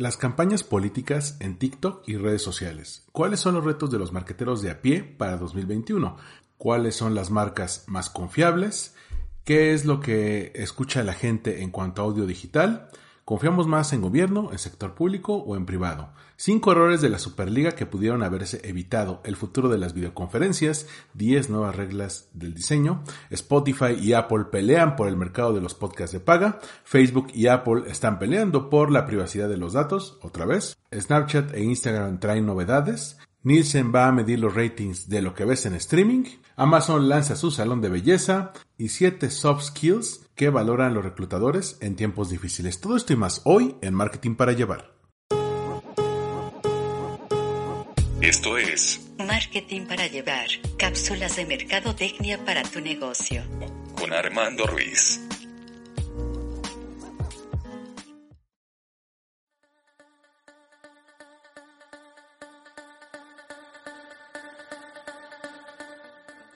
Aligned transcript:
Las 0.00 0.16
campañas 0.16 0.64
políticas 0.64 1.36
en 1.40 1.58
TikTok 1.58 2.08
y 2.08 2.16
redes 2.16 2.40
sociales. 2.40 3.04
¿Cuáles 3.12 3.38
son 3.38 3.56
los 3.56 3.64
retos 3.66 3.90
de 3.90 3.98
los 3.98 4.14
marqueteros 4.14 4.62
de 4.62 4.70
a 4.70 4.80
pie 4.80 5.02
para 5.02 5.36
2021? 5.36 6.16
¿Cuáles 6.56 6.96
son 6.96 7.14
las 7.14 7.30
marcas 7.30 7.84
más 7.86 8.08
confiables? 8.08 8.94
¿Qué 9.44 9.74
es 9.74 9.84
lo 9.84 10.00
que 10.00 10.52
escucha 10.54 11.04
la 11.04 11.12
gente 11.12 11.60
en 11.60 11.70
cuanto 11.70 12.00
a 12.00 12.06
audio 12.06 12.24
digital? 12.24 12.88
¿Confiamos 13.30 13.68
más 13.68 13.92
en 13.92 14.00
gobierno, 14.00 14.48
en 14.50 14.58
sector 14.58 14.96
público 14.96 15.36
o 15.36 15.54
en 15.54 15.64
privado? 15.64 16.12
Cinco 16.34 16.72
errores 16.72 17.00
de 17.00 17.08
la 17.08 17.20
Superliga 17.20 17.70
que 17.70 17.86
pudieron 17.86 18.24
haberse 18.24 18.60
evitado. 18.68 19.20
El 19.22 19.36
futuro 19.36 19.68
de 19.68 19.78
las 19.78 19.94
videoconferencias. 19.94 20.88
10 21.14 21.48
nuevas 21.48 21.76
reglas 21.76 22.28
del 22.32 22.54
diseño. 22.54 23.04
Spotify 23.30 23.92
y 23.92 24.14
Apple 24.14 24.46
pelean 24.50 24.96
por 24.96 25.06
el 25.06 25.16
mercado 25.16 25.54
de 25.54 25.60
los 25.60 25.74
podcasts 25.74 26.12
de 26.12 26.18
paga. 26.18 26.58
Facebook 26.82 27.28
y 27.32 27.46
Apple 27.46 27.84
están 27.86 28.18
peleando 28.18 28.68
por 28.68 28.90
la 28.90 29.06
privacidad 29.06 29.48
de 29.48 29.58
los 29.58 29.74
datos. 29.74 30.18
Otra 30.22 30.44
vez. 30.44 30.76
Snapchat 30.92 31.54
e 31.54 31.62
Instagram 31.62 32.18
traen 32.18 32.46
novedades. 32.46 33.16
Nielsen 33.44 33.92
va 33.94 34.08
a 34.08 34.12
medir 34.12 34.40
los 34.40 34.56
ratings 34.56 35.08
de 35.08 35.22
lo 35.22 35.34
que 35.34 35.44
ves 35.44 35.66
en 35.66 35.74
streaming. 35.74 36.24
Amazon 36.56 37.08
lanza 37.08 37.36
su 37.36 37.52
salón 37.52 37.80
de 37.80 37.90
belleza 37.90 38.52
y 38.76 38.88
7 38.88 39.30
soft 39.30 39.66
skills 39.66 40.28
que 40.40 40.48
valoran 40.48 40.94
los 40.94 41.04
reclutadores 41.04 41.76
en 41.82 41.96
tiempos 41.96 42.30
difíciles. 42.30 42.80
Todo 42.80 42.96
esto 42.96 43.12
y 43.12 43.16
más 43.16 43.42
hoy 43.44 43.76
en 43.82 43.92
Marketing 43.92 44.36
para 44.36 44.52
Llevar. 44.52 44.94
Esto 48.22 48.56
es 48.56 49.06
Marketing 49.18 49.82
para 49.82 50.06
Llevar, 50.06 50.48
cápsulas 50.78 51.36
de 51.36 51.44
mercadotecnia 51.44 52.42
para 52.42 52.62
tu 52.62 52.80
negocio. 52.80 53.42
con 53.98 54.14
Armando 54.14 54.66
Ruiz. 54.66 55.20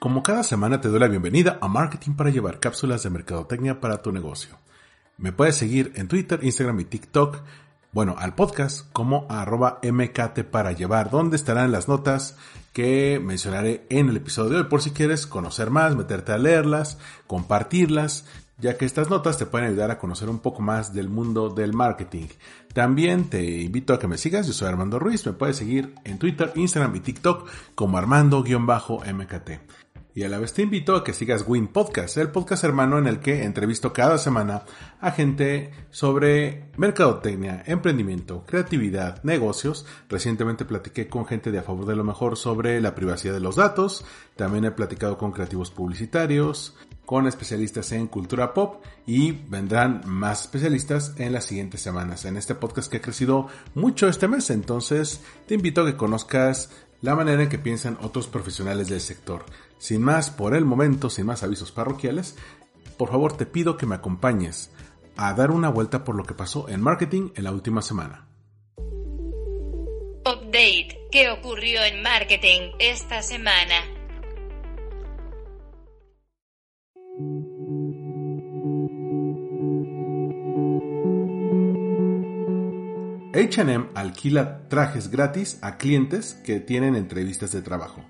Como 0.05 0.21
cada 0.21 0.43
semana 0.43 0.81
te 0.81 0.87
doy 0.87 0.99
la 0.99 1.07
bienvenida 1.07 1.57
a 1.61 1.67
Marketing 1.67 2.11
para 2.11 2.29
Llevar, 2.29 2.59
cápsulas 2.59 3.01
de 3.01 3.09
mercadotecnia 3.09 3.81
para 3.81 4.03
tu 4.03 4.11
negocio. 4.11 4.55
Me 5.17 5.31
puedes 5.31 5.55
seguir 5.55 5.93
en 5.95 6.07
Twitter, 6.07 6.41
Instagram 6.43 6.79
y 6.81 6.85
TikTok, 6.85 7.39
bueno, 7.91 8.13
al 8.19 8.35
podcast 8.35 8.87
como 8.93 9.25
arroba 9.31 9.79
mkt 9.81 10.43
para 10.43 10.73
llevar, 10.73 11.09
donde 11.09 11.37
estarán 11.37 11.71
las 11.71 11.87
notas 11.87 12.37
que 12.71 13.19
mencionaré 13.19 13.87
en 13.89 14.09
el 14.09 14.17
episodio 14.17 14.51
de 14.51 14.57
hoy, 14.57 14.63
por 14.65 14.83
si 14.83 14.91
quieres 14.91 15.25
conocer 15.25 15.71
más, 15.71 15.95
meterte 15.95 16.33
a 16.33 16.37
leerlas, 16.37 16.99
compartirlas, 17.25 18.25
ya 18.59 18.77
que 18.77 18.85
estas 18.85 19.09
notas 19.09 19.39
te 19.39 19.47
pueden 19.47 19.69
ayudar 19.69 19.89
a 19.89 19.97
conocer 19.97 20.29
un 20.29 20.37
poco 20.37 20.61
más 20.61 20.93
del 20.93 21.09
mundo 21.09 21.49
del 21.49 21.73
marketing. 21.73 22.27
También 22.75 23.27
te 23.27 23.43
invito 23.63 23.91
a 23.91 23.97
que 23.97 24.07
me 24.07 24.19
sigas, 24.19 24.45
yo 24.45 24.53
soy 24.53 24.67
Armando 24.67 24.99
Ruiz, 24.99 25.25
me 25.25 25.33
puedes 25.33 25.57
seguir 25.57 25.95
en 26.03 26.19
Twitter, 26.19 26.51
Instagram 26.53 26.95
y 26.95 26.99
TikTok 26.99 27.49
como 27.73 27.97
Armando-MKT. 27.97 29.84
Y 30.17 30.23
a 30.23 30.29
la 30.29 30.39
vez 30.39 30.53
te 30.53 30.61
invito 30.61 30.95
a 30.95 31.03
que 31.03 31.11
sigas 31.11 31.43
Win 31.45 31.67
Podcast, 31.67 32.15
el 32.15 32.31
podcast 32.31 32.63
hermano 32.63 32.97
en 32.97 33.05
el 33.05 33.19
que 33.19 33.43
entrevisto 33.43 33.91
cada 33.91 34.17
semana 34.17 34.63
a 35.01 35.11
gente 35.11 35.71
sobre 35.89 36.71
mercadotecnia, 36.77 37.63
emprendimiento, 37.67 38.45
creatividad, 38.45 39.21
negocios. 39.23 39.85
Recientemente 40.07 40.63
platiqué 40.63 41.09
con 41.09 41.25
gente 41.25 41.51
de 41.51 41.59
a 41.59 41.63
favor 41.63 41.85
de 41.85 41.97
lo 41.97 42.05
mejor 42.05 42.37
sobre 42.37 42.79
la 42.79 42.95
privacidad 42.95 43.33
de 43.33 43.41
los 43.41 43.57
datos. 43.57 44.05
También 44.37 44.63
he 44.63 44.71
platicado 44.71 45.17
con 45.17 45.33
creativos 45.33 45.69
publicitarios, 45.69 46.77
con 47.05 47.27
especialistas 47.27 47.91
en 47.91 48.07
cultura 48.07 48.53
pop 48.53 48.85
y 49.05 49.33
vendrán 49.33 50.01
más 50.05 50.43
especialistas 50.43 51.13
en 51.17 51.33
las 51.33 51.43
siguientes 51.43 51.81
semanas 51.81 52.23
en 52.23 52.37
este 52.37 52.55
podcast 52.55 52.89
que 52.89 52.97
ha 52.97 53.01
crecido 53.01 53.49
mucho 53.73 54.07
este 54.07 54.29
mes. 54.29 54.49
Entonces 54.49 55.19
te 55.45 55.55
invito 55.55 55.81
a 55.81 55.85
que 55.85 55.97
conozcas 55.97 56.69
la 57.01 57.15
manera 57.15 57.43
en 57.43 57.49
que 57.49 57.59
piensan 57.59 57.97
otros 58.01 58.27
profesionales 58.27 58.87
del 58.87 59.01
sector. 59.01 59.45
Sin 59.77 60.01
más, 60.01 60.29
por 60.31 60.55
el 60.55 60.65
momento, 60.65 61.09
sin 61.09 61.25
más 61.25 61.43
avisos 61.43 61.71
parroquiales, 61.71 62.35
por 62.97 63.09
favor 63.09 63.35
te 63.35 63.45
pido 63.45 63.77
que 63.77 63.85
me 63.85 63.95
acompañes 63.95 64.71
a 65.17 65.33
dar 65.33 65.51
una 65.51 65.69
vuelta 65.69 66.03
por 66.03 66.15
lo 66.15 66.23
que 66.23 66.33
pasó 66.33 66.69
en 66.69 66.81
marketing 66.81 67.29
en 67.35 67.43
la 67.43 67.51
última 67.51 67.81
semana. 67.81 68.27
Update. 70.27 71.07
¿Qué 71.11 71.29
ocurrió 71.29 71.83
en 71.83 72.01
marketing 72.01 72.71
esta 72.79 73.21
semana? 73.21 73.75
H&M 83.35 83.89
alquila 83.93 84.67
trajes 84.69 85.11
gratis 85.11 85.59
a 85.61 85.77
clientes 85.77 86.33
que 86.45 86.59
tienen 86.59 86.95
entrevistas 86.95 87.51
de 87.51 87.61
trabajo. 87.61 88.03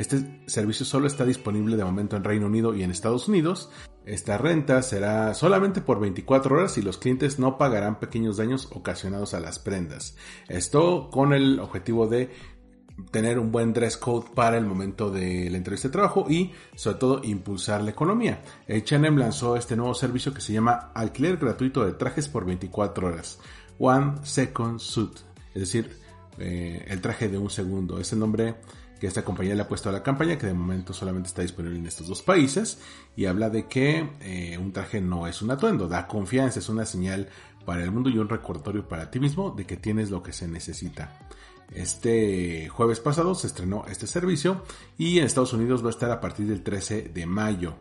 Este 0.00 0.40
servicio 0.46 0.86
solo 0.86 1.06
está 1.06 1.26
disponible 1.26 1.76
de 1.76 1.84
momento 1.84 2.16
en 2.16 2.24
Reino 2.24 2.46
Unido 2.46 2.74
y 2.74 2.82
en 2.82 2.90
Estados 2.90 3.28
Unidos. 3.28 3.68
Esta 4.06 4.38
renta 4.38 4.80
será 4.80 5.34
solamente 5.34 5.82
por 5.82 6.00
24 6.00 6.56
horas 6.56 6.78
y 6.78 6.82
los 6.82 6.96
clientes 6.96 7.38
no 7.38 7.58
pagarán 7.58 8.00
pequeños 8.00 8.38
daños 8.38 8.70
ocasionados 8.72 9.34
a 9.34 9.40
las 9.40 9.58
prendas. 9.58 10.16
Esto 10.48 11.10
con 11.10 11.34
el 11.34 11.60
objetivo 11.60 12.06
de 12.06 12.30
tener 13.10 13.38
un 13.38 13.52
buen 13.52 13.74
dress 13.74 13.98
code 13.98 14.30
para 14.34 14.56
el 14.56 14.64
momento 14.64 15.10
de 15.10 15.50
la 15.50 15.58
entrevista 15.58 15.88
de 15.88 15.92
trabajo 15.92 16.24
y 16.30 16.54
sobre 16.74 16.96
todo 16.96 17.20
impulsar 17.22 17.82
la 17.82 17.90
economía. 17.90 18.40
H&M 18.70 19.18
lanzó 19.18 19.54
este 19.54 19.76
nuevo 19.76 19.92
servicio 19.92 20.32
que 20.32 20.40
se 20.40 20.54
llama 20.54 20.92
alquiler 20.94 21.36
gratuito 21.36 21.84
de 21.84 21.92
trajes 21.92 22.26
por 22.26 22.46
24 22.46 23.06
horas. 23.06 23.38
One 23.78 24.14
Second 24.22 24.78
Suit, 24.78 25.18
es 25.52 25.60
decir, 25.60 26.00
eh, 26.40 26.84
el 26.88 27.00
traje 27.00 27.28
de 27.28 27.38
un 27.38 27.50
segundo. 27.50 27.98
Es 27.98 28.12
el 28.12 28.18
nombre 28.18 28.56
que 29.00 29.06
esta 29.06 29.24
compañía 29.24 29.54
le 29.54 29.62
ha 29.62 29.68
puesto 29.68 29.88
a 29.88 29.92
la 29.92 30.02
campaña, 30.02 30.36
que 30.36 30.46
de 30.46 30.54
momento 30.54 30.92
solamente 30.92 31.28
está 31.28 31.42
disponible 31.42 31.78
en 31.78 31.86
estos 31.86 32.06
dos 32.06 32.22
países, 32.22 32.78
y 33.16 33.24
habla 33.24 33.48
de 33.48 33.66
que 33.66 34.10
eh, 34.20 34.58
un 34.58 34.72
traje 34.72 35.00
no 35.00 35.26
es 35.26 35.40
un 35.40 35.50
atuendo, 35.50 35.88
da 35.88 36.06
confianza, 36.06 36.58
es 36.58 36.68
una 36.68 36.84
señal 36.84 37.28
para 37.64 37.82
el 37.82 37.90
mundo 37.90 38.10
y 38.10 38.18
un 38.18 38.28
recordatorio 38.28 38.86
para 38.86 39.10
ti 39.10 39.18
mismo 39.18 39.50
de 39.50 39.64
que 39.64 39.76
tienes 39.76 40.10
lo 40.10 40.22
que 40.22 40.32
se 40.32 40.46
necesita. 40.46 41.18
Este 41.72 42.68
jueves 42.68 43.00
pasado 43.00 43.34
se 43.34 43.46
estrenó 43.46 43.84
este 43.88 44.06
servicio 44.06 44.64
y 44.98 45.18
en 45.18 45.24
Estados 45.24 45.52
Unidos 45.52 45.82
va 45.82 45.88
a 45.88 45.90
estar 45.90 46.10
a 46.10 46.20
partir 46.20 46.46
del 46.46 46.62
13 46.62 47.10
de 47.14 47.26
mayo. 47.26 47.76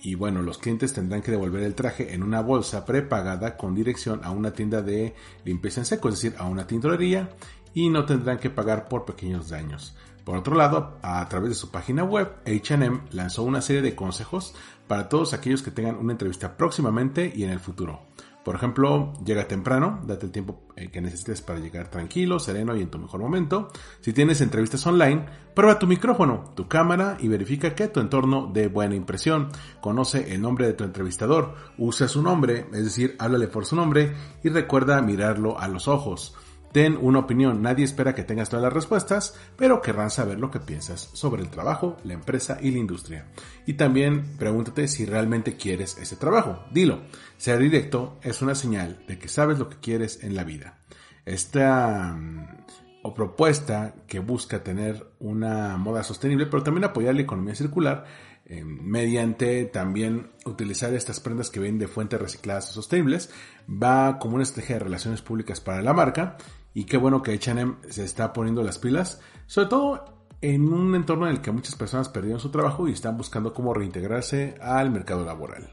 Y 0.00 0.16
bueno, 0.16 0.42
los 0.42 0.58
clientes 0.58 0.92
tendrán 0.92 1.22
que 1.22 1.30
devolver 1.30 1.62
el 1.62 1.74
traje 1.74 2.14
en 2.14 2.22
una 2.22 2.40
bolsa 2.40 2.84
prepagada 2.84 3.56
con 3.56 3.74
dirección 3.74 4.20
a 4.22 4.30
una 4.30 4.52
tienda 4.52 4.82
de 4.82 5.14
limpieza 5.44 5.80
en 5.80 5.86
seco, 5.86 6.08
es 6.08 6.16
decir, 6.16 6.34
a 6.38 6.44
una 6.44 6.66
tintorería, 6.66 7.30
y 7.74 7.90
no 7.90 8.06
tendrán 8.06 8.38
que 8.38 8.50
pagar 8.50 8.88
por 8.88 9.04
pequeños 9.04 9.50
daños. 9.50 9.96
Por 10.24 10.38
otro 10.38 10.56
lado, 10.56 10.96
a 11.02 11.28
través 11.28 11.50
de 11.50 11.54
su 11.54 11.70
página 11.70 12.02
web, 12.02 12.36
HM 12.46 13.10
lanzó 13.10 13.42
una 13.42 13.60
serie 13.60 13.82
de 13.82 13.94
consejos 13.94 14.54
para 14.88 15.08
todos 15.08 15.34
aquellos 15.34 15.62
que 15.62 15.70
tengan 15.70 15.96
una 15.96 16.12
entrevista 16.12 16.56
próximamente 16.56 17.30
y 17.34 17.44
en 17.44 17.50
el 17.50 17.60
futuro. 17.60 18.06
Por 18.44 18.54
ejemplo, 18.54 19.14
llega 19.24 19.48
temprano, 19.48 20.02
date 20.06 20.26
el 20.26 20.32
tiempo 20.32 20.64
eh, 20.76 20.90
que 20.90 21.00
necesites 21.00 21.40
para 21.40 21.60
llegar 21.60 21.88
tranquilo, 21.88 22.38
sereno 22.38 22.76
y 22.76 22.82
en 22.82 22.90
tu 22.90 22.98
mejor 22.98 23.20
momento. 23.20 23.70
Si 24.00 24.12
tienes 24.12 24.42
entrevistas 24.42 24.86
online, 24.86 25.24
prueba 25.54 25.78
tu 25.78 25.86
micrófono, 25.86 26.52
tu 26.54 26.68
cámara 26.68 27.16
y 27.20 27.28
verifica 27.28 27.74
que 27.74 27.88
tu 27.88 28.00
entorno 28.00 28.50
dé 28.52 28.68
buena 28.68 28.94
impresión. 28.94 29.48
Conoce 29.80 30.34
el 30.34 30.42
nombre 30.42 30.66
de 30.66 30.74
tu 30.74 30.84
entrevistador, 30.84 31.54
usa 31.78 32.06
su 32.06 32.20
nombre, 32.20 32.66
es 32.74 32.84
decir, 32.84 33.16
háblale 33.18 33.48
por 33.48 33.64
su 33.64 33.76
nombre 33.76 34.14
y 34.42 34.50
recuerda 34.50 35.00
mirarlo 35.00 35.58
a 35.58 35.66
los 35.66 35.88
ojos. 35.88 36.36
Ten 36.74 36.98
una 37.00 37.20
opinión, 37.20 37.62
nadie 37.62 37.84
espera 37.84 38.16
que 38.16 38.24
tengas 38.24 38.48
todas 38.48 38.64
las 38.64 38.72
respuestas, 38.72 39.38
pero 39.56 39.80
querrán 39.80 40.10
saber 40.10 40.40
lo 40.40 40.50
que 40.50 40.58
piensas 40.58 41.08
sobre 41.12 41.40
el 41.40 41.48
trabajo, 41.48 41.98
la 42.02 42.14
empresa 42.14 42.58
y 42.60 42.72
la 42.72 42.78
industria. 42.78 43.28
Y 43.64 43.74
también 43.74 44.36
pregúntate 44.38 44.88
si 44.88 45.06
realmente 45.06 45.56
quieres 45.56 45.96
ese 45.98 46.16
trabajo. 46.16 46.64
Dilo, 46.72 47.02
ser 47.36 47.60
directo 47.60 48.18
es 48.22 48.42
una 48.42 48.56
señal 48.56 49.04
de 49.06 49.20
que 49.20 49.28
sabes 49.28 49.60
lo 49.60 49.68
que 49.68 49.76
quieres 49.76 50.24
en 50.24 50.34
la 50.34 50.42
vida. 50.42 50.80
Esta 51.24 52.12
mm, 52.12 52.64
o 53.02 53.14
propuesta 53.14 53.94
que 54.08 54.18
busca 54.18 54.64
tener 54.64 55.12
una 55.20 55.76
moda 55.76 56.02
sostenible, 56.02 56.46
pero 56.46 56.64
también 56.64 56.82
apoyar 56.82 57.14
la 57.14 57.22
economía 57.22 57.54
circular, 57.54 58.04
eh, 58.46 58.64
mediante 58.64 59.64
también 59.66 60.32
utilizar 60.44 60.92
estas 60.92 61.20
prendas 61.20 61.50
que 61.50 61.60
vienen 61.60 61.78
de 61.78 61.86
fuentes 61.86 62.20
recicladas 62.20 62.68
y 62.68 62.74
sostenibles, 62.74 63.30
va 63.70 64.18
como 64.18 64.34
una 64.34 64.42
estrategia 64.42 64.78
de 64.78 64.84
relaciones 64.86 65.22
públicas 65.22 65.60
para 65.60 65.80
la 65.80 65.92
marca 65.92 66.36
y 66.74 66.84
qué 66.84 66.96
bueno 66.96 67.22
que 67.22 67.32
H&M 67.32 67.76
se 67.88 68.04
está 68.04 68.32
poniendo 68.32 68.62
las 68.62 68.78
pilas, 68.78 69.20
sobre 69.46 69.68
todo 69.68 70.04
en 70.40 70.70
un 70.70 70.94
entorno 70.94 71.26
en 71.26 71.32
el 71.32 71.40
que 71.40 71.52
muchas 71.52 71.76
personas 71.76 72.08
perdieron 72.10 72.40
su 72.40 72.50
trabajo 72.50 72.86
y 72.86 72.92
están 72.92 73.16
buscando 73.16 73.54
cómo 73.54 73.72
reintegrarse 73.72 74.56
al 74.60 74.90
mercado 74.90 75.24
laboral. 75.24 75.70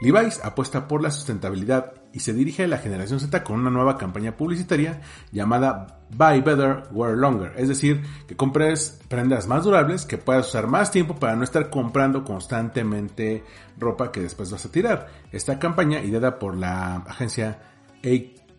Levi's 0.00 0.40
apuesta 0.42 0.88
por 0.88 1.02
la 1.02 1.10
sustentabilidad 1.10 1.92
y 2.12 2.20
se 2.20 2.32
dirige 2.32 2.64
a 2.64 2.68
la 2.68 2.78
generación 2.78 3.20
Z 3.20 3.44
con 3.44 3.60
una 3.60 3.70
nueva 3.70 3.98
campaña 3.98 4.34
publicitaria 4.34 5.02
llamada 5.30 6.00
Buy 6.10 6.40
Better, 6.40 6.84
Wear 6.90 7.18
Longer, 7.18 7.52
es 7.56 7.68
decir, 7.68 8.02
que 8.26 8.34
compres 8.34 8.98
prendas 9.08 9.46
más 9.46 9.64
durables 9.64 10.06
que 10.06 10.16
puedas 10.16 10.48
usar 10.48 10.68
más 10.68 10.90
tiempo 10.90 11.16
para 11.16 11.36
no 11.36 11.44
estar 11.44 11.68
comprando 11.68 12.24
constantemente 12.24 13.44
ropa 13.78 14.10
que 14.10 14.22
después 14.22 14.50
vas 14.50 14.64
a 14.64 14.72
tirar. 14.72 15.08
Esta 15.32 15.58
campaña, 15.58 16.00
ideada 16.00 16.38
por 16.38 16.56
la 16.56 16.96
agencia 16.96 17.60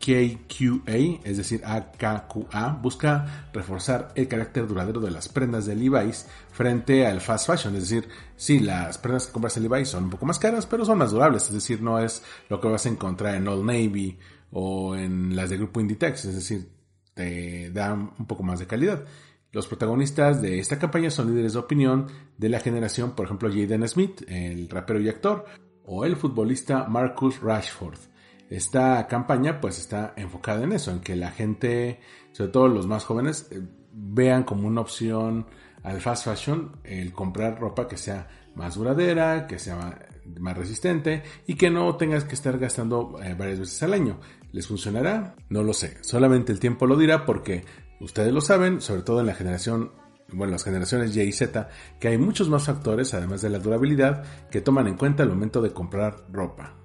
AKQA, 0.01 1.21
es 1.23 1.37
decir, 1.37 1.61
AKQA, 1.63 2.79
busca 2.81 3.47
reforzar 3.53 4.11
el 4.15 4.27
carácter 4.27 4.67
duradero 4.67 4.99
de 4.99 5.11
las 5.11 5.29
prendas 5.29 5.65
de 5.65 5.75
Levi's 5.75 6.27
frente 6.51 7.05
al 7.05 7.21
fast 7.21 7.47
fashion. 7.47 7.75
Es 7.75 7.89
decir, 7.89 8.09
sí, 8.35 8.59
las 8.59 8.97
prendas 8.97 9.27
que 9.27 9.33
compras 9.33 9.57
en 9.57 9.63
Levi's 9.63 9.89
son 9.89 10.05
un 10.05 10.09
poco 10.09 10.25
más 10.25 10.39
caras, 10.39 10.65
pero 10.65 10.85
son 10.85 10.97
más 10.97 11.11
durables. 11.11 11.47
Es 11.47 11.53
decir, 11.53 11.81
no 11.81 11.99
es 11.99 12.23
lo 12.49 12.59
que 12.59 12.67
vas 12.67 12.85
a 12.85 12.89
encontrar 12.89 13.35
en 13.35 13.47
Old 13.47 13.65
Navy 13.65 14.17
o 14.51 14.95
en 14.95 15.35
las 15.35 15.49
de 15.49 15.57
grupo 15.57 15.79
Inditex. 15.79 16.25
Es 16.25 16.35
decir, 16.35 16.69
te 17.13 17.69
dan 17.71 18.11
un 18.17 18.25
poco 18.25 18.43
más 18.43 18.59
de 18.59 18.67
calidad. 18.67 19.05
Los 19.51 19.67
protagonistas 19.67 20.41
de 20.41 20.59
esta 20.59 20.79
campaña 20.79 21.11
son 21.11 21.27
líderes 21.27 21.53
de 21.53 21.59
opinión 21.59 22.07
de 22.37 22.49
la 22.49 22.61
generación, 22.61 23.11
por 23.11 23.25
ejemplo, 23.25 23.49
Jaden 23.49 23.87
Smith, 23.87 24.23
el 24.27 24.69
rapero 24.69 24.99
y 25.01 25.09
actor, 25.09 25.45
o 25.83 26.05
el 26.05 26.15
futbolista 26.15 26.85
Marcus 26.87 27.41
Rashford. 27.41 28.10
Esta 28.51 29.07
campaña 29.07 29.61
pues 29.61 29.79
está 29.79 30.13
enfocada 30.17 30.65
en 30.65 30.73
eso, 30.73 30.91
en 30.91 30.99
que 30.99 31.15
la 31.15 31.31
gente, 31.31 32.01
sobre 32.33 32.51
todo 32.51 32.67
los 32.67 32.85
más 32.85 33.05
jóvenes, 33.05 33.47
eh, 33.49 33.61
vean 33.93 34.43
como 34.43 34.67
una 34.67 34.81
opción 34.81 35.47
al 35.83 36.01
fast 36.01 36.25
fashion 36.25 36.73
el 36.83 37.13
comprar 37.13 37.61
ropa 37.61 37.87
que 37.87 37.95
sea 37.95 38.27
más 38.53 38.75
duradera, 38.75 39.47
que 39.47 39.57
sea 39.57 39.97
más 40.37 40.57
resistente 40.57 41.23
y 41.47 41.55
que 41.55 41.69
no 41.69 41.95
tengas 41.95 42.25
que 42.25 42.35
estar 42.35 42.59
gastando 42.59 43.15
eh, 43.23 43.35
varias 43.39 43.61
veces 43.61 43.81
al 43.83 43.93
año. 43.93 44.19
¿Les 44.51 44.67
funcionará? 44.67 45.33
No 45.47 45.63
lo 45.63 45.71
sé. 45.71 45.97
Solamente 46.01 46.51
el 46.51 46.59
tiempo 46.59 46.85
lo 46.85 46.97
dirá 46.97 47.25
porque 47.25 47.63
ustedes 48.01 48.33
lo 48.33 48.41
saben, 48.41 48.81
sobre 48.81 49.03
todo 49.03 49.21
en 49.21 49.27
la 49.27 49.33
generación, 49.33 49.93
bueno, 50.33 50.51
las 50.51 50.65
generaciones 50.65 51.15
Y 51.15 51.21
y 51.21 51.31
Z, 51.31 51.69
que 52.01 52.09
hay 52.09 52.17
muchos 52.17 52.49
más 52.49 52.65
factores, 52.65 53.13
además 53.13 53.41
de 53.41 53.49
la 53.49 53.59
durabilidad, 53.59 54.25
que 54.49 54.59
toman 54.59 54.87
en 54.87 54.97
cuenta 54.97 55.23
al 55.23 55.29
momento 55.29 55.61
de 55.61 55.71
comprar 55.71 56.25
ropa. 56.33 56.80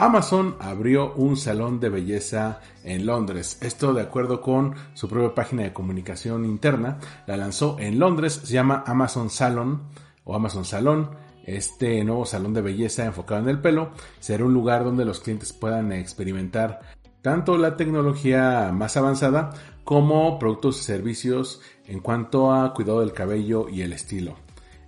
Amazon 0.00 0.54
abrió 0.60 1.12
un 1.14 1.36
salón 1.36 1.80
de 1.80 1.88
belleza 1.88 2.60
en 2.84 3.04
Londres. 3.04 3.58
Esto 3.60 3.92
de 3.92 4.02
acuerdo 4.02 4.40
con 4.40 4.76
su 4.94 5.08
propia 5.08 5.34
página 5.34 5.64
de 5.64 5.72
comunicación 5.72 6.44
interna. 6.44 7.00
La 7.26 7.36
lanzó 7.36 7.76
en 7.80 7.98
Londres, 7.98 8.40
se 8.44 8.52
llama 8.52 8.84
Amazon 8.86 9.28
Salon 9.28 9.82
o 10.22 10.36
Amazon 10.36 10.64
Salón. 10.64 11.10
Este 11.44 12.04
nuevo 12.04 12.26
salón 12.26 12.54
de 12.54 12.60
belleza 12.60 13.06
enfocado 13.06 13.40
en 13.42 13.48
el 13.48 13.60
pelo 13.60 13.90
será 14.20 14.44
un 14.44 14.54
lugar 14.54 14.84
donde 14.84 15.04
los 15.04 15.18
clientes 15.18 15.52
puedan 15.52 15.90
experimentar 15.92 16.80
tanto 17.20 17.58
la 17.58 17.76
tecnología 17.76 18.70
más 18.72 18.96
avanzada 18.96 19.50
como 19.82 20.38
productos 20.38 20.80
y 20.80 20.84
servicios 20.84 21.60
en 21.86 21.98
cuanto 21.98 22.52
a 22.52 22.72
cuidado 22.72 23.00
del 23.00 23.12
cabello 23.12 23.68
y 23.68 23.82
el 23.82 23.92
estilo. 23.92 24.36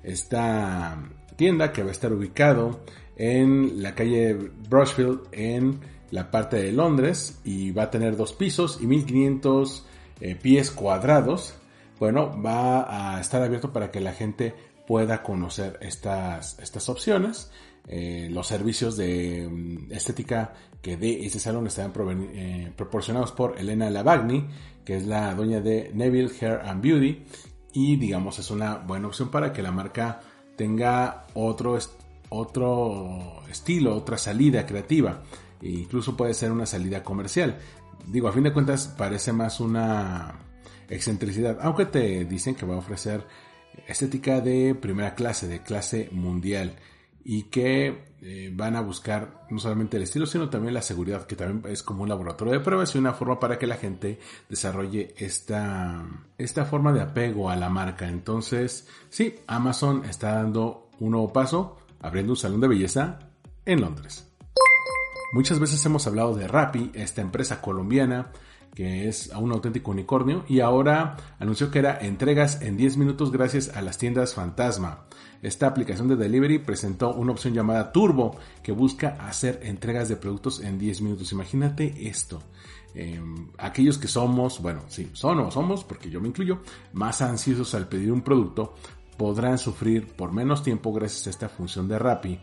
Esta 0.05 0.99
tienda 1.35 1.73
que 1.73 1.83
va 1.83 1.89
a 1.89 1.93
estar 1.93 2.13
ubicado 2.13 2.81
en 3.20 3.82
la 3.82 3.94
calle 3.94 4.34
Brushfield 4.70 5.28
en 5.32 5.78
la 6.11 6.31
parte 6.31 6.56
de 6.56 6.72
Londres 6.72 7.38
y 7.44 7.70
va 7.70 7.84
a 7.84 7.90
tener 7.90 8.17
dos 8.17 8.32
pisos 8.32 8.78
y 8.81 8.87
1500 8.87 9.87
eh, 10.22 10.37
pies 10.37 10.70
cuadrados. 10.70 11.55
Bueno, 11.99 12.34
va 12.43 13.17
a 13.17 13.20
estar 13.20 13.43
abierto 13.43 13.75
para 13.75 13.90
que 13.90 14.00
la 14.00 14.14
gente 14.14 14.55
pueda 14.87 15.22
conocer 15.22 15.78
estas, 15.82 16.58
estas 16.61 16.88
opciones. 16.88 17.50
Eh, 17.87 18.28
los 18.31 18.46
servicios 18.46 18.96
de 18.96 19.46
mm, 19.50 19.93
estética 19.93 20.55
que 20.81 20.96
de 20.96 21.26
este 21.26 21.38
salón 21.38 21.67
estarán 21.67 21.93
eh, 22.32 22.72
proporcionados 22.75 23.32
por 23.32 23.58
Elena 23.58 23.90
Lavagni, 23.90 24.46
que 24.82 24.96
es 24.96 25.06
la 25.06 25.34
dueña 25.34 25.61
de 25.61 25.90
Neville 25.93 26.32
Hair 26.40 26.61
and 26.64 26.81
Beauty. 26.81 27.22
Y 27.75 27.96
digamos, 27.96 28.38
es 28.38 28.50
una 28.50 28.76
buena 28.78 29.08
opción 29.08 29.31
para 29.31 29.52
que 29.52 29.61
la 29.61 29.72
marca 29.72 30.20
tenga 30.56 31.26
otro, 31.34 31.76
otro 32.31 33.43
estilo, 33.50 33.94
otra 33.94 34.19
salida 34.19 34.67
creativa. 34.67 35.23
E 35.61 35.69
incluso 35.69 36.17
puede 36.17 36.35
ser 36.35 36.50
una 36.50 36.67
salida 36.67 37.05
comercial. 37.05 37.59
Digo, 38.06 38.29
a 38.29 38.32
fin 38.32 38.44
de 38.44 38.53
cuentas 38.53 38.88
parece 38.88 39.32
más 39.32 39.61
una 39.61 40.35
excentricidad, 40.88 41.59
aunque 41.61 41.87
te 41.87 42.25
dicen 42.25 42.55
que 42.55 42.67
va 42.67 42.75
a 42.75 42.79
ofrecer 42.79 43.25
estética 43.87 44.41
de 44.41 44.75
primera 44.75 45.15
clase, 45.15 45.47
de 45.47 45.62
clase 45.62 46.09
mundial 46.12 46.77
y 47.25 47.44
que 47.44 48.11
eh, 48.23 48.50
van 48.53 48.77
a 48.77 48.81
buscar 48.81 49.47
no 49.50 49.59
solamente 49.59 49.97
el 49.97 50.05
estilo, 50.05 50.27
sino 50.27 50.49
también 50.49 50.75
la 50.75 50.82
seguridad, 50.82 51.27
que 51.27 51.37
también 51.37 51.73
es 51.73 51.82
como 51.82 52.03
un 52.03 52.09
laboratorio 52.09 52.55
de 52.55 52.61
pruebas 52.61 52.94
y 52.94 52.99
una 52.99 53.12
forma 53.12 53.38
para 53.38 53.59
que 53.59 53.67
la 53.67 53.77
gente 53.77 54.19
desarrolle 54.49 55.15
esta, 55.19 56.05
esta 56.38 56.65
forma 56.65 56.93
de 56.93 57.03
apego 57.03 57.50
a 57.50 57.56
la 57.56 57.69
marca. 57.69 58.09
Entonces, 58.09 58.88
sí, 59.11 59.37
Amazon 59.47 60.05
está 60.05 60.35
dando 60.35 60.88
un 60.99 61.12
nuevo 61.12 61.32
paso 61.32 61.79
abriendo 62.00 62.32
un 62.32 62.37
salón 62.37 62.61
de 62.61 62.69
belleza 62.69 63.19
en 63.64 63.81
Londres. 63.81 64.26
Muchas 65.32 65.61
veces 65.61 65.85
hemos 65.87 66.06
hablado 66.06 66.35
de 66.35 66.49
Rappi, 66.49 66.91
esta 66.94 67.20
empresa 67.20 67.61
colombiana 67.61 68.32
que 68.75 69.08
es 69.08 69.31
un 69.37 69.52
auténtico 69.52 69.91
unicornio 69.91 70.44
y 70.49 70.61
ahora 70.61 71.17
anunció 71.38 71.70
que 71.70 71.81
era 71.81 71.99
entregas 72.00 72.62
en 72.62 72.76
10 72.76 72.97
minutos 72.99 73.32
gracias 73.32 73.76
a 73.76 73.82
las 73.82 73.99
tiendas 73.99 74.35
fantasma. 74.35 75.06
Esta 75.43 75.67
aplicación 75.67 76.08
de 76.08 76.17
delivery 76.17 76.58
presentó 76.58 77.12
una 77.14 77.32
opción 77.32 77.55
llamada 77.55 77.93
Turbo 77.93 78.37
que 78.62 78.73
busca 78.73 79.17
hacer 79.20 79.61
entregas 79.62 80.08
de 80.08 80.17
productos 80.17 80.61
en 80.61 80.79
10 80.79 81.00
minutos. 81.00 81.32
Imagínate 81.32 82.08
esto. 82.08 82.43
Em, 82.94 83.49
aquellos 83.58 83.99
que 83.99 84.08
somos, 84.08 84.61
bueno, 84.61 84.82
sí, 84.88 85.11
son 85.12 85.38
o 85.38 85.50
somos, 85.50 85.85
porque 85.85 86.11
yo 86.11 86.20
me 86.20 86.29
incluyo, 86.29 86.61
más 86.93 87.23
ansiosos 87.23 87.75
al 87.75 87.88
pedir 87.88 88.12
un 88.12 88.23
producto, 88.23 88.75
podrán 89.20 89.58
sufrir 89.58 90.06
por 90.06 90.32
menos 90.32 90.62
tiempo 90.62 90.94
gracias 90.94 91.26
a 91.26 91.31
esta 91.31 91.50
función 91.50 91.87
de 91.87 91.99
Rappi 91.99 92.40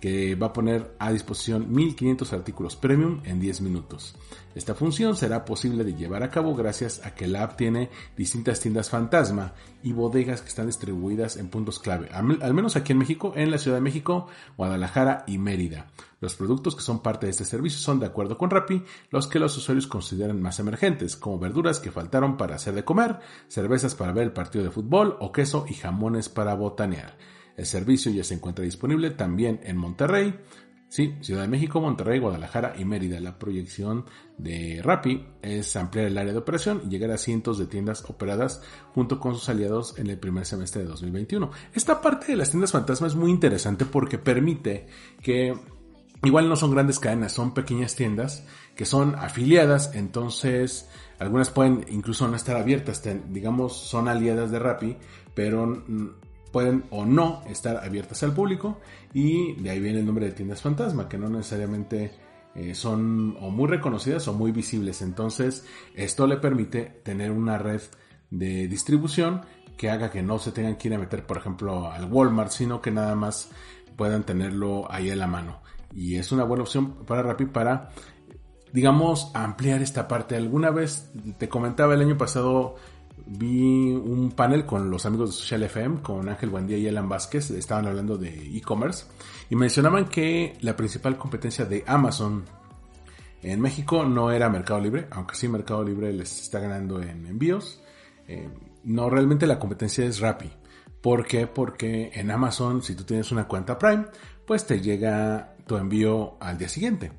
que 0.00 0.34
va 0.34 0.48
a 0.48 0.52
poner 0.52 0.94
a 0.98 1.12
disposición 1.12 1.72
1500 1.72 2.32
artículos 2.32 2.76
premium 2.76 3.20
en 3.24 3.38
10 3.38 3.60
minutos. 3.60 4.14
Esta 4.54 4.74
función 4.74 5.14
será 5.14 5.44
posible 5.44 5.84
de 5.84 5.94
llevar 5.94 6.22
a 6.22 6.30
cabo 6.30 6.56
gracias 6.56 7.04
a 7.04 7.14
que 7.14 7.28
la 7.28 7.44
app 7.44 7.56
tiene 7.56 7.90
distintas 8.16 8.58
tiendas 8.58 8.90
fantasma 8.90 9.52
y 9.82 9.92
bodegas 9.92 10.42
que 10.42 10.48
están 10.48 10.66
distribuidas 10.66 11.36
en 11.36 11.48
puntos 11.48 11.78
clave, 11.78 12.08
al 12.10 12.54
menos 12.54 12.74
aquí 12.74 12.92
en 12.92 12.98
México, 12.98 13.32
en 13.36 13.50
la 13.50 13.58
Ciudad 13.58 13.76
de 13.76 13.82
México, 13.82 14.26
Guadalajara 14.56 15.24
y 15.26 15.38
Mérida. 15.38 15.86
Los 16.20 16.34
productos 16.34 16.74
que 16.74 16.82
son 16.82 17.00
parte 17.00 17.26
de 17.26 17.30
este 17.30 17.44
servicio 17.44 17.78
son, 17.78 18.00
de 18.00 18.06
acuerdo 18.06 18.36
con 18.36 18.50
Rappi, 18.50 18.82
los 19.10 19.26
que 19.26 19.38
los 19.38 19.56
usuarios 19.56 19.86
consideran 19.86 20.42
más 20.42 20.58
emergentes, 20.58 21.16
como 21.16 21.38
verduras 21.38 21.78
que 21.78 21.92
faltaron 21.92 22.36
para 22.36 22.56
hacer 22.56 22.74
de 22.74 22.84
comer, 22.84 23.20
cervezas 23.48 23.94
para 23.94 24.12
ver 24.12 24.24
el 24.24 24.32
partido 24.32 24.64
de 24.64 24.70
fútbol 24.70 25.16
o 25.20 25.32
queso 25.32 25.64
y 25.68 25.74
jamones 25.74 26.28
para 26.28 26.54
botanear. 26.54 27.16
El 27.56 27.66
servicio 27.66 28.10
ya 28.12 28.24
se 28.24 28.34
encuentra 28.34 28.64
disponible 28.64 29.10
también 29.10 29.60
en 29.62 29.76
Monterrey, 29.76 30.34
sí, 30.90 31.14
Ciudad 31.20 31.42
de 31.42 31.48
México, 31.48 31.80
Monterrey, 31.80 32.18
Guadalajara 32.18 32.74
y 32.78 32.84
Mérida. 32.84 33.20
La 33.20 33.38
proyección 33.38 34.04
de 34.36 34.80
Rappi 34.82 35.24
es 35.40 35.74
ampliar 35.76 36.06
el 36.06 36.18
área 36.18 36.32
de 36.32 36.38
operación 36.38 36.82
y 36.84 36.88
llegar 36.88 37.10
a 37.12 37.18
cientos 37.18 37.58
de 37.58 37.66
tiendas 37.66 38.04
operadas 38.10 38.62
junto 38.94 39.18
con 39.20 39.34
sus 39.34 39.48
aliados 39.48 39.98
en 39.98 40.08
el 40.08 40.18
primer 40.18 40.44
semestre 40.44 40.82
de 40.82 40.88
2021. 40.88 41.50
Esta 41.72 42.02
parte 42.02 42.32
de 42.32 42.36
las 42.36 42.50
tiendas 42.50 42.72
fantasma 42.72 43.06
es 43.06 43.14
muy 43.14 43.30
interesante 43.30 43.84
porque 43.84 44.18
permite 44.18 44.86
que 45.22 45.54
igual 46.24 46.48
no 46.48 46.56
son 46.56 46.72
grandes 46.72 46.98
cadenas, 46.98 47.32
son 47.32 47.54
pequeñas 47.54 47.94
tiendas 47.94 48.44
que 48.74 48.84
son 48.84 49.14
afiliadas, 49.14 49.94
entonces 49.94 50.88
algunas 51.18 51.50
pueden 51.50 51.84
incluso 51.90 52.26
no 52.28 52.36
estar 52.36 52.56
abiertas, 52.56 53.02
digamos 53.28 53.76
son 53.76 54.08
aliadas 54.08 54.50
de 54.50 54.58
Rappi, 54.58 54.96
pero 55.34 55.84
pueden 56.52 56.84
o 56.90 57.04
no 57.04 57.42
estar 57.46 57.76
abiertas 57.78 58.22
al 58.22 58.32
público 58.32 58.78
y 59.12 59.54
de 59.54 59.70
ahí 59.70 59.80
viene 59.80 60.00
el 60.00 60.06
nombre 60.06 60.26
de 60.26 60.32
tiendas 60.32 60.62
fantasma, 60.62 61.08
que 61.08 61.18
no 61.18 61.28
necesariamente 61.28 62.12
eh, 62.54 62.74
son 62.74 63.36
o 63.40 63.50
muy 63.50 63.68
reconocidas 63.68 64.26
o 64.28 64.34
muy 64.34 64.52
visibles. 64.52 65.02
Entonces, 65.02 65.64
esto 65.94 66.26
le 66.26 66.36
permite 66.36 67.00
tener 67.04 67.30
una 67.30 67.58
red 67.58 67.80
de 68.30 68.68
distribución 68.68 69.42
que 69.76 69.90
haga 69.90 70.10
que 70.10 70.22
no 70.22 70.38
se 70.38 70.52
tengan 70.52 70.76
que 70.76 70.88
ir 70.88 70.94
a 70.94 70.98
meter, 70.98 71.26
por 71.26 71.38
ejemplo, 71.38 71.90
al 71.90 72.12
Walmart, 72.12 72.50
sino 72.50 72.82
que 72.82 72.90
nada 72.90 73.14
más 73.14 73.50
puedan 73.96 74.24
tenerlo 74.24 74.90
ahí 74.90 75.10
a 75.10 75.16
la 75.16 75.26
mano. 75.26 75.62
Y 75.94 76.16
es 76.16 76.32
una 76.32 76.44
buena 76.44 76.64
opción 76.64 77.04
para 77.06 77.22
Rappi 77.22 77.46
para, 77.46 77.90
digamos, 78.72 79.30
ampliar 79.34 79.80
esta 79.82 80.06
parte. 80.06 80.36
Alguna 80.36 80.70
vez 80.70 81.10
te 81.38 81.48
comentaba 81.48 81.94
el 81.94 82.02
año 82.02 82.18
pasado 82.18 82.76
vi 83.30 83.92
un 83.92 84.32
panel 84.32 84.66
con 84.66 84.90
los 84.90 85.06
amigos 85.06 85.30
de 85.30 85.36
Social 85.36 85.62
FM, 85.62 86.02
con 86.02 86.28
Ángel 86.28 86.50
Buendía 86.50 86.78
y 86.78 86.88
Alan 86.88 87.08
Vázquez, 87.08 87.50
estaban 87.50 87.86
hablando 87.86 88.18
de 88.18 88.28
e-commerce 88.56 89.06
y 89.48 89.54
mencionaban 89.54 90.06
que 90.06 90.56
la 90.62 90.76
principal 90.76 91.16
competencia 91.16 91.64
de 91.64 91.84
Amazon 91.86 92.44
en 93.42 93.60
México 93.60 94.04
no 94.04 94.32
era 94.32 94.50
Mercado 94.50 94.80
Libre, 94.80 95.06
aunque 95.12 95.36
sí 95.36 95.46
Mercado 95.48 95.84
Libre 95.84 96.12
les 96.12 96.40
está 96.40 96.58
ganando 96.58 97.00
en 97.00 97.26
envíos. 97.26 97.80
Eh, 98.26 98.48
no, 98.84 99.08
realmente 99.08 99.46
la 99.46 99.60
competencia 99.60 100.04
es 100.04 100.18
Rappi. 100.18 100.50
¿Por 101.00 101.24
qué? 101.24 101.46
Porque 101.46 102.10
en 102.12 102.30
Amazon, 102.30 102.82
si 102.82 102.94
tú 102.96 103.04
tienes 103.04 103.30
una 103.30 103.46
cuenta 103.46 103.78
Prime, 103.78 104.06
pues 104.44 104.66
te 104.66 104.80
llega 104.80 105.54
tu 105.66 105.76
envío 105.76 106.36
al 106.40 106.58
día 106.58 106.68
siguiente. 106.68 107.12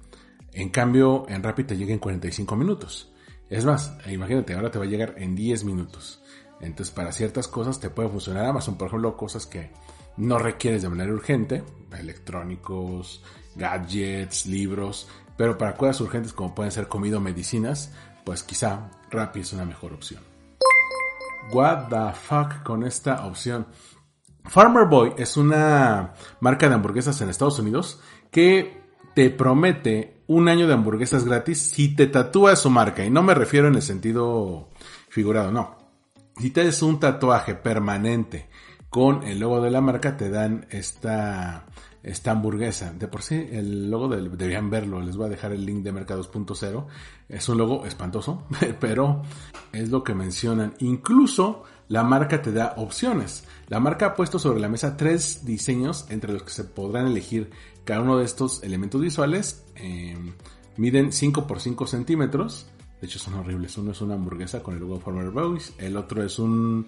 En 0.51 0.70
cambio, 0.70 1.25
en 1.30 1.41
Rappi 1.41 1.63
te 1.63 1.77
llega 1.77 1.94
en 1.94 2.00
45 2.00 2.56
minutos. 2.58 3.11
Es 3.51 3.65
más, 3.65 3.93
imagínate, 4.08 4.53
ahora 4.53 4.72
te 4.72 4.79
va 4.79 4.86
a 4.86 4.88
llegar 4.88 5.15
en 5.17 5.36
10 5.36 5.65
minutos. 5.65 6.24
Entonces, 6.62 6.96
para 6.96 7.12
ciertas 7.12 7.50
cosas 7.50 7.81
te 7.81 7.89
puede 7.89 8.08
funcionar 8.08 8.46
Amazon. 8.46 8.77
Por 8.77 8.88
ejemplo, 8.88 9.17
cosas 9.17 9.46
que 9.46 9.72
no 10.15 10.39
requieres 10.39 10.84
de 10.84 10.89
manera 10.89 11.12
urgente, 11.12 11.62
electrónicos, 12.00 13.22
gadgets, 13.55 14.46
libros, 14.46 15.10
pero 15.36 15.58
para 15.58 15.75
cosas 15.75 16.00
urgentes 16.00 16.31
como 16.31 16.55
pueden 16.55 16.72
ser 16.72 16.88
comida 16.88 17.17
o 17.17 17.20
medicinas, 17.20 17.91
pues 18.24 18.41
quizá 18.41 18.89
Rappi 19.10 19.41
es 19.41 19.51
una 19.51 19.65
mejor 19.65 19.91
opción. 19.91 20.24
What 21.51 21.89
the 21.89 22.17
fuck 22.17 22.63
con 22.63 22.84
esta 22.84 23.25
opción. 23.25 23.67
Farmer 24.46 24.86
Boy 24.88 25.13
es 25.17 25.36
una 25.36 26.13
marca 26.39 26.70
de 26.70 26.75
hamburguesas 26.75 27.20
en 27.20 27.27
Estados 27.27 27.60
Unidos 27.60 28.00
que 28.31 28.81
te 29.13 29.29
promete 29.29 30.21
un 30.32 30.48
año 30.48 30.66
de 30.66 30.74
hamburguesas 30.74 31.26
gratis 31.26 31.60
si 31.60 31.94
te 31.94 32.08
tatúas 32.08 32.60
su 32.60 32.70
marca. 32.70 33.04
Y 33.04 33.10
no 33.10 33.22
me 33.22 33.34
refiero 33.34 33.68
en 33.68 33.76
el 33.76 33.82
sentido 33.82 34.70
figurado, 35.10 35.52
no. 35.52 35.78
Si 36.38 36.52
te 36.52 36.62
haces 36.62 36.82
un 36.84 37.00
tatuaje 37.00 37.56
permanente 37.56 38.50
con 38.90 39.24
el 39.24 39.40
logo 39.40 39.60
de 39.62 39.72
la 39.72 39.82
marca, 39.82 40.16
te 40.16 40.30
dan 40.30 40.68
esta, 40.70 41.66
esta 42.02 42.32
hamburguesa. 42.32 42.94
De 42.94 43.10
por 43.10 43.24
sí, 43.24 43.46
el 43.52 43.92
logo 43.92 44.08
deberían 44.08 44.70
verlo. 44.70 45.02
Les 45.02 45.18
voy 45.18 45.26
a 45.28 45.30
dejar 45.30 45.52
el 45.52 45.66
link 45.66 45.84
de 45.84 45.92
Mercados 45.92 46.32
2.0. 46.32 46.86
Es 47.28 47.50
un 47.50 47.58
logo 47.58 47.86
espantoso, 47.86 48.48
pero 48.80 49.24
es 49.74 49.90
lo 49.90 50.02
que 50.02 50.16
mencionan. 50.16 50.76
Incluso 50.80 51.64
la 51.90 52.04
marca 52.04 52.42
te 52.42 52.54
da 52.54 52.76
opciones. 52.78 53.44
La 53.68 53.82
marca 53.82 54.06
ha 54.06 54.16
puesto 54.16 54.40
sobre 54.40 54.62
la 54.62 54.70
mesa 54.70 54.96
tres 54.96 55.44
diseños 55.44 56.06
entre 56.10 56.32
los 56.32 56.44
que 56.44 56.52
se 56.52 56.64
podrán 56.64 57.08
elegir 57.08 57.52
cada 57.92 58.04
uno 58.04 58.18
de 58.20 58.24
estos 58.24 58.64
elementos 58.64 59.02
visuales. 59.02 59.66
Eh, 59.76 60.16
miden 60.78 61.12
5 61.12 61.46
por 61.46 61.60
5 61.60 61.88
centímetros. 61.88 62.68
De 63.02 63.08
hecho 63.08 63.20
son 63.20 63.34
horribles. 63.34 63.78
Uno 63.78 63.92
es 63.92 64.00
una 64.00 64.14
hamburguesa 64.14 64.64
con 64.64 64.76
el 64.76 64.80
logo 64.80 65.02
Farmer 65.02 65.30
Boys. 65.30 65.74
El 65.78 65.98
otro 65.98 66.24
es 66.24 66.40
un 66.40 66.86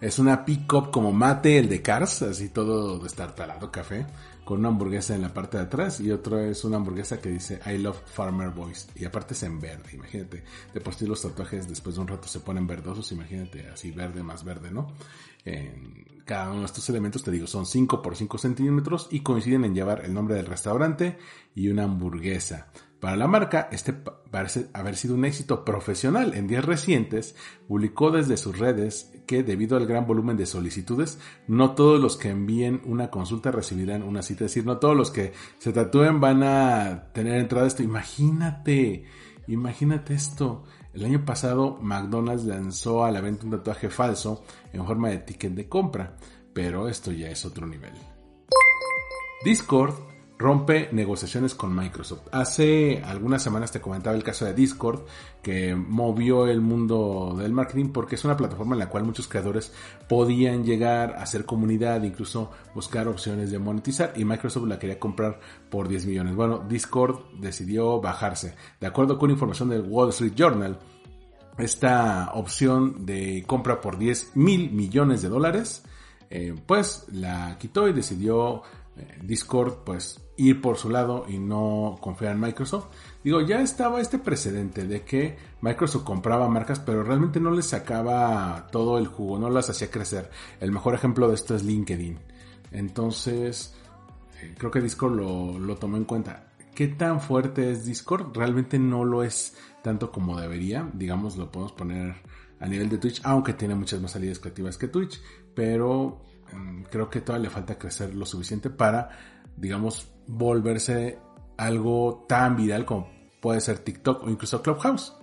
es 0.00 0.18
una 0.18 0.46
pick-up 0.46 0.90
como 0.90 1.12
mate, 1.12 1.58
el 1.58 1.68
de 1.68 1.82
Cars, 1.82 2.22
así 2.22 2.48
todo 2.48 2.98
destartalado, 2.98 3.70
café, 3.70 4.06
con 4.46 4.60
una 4.60 4.68
hamburguesa 4.68 5.14
en 5.14 5.20
la 5.20 5.34
parte 5.34 5.58
de 5.58 5.64
atrás 5.64 6.00
y 6.00 6.10
otro 6.10 6.40
es 6.40 6.64
una 6.64 6.78
hamburguesa 6.78 7.20
que 7.20 7.28
dice 7.28 7.60
I 7.66 7.76
love 7.76 8.00
Farmer 8.06 8.48
Boys 8.48 8.88
y 8.94 9.04
aparte 9.04 9.34
es 9.34 9.42
en 9.42 9.60
verde, 9.60 9.90
imagínate, 9.92 10.42
de 10.72 10.80
por 10.80 10.94
sí 10.94 11.06
los 11.06 11.20
tatuajes 11.20 11.68
después 11.68 11.96
de 11.96 12.00
un 12.00 12.08
rato 12.08 12.28
se 12.28 12.40
ponen 12.40 12.66
verdosos, 12.66 13.12
imagínate 13.12 13.68
así 13.68 13.90
verde 13.90 14.22
más 14.22 14.42
verde, 14.42 14.70
¿no? 14.70 14.92
Cada 16.26 16.50
uno 16.50 16.60
de 16.60 16.66
estos 16.66 16.88
elementos, 16.90 17.22
te 17.22 17.30
digo, 17.30 17.46
son 17.46 17.64
5 17.64 18.02
por 18.02 18.16
5 18.16 18.36
centímetros 18.36 19.08
y 19.10 19.20
coinciden 19.20 19.64
en 19.64 19.74
llevar 19.74 20.04
el 20.04 20.12
nombre 20.12 20.34
del 20.34 20.46
restaurante 20.46 21.16
y 21.54 21.68
una 21.68 21.84
hamburguesa. 21.84 22.66
Para 23.00 23.16
la 23.16 23.28
marca, 23.28 23.68
este 23.70 23.92
parece 23.92 24.68
haber 24.72 24.96
sido 24.96 25.14
un 25.14 25.24
éxito 25.24 25.64
profesional. 25.64 26.34
En 26.34 26.48
días 26.48 26.64
recientes, 26.64 27.36
publicó 27.68 28.10
desde 28.10 28.36
sus 28.36 28.58
redes 28.58 29.12
que 29.26 29.44
debido 29.44 29.76
al 29.76 29.86
gran 29.86 30.06
volumen 30.06 30.36
de 30.36 30.46
solicitudes, 30.46 31.20
no 31.46 31.74
todos 31.74 32.00
los 32.00 32.16
que 32.16 32.30
envíen 32.30 32.80
una 32.84 33.10
consulta 33.10 33.52
recibirán 33.52 34.02
una 34.02 34.22
cita. 34.22 34.46
Es 34.46 34.52
decir, 34.52 34.66
no 34.66 34.78
todos 34.78 34.96
los 34.96 35.12
que 35.12 35.32
se 35.58 35.72
tatúen 35.72 36.20
van 36.20 36.42
a 36.42 37.12
tener 37.12 37.38
entrada 37.38 37.66
a 37.66 37.68
esto. 37.68 37.84
Imagínate, 37.84 39.04
imagínate 39.46 40.14
esto. 40.14 40.64
El 40.96 41.04
año 41.04 41.26
pasado, 41.26 41.76
McDonald's 41.82 42.46
lanzó 42.46 43.04
a 43.04 43.10
la 43.10 43.20
venta 43.20 43.44
un 43.44 43.50
tatuaje 43.50 43.90
falso 43.90 44.42
en 44.72 44.86
forma 44.86 45.10
de 45.10 45.18
ticket 45.18 45.52
de 45.52 45.68
compra, 45.68 46.16
pero 46.54 46.88
esto 46.88 47.12
ya 47.12 47.28
es 47.28 47.44
otro 47.44 47.66
nivel. 47.66 47.92
Discord 49.44 49.92
rompe 50.38 50.90
negociaciones 50.92 51.54
con 51.54 51.74
Microsoft. 51.74 52.28
Hace 52.30 53.02
algunas 53.04 53.42
semanas 53.42 53.72
te 53.72 53.80
comentaba 53.80 54.16
el 54.16 54.22
caso 54.22 54.44
de 54.44 54.52
Discord, 54.52 55.00
que 55.42 55.74
movió 55.74 56.46
el 56.46 56.60
mundo 56.60 57.34
del 57.38 57.52
marketing 57.52 57.90
porque 57.90 58.16
es 58.16 58.24
una 58.24 58.36
plataforma 58.36 58.74
en 58.74 58.80
la 58.80 58.88
cual 58.88 59.04
muchos 59.04 59.28
creadores 59.28 59.72
podían 60.08 60.64
llegar 60.64 61.14
a 61.14 61.22
hacer 61.22 61.46
comunidad, 61.46 62.02
incluso 62.02 62.50
buscar 62.74 63.08
opciones 63.08 63.50
de 63.50 63.58
monetizar 63.58 64.12
y 64.16 64.24
Microsoft 64.24 64.66
la 64.66 64.78
quería 64.78 64.98
comprar 64.98 65.40
por 65.70 65.88
10 65.88 66.06
millones. 66.06 66.34
Bueno, 66.34 66.64
Discord 66.68 67.20
decidió 67.38 68.00
bajarse. 68.00 68.54
De 68.80 68.86
acuerdo 68.86 69.18
con 69.18 69.30
información 69.30 69.70
del 69.70 69.82
Wall 69.82 70.10
Street 70.10 70.34
Journal, 70.34 70.78
esta 71.56 72.32
opción 72.34 73.06
de 73.06 73.42
compra 73.46 73.80
por 73.80 73.96
10 73.96 74.36
mil 74.36 74.70
millones 74.72 75.22
de 75.22 75.30
dólares, 75.30 75.82
eh, 76.28 76.54
pues 76.66 77.06
la 77.10 77.56
quitó 77.58 77.88
y 77.88 77.94
decidió 77.94 78.62
eh, 78.96 79.18
Discord 79.22 79.84
pues 79.84 80.25
ir 80.36 80.60
por 80.60 80.76
su 80.76 80.90
lado 80.90 81.24
y 81.28 81.38
no 81.38 81.96
confiar 82.00 82.32
en 82.32 82.40
Microsoft. 82.40 82.86
Digo, 83.24 83.40
ya 83.40 83.60
estaba 83.60 84.00
este 84.00 84.18
precedente 84.18 84.86
de 84.86 85.02
que 85.02 85.36
Microsoft 85.60 86.04
compraba 86.04 86.48
marcas 86.48 86.78
pero 86.80 87.02
realmente 87.02 87.40
no 87.40 87.50
les 87.50 87.66
sacaba 87.66 88.66
todo 88.70 88.98
el 88.98 89.06
jugo, 89.06 89.38
no 89.38 89.50
las 89.50 89.70
hacía 89.70 89.90
crecer. 89.90 90.30
El 90.60 90.72
mejor 90.72 90.94
ejemplo 90.94 91.28
de 91.28 91.34
esto 91.34 91.54
es 91.54 91.62
LinkedIn. 91.64 92.18
Entonces, 92.72 93.74
creo 94.58 94.70
que 94.70 94.80
Discord 94.80 95.16
lo, 95.16 95.58
lo 95.58 95.76
tomó 95.76 95.96
en 95.96 96.04
cuenta. 96.04 96.48
¿Qué 96.74 96.88
tan 96.88 97.20
fuerte 97.20 97.70
es 97.70 97.86
Discord? 97.86 98.36
Realmente 98.36 98.78
no 98.78 99.04
lo 99.04 99.22
es 99.22 99.56
tanto 99.82 100.12
como 100.12 100.38
debería. 100.38 100.88
Digamos, 100.92 101.36
lo 101.36 101.50
podemos 101.50 101.72
poner 101.72 102.14
a 102.60 102.66
nivel 102.66 102.88
de 102.90 102.98
Twitch, 102.98 103.20
aunque 103.24 103.54
tiene 103.54 103.74
muchas 103.74 104.00
más 104.00 104.12
salidas 104.12 104.38
creativas 104.38 104.76
que 104.76 104.88
Twitch, 104.88 105.20
pero 105.54 106.20
Mm, 106.52 106.82
creo 106.90 107.10
que 107.10 107.20
todavía 107.20 107.48
le 107.48 107.54
falta 107.54 107.78
crecer 107.78 108.14
lo 108.14 108.26
suficiente 108.26 108.70
para, 108.70 109.10
digamos, 109.56 110.08
volverse 110.26 111.18
algo 111.56 112.24
tan 112.28 112.56
viral 112.56 112.84
como 112.84 113.08
puede 113.40 113.60
ser 113.60 113.78
TikTok 113.78 114.24
o 114.24 114.30
incluso 114.30 114.62
Clubhouse. 114.62 115.14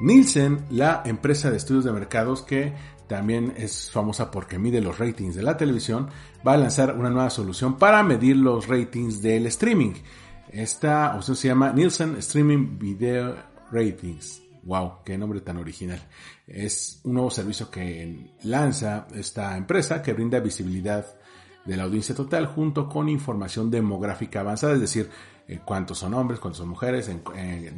Nielsen, 0.00 0.66
la 0.70 1.02
empresa 1.06 1.50
de 1.50 1.56
estudios 1.56 1.84
de 1.84 1.92
mercados 1.92 2.42
que 2.42 2.74
también 3.06 3.54
es 3.56 3.90
famosa 3.90 4.30
porque 4.30 4.58
mide 4.58 4.80
los 4.80 4.98
ratings 4.98 5.34
de 5.34 5.42
la 5.42 5.56
televisión, 5.56 6.08
va 6.46 6.54
a 6.54 6.58
lanzar 6.58 6.94
una 6.96 7.08
nueva 7.08 7.30
solución 7.30 7.78
para 7.78 8.02
medir 8.02 8.36
los 8.36 8.66
ratings 8.66 9.22
del 9.22 9.46
streaming. 9.46 9.94
Esta 10.50 11.14
opción 11.16 11.36
se 11.36 11.48
llama 11.48 11.72
Nielsen 11.72 12.16
Streaming 12.16 12.78
Video 12.78 13.36
Ratings. 13.70 14.42
Wow, 14.64 15.04
qué 15.04 15.16
nombre 15.16 15.40
tan 15.40 15.56
original. 15.58 16.00
Es 16.46 17.00
un 17.04 17.14
nuevo 17.14 17.30
servicio 17.30 17.70
que 17.70 18.34
lanza 18.42 19.06
esta 19.14 19.56
empresa 19.56 20.02
que 20.02 20.12
brinda 20.12 20.40
visibilidad 20.40 21.06
de 21.66 21.76
la 21.76 21.84
audiencia 21.84 22.14
total 22.14 22.46
junto 22.46 22.88
con 22.88 23.08
información 23.08 23.70
demográfica 23.70 24.40
avanzada, 24.40 24.74
es 24.74 24.80
decir, 24.80 25.10
eh, 25.48 25.60
cuántos 25.64 25.98
son 25.98 26.14
hombres, 26.14 26.40
cuántos 26.40 26.58
son 26.58 26.68
mujeres, 26.68 27.08
en, 27.08 27.22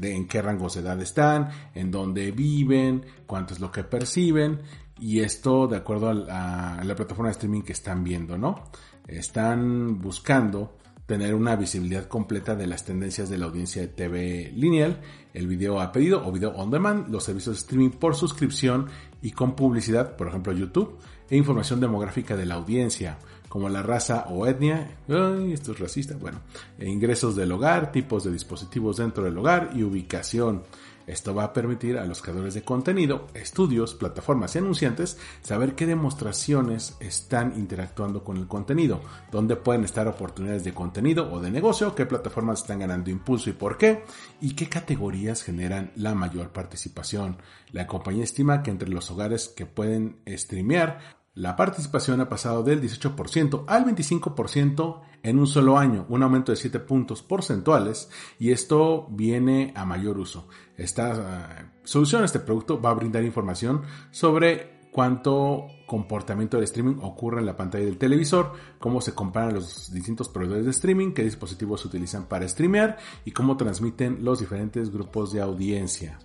en, 0.02 0.28
qué 0.28 0.40
rangos 0.40 0.74
de 0.74 0.80
edad 0.80 1.00
están, 1.00 1.50
en 1.74 1.90
dónde 1.90 2.30
viven, 2.30 3.04
cuánto 3.26 3.54
es 3.54 3.60
lo 3.60 3.70
que 3.70 3.84
perciben 3.84 4.60
y 4.98 5.20
esto 5.20 5.66
de 5.66 5.76
acuerdo 5.76 6.08
a 6.10 6.82
la 6.82 6.94
plataforma 6.94 7.28
de 7.28 7.32
streaming 7.32 7.62
que 7.62 7.72
están 7.72 8.02
viendo, 8.02 8.36
¿no? 8.36 8.64
Están 9.06 10.00
buscando 10.00 10.78
tener 11.08 11.34
una 11.34 11.56
visibilidad 11.56 12.06
completa 12.06 12.54
de 12.54 12.66
las 12.66 12.84
tendencias 12.84 13.30
de 13.30 13.38
la 13.38 13.46
audiencia 13.46 13.80
de 13.80 13.88
TV 13.88 14.52
lineal, 14.54 15.00
el 15.32 15.46
video 15.46 15.80
a 15.80 15.90
pedido 15.90 16.26
o 16.26 16.30
video 16.30 16.50
on 16.50 16.70
demand, 16.70 17.08
los 17.08 17.24
servicios 17.24 17.56
de 17.56 17.60
streaming 17.60 17.90
por 17.90 18.14
suscripción 18.14 18.88
y 19.22 19.30
con 19.30 19.56
publicidad, 19.56 20.16
por 20.16 20.28
ejemplo 20.28 20.52
YouTube, 20.52 20.98
e 21.30 21.36
información 21.36 21.80
demográfica 21.80 22.36
de 22.36 22.44
la 22.44 22.56
audiencia, 22.56 23.18
como 23.48 23.68
la 23.68 23.82
raza 23.82 24.26
o 24.28 24.46
etnia, 24.46 24.98
esto 25.06 25.72
es 25.72 25.78
racista, 25.78 26.16
bueno, 26.16 26.40
e 26.78 26.88
ingresos 26.88 27.36
del 27.36 27.52
hogar, 27.52 27.92
tipos 27.92 28.24
de 28.24 28.32
dispositivos 28.32 28.98
dentro 28.98 29.24
del 29.24 29.38
hogar 29.38 29.70
y 29.74 29.82
ubicación. 29.82 30.62
Esto 31.08 31.34
va 31.34 31.44
a 31.44 31.52
permitir 31.54 31.96
a 31.96 32.04
los 32.04 32.20
creadores 32.20 32.52
de 32.52 32.60
contenido, 32.60 33.28
estudios, 33.32 33.94
plataformas 33.94 34.54
y 34.54 34.58
anunciantes 34.58 35.16
saber 35.40 35.74
qué 35.74 35.86
demostraciones 35.86 36.98
están 37.00 37.54
interactuando 37.56 38.22
con 38.22 38.36
el 38.36 38.46
contenido, 38.46 39.00
dónde 39.32 39.56
pueden 39.56 39.84
estar 39.84 40.06
oportunidades 40.06 40.64
de 40.64 40.74
contenido 40.74 41.32
o 41.32 41.40
de 41.40 41.50
negocio, 41.50 41.94
qué 41.94 42.04
plataformas 42.04 42.60
están 42.60 42.80
ganando 42.80 43.08
impulso 43.08 43.48
y 43.48 43.54
por 43.54 43.78
qué, 43.78 44.04
y 44.42 44.54
qué 44.54 44.68
categorías 44.68 45.42
generan 45.42 45.92
la 45.96 46.14
mayor 46.14 46.50
participación. 46.50 47.38
La 47.72 47.86
compañía 47.86 48.24
estima 48.24 48.62
que 48.62 48.70
entre 48.70 48.90
los 48.90 49.10
hogares 49.10 49.48
que 49.48 49.64
pueden 49.64 50.18
streamear 50.28 51.17
la 51.34 51.56
participación 51.56 52.20
ha 52.20 52.28
pasado 52.28 52.62
del 52.62 52.82
18% 52.82 53.64
al 53.68 53.84
25% 53.84 55.00
en 55.22 55.38
un 55.38 55.46
solo 55.46 55.78
año, 55.78 56.06
un 56.08 56.22
aumento 56.22 56.52
de 56.52 56.56
7 56.56 56.80
puntos 56.80 57.22
porcentuales 57.22 58.10
y 58.38 58.50
esto 58.50 59.06
viene 59.10 59.72
a 59.76 59.84
mayor 59.84 60.18
uso. 60.18 60.48
Esta 60.76 61.60
eh, 61.60 61.70
solución, 61.84 62.24
este 62.24 62.40
producto 62.40 62.80
va 62.80 62.90
a 62.90 62.94
brindar 62.94 63.24
información 63.24 63.82
sobre 64.10 64.78
cuánto 64.92 65.66
comportamiento 65.86 66.58
de 66.58 66.64
streaming 66.64 66.96
ocurre 67.02 67.40
en 67.40 67.46
la 67.46 67.56
pantalla 67.56 67.84
del 67.84 67.98
televisor, 67.98 68.52
cómo 68.78 69.00
se 69.00 69.14
comparan 69.14 69.54
los 69.54 69.92
distintos 69.92 70.28
proveedores 70.28 70.64
de 70.64 70.70
streaming, 70.70 71.12
qué 71.12 71.22
dispositivos 71.22 71.82
se 71.82 71.88
utilizan 71.88 72.26
para 72.26 72.48
streamear 72.48 72.98
y 73.24 73.30
cómo 73.30 73.56
transmiten 73.56 74.24
los 74.24 74.40
diferentes 74.40 74.90
grupos 74.92 75.32
de 75.32 75.40
audiencia. 75.40 76.18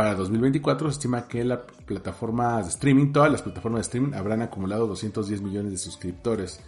Para 0.00 0.14
2024 0.14 0.88
se 0.88 0.92
estima 0.92 1.28
que 1.28 1.44
la 1.44 1.60
plataforma 1.60 2.62
de 2.62 2.70
streaming, 2.70 3.12
todas 3.12 3.30
las 3.30 3.42
plataformas 3.42 3.80
de 3.80 3.82
streaming 3.82 4.14
habrán 4.14 4.40
acumulado 4.40 4.86
210 4.86 5.42
millones 5.42 5.72
de 5.72 5.76
suscriptores. 5.76 6.58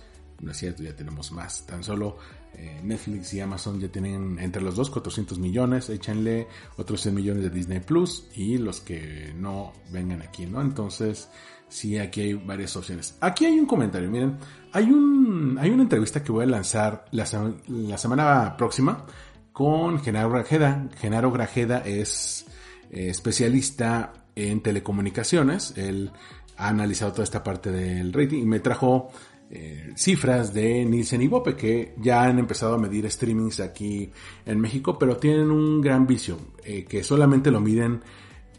No 0.41 0.51
es 0.51 0.59
cierto, 0.59 0.83
ya 0.83 0.95
tenemos 0.95 1.33
más. 1.33 1.65
Tan 1.65 1.83
solo 1.83 2.19
eh, 2.53 2.83
Netflix 2.85 3.33
y 3.33 3.41
Amazon 3.41 3.81
ya 3.81 3.89
tienen 3.89 4.39
entre 4.39 4.61
los 4.61 4.77
dos 4.77 4.91
400 4.91 5.39
millones. 5.39 5.89
Échanle 5.89 6.47
otros 6.77 7.01
100 7.01 7.15
millones 7.15 7.45
de 7.45 7.49
Disney 7.49 7.81
Plus 7.81 8.29
y 8.35 8.59
los 8.59 8.83
que 8.83 9.33
no 9.35 9.73
vengan 9.91 10.21
aquí, 10.21 10.45
¿no? 10.45 10.61
Entonces, 10.61 11.31
sí, 11.71 11.97
aquí 11.97 12.21
hay 12.21 12.35
varias 12.35 12.77
opciones. 12.77 13.17
Aquí 13.23 13.47
hay 13.47 13.59
un 13.59 13.65
comentario, 13.65 14.11
miren. 14.11 14.37
Hay, 14.75 14.91
un, 14.91 15.57
hay 15.59 15.71
una 15.71 15.85
entrevista 15.85 16.23
que 16.23 16.33
voy 16.33 16.45
a 16.45 16.49
lanzar 16.49 17.07
la, 17.13 17.25
la 17.69 17.97
semana 17.97 18.59
próxima 18.59 19.07
con 19.55 20.01
Genaro 20.01 20.29
Grajeda. 20.29 20.91
Genaro 21.01 21.33
Grajeda 21.33 21.79
es 21.79 22.45
eh, 22.93 23.09
especialista 23.09 24.13
en 24.37 24.61
telecomunicaciones. 24.61 25.75
Él 25.77 26.13
ha 26.57 26.69
analizado 26.69 27.13
toda 27.13 27.25
esta 27.25 27.43
parte 27.43 27.71
del 27.71 28.13
rating 28.13 28.43
y 28.43 28.47
me 28.47 28.61
trajo 28.61 29.11
eh, 29.51 29.93
cifras 29.97 30.55
de 30.55 30.85
Nielsen 30.85 31.21
y 31.21 31.29
Bope 31.29 31.57
que 31.57 31.95
ya 31.99 32.23
han 32.23 32.39
empezado 32.39 32.75
a 32.75 32.79
medir 32.79 33.11
streamings 33.11 33.61
aquí 33.61 34.11
en 34.47 34.61
México, 34.61 34.99
pero 34.99 35.19
tienen 35.19 35.51
un 35.51 35.83
gran 35.83 36.07
vicio, 36.07 36.39
eh, 36.65 36.85
que 36.85 37.05
solamente 37.05 37.51
lo 37.51 37.61
miden 37.61 38.01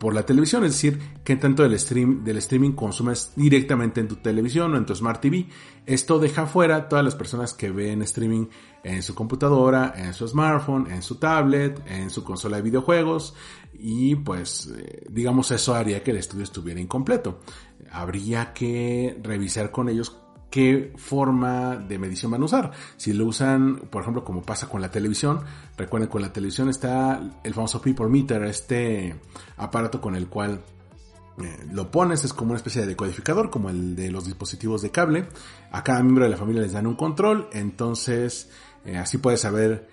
por 0.03 0.13
la 0.13 0.25
televisión, 0.25 0.65
es 0.65 0.73
decir, 0.73 0.99
qué 1.23 1.37
tanto 1.37 1.63
del, 1.63 1.71
del 2.25 2.37
streaming 2.37 2.73
consumes 2.73 3.31
directamente 3.37 4.01
en 4.01 4.09
tu 4.09 4.17
televisión 4.17 4.73
o 4.73 4.77
en 4.77 4.85
tu 4.85 4.93
Smart 4.93 5.21
TV. 5.21 5.47
Esto 5.85 6.19
deja 6.19 6.45
fuera 6.45 6.89
todas 6.89 7.05
las 7.05 7.15
personas 7.15 7.53
que 7.53 7.71
ven 7.71 8.01
streaming 8.01 8.47
en 8.83 9.01
su 9.01 9.15
computadora, 9.15 9.93
en 9.95 10.13
su 10.13 10.27
smartphone, 10.27 10.91
en 10.91 11.01
su 11.01 11.15
tablet, 11.15 11.81
en 11.87 12.09
su 12.09 12.21
consola 12.21 12.57
de 12.57 12.63
videojuegos 12.63 13.33
y 13.79 14.15
pues 14.15 14.73
eh, 14.77 15.05
digamos 15.09 15.51
eso 15.51 15.73
haría 15.73 16.03
que 16.03 16.11
el 16.11 16.17
estudio 16.17 16.43
estuviera 16.43 16.81
incompleto. 16.81 17.39
Habría 17.89 18.51
que 18.51 19.17
revisar 19.23 19.71
con 19.71 19.87
ellos 19.87 20.09
qué 20.53 20.93
forma 20.97 21.77
de 21.77 21.97
medición 21.97 22.31
van 22.31 22.43
a 22.43 22.45
usar. 22.45 22.71
Si 22.95 23.11
lo 23.11 23.25
usan, 23.25 23.87
por 23.89 24.03
ejemplo, 24.03 24.23
como 24.23 24.43
pasa 24.43 24.69
con 24.69 24.81
la 24.81 24.91
televisión, 24.91 25.39
recuerden 25.75 26.07
con 26.07 26.21
la 26.21 26.31
televisión 26.31 26.69
está 26.69 27.19
el 27.43 27.55
famoso 27.55 27.81
people 27.81 28.07
meter, 28.07 28.43
este 28.43 29.15
aparato 29.57 29.99
con 29.99 30.15
el 30.15 30.27
cual 30.27 30.61
eh, 31.41 31.65
lo 31.71 31.89
pones, 31.89 32.23
es 32.23 32.33
como 32.33 32.51
una 32.51 32.57
especie 32.57 32.81
de 32.81 32.87
decodificador, 32.89 33.49
como 33.49 33.71
el 33.71 33.95
de 33.95 34.11
los 34.11 34.25
dispositivos 34.25 34.83
de 34.83 34.91
cable. 34.91 35.27
A 35.71 35.83
cada 35.83 36.03
miembro 36.03 36.25
de 36.25 36.29
la 36.29 36.37
familia 36.37 36.61
les 36.61 36.73
dan 36.73 36.85
un 36.85 36.97
control, 36.97 37.49
entonces 37.51 38.51
eh, 38.85 38.95
así 38.95 39.17
puedes 39.17 39.41
saber 39.41 39.89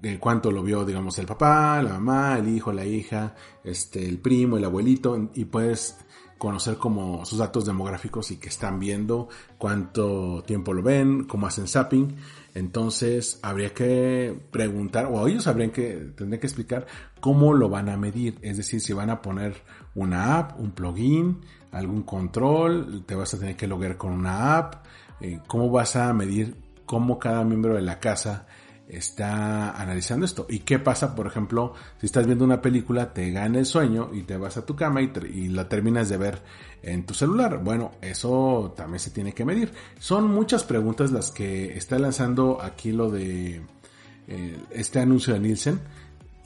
eh, 0.00 0.18
cuánto 0.20 0.52
lo 0.52 0.62
vio, 0.62 0.84
digamos, 0.84 1.18
el 1.18 1.26
papá, 1.26 1.82
la 1.82 1.94
mamá, 1.94 2.38
el 2.38 2.54
hijo, 2.54 2.72
la 2.72 2.86
hija, 2.86 3.34
este, 3.64 4.08
el 4.08 4.18
primo, 4.18 4.58
el 4.58 4.64
abuelito, 4.64 5.32
y 5.34 5.46
puedes 5.46 5.96
conocer 6.44 6.76
como 6.76 7.24
sus 7.24 7.38
datos 7.38 7.64
demográficos 7.64 8.30
y 8.30 8.36
que 8.36 8.50
están 8.50 8.78
viendo, 8.78 9.30
cuánto 9.56 10.42
tiempo 10.46 10.74
lo 10.74 10.82
ven, 10.82 11.24
cómo 11.24 11.46
hacen 11.46 11.66
zapping. 11.66 12.16
Entonces 12.54 13.40
habría 13.42 13.72
que 13.72 14.38
preguntar, 14.50 15.06
o 15.06 15.26
ellos 15.26 15.46
habrían 15.46 15.70
que, 15.70 16.12
tendrían 16.14 16.40
que 16.40 16.46
explicar 16.46 16.86
cómo 17.18 17.54
lo 17.54 17.70
van 17.70 17.88
a 17.88 17.96
medir. 17.96 18.38
Es 18.42 18.58
decir, 18.58 18.82
si 18.82 18.92
van 18.92 19.08
a 19.08 19.22
poner 19.22 19.54
una 19.94 20.36
app, 20.36 20.60
un 20.60 20.72
plugin, 20.72 21.40
algún 21.72 22.02
control, 22.02 23.04
te 23.06 23.14
vas 23.14 23.32
a 23.32 23.38
tener 23.38 23.56
que 23.56 23.66
loguear 23.66 23.96
con 23.96 24.12
una 24.12 24.58
app, 24.58 24.84
eh, 25.22 25.40
cómo 25.46 25.70
vas 25.70 25.96
a 25.96 26.12
medir 26.12 26.56
cómo 26.84 27.18
cada 27.18 27.42
miembro 27.42 27.74
de 27.74 27.80
la 27.80 28.00
casa 28.00 28.46
está 28.96 29.70
analizando 29.72 30.24
esto. 30.24 30.46
¿Y 30.48 30.60
qué 30.60 30.78
pasa, 30.78 31.14
por 31.14 31.26
ejemplo, 31.26 31.74
si 31.98 32.06
estás 32.06 32.26
viendo 32.26 32.44
una 32.44 32.60
película, 32.60 33.12
te 33.12 33.30
gana 33.30 33.58
el 33.58 33.66
sueño 33.66 34.10
y 34.12 34.22
te 34.22 34.36
vas 34.36 34.56
a 34.56 34.64
tu 34.64 34.76
cama 34.76 35.02
y, 35.02 35.48
la 35.48 35.68
terminas 35.68 36.08
de 36.08 36.16
ver 36.16 36.42
en 36.82 37.04
tu 37.04 37.14
celular? 37.14 37.62
Bueno, 37.62 37.92
eso 38.00 38.74
también 38.76 39.00
se 39.00 39.10
tiene 39.10 39.32
que 39.32 39.44
medir. 39.44 39.72
Son 39.98 40.30
muchas 40.30 40.64
preguntas 40.64 41.12
las 41.12 41.30
que 41.30 41.76
está 41.76 41.98
lanzando 41.98 42.60
aquí 42.62 42.92
lo 42.92 43.10
de 43.10 43.62
eh, 44.28 44.58
este 44.70 45.00
anuncio 45.00 45.34
de 45.34 45.40
Nielsen, 45.40 45.80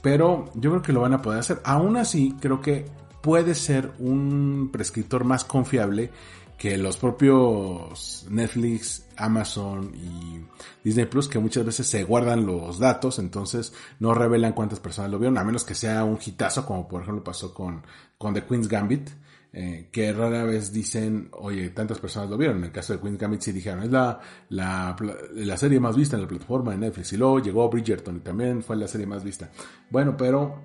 pero 0.02 0.50
yo 0.55 0.71
creo 0.71 0.83
que 0.83 0.93
lo 0.93 1.00
van 1.00 1.14
a 1.14 1.23
poder 1.23 1.40
hacer. 1.40 1.61
Aún 1.64 1.97
así, 1.97 2.35
creo 2.40 2.61
que 2.61 2.87
puede 3.23 3.55
ser 3.55 3.93
un 3.99 4.71
prescriptor 4.73 5.25
más 5.25 5.45
confiable 5.45 6.11
que 6.59 6.77
los 6.77 6.97
propios 6.97 8.27
Netflix, 8.29 9.07
Amazon 9.17 9.95
y 9.95 10.45
Disney 10.83 11.07
Plus, 11.07 11.29
que 11.29 11.38
muchas 11.38 11.65
veces 11.65 11.87
se 11.87 12.03
guardan 12.03 12.45
los 12.45 12.81
datos, 12.81 13.21
entonces 13.21 13.73
no 14.00 14.12
revelan 14.12 14.53
cuántas 14.53 14.81
personas 14.81 15.12
lo 15.12 15.21
vieron, 15.21 15.38
a 15.38 15.45
menos 15.45 15.65
que 15.65 15.75
sea 15.75 16.03
un 16.03 16.19
hitazo, 16.25 16.67
como 16.67 16.88
por 16.88 17.03
ejemplo 17.03 17.23
pasó 17.23 17.55
con, 17.55 17.83
con 18.19 18.35
The 18.35 18.45
Queen's 18.45 18.67
Gambit, 18.67 19.09
eh, 19.53 19.88
que 19.92 20.12
rara 20.12 20.42
vez 20.42 20.73
dicen, 20.73 21.31
oye, 21.33 21.71
tantas 21.71 22.01
personas 22.01 22.29
lo 22.29 22.37
vieron. 22.37 22.59
En 22.59 22.64
el 22.64 22.73
caso 22.73 22.92
de 22.92 23.01
Queen's 23.01 23.18
Gambit 23.18 23.40
sí 23.40 23.53
dijeron, 23.53 23.85
es 23.85 23.90
la, 23.90 24.21
la, 24.51 24.94
la 25.33 25.57
serie 25.57 25.81
más 25.81 25.97
vista 25.97 26.16
en 26.16 26.23
la 26.23 26.29
plataforma 26.29 26.73
de 26.73 26.79
Netflix. 26.79 27.12
Y 27.12 27.16
luego 27.16 27.38
llegó 27.38 27.68
Bridgerton 27.71 28.16
y 28.16 28.21
también 28.21 28.62
fue 28.62 28.77
la 28.77 28.87
serie 28.88 29.07
más 29.07 29.25
vista. 29.25 29.51
Bueno, 29.90 30.16
pero 30.16 30.61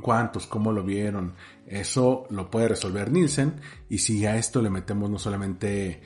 cuántos, 0.00 0.46
cómo 0.46 0.72
lo 0.72 0.82
vieron. 0.82 1.34
Eso 1.68 2.26
lo 2.30 2.50
puede 2.50 2.68
resolver 2.68 3.12
Nielsen. 3.12 3.60
Y 3.88 3.98
si 3.98 4.24
a 4.26 4.36
esto 4.36 4.62
le 4.62 4.70
metemos 4.70 5.10
no 5.10 5.18
solamente 5.18 6.00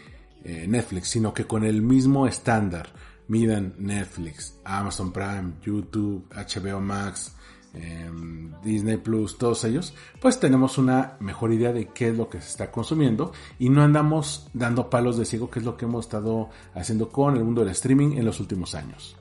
eh, 0.44 0.66
Netflix, 0.68 1.08
sino 1.08 1.32
que 1.32 1.46
con 1.46 1.64
el 1.64 1.82
mismo 1.82 2.26
estándar 2.26 2.92
midan 3.28 3.74
Netflix, 3.78 4.58
Amazon 4.64 5.12
Prime, 5.12 5.54
YouTube, 5.64 6.26
HBO 6.34 6.80
Max, 6.80 7.36
em, 7.74 8.52
Disney 8.62 8.96
Plus, 8.96 9.38
todos 9.38 9.64
ellos, 9.64 9.94
pues 10.20 10.40
tenemos 10.40 10.78
una 10.78 11.16
mejor 11.20 11.52
idea 11.52 11.72
de 11.72 11.86
qué 11.88 12.08
es 12.08 12.16
lo 12.16 12.28
que 12.28 12.40
se 12.40 12.48
está 12.48 12.70
consumiendo 12.70 13.32
y 13.58 13.70
no 13.70 13.82
andamos 13.82 14.50
dando 14.52 14.90
palos 14.90 15.16
de 15.16 15.24
ciego, 15.24 15.48
que 15.48 15.60
es 15.60 15.64
lo 15.64 15.76
que 15.76 15.84
hemos 15.84 16.06
estado 16.06 16.50
haciendo 16.74 17.08
con 17.08 17.36
el 17.36 17.44
mundo 17.44 17.62
del 17.62 17.70
streaming 17.70 18.18
en 18.18 18.24
los 18.24 18.40
últimos 18.40 18.74
años. 18.74 19.16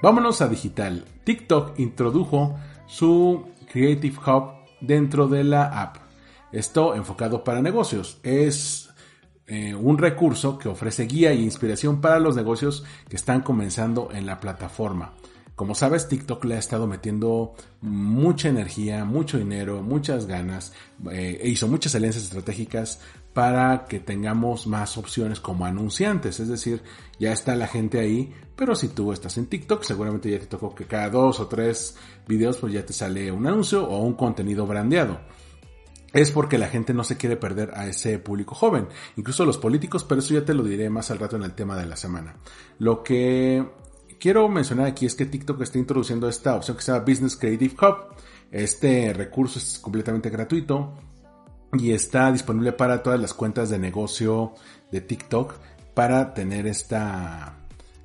Vámonos 0.00 0.40
a 0.40 0.48
digital. 0.48 1.04
TikTok 1.24 1.78
introdujo 1.78 2.56
su 2.86 3.46
Creative 3.70 4.16
Hub 4.26 4.61
dentro 4.82 5.28
de 5.28 5.44
la 5.44 5.82
app. 5.82 5.96
Esto 6.52 6.94
enfocado 6.94 7.42
para 7.42 7.62
negocios. 7.62 8.18
Es 8.22 8.90
eh, 9.46 9.74
un 9.74 9.98
recurso 9.98 10.58
que 10.58 10.68
ofrece 10.68 11.06
guía 11.06 11.32
e 11.32 11.36
inspiración 11.36 12.00
para 12.00 12.18
los 12.18 12.36
negocios 12.36 12.84
que 13.08 13.16
están 13.16 13.40
comenzando 13.40 14.10
en 14.12 14.26
la 14.26 14.38
plataforma. 14.38 15.14
Como 15.54 15.74
sabes, 15.74 16.08
TikTok 16.08 16.44
le 16.44 16.56
ha 16.56 16.58
estado 16.58 16.86
metiendo 16.86 17.54
mucha 17.82 18.48
energía, 18.48 19.04
mucho 19.04 19.38
dinero, 19.38 19.82
muchas 19.82 20.26
ganas, 20.26 20.72
eh, 21.10 21.40
e 21.42 21.48
hizo 21.48 21.68
muchas 21.68 21.94
alianzas 21.94 22.24
estratégicas 22.24 23.00
para 23.32 23.86
que 23.86 23.98
tengamos 24.00 24.66
más 24.66 24.98
opciones 24.98 25.40
como 25.40 25.64
anunciantes. 25.64 26.40
Es 26.40 26.48
decir, 26.48 26.82
ya 27.18 27.32
está 27.32 27.56
la 27.56 27.66
gente 27.66 27.98
ahí, 27.98 28.32
pero 28.56 28.74
si 28.74 28.88
tú 28.88 29.12
estás 29.12 29.38
en 29.38 29.46
TikTok, 29.46 29.82
seguramente 29.82 30.30
ya 30.30 30.38
te 30.38 30.46
tocó 30.46 30.74
que 30.74 30.84
cada 30.84 31.08
dos 31.08 31.40
o 31.40 31.46
tres 31.46 31.96
videos 32.28 32.58
pues 32.58 32.72
ya 32.72 32.84
te 32.84 32.92
sale 32.92 33.32
un 33.32 33.46
anuncio 33.46 33.84
o 33.88 34.02
un 34.02 34.14
contenido 34.14 34.66
brandeado. 34.66 35.20
Es 36.12 36.30
porque 36.30 36.58
la 36.58 36.68
gente 36.68 36.92
no 36.92 37.04
se 37.04 37.16
quiere 37.16 37.38
perder 37.38 37.70
a 37.74 37.86
ese 37.86 38.18
público 38.18 38.54
joven, 38.54 38.86
incluso 39.16 39.46
los 39.46 39.56
políticos, 39.56 40.04
pero 40.04 40.20
eso 40.20 40.34
ya 40.34 40.44
te 40.44 40.52
lo 40.52 40.62
diré 40.62 40.90
más 40.90 41.10
al 41.10 41.18
rato 41.18 41.36
en 41.36 41.42
el 41.42 41.54
tema 41.54 41.74
de 41.78 41.86
la 41.86 41.96
semana. 41.96 42.36
Lo 42.78 43.02
que 43.02 43.66
quiero 44.20 44.46
mencionar 44.50 44.86
aquí 44.86 45.06
es 45.06 45.14
que 45.14 45.24
TikTok 45.24 45.62
está 45.62 45.78
introduciendo 45.78 46.28
esta 46.28 46.54
opción 46.54 46.76
que 46.76 46.82
se 46.82 46.92
llama 46.92 47.06
Business 47.06 47.36
Creative 47.36 47.74
Hub. 47.80 48.14
Este 48.50 49.14
recurso 49.14 49.58
es 49.58 49.78
completamente 49.78 50.28
gratuito 50.28 50.92
y 51.72 51.92
está 51.92 52.30
disponible 52.30 52.72
para 52.72 53.02
todas 53.02 53.20
las 53.20 53.34
cuentas 53.34 53.70
de 53.70 53.78
negocio 53.78 54.54
de 54.90 55.00
TikTok 55.00 55.54
para 55.94 56.34
tener 56.34 56.66
esta, 56.66 57.56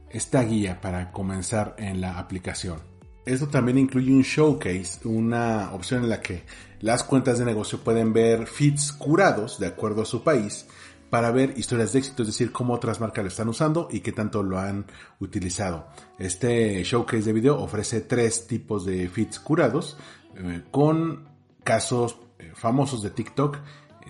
esta 0.09 0.41
guía 0.43 0.79
para 0.79 1.11
comenzar 1.11 1.75
en 1.77 2.01
la 2.01 2.17
aplicación. 2.17 2.79
Esto 3.25 3.47
también 3.47 3.77
incluye 3.77 4.11
un 4.11 4.21
showcase, 4.21 5.05
una 5.05 5.73
opción 5.73 6.03
en 6.03 6.09
la 6.09 6.21
que 6.21 6.43
las 6.79 7.03
cuentas 7.03 7.39
de 7.39 7.45
negocio 7.45 7.79
pueden 7.79 8.13
ver 8.13 8.47
feeds 8.47 8.93
curados 8.93 9.59
de 9.59 9.67
acuerdo 9.67 10.03
a 10.03 10.05
su 10.05 10.23
país 10.23 10.65
para 11.09 11.31
ver 11.31 11.53
historias 11.57 11.91
de 11.91 11.99
éxito, 11.99 12.23
es 12.23 12.29
decir, 12.29 12.51
cómo 12.51 12.73
otras 12.73 13.01
marcas 13.01 13.23
lo 13.23 13.29
están 13.29 13.49
usando 13.49 13.89
y 13.91 13.99
qué 13.99 14.13
tanto 14.13 14.43
lo 14.43 14.59
han 14.59 14.85
utilizado. 15.19 15.87
Este 16.19 16.81
showcase 16.83 17.23
de 17.23 17.33
video 17.33 17.59
ofrece 17.59 18.01
tres 18.01 18.47
tipos 18.47 18.85
de 18.85 19.09
feeds 19.09 19.39
curados 19.39 19.97
eh, 20.35 20.63
con 20.71 21.27
casos 21.63 22.17
famosos 22.57 23.01
de 23.01 23.09
TikTok 23.09 23.57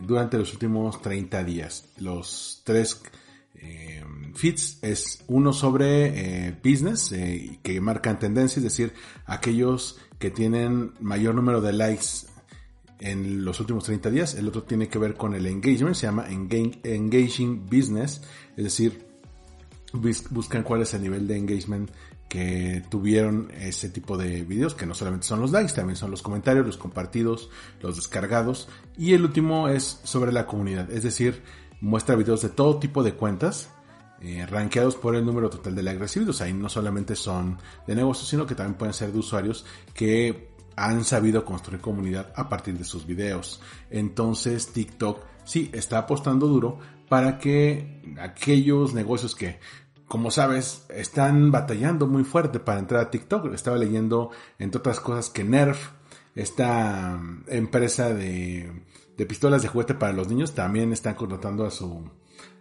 durante 0.01 0.38
los 0.38 0.53
últimos 0.53 1.01
30 1.01 1.43
días. 1.43 1.89
Los 1.97 2.62
tres 2.63 3.01
eh, 3.55 4.03
feeds 4.33 4.79
es 4.81 5.23
uno 5.27 5.53
sobre 5.53 6.47
eh, 6.47 6.60
business 6.63 7.13
que 7.63 7.81
marcan 7.81 8.19
tendencia, 8.19 8.60
es 8.60 8.63
decir, 8.63 8.93
aquellos 9.25 9.99
que 10.19 10.31
tienen 10.31 10.93
mayor 10.99 11.36
número 11.36 11.62
de 11.62 11.73
likes 11.73 12.27
en 12.99 13.45
los 13.45 13.60
últimos 13.60 13.83
30 13.86 14.10
días. 14.10 14.36
El 14.36 14.47
otro 14.47 14.63
tiene 14.63 14.88
que 14.88 14.99
ver 14.99 15.15
con 15.15 15.33
el 15.33 15.45
engagement, 15.45 15.95
se 15.95 16.07
llama 16.07 16.27
Engaging 16.29 17.65
Business, 17.65 18.21
es 18.55 18.63
decir, 18.63 19.05
buscan 19.93 20.63
cuál 20.63 20.81
es 20.81 20.93
el 20.93 21.01
nivel 21.01 21.27
de 21.27 21.38
engagement 21.38 21.89
que 22.27 22.83
tuvieron 22.89 23.51
ese 23.57 23.89
tipo 23.89 24.17
de 24.17 24.43
videos, 24.43 24.75
que 24.75 24.85
no 24.85 24.93
solamente 24.93 25.27
son 25.27 25.39
los 25.39 25.51
likes, 25.51 25.73
también 25.73 25.95
son 25.95 26.11
los 26.11 26.21
comentarios, 26.21 26.65
los 26.65 26.77
compartidos, 26.77 27.49
los 27.81 27.95
descargados. 27.95 28.67
Y 28.97 29.13
el 29.13 29.23
último 29.23 29.69
es 29.69 29.99
sobre 30.03 30.31
la 30.31 30.45
comunidad, 30.45 30.91
es 30.91 31.03
decir, 31.03 31.43
muestra 31.79 32.15
videos 32.15 32.41
de 32.41 32.49
todo 32.49 32.79
tipo 32.79 33.03
de 33.03 33.13
cuentas, 33.13 33.69
eh, 34.19 34.45
rankeados 34.47 34.95
por 34.95 35.15
el 35.15 35.25
número 35.25 35.49
total 35.49 35.75
de 35.75 35.83
likes 35.83 35.99
recibidos. 35.99 36.41
Ahí 36.41 36.53
no 36.53 36.69
solamente 36.69 37.15
son 37.15 37.59
de 37.85 37.95
negocios, 37.95 38.27
sino 38.27 38.45
que 38.45 38.55
también 38.55 38.77
pueden 38.77 38.93
ser 38.93 39.11
de 39.11 39.19
usuarios 39.19 39.65
que 39.93 40.49
han 40.75 41.03
sabido 41.03 41.45
construir 41.45 41.81
comunidad 41.81 42.33
a 42.35 42.49
partir 42.49 42.77
de 42.77 42.83
sus 42.83 43.05
videos. 43.05 43.61
Entonces 43.89 44.71
TikTok 44.73 45.19
sí 45.43 45.69
está 45.73 45.99
apostando 45.99 46.47
duro 46.47 46.79
para 47.09 47.39
que 47.39 48.15
aquellos 48.19 48.93
negocios 48.93 49.35
que 49.35 49.59
como 50.07 50.31
sabes, 50.31 50.85
están 50.89 51.51
batallando 51.51 52.07
muy 52.07 52.23
fuerte 52.23 52.59
para 52.59 52.79
entrar 52.79 53.01
a 53.01 53.11
TikTok. 53.11 53.53
Estaba 53.53 53.77
leyendo, 53.77 54.31
entre 54.59 54.79
otras 54.79 54.99
cosas, 54.99 55.29
que 55.29 55.43
Nerf, 55.43 55.89
esta 56.35 57.17
mm, 57.17 57.45
empresa 57.47 58.13
de, 58.13 58.83
pistolas 59.27 59.61
de 59.61 59.67
juguete 59.67 59.95
para 59.95 60.13
los 60.13 60.29
niños, 60.29 60.53
también 60.53 60.93
están 60.93 61.15
contratando 61.15 61.65
a 61.65 61.71
su, 61.71 62.09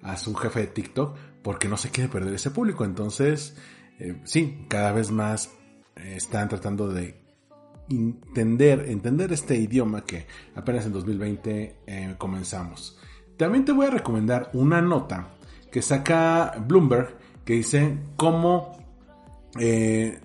a 0.02 0.16
su 0.16 0.35
jefe 0.35 0.61
de 0.61 0.66
TikTok 0.68 1.16
porque 1.42 1.68
no 1.68 1.76
se 1.76 1.90
quiere 1.90 2.11
perder 2.11 2.35
ese 2.35 2.50
público. 2.50 2.85
Entonces, 2.85 3.56
eh, 3.98 4.20
sí, 4.24 4.66
cada 4.68 4.92
vez 4.92 5.11
más 5.11 5.50
están 5.94 6.48
tratando 6.48 6.88
de 6.88 7.26
entender, 7.88 8.87
entender 8.88 9.32
este 9.32 9.56
idioma 9.56 10.04
que 10.04 10.26
apenas 10.54 10.87
en 10.87 10.92
2020 10.92 11.76
eh, 11.87 12.14
comenzamos. 12.18 12.98
También 13.37 13.64
te 13.64 13.72
voy 13.72 13.87
a 13.87 13.90
recomendar 13.90 14.50
una 14.52 14.80
nota 14.80 15.37
que 15.70 15.82
saca 15.82 16.54
Bloomberg 16.66 17.16
que 17.46 17.54
dice 17.54 17.96
cómo 18.16 18.76
eh, 19.59 20.20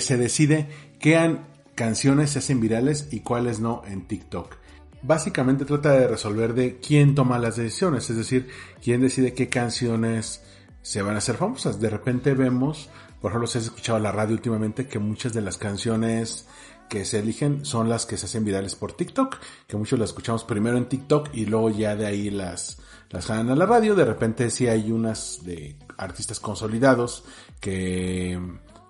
se 0.00 0.16
decide 0.16 0.68
qué 0.98 1.38
canciones 1.76 2.30
se 2.30 2.40
hacen 2.40 2.60
virales 2.60 3.08
y 3.12 3.20
cuáles 3.20 3.60
no 3.60 3.82
en 3.86 4.08
TikTok. 4.08 4.56
Básicamente 5.02 5.64
trata 5.64 5.92
de 5.92 6.08
resolver 6.08 6.54
de 6.54 6.78
quién 6.78 7.14
toma 7.14 7.38
las 7.38 7.56
decisiones, 7.56 8.10
es 8.10 8.16
decir, 8.16 8.48
quién 8.82 9.00
decide 9.00 9.34
qué 9.34 9.48
canciones 9.48 10.42
se 10.82 11.02
van 11.02 11.14
a 11.14 11.18
hacer 11.18 11.36
famosas. 11.36 11.80
De 11.80 11.90
repente 11.90 12.34
vemos, 12.34 12.90
por 13.20 13.30
ejemplo, 13.30 13.46
si 13.46 13.58
has 13.58 13.64
escuchado 13.64 13.98
la 13.98 14.12
radio 14.12 14.34
últimamente, 14.34 14.86
que 14.86 14.98
muchas 14.98 15.32
de 15.32 15.42
las 15.42 15.56
canciones 15.56 16.46
que 16.88 17.04
se 17.04 17.20
eligen 17.20 17.64
son 17.64 17.88
las 17.88 18.04
que 18.04 18.16
se 18.16 18.26
hacen 18.26 18.44
virales 18.44 18.74
por 18.74 18.92
TikTok, 18.92 19.36
que 19.66 19.76
muchos 19.76 19.98
las 19.98 20.10
escuchamos 20.10 20.44
primero 20.44 20.76
en 20.76 20.88
TikTok 20.88 21.30
y 21.32 21.46
luego 21.46 21.70
ya 21.70 21.94
de 21.96 22.06
ahí 22.06 22.30
las, 22.30 22.78
las 23.10 23.30
a 23.30 23.42
la 23.42 23.66
radio. 23.66 23.94
De 23.94 24.04
repente 24.04 24.50
sí 24.50 24.66
hay 24.66 24.90
unas 24.90 25.44
de 25.44 25.76
artistas 26.00 26.40
consolidados 26.40 27.24
que 27.60 28.40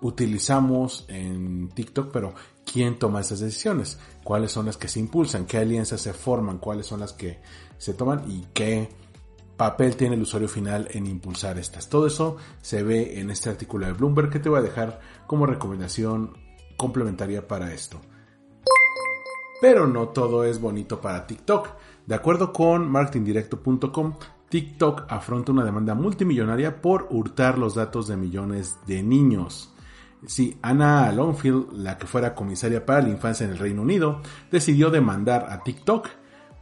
utilizamos 0.00 1.04
en 1.08 1.68
TikTok, 1.68 2.10
pero 2.12 2.34
¿quién 2.64 2.98
toma 2.98 3.20
esas 3.20 3.40
decisiones? 3.40 3.98
¿Cuáles 4.24 4.52
son 4.52 4.66
las 4.66 4.76
que 4.76 4.88
se 4.88 5.00
impulsan? 5.00 5.44
¿Qué 5.44 5.58
alianzas 5.58 6.00
se 6.00 6.12
forman? 6.12 6.58
¿Cuáles 6.58 6.86
son 6.86 7.00
las 7.00 7.12
que 7.12 7.40
se 7.78 7.94
toman? 7.94 8.30
¿Y 8.30 8.46
qué 8.54 8.88
papel 9.56 9.96
tiene 9.96 10.14
el 10.14 10.22
usuario 10.22 10.48
final 10.48 10.88
en 10.92 11.06
impulsar 11.06 11.58
estas? 11.58 11.88
Todo 11.88 12.06
eso 12.06 12.36
se 12.62 12.82
ve 12.82 13.20
en 13.20 13.30
este 13.30 13.50
artículo 13.50 13.86
de 13.86 13.92
Bloomberg 13.92 14.30
que 14.30 14.38
te 14.38 14.48
voy 14.48 14.60
a 14.60 14.62
dejar 14.62 15.00
como 15.26 15.46
recomendación 15.46 16.38
complementaria 16.76 17.46
para 17.46 17.74
esto. 17.74 18.00
Pero 19.60 19.86
no 19.86 20.08
todo 20.08 20.44
es 20.44 20.60
bonito 20.60 21.02
para 21.02 21.26
TikTok. 21.26 21.68
De 22.06 22.14
acuerdo 22.14 22.52
con 22.52 22.90
marketingdirecto.com, 22.90 24.14
TikTok 24.50 25.04
afronta 25.08 25.52
una 25.52 25.64
demanda 25.64 25.94
multimillonaria 25.94 26.82
por 26.82 27.06
hurtar 27.10 27.56
los 27.56 27.76
datos 27.76 28.08
de 28.08 28.16
millones 28.16 28.78
de 28.86 29.02
niños. 29.02 29.72
Sí, 30.26 30.58
Anna 30.60 31.10
Longfield, 31.12 31.72
la 31.72 31.96
que 31.96 32.08
fuera 32.08 32.34
comisaria 32.34 32.84
para 32.84 33.00
la 33.00 33.10
infancia 33.10 33.46
en 33.46 33.52
el 33.52 33.58
Reino 33.58 33.82
Unido, 33.82 34.20
decidió 34.50 34.90
demandar 34.90 35.46
a 35.50 35.62
TikTok 35.62 36.08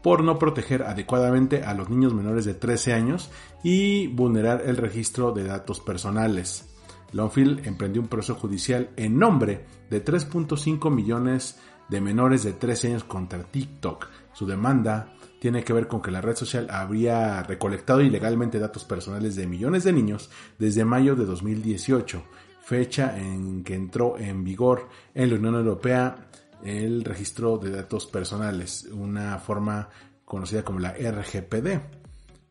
por 0.02 0.22
no 0.22 0.38
proteger 0.38 0.82
adecuadamente 0.82 1.64
a 1.64 1.72
los 1.72 1.88
niños 1.88 2.12
menores 2.14 2.44
de 2.44 2.54
13 2.54 2.92
años 2.92 3.30
y 3.64 4.06
vulnerar 4.08 4.62
el 4.66 4.76
registro 4.76 5.32
de 5.32 5.44
datos 5.44 5.80
personales. 5.80 6.76
Longfield 7.12 7.66
emprendió 7.66 8.02
un 8.02 8.08
proceso 8.08 8.34
judicial 8.34 8.90
en 8.96 9.18
nombre 9.18 9.64
de 9.88 10.04
3.5 10.04 10.90
millones 10.94 11.58
de 11.88 12.02
menores 12.02 12.44
de 12.44 12.52
13 12.52 12.88
años 12.88 13.04
contra 13.04 13.42
TikTok. 13.42 14.08
Su 14.34 14.46
demanda 14.46 15.14
tiene 15.38 15.64
que 15.64 15.72
ver 15.72 15.86
con 15.86 16.02
que 16.02 16.10
la 16.10 16.20
red 16.20 16.34
social 16.34 16.68
habría 16.70 17.42
recolectado 17.42 18.00
ilegalmente 18.00 18.58
datos 18.58 18.84
personales 18.84 19.36
de 19.36 19.46
millones 19.46 19.84
de 19.84 19.92
niños 19.92 20.30
desde 20.58 20.84
mayo 20.84 21.14
de 21.14 21.24
2018, 21.24 22.22
fecha 22.62 23.18
en 23.18 23.64
que 23.64 23.74
entró 23.74 24.18
en 24.18 24.44
vigor 24.44 24.88
en 25.14 25.30
la 25.30 25.36
Unión 25.36 25.54
Europea 25.54 26.28
el 26.64 27.04
registro 27.04 27.58
de 27.58 27.70
datos 27.70 28.06
personales, 28.06 28.88
una 28.92 29.38
forma 29.38 29.88
conocida 30.24 30.64
como 30.64 30.80
la 30.80 30.92
RGPD. 30.92 31.80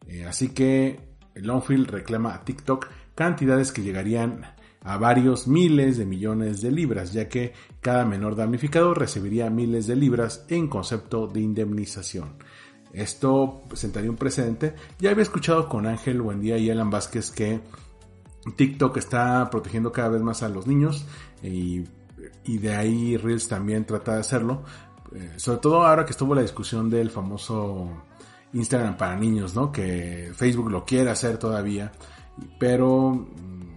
Eh, 0.08 0.26
así 0.26 0.50
que 0.50 1.00
Longfield 1.36 1.89
reclama 1.89 2.34
a 2.34 2.43
TikTok 2.43 2.88
cantidades 3.13 3.71
que 3.71 3.84
llegarían 3.84 4.56
a 4.82 4.97
varios 4.97 5.47
miles 5.47 5.97
de 5.97 6.06
millones 6.06 6.62
de 6.62 6.71
libras, 6.71 7.12
ya 7.12 7.28
que 7.28 7.54
cada 7.82 8.06
menor 8.06 8.36
damnificado 8.36 8.93
recibiría 8.93 9.50
miles 9.50 9.86
de 9.86 9.97
libras 9.97 10.45
en 10.47 10.67
concepto 10.67 11.28
de 11.28 11.41
indemnización. 11.41 12.38
Esto 12.93 13.62
sentaría 13.73 14.10
un 14.10 14.17
precedente. 14.17 14.76
Ya 15.00 15.12
había 15.12 15.23
escuchado 15.23 15.67
con 15.67 15.86
Ángel 15.86 16.21
Buendía 16.21 16.58
y 16.58 16.69
Alan 16.69 16.89
Vázquez 16.89 17.32
que 17.32 17.62
TikTok 18.56 18.97
está 18.97 19.50
protegiendo 19.50 19.91
cada 19.91 20.10
vez 20.10 20.21
más 20.21 20.43
a 20.43 20.50
los 20.50 20.67
niños 20.67 21.06
y, 21.43 21.86
de 22.45 22.76
ahí 22.76 23.17
Reels 23.17 23.47
también 23.47 23.86
trata 23.86 24.13
de 24.13 24.19
hacerlo. 24.21 24.63
Eh, 25.13 25.34
sobre 25.38 25.60
todo 25.60 25.86
ahora 25.86 26.06
que 26.06 26.12
estuvo 26.12 26.36
la 26.36 26.41
discusión 26.41 26.89
del 26.89 27.10
famoso 27.10 27.89
Instagram 28.54 28.97
para 28.97 29.15
niños, 29.15 29.56
¿no? 29.56 29.71
Que 29.71 30.32
Facebook 30.36 30.69
lo 30.69 30.86
quiere 30.86 31.10
hacer 31.10 31.38
todavía, 31.38 31.91
pero 32.60 33.12
mm, 33.12 33.67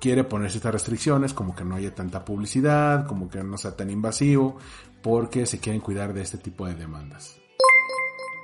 quiere 0.00 0.24
ponerse 0.24 0.58
estas 0.58 0.72
restricciones, 0.72 1.34
como 1.34 1.54
que 1.54 1.64
no 1.64 1.76
haya 1.76 1.94
tanta 1.94 2.24
publicidad, 2.24 3.06
como 3.06 3.28
que 3.28 3.42
no 3.42 3.56
sea 3.56 3.76
tan 3.76 3.90
invasivo, 3.90 4.56
porque 5.02 5.46
se 5.46 5.58
quieren 5.58 5.80
cuidar 5.80 6.12
de 6.12 6.22
este 6.22 6.38
tipo 6.38 6.66
de 6.66 6.74
demandas. 6.74 7.37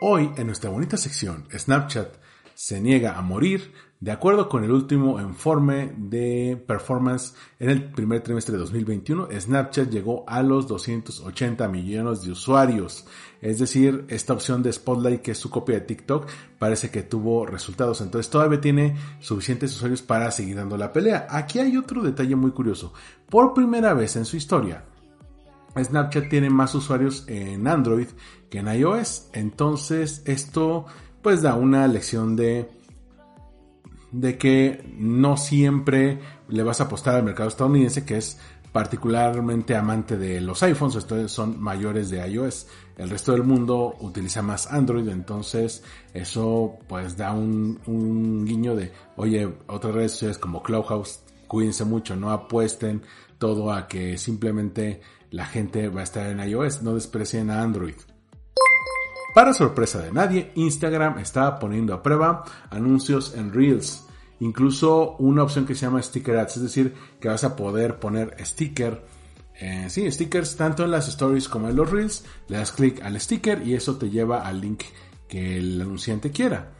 Hoy, 0.06 0.30
en 0.36 0.48
nuestra 0.48 0.68
bonita 0.68 0.98
sección, 0.98 1.46
Snapchat 1.50 2.16
se 2.54 2.78
niega 2.78 3.16
a 3.16 3.22
morir, 3.22 3.72
de 4.00 4.12
acuerdo 4.12 4.50
con 4.50 4.62
el 4.62 4.70
último 4.70 5.18
informe 5.18 5.94
de 5.96 6.62
performance 6.68 7.34
en 7.58 7.70
el 7.70 7.90
primer 7.90 8.20
trimestre 8.20 8.52
de 8.52 8.58
2021, 8.58 9.28
Snapchat 9.40 9.88
llegó 9.88 10.28
a 10.28 10.42
los 10.42 10.68
280 10.68 11.66
millones 11.68 12.20
de 12.20 12.32
usuarios. 12.32 13.06
Es 13.40 13.60
decir, 13.60 14.04
esta 14.08 14.34
opción 14.34 14.62
de 14.62 14.74
Spotlight, 14.74 15.22
que 15.22 15.30
es 15.30 15.38
su 15.38 15.48
copia 15.48 15.76
de 15.76 15.86
TikTok, 15.86 16.28
parece 16.58 16.90
que 16.90 17.02
tuvo 17.02 17.46
resultados. 17.46 18.02
Entonces 18.02 18.30
todavía 18.30 18.60
tiene 18.60 18.98
suficientes 19.20 19.74
usuarios 19.74 20.02
para 20.02 20.30
seguir 20.30 20.56
dando 20.56 20.76
la 20.76 20.92
pelea. 20.92 21.28
Aquí 21.30 21.60
hay 21.60 21.78
otro 21.78 22.02
detalle 22.02 22.36
muy 22.36 22.50
curioso. 22.50 22.92
Por 23.30 23.54
primera 23.54 23.94
vez 23.94 24.16
en 24.16 24.26
su 24.26 24.36
historia, 24.36 24.84
Snapchat 25.82 26.28
tiene 26.28 26.50
más 26.50 26.74
usuarios 26.74 27.24
en 27.28 27.66
Android 27.66 28.08
que 28.50 28.58
en 28.58 28.68
iOS. 28.68 29.28
Entonces 29.32 30.22
esto 30.26 30.86
pues 31.22 31.42
da 31.42 31.54
una 31.54 31.88
lección 31.88 32.36
de 32.36 32.68
de 34.12 34.38
que 34.38 34.94
no 34.96 35.36
siempre 35.36 36.20
le 36.48 36.62
vas 36.62 36.80
a 36.80 36.84
apostar 36.84 37.16
al 37.16 37.24
mercado 37.24 37.48
estadounidense 37.48 38.04
que 38.04 38.16
es 38.16 38.38
particularmente 38.74 39.76
amante 39.76 40.16
de 40.16 40.40
los 40.40 40.60
iPhones, 40.64 40.96
estos 40.96 41.30
son 41.30 41.60
mayores 41.60 42.10
de 42.10 42.26
iOS. 42.28 42.66
El 42.96 43.08
resto 43.08 43.30
del 43.30 43.44
mundo 43.44 43.94
utiliza 44.00 44.42
más 44.42 44.66
Android, 44.66 45.08
entonces 45.08 45.84
eso 46.12 46.76
pues 46.88 47.16
da 47.16 47.32
un, 47.32 48.44
guiño 48.44 48.74
de, 48.74 48.92
oye, 49.16 49.48
otras 49.68 49.94
redes 49.94 50.12
sociales 50.12 50.38
como 50.38 50.62
Clubhouse, 50.62 51.20
cuídense 51.46 51.84
mucho, 51.84 52.16
no 52.16 52.32
apuesten 52.32 53.02
todo 53.38 53.72
a 53.72 53.86
que 53.86 54.18
simplemente 54.18 55.00
la 55.34 55.46
gente 55.46 55.88
va 55.88 56.02
a 56.02 56.04
estar 56.04 56.30
en 56.30 56.38
iOS, 56.38 56.82
no 56.82 56.94
desprecien 56.94 57.50
a 57.50 57.60
Android. 57.60 57.96
Para 59.34 59.52
sorpresa 59.52 60.00
de 60.00 60.12
nadie, 60.12 60.52
Instagram 60.54 61.18
está 61.18 61.58
poniendo 61.58 61.92
a 61.92 62.04
prueba 62.04 62.44
anuncios 62.70 63.34
en 63.34 63.52
Reels. 63.52 64.04
Incluso 64.38 65.16
una 65.16 65.42
opción 65.42 65.66
que 65.66 65.74
se 65.74 65.86
llama 65.86 66.00
Sticker 66.00 66.36
Ads, 66.36 66.58
es 66.58 66.62
decir, 66.62 66.94
que 67.18 67.26
vas 67.26 67.42
a 67.42 67.56
poder 67.56 67.98
poner 67.98 68.36
sticker, 68.46 69.04
eh, 69.56 69.86
sí, 69.88 70.08
stickers 70.08 70.54
tanto 70.54 70.84
en 70.84 70.92
las 70.92 71.08
stories 71.08 71.48
como 71.48 71.68
en 71.68 71.74
los 71.74 71.90
Reels. 71.90 72.24
Le 72.46 72.58
das 72.58 72.70
clic 72.70 73.02
al 73.02 73.20
sticker 73.20 73.66
y 73.66 73.74
eso 73.74 73.96
te 73.96 74.10
lleva 74.10 74.46
al 74.46 74.60
link 74.60 74.84
que 75.26 75.58
el 75.58 75.80
anunciante 75.80 76.30
quiera. 76.30 76.70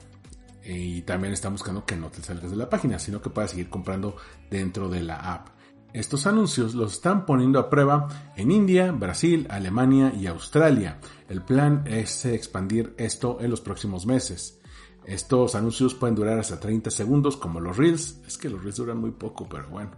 Y 0.65 1.03
también 1.03 1.33
está 1.33 1.49
buscando 1.49 1.85
que 1.85 1.97
no 1.97 2.09
te 2.09 2.23
salgas 2.23 2.53
de 2.53 2.57
la 2.57 2.71
página, 2.71 3.01
sino 3.01 3.21
que 3.21 3.31
puedas 3.31 3.51
seguir 3.51 3.69
comprando 3.69 4.17
dentro 4.49 4.89
de 4.89 5.03
la 5.03 5.17
app. 5.17 5.49
Estos 5.95 6.27
anuncios 6.27 6.75
los 6.75 6.95
están 6.95 7.25
poniendo 7.25 7.61
a 7.61 7.71
prueba 7.71 8.33
en 8.35 8.51
India, 8.51 8.91
Brasil, 8.91 9.47
Alemania 9.49 10.13
y 10.13 10.27
Australia. 10.27 10.99
El 11.29 11.41
plan 11.43 11.85
es 11.87 12.25
expandir 12.25 12.95
esto 12.99 13.39
en 13.41 13.49
los 13.49 13.61
próximos 13.61 14.05
meses. 14.05 14.61
Estos 15.07 15.55
anuncios 15.55 15.95
pueden 15.95 16.17
durar 16.17 16.41
hasta 16.41 16.59
30 16.59 16.91
segundos 16.91 17.37
como 17.37 17.61
los 17.61 17.77
reels. 17.77 18.21
Es 18.27 18.37
que 18.37 18.51
los 18.51 18.61
reels 18.61 18.79
duran 18.79 18.99
muy 18.99 19.13
poco, 19.13 19.49
pero 19.49 19.69
bueno. 19.69 19.93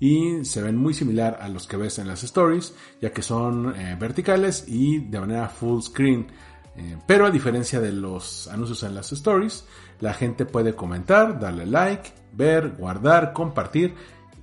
Y 0.00 0.44
se 0.44 0.62
ven 0.62 0.76
muy 0.76 0.94
similar 0.94 1.38
a 1.40 1.48
los 1.48 1.68
que 1.68 1.76
ves 1.76 2.00
en 2.00 2.08
las 2.08 2.24
stories, 2.24 2.74
ya 3.00 3.12
que 3.12 3.22
son 3.22 3.72
eh, 3.76 3.96
verticales 4.00 4.64
y 4.66 4.98
de 4.98 5.20
manera 5.20 5.48
full 5.48 5.80
screen. 5.80 6.26
Eh, 6.74 6.98
pero 7.06 7.24
a 7.24 7.30
diferencia 7.30 7.80
de 7.80 7.92
los 7.92 8.48
anuncios 8.48 8.82
en 8.82 8.96
las 8.96 9.12
stories, 9.12 9.64
la 10.00 10.12
gente 10.12 10.44
puede 10.44 10.74
comentar, 10.74 11.38
darle 11.38 11.66
like, 11.66 12.10
ver, 12.32 12.74
guardar, 12.76 13.32
compartir 13.32 13.94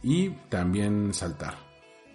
y 0.04 0.30
también 0.50 1.14
saltar. 1.14 1.56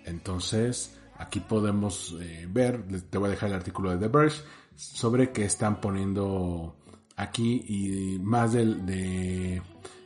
Entonces, 0.05 0.99
aquí 1.17 1.41
podemos 1.41 2.17
eh, 2.21 2.47
ver, 2.49 2.85
te 3.11 3.19
voy 3.19 3.29
a 3.29 3.31
dejar 3.31 3.49
el 3.49 3.57
artículo 3.57 3.91
de 3.91 3.99
The 3.99 4.09
Verge 4.09 4.43
sobre 4.77 5.33
que 5.33 5.45
están 5.45 5.81
poniendo 5.81 6.77
aquí 7.17 7.65
y 7.67 8.19
más 8.21 8.53
de, 8.53 9.61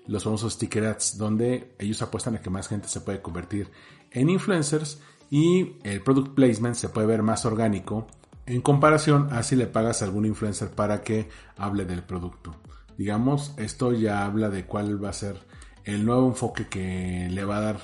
los 0.06 0.24
famosos 0.24 0.54
sticker 0.54 0.86
ads, 0.86 1.18
donde 1.18 1.74
ellos 1.78 2.00
apuestan 2.02 2.36
a 2.36 2.40
que 2.40 2.50
más 2.50 2.68
gente 2.68 2.88
se 2.88 3.00
puede 3.02 3.20
convertir 3.20 3.70
en 4.10 4.30
influencers 4.30 5.00
y 5.30 5.76
el 5.84 6.02
product 6.02 6.34
placement 6.34 6.74
se 6.74 6.88
puede 6.88 7.06
ver 7.06 7.22
más 7.22 7.44
orgánico 7.44 8.06
en 8.46 8.60
comparación 8.60 9.28
a 9.32 9.42
si 9.42 9.56
le 9.56 9.66
pagas 9.66 10.02
a 10.02 10.06
algún 10.06 10.26
influencer 10.26 10.70
para 10.70 11.02
que 11.02 11.28
hable 11.56 11.84
del 11.84 12.02
producto. 12.02 12.56
Digamos, 12.98 13.54
esto 13.56 13.92
ya 13.92 14.24
habla 14.24 14.48
de 14.48 14.66
cuál 14.66 15.02
va 15.02 15.10
a 15.10 15.14
ser 15.14 15.36
el 15.84 16.04
nuevo 16.04 16.28
enfoque 16.28 16.68
que 16.68 17.28
le 17.30 17.44
va 17.44 17.58
a 17.58 17.60
dar 17.60 17.80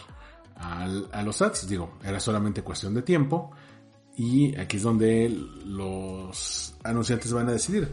a 0.61 1.23
los 1.23 1.41
ads. 1.43 1.69
Digo, 1.69 1.95
era 2.05 2.21
solamente 2.21 2.63
cuestión 2.63 2.95
de 2.95 3.03
tiempo 3.03 3.51
y 4.17 4.57
aquí 4.57 4.79
es 4.79 4.83
donde 4.83 5.29
los 5.65 6.75
anunciantes 6.83 7.33
van 7.33 7.49
a 7.49 7.53
decidir. 7.53 7.91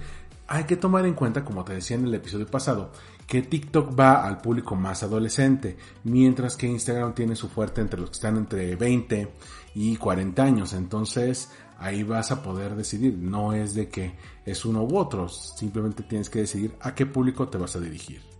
Hay 0.47 0.65
que 0.65 0.75
tomar 0.75 1.05
en 1.05 1.13
cuenta, 1.13 1.43
como 1.43 1.63
te 1.63 1.73
decía 1.73 1.97
en 1.97 2.05
el 2.05 2.13
episodio 2.13 2.45
pasado, 2.45 2.91
que 3.27 3.41
TikTok 3.41 3.99
va 3.99 4.25
al 4.25 4.41
público 4.41 4.75
más 4.75 5.01
adolescente, 5.01 5.77
mientras 6.03 6.55
que 6.55 6.67
Instagram 6.67 7.15
tiene 7.15 7.35
su 7.35 7.49
fuerte 7.49 7.81
entre 7.81 7.99
los 7.99 8.09
que 8.11 8.15
están 8.15 8.37
entre 8.37 8.75
20 8.75 9.31
y 9.73 9.95
40 9.95 10.43
años. 10.43 10.73
Entonces 10.73 11.49
ahí 11.77 12.03
vas 12.03 12.31
a 12.31 12.43
poder 12.43 12.75
decidir. 12.75 13.17
No 13.17 13.53
es 13.53 13.73
de 13.73 13.89
que 13.89 14.15
es 14.45 14.65
uno 14.65 14.83
u 14.83 14.97
otro, 14.97 15.29
simplemente 15.29 16.03
tienes 16.03 16.29
que 16.29 16.39
decidir 16.39 16.75
a 16.79 16.93
qué 16.93 17.05
público 17.05 17.47
te 17.47 17.57
vas 17.57 17.75
a 17.75 17.79
dirigir. 17.79 18.34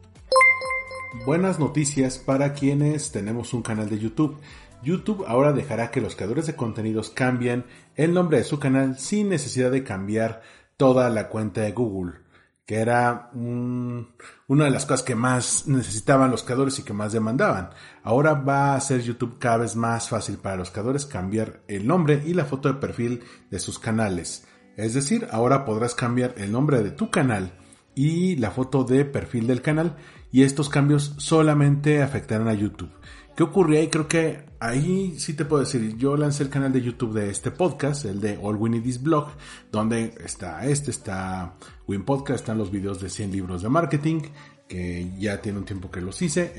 Buenas 1.23 1.59
noticias 1.59 2.17
para 2.17 2.53
quienes 2.53 3.11
tenemos 3.11 3.53
un 3.53 3.61
canal 3.61 3.89
de 3.89 3.99
YouTube. 3.99 4.39
YouTube 4.83 5.23
ahora 5.27 5.53
dejará 5.53 5.91
que 5.91 6.01
los 6.01 6.15
creadores 6.15 6.47
de 6.47 6.55
contenidos 6.55 7.09
cambien 7.09 7.65
el 7.95 8.13
nombre 8.13 8.39
de 8.39 8.43
su 8.43 8.59
canal 8.59 8.97
sin 8.99 9.29
necesidad 9.29 9.71
de 9.71 9.83
cambiar 9.83 10.41
toda 10.77 11.09
la 11.09 11.29
cuenta 11.29 11.61
de 11.61 11.71
Google 11.71 12.25
que 12.65 12.77
era 12.77 13.29
una 13.33 14.65
de 14.65 14.71
las 14.71 14.85
cosas 14.85 15.03
que 15.03 15.15
más 15.15 15.67
necesitaban 15.67 16.31
los 16.31 16.41
creadores 16.41 16.79
y 16.79 16.83
que 16.83 16.93
más 16.93 17.13
demandaban. 17.13 17.69
Ahora 18.03 18.33
va 18.33 18.73
a 18.73 18.81
ser 18.81 19.01
YouTube 19.01 19.37
cada 19.37 19.57
vez 19.57 19.75
más 19.75 20.09
fácil 20.09 20.37
para 20.37 20.57
los 20.57 20.71
creadores 20.71 21.05
cambiar 21.05 21.61
el 21.67 21.85
nombre 21.85 22.23
y 22.25 22.33
la 22.33 22.45
foto 22.45 22.67
de 22.67 22.79
perfil 22.79 23.23
de 23.51 23.59
sus 23.59 23.77
canales. 23.77 24.47
Es 24.77 24.95
decir, 24.95 25.27
ahora 25.31 25.63
podrás 25.63 25.93
cambiar 25.93 26.33
el 26.37 26.51
nombre 26.51 26.81
de 26.81 26.89
tu 26.89 27.11
canal 27.11 27.53
y 27.93 28.35
la 28.37 28.49
foto 28.49 28.83
de 28.83 29.05
perfil 29.05 29.45
del 29.45 29.61
canal 29.61 29.95
y 30.35 30.43
estos 30.43 30.67
cambios 30.67 31.13
solamente 31.15 32.03
afectarán 32.03 32.49
a 32.49 32.53
YouTube. 32.53 32.91
¿Qué 33.37 33.43
ocurrió 33.43 33.79
ahí? 33.79 33.87
Creo 33.87 34.09
que 34.09 34.43
ahí 34.59 35.17
sí 35.17 35.33
te 35.33 35.45
puedo 35.45 35.63
decir, 35.63 35.95
yo 35.95 36.17
lancé 36.17 36.43
el 36.43 36.49
canal 36.49 36.73
de 36.73 36.81
YouTube 36.81 37.13
de 37.13 37.29
este 37.29 37.51
podcast, 37.51 38.03
el 38.03 38.19
de 38.19 38.37
All 38.41 38.57
We 38.57 38.69
Need 38.69 38.83
Is 38.83 39.01
Blog, 39.01 39.29
donde 39.71 40.13
está 40.21 40.65
este, 40.65 40.91
está 40.91 41.55
Win 41.87 42.03
Podcast, 42.03 42.41
están 42.41 42.57
los 42.57 42.69
videos 42.69 42.99
de 42.99 43.09
100 43.09 43.31
libros 43.31 43.61
de 43.61 43.69
marketing, 43.69 44.23
que 44.67 45.09
ya 45.17 45.41
tiene 45.41 45.59
un 45.59 45.63
tiempo 45.63 45.89
que 45.89 46.01
los 46.01 46.21
hice, 46.21 46.53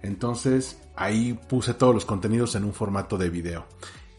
entonces 0.00 0.80
ahí 0.94 1.36
puse 1.48 1.74
todos 1.74 1.92
los 1.92 2.04
contenidos 2.04 2.54
en 2.54 2.62
un 2.62 2.72
formato 2.72 3.18
de 3.18 3.30
video. 3.30 3.66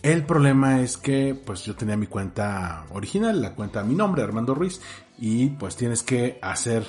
El 0.02 0.26
problema 0.26 0.82
es 0.82 0.98
que 0.98 1.36
pues 1.36 1.64
yo 1.64 1.74
tenía 1.76 1.96
mi 1.96 2.08
cuenta 2.08 2.86
original, 2.92 3.42
la 3.42 3.56
cuenta 3.56 3.80
a 3.80 3.84
mi 3.86 3.96
nombre, 3.96 4.24
Armando 4.24 4.54
Ruiz, 4.54 4.82
y 5.18 5.52
pues 5.52 5.78
tienes 5.78 6.04
que 6.04 6.38
hacer 6.42 6.86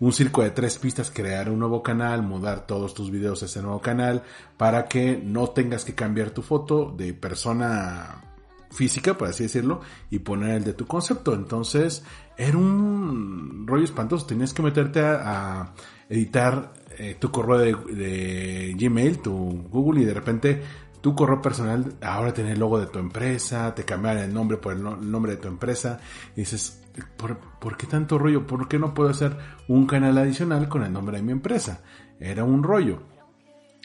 un 0.00 0.12
circo 0.12 0.42
de 0.42 0.50
tres 0.50 0.78
pistas, 0.78 1.10
crear 1.10 1.50
un 1.50 1.58
nuevo 1.58 1.82
canal, 1.82 2.22
mudar 2.22 2.66
todos 2.66 2.94
tus 2.94 3.10
videos 3.10 3.42
a 3.42 3.46
ese 3.46 3.62
nuevo 3.62 3.80
canal 3.80 4.22
para 4.56 4.86
que 4.86 5.20
no 5.22 5.48
tengas 5.48 5.84
que 5.84 5.94
cambiar 5.94 6.30
tu 6.30 6.42
foto 6.42 6.94
de 6.96 7.14
persona 7.14 8.22
física, 8.70 9.16
por 9.16 9.28
así 9.28 9.44
decirlo, 9.44 9.80
y 10.10 10.18
poner 10.18 10.56
el 10.56 10.64
de 10.64 10.74
tu 10.74 10.86
concepto. 10.86 11.34
Entonces, 11.34 12.04
era 12.36 12.58
un 12.58 13.66
rollo 13.66 13.84
espantoso. 13.84 14.26
Tenías 14.26 14.52
que 14.52 14.62
meterte 14.62 15.00
a, 15.00 15.72
editar 16.08 16.72
eh, 16.98 17.16
tu 17.18 17.30
correo 17.30 17.58
de, 17.58 18.74
Gmail, 18.78 19.18
tu 19.18 19.32
Google, 19.70 20.02
y 20.02 20.04
de 20.04 20.14
repente 20.14 20.62
tu 21.00 21.14
correo 21.14 21.40
personal 21.40 21.94
ahora 22.00 22.32
tiene 22.32 22.52
el 22.52 22.58
logo 22.58 22.78
de 22.80 22.86
tu 22.86 22.98
empresa, 22.98 23.74
te 23.74 23.84
cambian 23.84 24.18
el 24.18 24.32
nombre 24.32 24.56
por 24.56 24.72
el, 24.72 24.82
nombre 24.82 25.32
de 25.32 25.38
tu 25.38 25.48
empresa, 25.48 25.98
y 26.34 26.40
dices, 26.40 26.82
¿por, 27.16 27.76
qué 27.76 27.86
tanto 27.86 28.18
rollo? 28.18 28.46
¿Por 28.46 28.68
qué 28.68 28.78
no 28.78 28.94
puedo 28.94 29.10
hacer 29.10 29.36
un 29.68 29.86
canal 29.86 30.18
adicional 30.18 30.68
con 30.68 30.82
el 30.82 30.92
nombre 30.92 31.18
de 31.18 31.22
mi 31.22 31.32
empresa? 31.32 31.82
Era 32.20 32.44
un 32.44 32.62
rollo. 32.62 33.02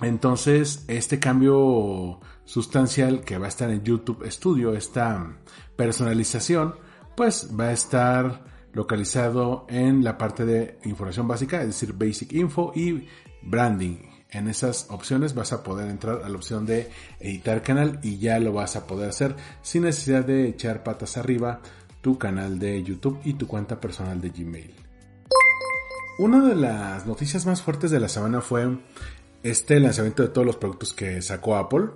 Entonces, 0.02 0.86
este 0.88 1.20
cambio 1.20 2.20
sustancial 2.46 3.22
que 3.22 3.38
va 3.38 3.46
a 3.46 3.50
estar 3.50 3.70
en 3.70 3.84
YouTube 3.84 4.30
Studio, 4.30 4.74
esta 4.74 5.38
personalización, 5.76 6.76
pues 7.16 7.52
va 7.58 7.66
a 7.66 7.74
estar 7.74 8.46
localizado 8.74 9.66
en 9.70 10.04
la 10.04 10.18
parte 10.18 10.46
de 10.46 10.80
información 10.86 11.28
básica, 11.28 11.62
es 11.62 11.68
decir, 11.68 11.94
Basic 11.94 12.34
Info 12.34 12.72
y 12.74 13.08
Branding 13.44 14.12
en 14.32 14.48
esas 14.48 14.88
opciones 14.90 15.36
vas 15.36 15.52
a 15.52 15.62
poder 15.62 15.90
entrar 15.90 16.22
a 16.24 16.30
la 16.30 16.36
opción 16.36 16.66
de 16.66 16.90
editar 17.20 17.62
canal 17.62 18.00
y 18.02 18.18
ya 18.18 18.40
lo 18.40 18.54
vas 18.54 18.76
a 18.76 18.88
poder 18.88 19.10
hacer 19.10 19.36
sin 19.62 19.84
necesidad 19.84 20.24
de 20.24 20.48
echar 20.48 20.84
patas 20.84 21.18
arriba 21.18 21.60
tu 22.02 22.18
canal 22.18 22.60
de 22.60 22.84
YouTube 22.84 23.20
y 23.24 23.34
tu 23.34 23.48
cuenta 23.48 23.80
personal 23.80 24.20
de 24.20 24.30
Gmail. 24.30 24.74
Una 26.20 26.46
de 26.46 26.56
las 26.56 27.06
noticias 27.06 27.46
más 27.46 27.62
fuertes 27.62 27.92
de 27.92 28.00
la 28.00 28.10
semana 28.10 28.42
fue 28.42 28.78
este 29.44 29.80
lanzamiento 29.80 30.24
de 30.24 30.30
todos 30.30 30.46
los 30.46 30.58
productos 30.58 30.94
que 30.94 31.22
sacó 31.22 31.56
Apple. 31.56 31.88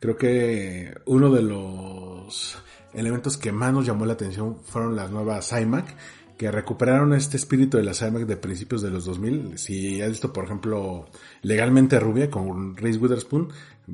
Creo 0.00 0.16
que 0.16 0.96
uno 1.06 1.30
de 1.30 1.42
los 1.42 2.58
elementos 2.94 3.36
que 3.36 3.52
más 3.52 3.72
nos 3.72 3.86
llamó 3.86 4.06
la 4.06 4.14
atención 4.14 4.58
fueron 4.64 4.96
las 4.96 5.10
nuevas 5.10 5.52
iMac 5.52 5.94
que 6.38 6.50
recuperaron 6.52 7.12
este 7.14 7.36
espíritu 7.36 7.76
de 7.78 7.82
las 7.82 8.00
iMac 8.00 8.22
de 8.22 8.36
principios 8.36 8.80
de 8.80 8.90
los 8.90 9.04
2000. 9.04 9.58
Si 9.58 10.00
has 10.00 10.10
visto, 10.10 10.32
por 10.32 10.44
ejemplo, 10.44 11.06
Legalmente 11.42 11.98
Rubia 11.98 12.30
con 12.30 12.76
Reese 12.76 12.98
Witherspoon, 13.00 13.48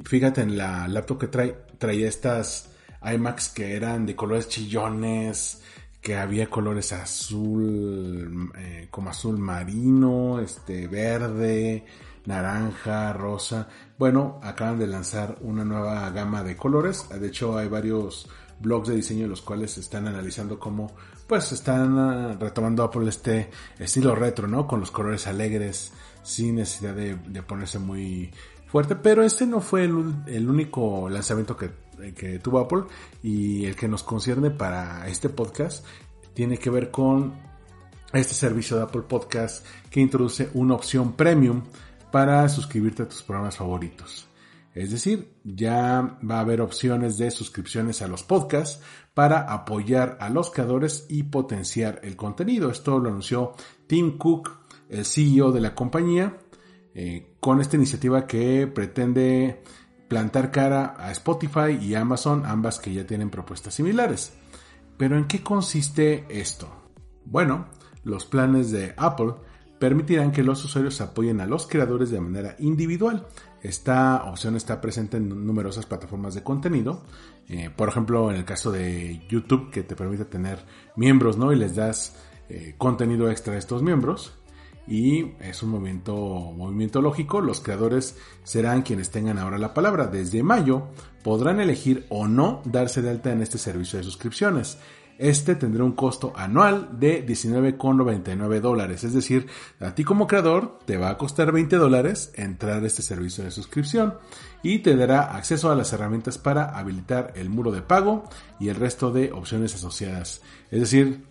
fíjate 0.04 0.42
en 0.42 0.58
la 0.58 0.86
laptop 0.86 1.20
que 1.20 1.28
trae, 1.28 1.56
traía 1.78 2.06
estas 2.06 2.68
iMacs 3.04 3.48
que 3.50 3.76
eran 3.76 4.06
de 4.06 4.16
colores 4.16 4.48
chillones, 4.48 5.62
que 6.00 6.16
había 6.16 6.50
colores 6.50 6.92
azul, 6.92 8.52
eh, 8.58 8.88
como 8.90 9.10
azul 9.10 9.38
marino, 9.38 10.40
este, 10.40 10.86
verde, 10.86 11.84
naranja, 12.26 13.12
rosa. 13.12 13.68
Bueno, 13.98 14.40
acaban 14.42 14.78
de 14.78 14.86
lanzar 14.86 15.36
una 15.40 15.64
nueva 15.64 16.10
gama 16.10 16.42
de 16.42 16.56
colores. 16.56 17.08
De 17.08 17.26
hecho, 17.28 17.56
hay 17.56 17.68
varios 17.68 18.28
blogs 18.60 18.88
de 18.88 18.96
diseño 18.96 19.26
los 19.26 19.42
cuales 19.42 19.76
están 19.78 20.06
analizando 20.06 20.58
cómo 20.58 20.92
pues 21.26 21.52
están 21.52 21.98
ah, 21.98 22.36
retomando 22.38 22.82
Apple 22.82 23.08
este 23.08 23.50
estilo 23.78 24.14
retro, 24.14 24.46
¿no? 24.46 24.66
Con 24.66 24.80
los 24.80 24.90
colores 24.90 25.26
alegres, 25.26 25.92
sin 26.22 26.56
necesidad 26.56 26.94
de, 26.94 27.16
ponerse 27.42 27.78
muy 27.78 28.30
fuerte. 28.66 28.94
Pero 28.96 29.22
este 29.22 29.46
no 29.46 29.60
fue 29.60 29.84
el, 29.84 30.48
único 30.48 31.08
lanzamiento 31.08 31.56
que, 31.56 31.70
que, 32.12 32.38
tuvo 32.38 32.58
Apple 32.58 32.82
y 33.22 33.64
el 33.64 33.76
que 33.76 33.88
nos 33.88 34.02
concierne 34.02 34.50
para 34.50 35.08
este 35.08 35.28
podcast 35.28 35.84
tiene 36.34 36.58
que 36.58 36.70
ver 36.70 36.90
con 36.90 37.34
este 38.12 38.34
servicio 38.34 38.76
de 38.76 38.82
Apple 38.82 39.02
Podcast 39.02 39.64
que 39.90 40.00
introduce 40.00 40.50
una 40.54 40.74
opción 40.74 41.14
premium 41.14 41.62
para 42.10 42.48
suscribirte 42.48 43.04
a 43.04 43.08
tus 43.08 43.22
programas 43.22 43.56
favoritos. 43.56 44.28
Es 44.74 44.90
decir, 44.90 45.32
ya 45.44 46.18
va 46.28 46.38
a 46.38 46.40
haber 46.40 46.60
opciones 46.60 47.16
de 47.16 47.30
suscripciones 47.30 48.02
a 48.02 48.08
los 48.08 48.24
podcasts 48.24 48.82
para 49.14 49.52
apoyar 49.52 50.16
a 50.20 50.28
los 50.30 50.50
creadores 50.50 51.06
y 51.08 51.22
potenciar 51.24 52.00
el 52.02 52.16
contenido. 52.16 52.70
Esto 52.70 52.98
lo 52.98 53.08
anunció 53.08 53.52
Tim 53.86 54.18
Cook, 54.18 54.50
el 54.88 55.04
CEO 55.04 55.52
de 55.52 55.60
la 55.60 55.76
compañía, 55.76 56.38
eh, 56.92 57.34
con 57.38 57.60
esta 57.60 57.76
iniciativa 57.76 58.26
que 58.26 58.66
pretende 58.66 59.62
plantar 60.14 60.52
cara 60.52 60.94
a 60.96 61.10
Spotify 61.10 61.76
y 61.80 61.96
Amazon, 61.96 62.46
ambas 62.46 62.78
que 62.78 62.94
ya 62.94 63.04
tienen 63.04 63.30
propuestas 63.30 63.74
similares. 63.74 64.32
Pero 64.96 65.18
¿en 65.18 65.24
qué 65.24 65.42
consiste 65.42 66.24
esto? 66.28 66.68
Bueno, 67.24 67.66
los 68.04 68.24
planes 68.24 68.70
de 68.70 68.94
Apple 68.96 69.34
permitirán 69.80 70.30
que 70.30 70.44
los 70.44 70.64
usuarios 70.64 71.00
apoyen 71.00 71.40
a 71.40 71.46
los 71.46 71.66
creadores 71.66 72.12
de 72.12 72.20
manera 72.20 72.54
individual. 72.60 73.26
Esta 73.60 74.22
opción 74.26 74.54
está 74.54 74.80
presente 74.80 75.16
en 75.16 75.44
numerosas 75.44 75.84
plataformas 75.84 76.36
de 76.36 76.44
contenido. 76.44 77.02
Eh, 77.48 77.70
por 77.76 77.88
ejemplo, 77.88 78.30
en 78.30 78.36
el 78.36 78.44
caso 78.44 78.70
de 78.70 79.20
YouTube, 79.28 79.72
que 79.72 79.82
te 79.82 79.96
permite 79.96 80.26
tener 80.26 80.64
miembros, 80.94 81.36
¿no? 81.36 81.52
Y 81.52 81.56
les 81.56 81.74
das 81.74 82.14
eh, 82.48 82.76
contenido 82.78 83.28
extra 83.28 83.54
a 83.54 83.58
estos 83.58 83.82
miembros. 83.82 84.32
Y 84.86 85.32
es 85.40 85.62
un 85.62 85.70
movimiento, 85.70 87.00
lógico. 87.00 87.40
Los 87.40 87.60
creadores 87.60 88.16
serán 88.42 88.82
quienes 88.82 89.10
tengan 89.10 89.38
ahora 89.38 89.58
la 89.58 89.74
palabra. 89.74 90.06
Desde 90.06 90.42
mayo 90.42 90.88
podrán 91.22 91.60
elegir 91.60 92.06
o 92.10 92.28
no 92.28 92.60
darse 92.64 93.00
de 93.00 93.10
alta 93.10 93.32
en 93.32 93.42
este 93.42 93.58
servicio 93.58 93.98
de 93.98 94.04
suscripciones. 94.04 94.78
Este 95.16 95.54
tendrá 95.54 95.84
un 95.84 95.92
costo 95.92 96.32
anual 96.34 96.98
de 96.98 97.24
19,99 97.24 98.60
dólares. 98.60 99.04
Es 99.04 99.14
decir, 99.14 99.46
a 99.80 99.94
ti 99.94 100.02
como 100.02 100.26
creador 100.26 100.80
te 100.84 100.96
va 100.96 101.10
a 101.10 101.16
costar 101.16 101.52
20 101.52 101.76
dólares 101.76 102.32
entrar 102.34 102.82
a 102.82 102.86
este 102.86 103.00
servicio 103.00 103.44
de 103.44 103.52
suscripción 103.52 104.14
y 104.62 104.80
te 104.80 104.96
dará 104.96 105.36
acceso 105.36 105.70
a 105.70 105.76
las 105.76 105.92
herramientas 105.92 106.36
para 106.36 106.76
habilitar 106.76 107.32
el 107.36 107.48
muro 107.48 107.70
de 107.70 107.82
pago 107.82 108.24
y 108.58 108.68
el 108.70 108.76
resto 108.76 109.12
de 109.12 109.30
opciones 109.32 109.74
asociadas. 109.76 110.42
Es 110.72 110.80
decir, 110.80 111.22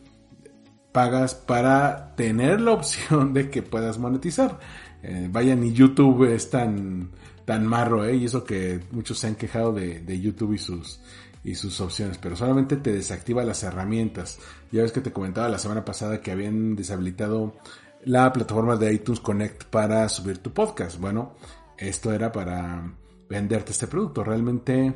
pagas 0.94 1.36
para 1.36 2.16
tener 2.16 2.62
la 2.62 2.72
opción 2.72 3.34
de 3.34 3.50
que 3.50 3.62
puedas 3.62 3.98
monetizar. 3.98 4.60
Eh, 5.02 5.28
vaya, 5.30 5.56
ni 5.56 5.74
YouTube 5.74 6.34
es 6.34 6.50
tan, 6.50 7.10
tan 7.44 7.68
marro, 7.68 8.06
¿eh? 8.06 8.16
Y 8.16 8.26
eso 8.26 8.46
que 8.46 8.80
muchos 8.92 9.20
se 9.20 9.28
han 9.28 9.36
quejado 9.36 9.74
de, 9.74 10.00
de 10.00 10.22
YouTube 10.22 10.54
y 10.54 10.58
sus, 10.58 11.02
y 11.44 11.56
sus 11.56 11.82
opciones, 11.82 12.18
pero 12.18 12.36
solamente 12.36 12.78
te 12.78 12.94
desactiva 12.94 13.44
las 13.44 13.64
herramientas. 13.64 14.40
Ya 14.72 14.82
ves 14.82 14.94
que 14.94 15.02
te 15.02 15.12
comentaba 15.12 15.50
la 15.50 15.60
semana 15.60 15.84
pasada 15.84 16.22
que 16.22 16.32
habían 16.32 16.76
deshabilitado 16.76 17.56
la 18.06 18.32
plataforma 18.32 18.78
de 18.78 18.94
iTunes 18.94 19.20
Connect 19.20 19.66
para 19.66 20.08
subir 20.10 20.38
tu 20.38 20.54
podcast. 20.54 21.00
Bueno, 21.00 21.34
esto 21.78 22.14
era 22.14 22.32
para 22.32 22.94
venderte 23.30 23.72
este 23.72 23.88
producto. 23.88 24.24
Realmente 24.24 24.94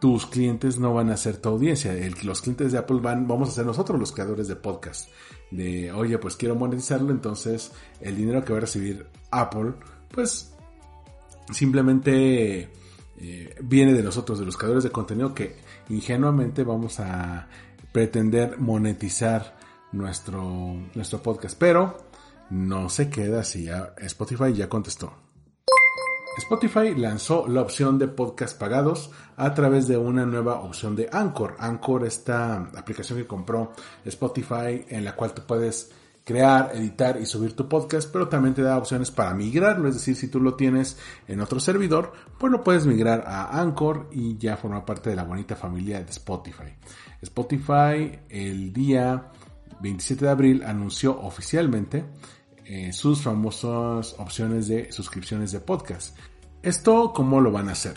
tus 0.00 0.26
clientes 0.26 0.78
no 0.78 0.94
van 0.94 1.10
a 1.10 1.16
ser 1.16 1.38
tu 1.38 1.48
audiencia. 1.48 1.94
los 2.22 2.40
clientes 2.40 2.72
de 2.72 2.78
Apple 2.78 3.00
van, 3.00 3.26
vamos 3.26 3.48
a 3.48 3.52
ser 3.52 3.66
nosotros 3.66 3.98
los 3.98 4.12
creadores 4.12 4.48
de 4.48 4.56
podcast. 4.56 5.08
Oye, 5.94 6.18
pues 6.18 6.36
quiero 6.36 6.54
monetizarlo, 6.54 7.10
entonces 7.10 7.72
el 8.00 8.16
dinero 8.16 8.44
que 8.44 8.52
va 8.52 8.58
a 8.58 8.62
recibir 8.62 9.06
Apple, 9.30 9.74
pues 10.10 10.52
simplemente 11.50 12.70
eh, 13.18 13.54
viene 13.62 13.92
de 13.92 14.02
nosotros, 14.02 14.38
de 14.38 14.44
los 14.44 14.56
creadores 14.56 14.84
de 14.84 14.90
contenido, 14.90 15.34
que 15.34 15.56
ingenuamente 15.88 16.64
vamos 16.64 16.98
a 17.00 17.48
pretender 17.92 18.58
monetizar 18.58 19.56
nuestro, 19.92 20.42
nuestro 20.94 21.22
podcast. 21.22 21.56
Pero 21.58 21.96
no 22.50 22.88
se 22.88 23.08
queda 23.08 23.40
así. 23.40 23.68
Spotify 23.98 24.52
ya 24.52 24.68
contestó. 24.68 25.23
Spotify 26.38 26.94
lanzó 26.96 27.46
la 27.46 27.62
opción 27.62 27.96
de 27.98 28.08
podcast 28.08 28.58
pagados 28.58 29.10
a 29.36 29.54
través 29.54 29.86
de 29.86 29.96
una 29.96 30.26
nueva 30.26 30.60
opción 30.60 30.96
de 30.96 31.08
Anchor. 31.12 31.54
Anchor, 31.60 32.04
esta 32.04 32.56
aplicación 32.76 33.18
que 33.18 33.26
compró 33.26 33.72
Spotify 34.04 34.84
en 34.88 35.04
la 35.04 35.14
cual 35.14 35.32
tú 35.32 35.42
puedes 35.46 35.92
crear, 36.24 36.72
editar 36.74 37.20
y 37.20 37.26
subir 37.26 37.54
tu 37.54 37.68
podcast, 37.68 38.10
pero 38.10 38.28
también 38.28 38.54
te 38.54 38.62
da 38.62 38.78
opciones 38.78 39.10
para 39.10 39.32
migrarlo, 39.32 39.88
es 39.88 39.94
decir, 39.94 40.16
si 40.16 40.28
tú 40.28 40.40
lo 40.40 40.54
tienes 40.54 40.98
en 41.28 41.40
otro 41.40 41.60
servidor, 41.60 42.12
pues 42.38 42.50
lo 42.50 42.64
puedes 42.64 42.84
migrar 42.84 43.24
a 43.26 43.60
Anchor 43.60 44.08
y 44.10 44.36
ya 44.36 44.56
forma 44.56 44.84
parte 44.84 45.10
de 45.10 45.16
la 45.16 45.24
bonita 45.24 45.54
familia 45.54 46.02
de 46.02 46.10
Spotify. 46.10 46.74
Spotify 47.22 48.18
el 48.28 48.72
día 48.72 49.30
27 49.80 50.24
de 50.24 50.30
abril 50.30 50.62
anunció 50.64 51.20
oficialmente 51.20 52.04
eh, 52.64 52.92
sus 52.92 53.22
famosas 53.22 54.14
opciones 54.18 54.68
de 54.68 54.90
suscripciones 54.92 55.52
de 55.52 55.60
podcast. 55.60 56.16
¿Esto 56.62 57.12
cómo 57.12 57.40
lo 57.40 57.52
van 57.52 57.68
a 57.68 57.72
hacer? 57.72 57.96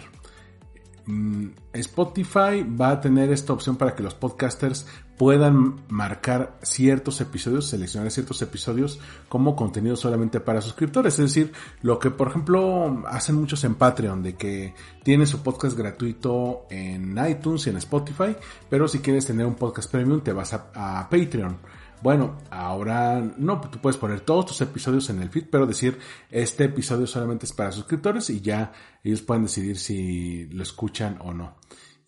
Mm, 1.06 1.52
Spotify 1.72 2.64
va 2.64 2.92
a 2.92 3.00
tener 3.00 3.32
esta 3.32 3.54
opción 3.54 3.78
para 3.78 3.96
que 3.96 4.04
los 4.04 4.14
podcasters 4.14 4.86
puedan 5.18 5.82
marcar 5.88 6.60
ciertos 6.62 7.22
episodios, 7.22 7.68
seleccionar 7.68 8.12
ciertos 8.12 8.42
episodios 8.42 9.00
como 9.30 9.56
contenido 9.56 9.96
solamente 9.96 10.42
para 10.42 10.60
suscriptores. 10.60 11.14
Es 11.14 11.34
decir, 11.34 11.54
lo 11.82 11.98
que 11.98 12.12
por 12.12 12.28
ejemplo 12.28 13.04
hacen 13.08 13.36
muchos 13.36 13.64
en 13.64 13.76
Patreon, 13.76 14.22
de 14.22 14.36
que 14.36 14.76
tienes 15.04 15.30
su 15.30 15.42
podcast 15.42 15.78
gratuito 15.78 16.66
en 16.70 17.18
iTunes 17.26 17.66
y 17.68 17.70
en 17.70 17.78
Spotify, 17.78 18.36
pero 18.70 18.90
si 18.90 19.00
quieres 19.00 19.26
tener 19.26 19.46
un 19.46 19.56
podcast 19.56 19.90
premium 19.90 20.20
te 20.20 20.34
vas 20.34 20.54
a 20.54 21.08
Patreon. 21.10 21.58
Bueno, 22.02 22.38
ahora 22.52 23.20
no, 23.38 23.60
tú 23.62 23.80
puedes 23.80 23.98
poner 23.98 24.22
todos 24.22 24.48
tus 24.48 24.62
episodios 24.62 25.10
en 25.10 25.22
el 25.22 25.30
feed, 25.30 25.46
pero 25.50 25.66
decir 25.66 25.98
este 26.30 26.66
episodio 26.66 27.08
solamente 27.08 27.46
es 27.46 27.54
para 27.54 27.72
suscriptores 27.72 28.30
y 28.30 28.42
ya 28.42 28.72
ellos 29.04 29.22
pueden 29.24 29.44
decidir 29.44 29.78
si 29.78 30.46
lo 30.46 30.62
escuchan 30.62 31.18
o 31.22 31.34
no. 31.34 31.56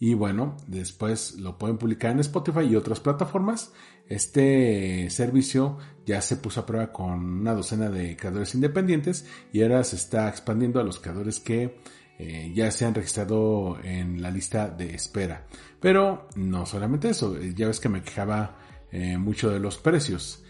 Y 0.01 0.13
bueno, 0.13 0.55
después 0.67 1.35
lo 1.39 1.57
pueden 1.57 1.77
publicar 1.77 2.11
en 2.11 2.19
Spotify 2.19 2.61
y 2.61 2.75
otras 2.75 3.01
plataformas. 3.01 3.73
Este 4.07 5.09
servicio 5.09 5.77
ya 6.05 6.21
se 6.21 6.37
puso 6.37 6.61
a 6.61 6.65
prueba 6.65 6.93
con 6.93 7.41
una 7.41 7.53
docena 7.53 7.89
de 7.89 8.15
creadores 8.15 8.55
independientes 8.55 9.25
y 9.51 9.61
ahora 9.61 9.83
se 9.83 9.97
está 9.97 10.29
expandiendo 10.29 10.79
a 10.79 10.83
los 10.83 10.99
creadores 10.99 11.41
que 11.41 11.79
eh, 12.17 12.51
ya 12.55 12.71
se 12.71 12.85
han 12.85 12.95
registrado 12.95 13.77
en 13.83 14.21
la 14.21 14.31
lista 14.31 14.69
de 14.69 14.93
espera. 14.93 15.47
Pero 15.81 16.29
no 16.35 16.65
solamente 16.65 17.09
eso, 17.09 17.35
eh, 17.35 17.53
ya 17.53 17.67
ves 17.67 17.79
que 17.79 17.89
me 17.89 18.01
quejaba 18.01 18.57
eh, 18.91 19.17
mucho 19.17 19.49
de 19.49 19.59
los 19.59 19.77
precios. 19.77 20.43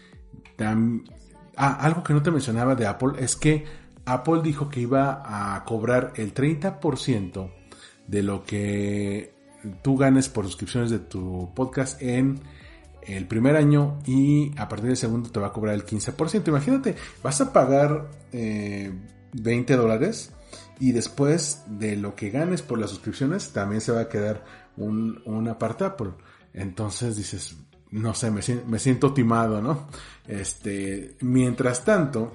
ah, 0.58 1.74
algo 1.80 2.02
que 2.02 2.12
no 2.12 2.22
te 2.22 2.30
mencionaba 2.30 2.74
de 2.74 2.86
Apple 2.86 3.12
es 3.18 3.36
que 3.36 3.64
Apple 4.04 4.40
dijo 4.42 4.68
que 4.68 4.80
iba 4.80 5.22
a 5.24 5.64
cobrar 5.64 6.12
el 6.16 6.34
30% 6.34 7.52
de 8.06 8.22
lo 8.22 8.44
que 8.44 9.34
tú 9.82 9.96
ganes 9.96 10.28
por 10.28 10.46
suscripciones 10.46 10.90
de 10.90 10.98
tu 10.98 11.52
podcast 11.54 12.00
en 12.02 12.40
el 13.02 13.26
primer 13.26 13.56
año 13.56 13.98
y 14.06 14.52
a 14.58 14.68
partir 14.68 14.88
del 14.88 14.96
segundo 14.96 15.30
te 15.30 15.40
va 15.40 15.48
a 15.48 15.52
cobrar 15.52 15.74
el 15.74 15.84
15%. 15.84 16.48
Imagínate, 16.48 16.96
vas 17.22 17.40
a 17.40 17.52
pagar 17.52 18.10
20 18.32 18.92
eh, 19.32 19.76
dólares 19.76 20.32
y 20.78 20.92
después 20.92 21.62
de 21.66 21.96
lo 21.96 22.14
que 22.14 22.30
ganes 22.30 22.62
por 22.62 22.78
las 22.78 22.90
suscripciones 22.90 23.52
también 23.52 23.80
se 23.80 23.92
va 23.92 24.02
a 24.02 24.08
quedar 24.08 24.44
un, 24.76 25.22
una 25.24 25.58
parte 25.58 25.84
Apple. 25.84 26.12
Entonces 26.52 27.16
dices, 27.16 27.56
no 27.92 28.14
sé, 28.14 28.30
me, 28.30 28.40
me 28.66 28.78
siento 28.78 29.12
timado, 29.12 29.60
¿no? 29.60 29.88
Este, 30.26 31.16
mientras 31.20 31.84
tanto, 31.84 32.32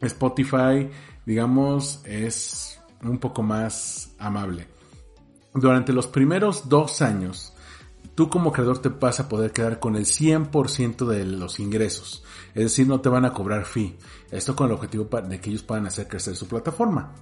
Spotify, 0.00 0.88
digamos, 1.26 2.00
es 2.04 2.80
un 3.02 3.18
poco 3.18 3.42
más 3.42 4.14
amable 4.18 4.78
durante 5.60 5.92
los 5.92 6.06
primeros 6.06 6.68
dos 6.68 7.02
años, 7.02 7.52
tú 8.14 8.28
como 8.28 8.52
creador 8.52 8.78
te 8.78 8.88
vas 8.88 9.20
a 9.20 9.28
poder 9.28 9.52
quedar 9.52 9.78
con 9.78 9.96
el 9.96 10.04
100% 10.04 11.06
de 11.06 11.24
los 11.24 11.60
ingresos. 11.60 12.24
Es 12.54 12.64
decir, 12.64 12.86
no 12.86 13.00
te 13.00 13.08
van 13.08 13.24
a 13.24 13.32
cobrar 13.32 13.64
fee. 13.64 13.96
Esto 14.30 14.56
con 14.56 14.68
el 14.68 14.74
objetivo 14.74 15.04
de 15.04 15.40
que 15.40 15.50
ellos 15.50 15.62
puedan 15.62 15.86
hacer 15.86 16.08
crecer 16.08 16.36
su 16.36 16.48
plataforma. 16.48 17.12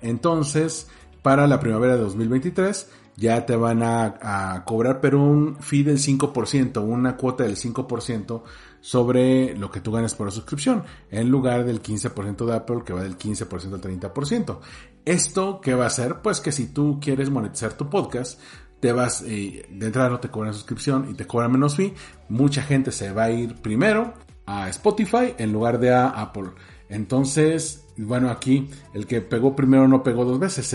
Entonces, 0.00 0.88
para 1.22 1.46
la 1.46 1.60
primavera 1.60 1.96
de 1.96 2.02
2023, 2.02 2.90
ya 3.20 3.44
te 3.44 3.54
van 3.54 3.82
a, 3.82 4.64
cobrar, 4.64 5.02
pero 5.02 5.22
un 5.22 5.56
fee 5.60 5.82
del 5.82 5.98
5%, 5.98 6.82
una 6.82 7.18
cuota 7.18 7.44
del 7.44 7.56
5% 7.56 8.42
sobre 8.80 9.54
lo 9.58 9.70
que 9.70 9.82
tú 9.82 9.92
ganas 9.92 10.14
por 10.14 10.26
la 10.26 10.30
suscripción, 10.30 10.84
en 11.10 11.28
lugar 11.28 11.66
del 11.66 11.82
15% 11.82 12.46
de 12.46 12.54
Apple 12.54 12.80
que 12.84 12.94
va 12.94 13.02
del 13.02 13.18
15% 13.18 13.74
al 13.74 13.80
30%. 13.82 14.58
¿Esto 15.04 15.60
qué 15.60 15.74
va 15.74 15.84
a 15.84 15.88
hacer? 15.88 16.22
Pues 16.22 16.40
que 16.40 16.50
si 16.50 16.68
tú 16.68 16.98
quieres 16.98 17.28
monetizar 17.28 17.74
tu 17.74 17.90
podcast, 17.90 18.40
te 18.80 18.90
vas, 18.92 19.22
eh, 19.26 19.66
de 19.70 19.86
entrada 19.86 20.08
no 20.08 20.20
te 20.20 20.30
cobran 20.30 20.54
suscripción 20.54 21.08
y 21.10 21.14
te 21.14 21.26
cobran 21.26 21.52
menos 21.52 21.76
fee, 21.76 21.92
mucha 22.30 22.62
gente 22.62 22.90
se 22.90 23.12
va 23.12 23.24
a 23.24 23.30
ir 23.30 23.56
primero 23.56 24.14
a 24.46 24.70
Spotify 24.70 25.34
en 25.36 25.52
lugar 25.52 25.78
de 25.78 25.92
a 25.92 26.08
Apple. 26.08 26.52
Entonces, 26.88 27.84
bueno, 28.04 28.30
aquí 28.30 28.68
el 28.94 29.06
que 29.06 29.20
pegó 29.20 29.54
primero 29.54 29.86
no 29.88 30.02
pegó 30.02 30.24
dos 30.24 30.38
veces. 30.38 30.74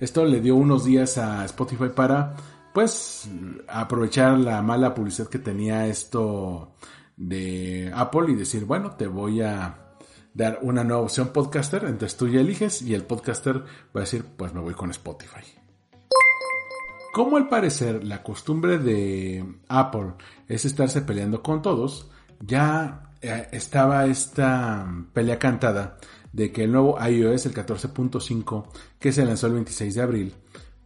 Esto 0.00 0.24
le 0.24 0.40
dio 0.40 0.56
unos 0.56 0.84
días 0.84 1.18
a 1.18 1.44
Spotify 1.44 1.88
para, 1.94 2.34
pues, 2.72 3.28
aprovechar 3.68 4.38
la 4.38 4.62
mala 4.62 4.94
publicidad 4.94 5.28
que 5.28 5.38
tenía 5.38 5.86
esto 5.86 6.74
de 7.16 7.90
Apple 7.94 8.32
y 8.32 8.34
decir, 8.34 8.64
bueno, 8.64 8.92
te 8.92 9.06
voy 9.06 9.40
a 9.40 9.86
dar 10.34 10.58
una 10.60 10.84
nueva 10.84 11.02
opción 11.02 11.28
podcaster, 11.28 11.84
entonces 11.84 12.18
tú 12.18 12.28
ya 12.28 12.40
eliges 12.40 12.82
y 12.82 12.94
el 12.94 13.04
podcaster 13.04 13.60
va 13.60 13.64
a 13.94 14.00
decir, 14.00 14.24
pues 14.36 14.52
me 14.52 14.60
voy 14.60 14.74
con 14.74 14.90
Spotify. 14.90 15.40
Como 17.14 17.38
al 17.38 17.48
parecer 17.48 18.04
la 18.04 18.22
costumbre 18.22 18.78
de 18.78 19.42
Apple 19.68 20.12
es 20.46 20.66
estarse 20.66 21.00
peleando 21.00 21.42
con 21.42 21.62
todos, 21.62 22.10
ya 22.40 23.14
eh, 23.22 23.48
estaba 23.52 24.04
esta 24.04 24.86
pelea 25.14 25.38
cantada 25.38 25.96
de 26.32 26.52
que 26.52 26.64
el 26.64 26.72
nuevo 26.72 26.98
iOS, 27.00 27.46
el 27.46 27.54
14.5, 27.54 28.64
que 28.98 29.12
se 29.12 29.24
lanzó 29.24 29.46
el 29.46 29.54
26 29.54 29.94
de 29.94 30.02
abril, 30.02 30.34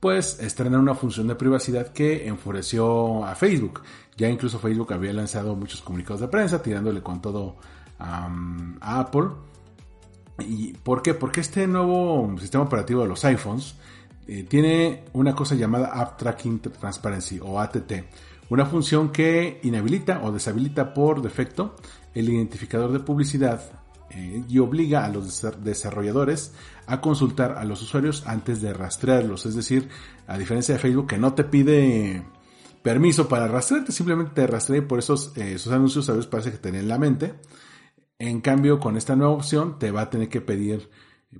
pues 0.00 0.38
estrena 0.40 0.78
una 0.78 0.94
función 0.94 1.28
de 1.28 1.34
privacidad 1.34 1.92
que 1.92 2.26
enfureció 2.26 3.24
a 3.24 3.34
Facebook. 3.34 3.82
Ya 4.16 4.28
incluso 4.28 4.58
Facebook 4.58 4.92
había 4.92 5.12
lanzado 5.12 5.54
muchos 5.54 5.82
comunicados 5.82 6.20
de 6.20 6.28
prensa 6.28 6.62
tirándole 6.62 7.02
con 7.02 7.20
todo 7.20 7.56
a 7.98 8.30
Apple. 8.80 9.28
¿Y 10.38 10.72
por 10.72 11.02
qué? 11.02 11.12
Porque 11.12 11.40
este 11.40 11.66
nuevo 11.66 12.34
sistema 12.40 12.64
operativo 12.64 13.02
de 13.02 13.08
los 13.08 13.24
iPhones 13.26 13.74
eh, 14.26 14.44
tiene 14.44 15.04
una 15.12 15.34
cosa 15.34 15.54
llamada 15.54 15.88
App 15.88 16.16
Tracking 16.16 16.60
Transparency 16.60 17.40
o 17.42 17.60
ATT, 17.60 17.92
una 18.48 18.64
función 18.64 19.10
que 19.10 19.60
inhabilita 19.64 20.22
o 20.22 20.32
deshabilita 20.32 20.94
por 20.94 21.20
defecto 21.20 21.74
el 22.14 22.28
identificador 22.28 22.92
de 22.92 23.00
publicidad 23.00 23.79
y 24.12 24.58
obliga 24.58 25.04
a 25.04 25.08
los 25.08 25.42
desarrolladores 25.62 26.52
a 26.86 27.00
consultar 27.00 27.52
a 27.58 27.64
los 27.64 27.82
usuarios 27.82 28.24
antes 28.26 28.60
de 28.60 28.72
rastrearlos. 28.72 29.46
Es 29.46 29.54
decir, 29.54 29.88
a 30.26 30.36
diferencia 30.36 30.74
de 30.74 30.80
Facebook 30.80 31.06
que 31.06 31.18
no 31.18 31.34
te 31.34 31.44
pide 31.44 32.24
permiso 32.82 33.28
para 33.28 33.46
rastrearte, 33.46 33.92
simplemente 33.92 34.32
te 34.34 34.46
rastrea 34.46 34.86
por 34.86 34.98
esos, 34.98 35.36
eh, 35.36 35.54
esos 35.54 35.72
anuncios 35.72 36.08
a 36.08 36.12
veces 36.12 36.26
parece 36.26 36.50
que 36.52 36.58
te 36.58 36.68
en 36.70 36.88
la 36.88 36.98
mente. 36.98 37.34
En 38.18 38.40
cambio, 38.40 38.80
con 38.80 38.96
esta 38.96 39.16
nueva 39.16 39.32
opción 39.32 39.78
te 39.78 39.90
va 39.90 40.02
a 40.02 40.10
tener 40.10 40.28
que 40.28 40.40
pedir 40.40 40.90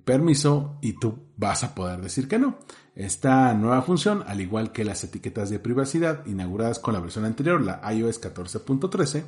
permiso 0.04 0.78
y 0.80 0.94
tú 0.94 1.18
vas 1.36 1.64
a 1.64 1.74
poder 1.74 2.00
decir 2.00 2.28
que 2.28 2.38
no. 2.38 2.58
Esta 2.94 3.54
nueva 3.54 3.82
función, 3.82 4.24
al 4.26 4.40
igual 4.40 4.72
que 4.72 4.84
las 4.84 5.04
etiquetas 5.04 5.48
de 5.48 5.60
privacidad 5.60 6.26
inauguradas 6.26 6.78
con 6.78 6.94
la 6.94 7.00
versión 7.00 7.24
anterior, 7.24 7.62
la 7.62 7.80
iOS 7.92 8.20
14.13, 8.20 9.24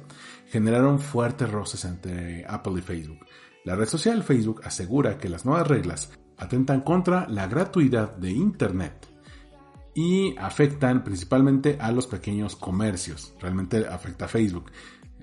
generaron 0.49 0.99
fuertes 0.99 1.51
roces 1.51 1.85
entre 1.85 2.45
Apple 2.47 2.75
y 2.79 2.83
Facebook. 2.83 3.21
La 3.65 3.77
red 3.77 3.87
social 3.87 4.25
Facebook 4.25 4.63
asegura 4.65 5.19
que 5.19 5.29
las 5.29 5.45
nuevas 5.45 5.69
reglas 5.69 6.11
atentan 6.37 6.81
contra 6.81 7.29
la 7.29 7.47
gratuidad 7.47 8.17
de 8.17 8.33
Internet 8.33 9.07
y 9.95 10.37
afectan 10.39 11.05
principalmente 11.05 11.79
a 11.81 11.93
los 11.93 12.07
pequeños 12.09 12.57
comercios. 12.57 13.35
Realmente 13.41 13.87
afecta 13.87 14.25
a 14.25 14.29
Facebook. 14.29 14.73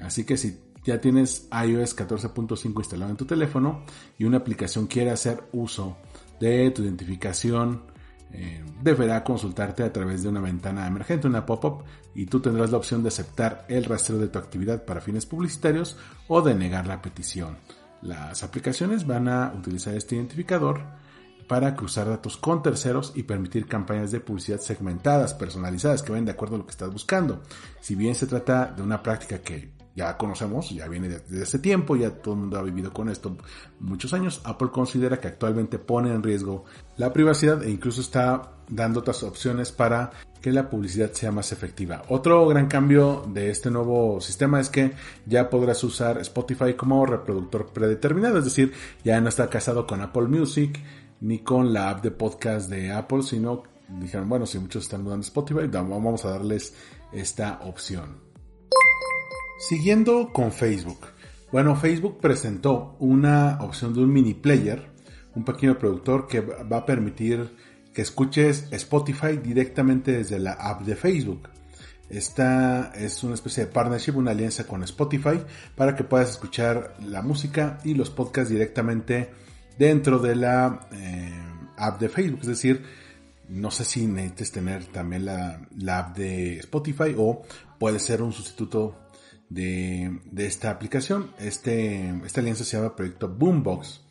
Así 0.02 0.24
que 0.24 0.38
si 0.38 0.60
ya 0.86 1.02
tienes 1.02 1.50
iOS 1.52 1.98
14.5 1.98 2.78
instalado 2.78 3.12
en 3.12 3.18
tu 3.18 3.26
teléfono 3.26 3.84
y 4.18 4.24
una 4.24 4.38
aplicación 4.38 4.88
quiere 4.88 5.12
hacer 5.12 5.44
uso 5.52 5.98
de 6.40 6.72
tu 6.72 6.84
identificación, 6.84 7.84
eh, 8.32 8.64
deberá 8.82 9.24
consultarte 9.24 9.84
a 9.84 9.92
través 9.92 10.24
de 10.24 10.30
una 10.30 10.42
ventana 10.42 10.88
emergente, 10.88 11.28
una 11.28 11.46
pop-up, 11.46 11.84
y 12.16 12.26
tú 12.26 12.40
tendrás 12.40 12.72
la 12.72 12.78
opción 12.78 13.02
de 13.04 13.10
aceptar 13.10 13.66
el 13.68 13.86
rastreo 13.86 14.20
de 14.20 14.28
tu 14.28 14.40
actividad 14.40 14.86
para 14.86 15.02
fines 15.02 15.26
publicitarios 15.26 15.98
o 16.28 16.42
de 16.42 16.56
negar 16.56 16.88
la 16.88 17.02
petición. 17.02 17.58
Las 18.02 18.44
aplicaciones 18.44 19.06
van 19.06 19.28
a 19.28 19.54
utilizar 19.58 19.96
este 19.96 20.16
identificador 20.16 20.82
para 21.48 21.76
cruzar 21.76 22.08
datos 22.08 22.38
con 22.38 22.62
terceros 22.62 23.12
y 23.16 23.24
permitir 23.24 23.68
campañas 23.68 24.12
de 24.12 24.20
publicidad 24.20 24.60
segmentadas, 24.60 25.34
personalizadas, 25.34 26.04
que 26.04 26.12
vayan 26.12 26.26
de 26.26 26.32
acuerdo 26.32 26.56
a 26.56 26.60
lo 26.60 26.66
que 26.66 26.72
estás 26.72 26.92
buscando. 26.92 27.42
Si 27.82 27.96
bien 27.96 28.14
se 28.14 28.28
trata 28.28 28.68
de 28.68 28.84
una 28.84 29.02
práctica 29.02 29.40
que 29.40 29.72
ya 30.00 30.16
conocemos, 30.16 30.70
ya 30.70 30.88
viene 30.88 31.10
desde 31.10 31.44
hace 31.44 31.60
tiempo, 31.60 31.98
ya 31.98 32.10
todo 32.10 32.36
el 32.36 32.40
mundo 32.40 32.58
ha 32.58 32.62
vivido 32.62 32.94
con 32.94 33.10
esto 33.10 33.36
muchos 33.82 34.14
años, 34.14 34.42
Apple 34.46 34.70
considera 34.72 35.20
que 35.20 35.28
actualmente 35.28 35.78
pone 35.78 36.14
en 36.14 36.24
riesgo 36.24 36.64
la 36.96 37.12
privacidad 37.12 37.62
e 37.64 37.70
incluso 37.70 38.00
está 38.00 38.54
dando 38.70 39.02
otras 39.02 39.24
opciones 39.24 39.74
para 39.74 40.12
que 40.42 40.54
la 40.54 40.70
publicidad 40.70 41.12
sea 41.12 41.34
más 41.34 41.52
efectiva. 41.52 42.04
Otro 42.08 42.48
gran 42.48 42.68
cambio 42.68 43.26
de 43.28 43.50
este 43.50 43.70
nuevo 43.70 44.22
sistema 44.22 44.62
es 44.62 44.70
que 44.70 44.94
ya 45.26 45.50
podrás 45.50 45.84
usar 45.84 46.18
Spotify 46.20 46.76
como 46.76 47.06
reproductor 47.06 47.68
predeterminado, 47.74 48.38
es 48.38 48.46
decir, 48.46 48.72
ya 49.04 49.20
no 49.20 49.28
está 49.28 49.50
casado 49.50 49.86
con 49.86 50.00
Apple 50.02 50.28
Music 50.28 50.80
ni 51.20 51.40
con 51.40 51.74
la 51.74 51.90
app 51.90 52.02
de 52.02 52.12
podcast 52.12 52.70
de 52.70 52.94
Apple, 52.94 53.24
sino 53.24 53.64
dijeron, 54.00 54.30
bueno, 54.30 54.46
si 54.46 54.60
muchos 54.60 54.84
están 54.84 55.06
usando 55.06 55.26
Spotify, 55.26 55.68
vamos 55.68 56.24
a 56.24 56.30
darles 56.30 56.74
esta 57.12 57.60
opción. 57.66 58.29
Siguiendo 59.60 60.32
con 60.32 60.54
Facebook. 60.54 61.00
Bueno, 61.52 61.76
Facebook 61.76 62.22
presentó 62.22 62.96
una 63.00 63.58
opción 63.60 63.94
de 63.94 64.00
un 64.00 64.14
mini 64.14 64.34
player, 64.34 64.90
un 65.36 65.44
pequeño 65.44 65.78
productor 65.78 66.28
que 66.28 66.40
va 66.40 66.78
a 66.78 66.86
permitir 66.86 67.58
que 67.94 68.02
escuches 68.02 68.68
Spotify 68.72 69.36
directamente 69.36 70.14
desde 70.14 70.40
la 70.40 70.54
app 70.54 70.84
de 70.84 70.96
Facebook. 70.96 71.50
Esta 72.10 72.94
es 72.96 73.22
una 73.22 73.34
especie 73.34 73.66
de 73.66 73.72
partnership, 73.72 74.14
una 74.16 74.32
alianza 74.32 74.66
con 74.66 74.82
Spotify 74.84 75.42
para 75.76 75.94
que 75.94 76.06
puedas 76.06 76.30
escuchar 76.30 76.96
la 77.06 77.22
música 77.22 77.80
y 77.84 77.96
los 77.96 78.10
podcasts 78.10 78.50
directamente 78.50 79.30
dentro 79.78 80.20
de 80.20 80.38
la 80.38 80.88
eh, 80.94 81.34
app 81.76 82.00
de 82.00 82.08
Facebook. 82.08 82.40
Es 82.44 82.48
decir, 82.48 82.82
no 83.50 83.72
sé 83.72 83.84
si 83.84 84.08
necesites 84.08 84.54
tener 84.54 84.86
también 84.86 85.26
la, 85.26 85.68
la 85.78 86.00
app 86.00 86.18
de 86.18 86.60
Spotify 86.60 87.14
o 87.18 87.42
puede 87.78 88.00
ser 88.00 88.22
un 88.22 88.32
sustituto 88.32 89.09
de, 89.50 90.20
esta 90.38 90.72
aplicación. 90.72 91.32
Este, 91.40 92.10
esta 92.26 92.42
alianza 92.42 92.64
se 92.64 92.78
llama 92.78 92.96
Proyecto 92.96 93.28
Boombox. 93.28 94.02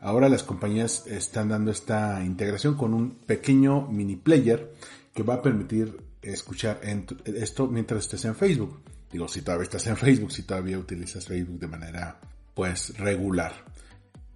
Ahora 0.00 0.28
las 0.28 0.42
compañías 0.42 1.06
están 1.06 1.48
dando 1.48 1.70
esta 1.70 2.24
integración 2.24 2.76
con 2.76 2.94
un 2.94 3.10
pequeño 3.10 3.88
mini 3.88 4.16
player 4.16 4.72
que 5.12 5.22
va 5.22 5.34
a 5.34 5.42
permitir 5.42 5.96
escuchar 6.22 6.80
esto 7.24 7.66
mientras 7.66 8.04
estés 8.04 8.24
en 8.24 8.34
Facebook. 8.34 8.80
Digo, 9.10 9.26
si 9.26 9.42
todavía 9.42 9.64
estás 9.64 9.86
en 9.86 9.96
Facebook, 9.96 10.32
si 10.32 10.42
todavía 10.42 10.78
utilizas 10.78 11.26
Facebook 11.26 11.58
de 11.58 11.66
manera 11.66 12.20
pues 12.54 12.96
regular. 12.98 13.52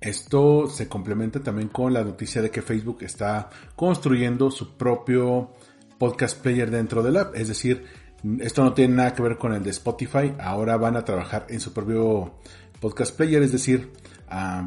Esto 0.01 0.69
se 0.69 0.89
complementa 0.89 1.41
también 1.41 1.69
con 1.69 1.93
la 1.93 2.03
noticia 2.03 2.43
de 2.43 2.51
que 2.51 2.63
Facebook 2.63 2.99
está 3.03 3.51
construyendo 3.77 4.51
su 4.51 4.77
propio 4.77 5.53
podcast 5.99 6.41
player 6.43 6.71
dentro 6.71 7.05
del 7.05 7.17
app, 7.19 7.37
es 7.37 7.47
decir, 7.47 7.85
esto 8.41 8.63
no 8.63 8.73
tiene 8.73 8.95
nada 8.95 9.15
que 9.15 9.23
ver 9.23 9.37
con 9.37 9.53
el 9.53 9.63
de 9.63 9.71
Spotify. 9.71 10.35
Ahora 10.39 10.77
van 10.77 10.97
a 10.97 11.05
trabajar 11.05 11.47
en 11.49 11.61
su 11.61 11.73
propio 11.73 12.35
podcast 12.81 13.17
player. 13.17 13.43
Es 13.43 13.53
decir, 13.53 13.93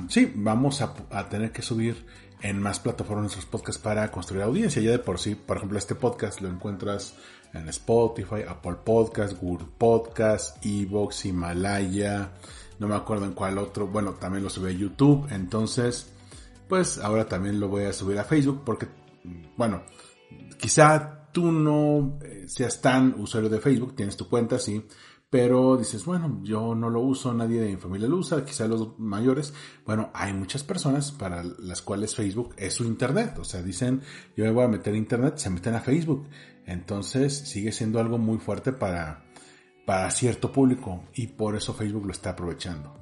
sí, 0.10 0.32
vamos 0.36 0.82
a, 0.82 0.94
tener 1.30 1.52
que 1.52 1.62
subir 1.62 2.06
en 2.42 2.62
más 2.62 2.80
plataformas 2.80 3.24
nuestros 3.24 3.46
podcasts 3.46 3.82
para 3.82 4.12
construir 4.12 4.44
audiencia. 4.44 4.82
Ya 4.82 4.92
de 4.92 5.00
por 5.00 5.20
sí, 5.20 5.36
por 5.36 5.58
ejemplo, 5.58 5.78
este 5.78 5.96
podcast 5.96 6.42
lo 6.42 6.50
encuentras 6.50 7.16
en 7.54 7.70
Spotify, 7.70 8.44
Apple 8.48 8.78
Podcast, 8.84 9.40
Google 9.42 9.68
Podcast, 9.78 10.58
Evox, 10.66 11.26
Himalaya. 11.26 12.32
No 12.80 12.88
me 12.90 12.96
acuerdo 12.96 13.26
en 13.26 13.34
cuál 13.34 13.58
otro. 13.58 13.88
Bueno, 13.88 14.16
también 14.16 14.44
lo 14.44 14.50
subí 14.50 14.72
a 14.72 14.78
YouTube. 14.78 15.28
Entonces, 15.32 16.12
pues 16.68 16.98
ahora 16.98 17.26
también 17.26 17.60
lo 17.60 17.70
voy 17.70 17.86
a 17.86 17.94
subir 17.94 18.20
a 18.20 18.26
Facebook 18.26 18.64
porque, 18.66 18.88
bueno, 19.56 19.84
quizá 20.58 21.30
tú 21.32 21.52
no 21.52 22.18
seas 22.48 22.82
tan 22.82 23.16
usuario 23.20 23.50
de 23.50 23.60
Facebook, 23.60 23.96
tienes 23.96 24.18
tu 24.18 24.30
cuenta, 24.30 24.60
sí, 24.60 24.86
pero 25.30 25.76
dices, 25.76 26.06
bueno, 26.06 26.40
yo 26.44 26.76
no 26.76 26.90
lo 26.90 27.02
uso, 27.02 27.34
nadie 27.34 27.60
de 27.60 27.72
mi 27.72 27.78
familia 27.78 28.08
lo 28.08 28.18
usa, 28.18 28.46
quizá 28.46 28.68
los 28.68 28.98
mayores. 29.00 29.54
Bueno, 29.86 30.10
hay 30.14 30.32
muchas 30.34 30.64
personas 30.64 31.12
para 31.12 31.44
las 31.44 31.82
cuales 31.82 32.16
Facebook 32.16 32.56
es 32.58 32.74
su 32.74 32.86
internet, 32.86 33.38
o 33.40 33.44
sea, 33.44 33.62
dicen, 33.62 34.02
yo 34.38 34.46
me 34.46 34.52
voy 34.52 34.64
a 34.64 34.70
meter 34.70 34.94
a 34.94 34.98
internet, 34.98 35.38
se 35.38 35.50
meten 35.50 35.76
a 35.76 35.82
Facebook. 35.82 36.28
Entonces 36.66 37.38
sigue 37.38 37.72
siendo 37.72 38.00
algo 38.00 38.18
muy 38.18 38.38
fuerte 38.38 38.72
para, 38.72 39.26
para 39.86 40.10
cierto 40.12 40.52
público 40.52 41.04
y 41.14 41.28
por 41.28 41.56
eso 41.56 41.74
Facebook 41.74 42.06
lo 42.06 42.12
está 42.12 42.32
aprovechando. 42.32 42.94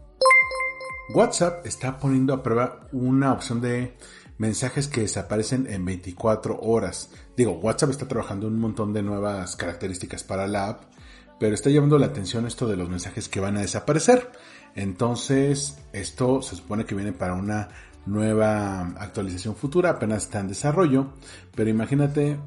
WhatsApp 1.14 1.66
está 1.66 1.98
poniendo 1.98 2.34
a 2.34 2.42
prueba 2.42 2.88
una 2.94 3.34
opción 3.34 3.62
de 3.62 3.96
mensajes 4.38 4.88
que 4.88 5.02
desaparecen 5.02 5.68
en 5.68 5.86
24 5.86 6.60
horas. 6.62 7.12
Digo, 7.36 7.54
WhatsApp 7.54 7.90
está 7.90 8.08
trabajando 8.08 8.48
un 8.48 8.60
montón 8.60 8.94
de 8.94 9.02
nuevas 9.02 9.56
características 9.56 10.24
para 10.24 10.48
la 10.48 10.70
app, 10.70 10.84
pero 11.40 11.56
está 11.56 11.70
llamando 11.70 11.98
la 11.98 12.08
atención 12.08 12.46
esto 12.46 12.68
de 12.68 12.78
los 12.78 12.90
mensajes 12.90 13.28
que 13.28 13.40
van 13.40 13.58
a 13.58 13.62
desaparecer. 13.62 14.32
Entonces, 14.76 15.78
esto 15.94 16.42
se 16.42 16.56
supone 16.56 16.86
que 16.86 16.96
viene 16.96 17.12
para 17.12 17.34
una 17.34 17.70
nueva 18.06 18.82
actualización 18.98 19.56
futura, 19.56 19.92
apenas 19.92 20.24
está 20.24 20.40
en 20.40 20.50
desarrollo, 20.50 21.14
pero 21.56 21.70
imagínate, 21.70 22.38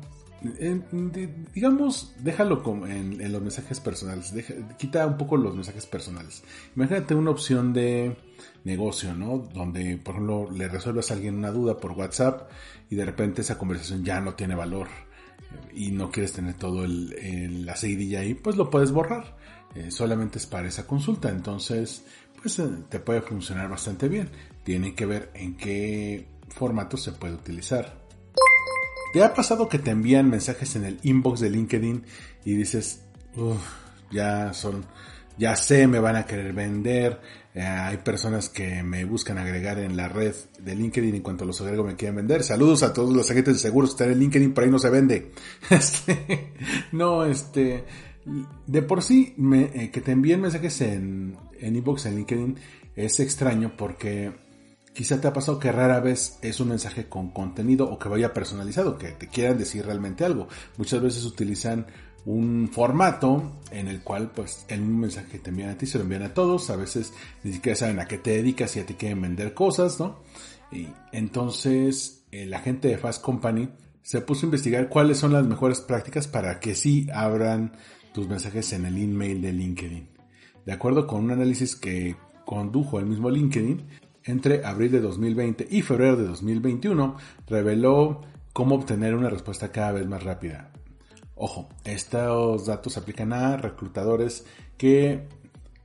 digamos, 1.54 2.14
déjalo 2.20 2.62
en, 2.86 3.20
en 3.20 3.32
los 3.32 3.42
mensajes 3.42 3.80
personales, 3.80 4.34
quita 4.78 5.06
un 5.06 5.16
poco 5.16 5.36
los 5.36 5.54
mensajes 5.54 5.86
personales. 5.86 6.42
Imagínate 6.74 7.14
una 7.14 7.30
opción 7.30 7.72
de 7.72 8.16
negocio, 8.64 9.14
¿no? 9.14 9.38
Donde, 9.38 9.96
por 9.96 10.14
ejemplo, 10.14 10.50
le 10.52 10.68
resuelves 10.68 11.10
a 11.10 11.14
alguien 11.14 11.36
una 11.36 11.50
duda 11.50 11.78
por 11.78 11.92
WhatsApp 11.92 12.50
y 12.88 12.96
de 12.96 13.04
repente 13.04 13.42
esa 13.42 13.58
conversación 13.58 14.04
ya 14.04 14.20
no 14.20 14.34
tiene 14.34 14.54
valor 14.54 14.88
eh, 14.88 15.72
y 15.74 15.90
no 15.90 16.10
quieres 16.10 16.32
tener 16.32 16.54
todo 16.54 16.84
el, 16.84 17.66
la 17.66 17.76
seguidilla 17.76 18.20
ahí, 18.20 18.34
pues 18.34 18.56
lo 18.56 18.70
puedes 18.70 18.92
borrar. 18.92 19.36
Eh, 19.74 19.90
solamente 19.90 20.38
es 20.38 20.46
para 20.46 20.68
esa 20.68 20.86
consulta. 20.86 21.28
Entonces, 21.28 22.04
pues 22.40 22.58
eh, 22.58 22.68
te 22.88 23.00
puede 23.00 23.20
funcionar 23.20 23.68
bastante 23.68 24.08
bien. 24.08 24.28
Tiene 24.64 24.94
que 24.94 25.06
ver 25.06 25.30
en 25.34 25.56
qué 25.56 26.28
formato 26.48 26.96
se 26.96 27.12
puede 27.12 27.34
utilizar. 27.34 28.06
¿Te 29.12 29.22
ha 29.22 29.34
pasado 29.34 29.68
que 29.68 29.78
te 29.78 29.90
envían 29.90 30.28
mensajes 30.28 30.76
en 30.76 30.84
el 30.84 30.98
inbox 31.02 31.40
de 31.40 31.50
LinkedIn 31.50 32.04
y 32.44 32.54
dices, 32.54 33.02
ya 34.10 34.52
son, 34.52 34.84
ya 35.38 35.56
sé, 35.56 35.86
me 35.86 36.00
van 36.00 36.16
a 36.16 36.26
querer 36.26 36.52
vender, 36.52 37.20
eh, 37.56 37.62
hay 37.62 37.96
personas 37.96 38.50
que 38.50 38.82
me 38.82 39.06
buscan 39.06 39.38
agregar 39.38 39.78
en 39.78 39.96
la 39.96 40.08
red 40.08 40.34
de 40.58 40.74
LinkedIn 40.74 41.14
en 41.14 41.22
cuanto 41.22 41.46
los 41.46 41.58
agrego 41.62 41.84
me 41.84 41.96
quieren 41.96 42.16
vender. 42.16 42.42
Saludos 42.42 42.82
a 42.82 42.92
todos 42.92 43.16
los 43.16 43.30
agentes 43.30 43.54
de 43.54 43.60
seguros 43.60 43.90
que 43.90 43.94
están 43.94 44.12
en 44.12 44.18
LinkedIn, 44.18 44.52
por 44.52 44.64
ahí 44.64 44.70
no 44.70 44.78
se 44.78 44.90
vende. 44.90 45.32
Este, 45.70 46.52
no, 46.92 47.24
este, 47.24 47.84
de 48.66 48.82
por 48.82 49.02
sí, 49.02 49.34
eh, 49.54 49.90
que 49.90 50.02
te 50.02 50.12
envíen 50.12 50.42
mensajes 50.42 50.82
en, 50.82 51.38
en 51.58 51.76
inbox 51.76 52.04
en 52.04 52.16
LinkedIn 52.16 52.56
es 52.94 53.20
extraño 53.20 53.72
porque 53.74 54.32
quizá 54.92 55.18
te 55.18 55.28
ha 55.28 55.32
pasado 55.32 55.58
que 55.58 55.72
rara 55.72 56.00
vez 56.00 56.38
es 56.42 56.60
un 56.60 56.68
mensaje 56.68 57.08
con 57.08 57.30
contenido 57.30 57.88
o 57.88 57.98
que 57.98 58.10
vaya 58.10 58.34
personalizado, 58.34 58.98
que 58.98 59.12
te 59.12 59.28
quieran 59.28 59.56
decir 59.56 59.86
realmente 59.86 60.26
algo. 60.26 60.46
Muchas 60.76 61.00
veces 61.00 61.24
utilizan 61.24 61.86
un 62.26 62.68
formato 62.70 63.60
en 63.70 63.88
el 63.88 64.02
cual 64.02 64.32
pues 64.34 64.66
el 64.68 64.80
mismo 64.80 64.98
mensaje 64.98 65.28
que 65.28 65.38
te 65.38 65.50
envían 65.50 65.70
a 65.70 65.78
ti 65.78 65.86
se 65.86 65.96
lo 65.96 66.04
envían 66.04 66.24
a 66.24 66.34
todos, 66.34 66.68
a 66.70 66.76
veces 66.76 67.14
ni 67.44 67.52
siquiera 67.52 67.76
saben 67.76 68.00
a 68.00 68.06
qué 68.06 68.18
te 68.18 68.32
dedicas 68.32 68.76
y 68.76 68.80
a 68.80 68.86
ti 68.86 68.94
quieren 68.94 69.22
vender 69.22 69.54
cosas, 69.54 69.98
¿no? 69.98 70.18
Y 70.70 70.88
entonces 71.12 72.24
la 72.32 72.58
gente 72.58 72.88
de 72.88 72.98
Fast 72.98 73.22
Company 73.22 73.70
se 74.02 74.20
puso 74.20 74.44
a 74.44 74.48
investigar 74.48 74.88
cuáles 74.88 75.18
son 75.18 75.32
las 75.32 75.46
mejores 75.46 75.80
prácticas 75.80 76.28
para 76.28 76.60
que 76.60 76.74
sí 76.74 77.06
abran 77.14 77.72
tus 78.12 78.28
mensajes 78.28 78.72
en 78.72 78.86
el 78.86 78.96
email 78.96 79.40
de 79.40 79.52
LinkedIn. 79.52 80.08
De 80.64 80.72
acuerdo 80.72 81.06
con 81.06 81.24
un 81.24 81.30
análisis 81.30 81.76
que 81.76 82.16
condujo 82.44 82.98
el 82.98 83.06
mismo 83.06 83.30
LinkedIn, 83.30 83.84
entre 84.24 84.64
abril 84.64 84.90
de 84.90 85.00
2020 85.00 85.68
y 85.70 85.82
febrero 85.82 86.16
de 86.16 86.24
2021, 86.26 87.16
reveló 87.46 88.22
cómo 88.52 88.74
obtener 88.74 89.14
una 89.14 89.30
respuesta 89.30 89.70
cada 89.70 89.92
vez 89.92 90.06
más 90.08 90.24
rápida. 90.24 90.72
Ojo, 91.36 91.68
estos 91.84 92.66
datos 92.66 92.94
se 92.94 93.00
aplican 93.00 93.32
a 93.32 93.58
reclutadores 93.58 94.44
que 94.78 95.28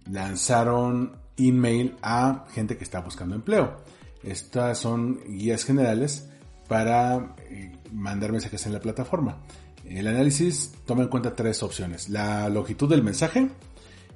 lanzaron 0.10 1.18
email 1.38 1.96
a 2.02 2.46
gente 2.54 2.78
que 2.78 2.84
está 2.84 3.02
buscando 3.02 3.36
empleo. 3.36 3.76
Estas 4.24 4.80
son 4.80 5.20
guías 5.28 5.66
generales 5.66 6.30
para 6.68 7.36
eh, 7.50 7.72
mandar 7.92 8.32
mensajes 8.32 8.66
en 8.66 8.74
la 8.74 8.80
plataforma. 8.80 9.38
El 9.86 10.08
análisis 10.08 10.72
toma 10.86 11.04
en 11.04 11.10
cuenta 11.10 11.36
tres 11.36 11.64
opciones. 11.64 12.08
La 12.08 12.48
longitud 12.48 12.90
del 12.90 13.04
mensaje, 13.04 13.50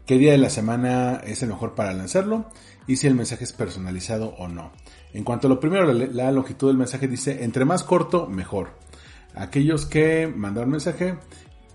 qué 0.06 0.18
día 0.18 0.32
de 0.32 0.38
la 0.38 0.50
semana 0.50 1.22
es 1.26 1.44
el 1.44 1.50
mejor 1.50 1.76
para 1.76 1.94
lanzarlo 1.94 2.46
y 2.88 2.96
si 2.96 3.08
el 3.08 3.16
mensaje 3.16 3.44
es 3.44 3.52
personalizado 3.52 4.36
o 4.38 4.48
no. 4.48 4.72
En 5.14 5.26
cuanto 5.26 5.48
a 5.48 5.50
lo 5.50 5.60
primero, 5.60 5.92
la 5.92 6.32
longitud 6.32 6.68
del 6.68 6.78
mensaje 6.78 7.10
dice, 7.10 7.44
entre 7.44 7.66
más 7.66 7.84
corto, 7.84 8.28
mejor. 8.28 8.70
Aquellos 9.36 9.86
que 9.86 10.28
mandaron 10.28 10.72
mensaje 10.72 11.18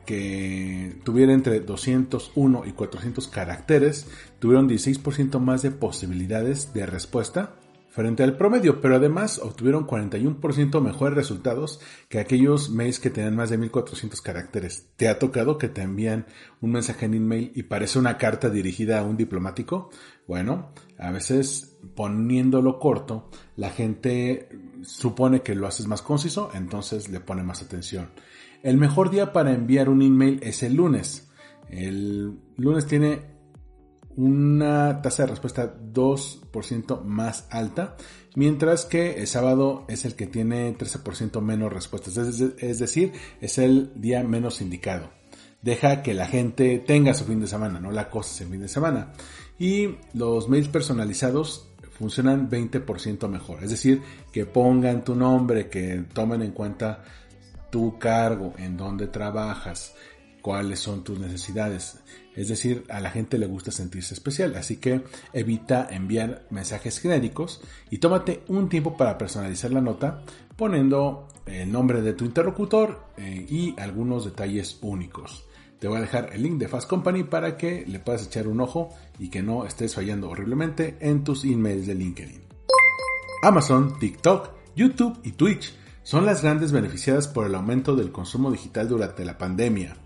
que 0.06 0.98
tuviera 1.04 1.32
entre 1.32 1.60
201 1.60 2.62
y 2.66 2.72
400 2.72 3.28
caracteres 3.28 4.08
tuvieron 4.38 4.68
16% 4.68 5.38
más 5.38 5.62
de 5.62 5.70
posibilidades 5.70 6.72
de 6.72 6.86
respuesta 6.86 7.54
frente 7.90 8.22
al 8.22 8.36
promedio, 8.36 8.80
pero 8.80 8.96
además 8.96 9.38
obtuvieron 9.38 9.86
41% 9.86 10.80
mejores 10.80 11.14
resultados 11.14 11.80
que 12.08 12.20
aquellos 12.20 12.70
mails 12.70 13.00
que 13.00 13.10
tenían 13.10 13.36
más 13.36 13.50
de 13.50 13.58
1400 13.58 14.20
caracteres. 14.22 14.88
¿Te 14.96 15.08
ha 15.08 15.18
tocado 15.18 15.58
que 15.58 15.68
te 15.68 15.82
envían 15.82 16.26
un 16.60 16.72
mensaje 16.72 17.06
en 17.06 17.14
email 17.14 17.52
y 17.54 17.64
parece 17.64 17.98
una 17.98 18.16
carta 18.16 18.48
dirigida 18.48 19.00
a 19.00 19.02
un 19.02 19.16
diplomático? 19.16 19.90
Bueno, 20.26 20.72
a 20.98 21.10
veces 21.10 21.78
poniéndolo 21.96 22.78
corto, 22.78 23.28
la 23.56 23.70
gente 23.70 24.48
supone 24.82 25.42
que 25.42 25.54
lo 25.54 25.66
haces 25.66 25.86
más 25.86 26.02
conciso, 26.02 26.50
entonces 26.54 27.08
le 27.08 27.20
pone 27.20 27.42
más 27.42 27.62
atención. 27.62 28.10
El 28.62 28.76
mejor 28.76 29.10
día 29.10 29.32
para 29.32 29.52
enviar 29.52 29.88
un 29.88 30.02
email 30.02 30.40
es 30.42 30.62
el 30.62 30.74
lunes. 30.74 31.30
El 31.68 32.38
lunes 32.56 32.86
tiene 32.86 33.22
una 34.16 35.00
tasa 35.02 35.22
de 35.22 35.30
respuesta 35.30 35.74
2% 35.92 37.02
más 37.04 37.46
alta, 37.50 37.96
mientras 38.34 38.84
que 38.84 39.20
el 39.20 39.26
sábado 39.26 39.84
es 39.88 40.04
el 40.04 40.14
que 40.14 40.26
tiene 40.26 40.76
13% 40.76 41.40
menos 41.40 41.72
respuestas, 41.72 42.16
es 42.16 42.78
decir, 42.78 43.12
es 43.40 43.58
el 43.58 43.92
día 43.94 44.22
menos 44.24 44.60
indicado. 44.60 45.10
Deja 45.62 46.02
que 46.02 46.14
la 46.14 46.26
gente 46.26 46.78
tenga 46.78 47.14
su 47.14 47.24
fin 47.24 47.40
de 47.40 47.46
semana, 47.46 47.80
no 47.80 47.92
la 47.92 48.10
cosa 48.10 48.44
el 48.44 48.50
fin 48.50 48.60
de 48.60 48.68
semana. 48.68 49.12
Y 49.58 49.96
los 50.14 50.48
mails 50.48 50.68
personalizados 50.68 51.69
funcionan 52.00 52.48
20% 52.48 53.28
mejor, 53.28 53.62
es 53.62 53.68
decir, 53.68 54.00
que 54.32 54.46
pongan 54.46 55.04
tu 55.04 55.14
nombre, 55.14 55.68
que 55.68 56.06
tomen 56.14 56.40
en 56.40 56.52
cuenta 56.52 57.04
tu 57.68 57.98
cargo, 57.98 58.54
en 58.56 58.78
dónde 58.78 59.06
trabajas, 59.06 59.94
cuáles 60.40 60.80
son 60.80 61.04
tus 61.04 61.18
necesidades. 61.18 61.98
Es 62.34 62.48
decir, 62.48 62.86
a 62.88 63.00
la 63.00 63.10
gente 63.10 63.36
le 63.36 63.44
gusta 63.44 63.70
sentirse 63.70 64.14
especial, 64.14 64.56
así 64.56 64.78
que 64.78 65.02
evita 65.34 65.88
enviar 65.90 66.46
mensajes 66.48 66.98
genéricos 67.00 67.60
y 67.90 67.98
tómate 67.98 68.44
un 68.48 68.70
tiempo 68.70 68.96
para 68.96 69.18
personalizar 69.18 69.70
la 69.70 69.82
nota 69.82 70.22
poniendo 70.56 71.28
el 71.44 71.70
nombre 71.70 72.00
de 72.00 72.14
tu 72.14 72.24
interlocutor 72.24 73.08
eh, 73.18 73.46
y 73.46 73.78
algunos 73.78 74.24
detalles 74.24 74.78
únicos. 74.80 75.44
Te 75.80 75.88
voy 75.88 75.96
a 75.96 76.02
dejar 76.02 76.28
el 76.34 76.42
link 76.42 76.58
de 76.58 76.68
Fast 76.68 76.86
Company 76.86 77.24
para 77.24 77.56
que 77.56 77.86
le 77.86 78.00
puedas 78.00 78.26
echar 78.26 78.46
un 78.46 78.60
ojo 78.60 78.90
y 79.18 79.30
que 79.30 79.42
no 79.42 79.64
estés 79.64 79.94
fallando 79.94 80.28
horriblemente 80.28 80.98
en 81.00 81.24
tus 81.24 81.44
emails 81.44 81.86
de 81.86 81.94
LinkedIn. 81.94 82.42
Amazon, 83.42 83.98
TikTok, 83.98 84.50
YouTube 84.76 85.18
y 85.24 85.32
Twitch 85.32 85.74
son 86.02 86.26
las 86.26 86.42
grandes 86.42 86.70
beneficiadas 86.70 87.28
por 87.28 87.46
el 87.46 87.54
aumento 87.54 87.96
del 87.96 88.12
consumo 88.12 88.50
digital 88.50 88.88
durante 88.88 89.24
la 89.24 89.38
pandemia. 89.38 89.96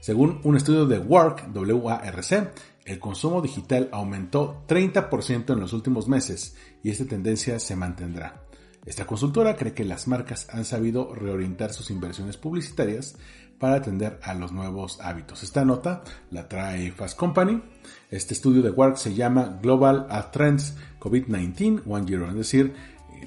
Según 0.00 0.38
un 0.44 0.54
estudio 0.58 0.84
de 0.84 0.98
Work, 0.98 1.48
WARC, 1.54 2.52
el 2.84 2.98
consumo 2.98 3.40
digital 3.40 3.88
aumentó 3.90 4.64
30% 4.68 5.54
en 5.54 5.60
los 5.60 5.72
últimos 5.72 6.08
meses 6.08 6.56
y 6.82 6.90
esta 6.90 7.06
tendencia 7.06 7.58
se 7.58 7.74
mantendrá. 7.74 8.42
Esta 8.84 9.06
consultora 9.06 9.56
cree 9.56 9.74
que 9.74 9.84
las 9.84 10.08
marcas 10.08 10.48
han 10.50 10.64
sabido 10.64 11.14
reorientar 11.14 11.72
sus 11.72 11.90
inversiones 11.90 12.36
publicitarias 12.36 13.16
para 13.62 13.76
atender 13.76 14.18
a 14.24 14.34
los 14.34 14.50
nuevos 14.50 15.00
hábitos. 15.00 15.44
Esta 15.44 15.64
nota 15.64 16.02
la 16.32 16.48
trae 16.48 16.90
Fast 16.90 17.16
Company. 17.16 17.62
Este 18.10 18.34
estudio 18.34 18.60
de 18.60 18.70
Work 18.70 18.96
se 18.96 19.14
llama 19.14 19.60
Global 19.62 20.08
Ad 20.10 20.32
Trends 20.32 20.76
COVID-19 20.98 21.82
One 21.86 22.04
Year, 22.06 22.24
es 22.24 22.34
decir, 22.34 22.74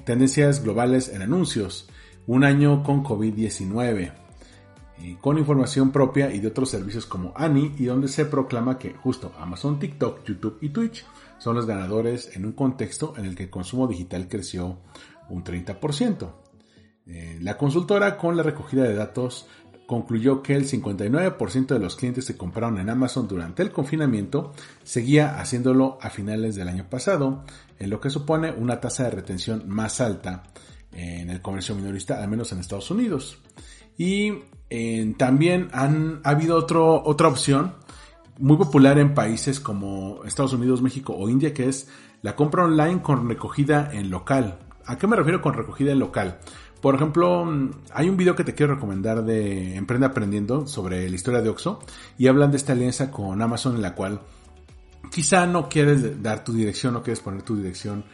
tendencias 0.04 0.62
globales 0.62 1.08
en 1.08 1.22
anuncios, 1.22 1.88
un 2.26 2.44
año 2.44 2.82
con 2.82 3.02
COVID-19 3.02 4.12
con 5.22 5.38
información 5.38 5.90
propia 5.90 6.30
y 6.30 6.40
de 6.40 6.48
otros 6.48 6.68
servicios 6.68 7.06
como 7.06 7.32
Ani 7.34 7.74
y 7.78 7.86
donde 7.86 8.08
se 8.08 8.26
proclama 8.26 8.78
que 8.78 8.92
justo 8.92 9.32
Amazon, 9.38 9.78
TikTok, 9.78 10.22
YouTube 10.24 10.58
y 10.60 10.68
Twitch 10.68 11.06
son 11.38 11.56
los 11.56 11.64
ganadores 11.64 12.36
en 12.36 12.44
un 12.44 12.52
contexto 12.52 13.14
en 13.16 13.24
el 13.24 13.34
que 13.34 13.44
el 13.44 13.50
consumo 13.50 13.86
digital 13.86 14.28
creció 14.28 14.80
un 15.30 15.42
30%. 15.44 16.30
Eh, 17.08 17.38
la 17.40 17.56
consultora 17.56 18.16
con 18.16 18.36
la 18.36 18.42
recogida 18.42 18.82
de 18.82 18.94
datos 18.94 19.46
concluyó 19.86 20.42
que 20.42 20.54
el 20.54 20.68
59% 20.68 21.66
de 21.66 21.78
los 21.78 21.96
clientes 21.96 22.26
que 22.26 22.36
compraron 22.36 22.78
en 22.78 22.90
Amazon 22.90 23.28
durante 23.28 23.62
el 23.62 23.70
confinamiento 23.70 24.52
seguía 24.82 25.38
haciéndolo 25.38 25.98
a 26.02 26.10
finales 26.10 26.56
del 26.56 26.68
año 26.68 26.88
pasado, 26.90 27.44
en 27.78 27.90
lo 27.90 28.00
que 28.00 28.10
supone 28.10 28.50
una 28.50 28.80
tasa 28.80 29.04
de 29.04 29.10
retención 29.10 29.64
más 29.68 30.00
alta 30.00 30.42
en 30.92 31.30
el 31.30 31.40
comercio 31.40 31.74
minorista, 31.74 32.22
al 32.22 32.28
menos 32.28 32.52
en 32.52 32.58
Estados 32.58 32.90
Unidos. 32.90 33.38
Y 33.96 34.42
también 35.16 35.68
han, 35.72 36.20
ha 36.24 36.30
habido 36.30 36.56
otra 36.56 37.28
opción 37.28 37.74
muy 38.38 38.56
popular 38.56 38.98
en 38.98 39.14
países 39.14 39.60
como 39.60 40.24
Estados 40.24 40.52
Unidos, 40.52 40.82
México 40.82 41.14
o 41.16 41.28
India, 41.28 41.54
que 41.54 41.68
es 41.68 41.88
la 42.22 42.34
compra 42.34 42.64
online 42.64 43.02
con 43.02 43.28
recogida 43.28 43.90
en 43.92 44.10
local. 44.10 44.58
¿A 44.84 44.98
qué 44.98 45.06
me 45.06 45.16
refiero 45.16 45.40
con 45.40 45.54
recogida 45.54 45.92
en 45.92 45.98
local? 45.98 46.38
Por 46.80 46.94
ejemplo, 46.94 47.44
mm, 47.44 47.70
hay 47.92 48.08
un 48.08 48.16
video 48.16 48.34
que 48.34 48.44
te 48.44 48.54
quiero 48.54 48.74
recomendar 48.74 49.24
de 49.24 49.76
Emprende 49.76 50.06
Aprendiendo 50.06 50.66
sobre 50.66 51.08
la 51.08 51.14
historia 51.14 51.40
de 51.40 51.48
Oxo 51.48 51.80
y 52.18 52.28
hablan 52.28 52.50
de 52.50 52.58
esta 52.58 52.72
alianza 52.72 53.10
con 53.10 53.40
Amazon 53.40 53.76
en 53.76 53.82
la 53.82 53.94
cual 53.94 54.20
quizá 55.10 55.46
no 55.46 55.68
quieres 55.68 56.22
dar 56.22 56.44
tu 56.44 56.52
dirección, 56.52 56.94
no 56.94 57.02
quieres 57.02 57.20
poner 57.20 57.42
tu 57.42 57.56
dirección 57.56 58.04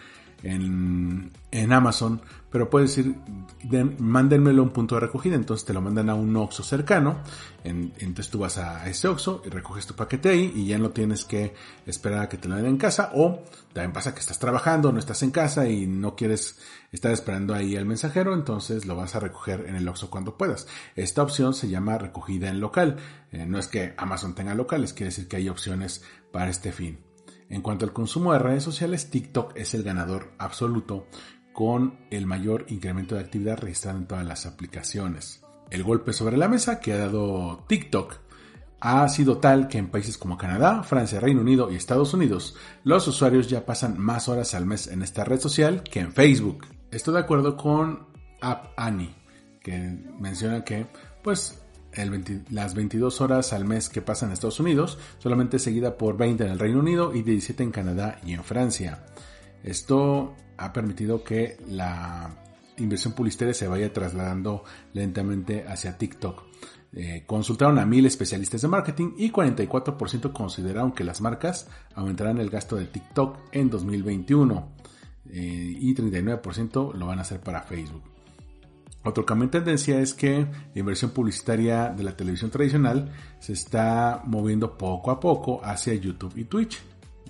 en, 0.43 1.31
en 1.51 1.73
Amazon, 1.73 2.21
pero 2.51 2.69
puedes 2.69 2.95
decir, 2.95 3.15
mándenmelo 3.99 4.61
a 4.61 4.65
un 4.65 4.73
punto 4.73 4.97
de 4.97 5.01
recogida, 5.01 5.37
entonces 5.37 5.65
te 5.65 5.73
lo 5.73 5.81
mandan 5.81 6.11
a 6.11 6.15
un 6.15 6.37
Oxxo 6.37 6.63
cercano, 6.63 7.21
entonces 7.65 8.29
tú 8.29 8.41
vas 8.41 8.59
a 8.59 8.87
ese 8.89 9.09
Oxxo 9.09 9.43
y 9.47 9.49
recoges 9.49 9.87
tu 9.87 9.95
paquete 9.95 10.29
ahí 10.29 10.53
y 10.55 10.67
ya 10.67 10.79
no 10.79 10.91
tienes 10.91 11.25
que 11.25 11.55
esperar 11.87 12.21
a 12.21 12.29
que 12.29 12.37
te 12.37 12.49
lo 12.49 12.57
den 12.57 12.67
en 12.67 12.77
casa 12.77 13.13
o 13.15 13.43
también 13.73 13.93
pasa 13.93 14.13
que 14.13 14.21
estás 14.21 14.39
trabajando, 14.39 14.93
no 14.93 14.99
estás 14.99 15.23
en 15.23 15.31
casa 15.31 15.67
y 15.67 15.87
no 15.87 16.15
quieres 16.15 16.59
estar 16.91 17.11
esperando 17.11 17.55
ahí 17.55 17.75
al 17.77 17.87
mensajero, 17.87 18.35
entonces 18.35 18.85
lo 18.85 18.97
vas 18.97 19.15
a 19.15 19.21
recoger 19.21 19.65
en 19.67 19.77
el 19.77 19.89
Oxxo 19.89 20.11
cuando 20.11 20.37
puedas. 20.37 20.67
Esta 20.95 21.23
opción 21.23 21.55
se 21.55 21.71
llama 21.71 21.97
recogida 21.97 22.49
en 22.49 22.61
local, 22.61 22.97
eh, 23.31 23.47
no 23.47 23.59
es 23.59 23.69
que 23.69 23.95
Amazon 23.97 24.35
tenga 24.35 24.55
locales, 24.55 24.93
quiere 24.93 25.11
decir 25.11 25.27
que 25.27 25.37
hay 25.37 25.49
opciones 25.49 26.05
para 26.33 26.51
este 26.51 26.71
fin. 26.73 27.12
En 27.53 27.61
cuanto 27.61 27.85
al 27.85 27.93
consumo 27.93 28.33
de 28.33 28.39
redes 28.39 28.65
sociales, 28.65 29.11
TikTok 29.11 29.53
es 29.57 29.75
el 29.75 29.83
ganador 29.83 30.33
absoluto 30.39 31.07
con 31.53 31.99
el 32.11 32.27
mayor 32.27 32.65
incremento 32.69 33.15
de 33.15 33.21
actividad 33.21 33.59
registrado 33.59 33.99
en 33.99 34.07
todas 34.07 34.25
las 34.25 34.47
aplicaciones. 34.47 35.45
El 35.69 35.85
golpe 35.85 36.15
sobre 36.15 36.39
la 36.39 36.49
mesa 36.49 36.81
que 36.81 36.95
ha 36.95 36.97
dado 36.97 37.63
TikTok 37.69 38.15
ha 38.81 39.07
sido 39.11 39.37
tal 39.37 39.69
que 39.69 39.77
en 39.77 39.91
países 39.91 40.17
como 40.17 40.39
Canadá, 40.39 40.83
Francia, 40.83 41.21
Reino 41.21 41.43
Unido 41.43 41.71
y 41.71 41.77
Estados 41.77 42.15
Unidos, 42.15 42.57
los 42.85 43.07
usuarios 43.07 43.49
ya 43.49 43.67
pasan 43.67 43.99
más 43.99 44.31
horas 44.31 44.55
al 44.55 44.65
mes 44.65 44.87
en 44.87 45.03
esta 45.03 45.23
red 45.23 45.39
social 45.39 45.83
que 45.83 46.01
en 46.01 46.15
Facebook. 46.15 46.67
Esto 46.91 47.13
de 47.13 47.21
acuerdo 47.21 47.59
con 47.59 48.07
App 48.41 48.73
Annie, 48.79 49.15
que 49.61 49.77
menciona 50.19 50.65
que 50.65 50.87
pues 51.23 51.62
las 52.51 52.75
22 52.75 53.21
horas 53.21 53.53
al 53.53 53.65
mes 53.65 53.89
que 53.89 54.03
pasan 54.03 54.29
en 54.29 54.35
Estados 54.35 54.61
Unidos, 54.61 54.99
solamente 55.19 55.59
seguida 55.59 55.97
por 55.97 56.17
20 56.17 56.45
en 56.45 56.51
el 56.51 56.59
Reino 56.59 56.81
Unido 56.81 57.15
y 57.15 57.23
17 57.23 57.63
en 57.63 57.71
Canadá 57.71 58.21
y 58.25 58.33
en 58.33 58.45
Francia. 58.45 59.05
Esto 59.63 60.35
ha 60.57 60.73
permitido 60.73 61.23
que 61.23 61.57
la 61.69 62.35
inversión 62.79 63.13
publicitaria 63.13 63.55
se 63.55 63.69
vaya 63.69 63.93
trasladando 63.93 64.65
lentamente 64.93 65.65
hacia 65.67 65.99
TikTok. 65.99 66.45
Eh, 66.95 67.25
consultaron 67.27 67.79
a 67.79 67.87
mil 67.87 68.05
especialistas 68.05 68.61
de 68.61 68.69
marketing 68.69 69.15
y 69.17 69.31
44% 69.31 70.33
consideraron 70.33 70.93
que 70.93 71.05
las 71.05 71.23
marcas 71.23 71.69
aumentarán 71.95 72.39
el 72.39 72.51
gasto 72.51 72.77
de 72.77 72.87
TikTok 72.87 73.39
en 73.53 73.71
2021 73.71 74.69
eh, 75.31 75.77
y 75.81 75.95
39% 75.95 76.93
lo 76.95 77.07
van 77.07 77.19
a 77.19 77.23
hacer 77.23 77.41
para 77.41 77.63
Facebook. 77.63 78.12
Otro 79.05 79.27
cambio 79.27 79.45
en 79.45 79.51
tendencia 79.51 80.01
es 80.01 80.15
que 80.15 80.47
la 80.75 80.79
inversión 80.79 81.11
publicitaria 81.11 81.89
de 81.89 82.05
la 82.05 82.17
televisión 82.17 82.51
tradicional 82.51 83.13
se 83.41 83.53
está 83.53 84.23
moviendo 84.25 84.79
poco 84.79 85.11
a 85.11 85.19
poco 85.19 85.61
hacia 85.65 85.95
YouTube 85.95 86.37
y 86.37 86.45
Twitch. 86.45 86.81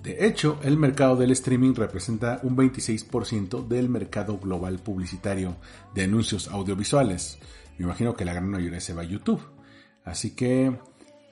De 0.03 0.27
hecho, 0.27 0.59
el 0.63 0.77
mercado 0.77 1.15
del 1.15 1.31
streaming 1.31 1.73
representa 1.73 2.39
un 2.43 2.57
26% 2.57 3.67
del 3.67 3.89
mercado 3.89 4.37
global 4.37 4.79
publicitario 4.79 5.55
de 5.95 6.03
anuncios 6.03 6.49
audiovisuales. 6.49 7.39
Me 7.77 7.85
imagino 7.85 8.13
que 8.13 8.25
la 8.25 8.33
gran 8.33 8.49
mayoría 8.49 8.81
se 8.81 8.93
va 8.93 9.01
a 9.01 9.05
YouTube. 9.05 9.41
Así 10.03 10.31
que 10.35 10.77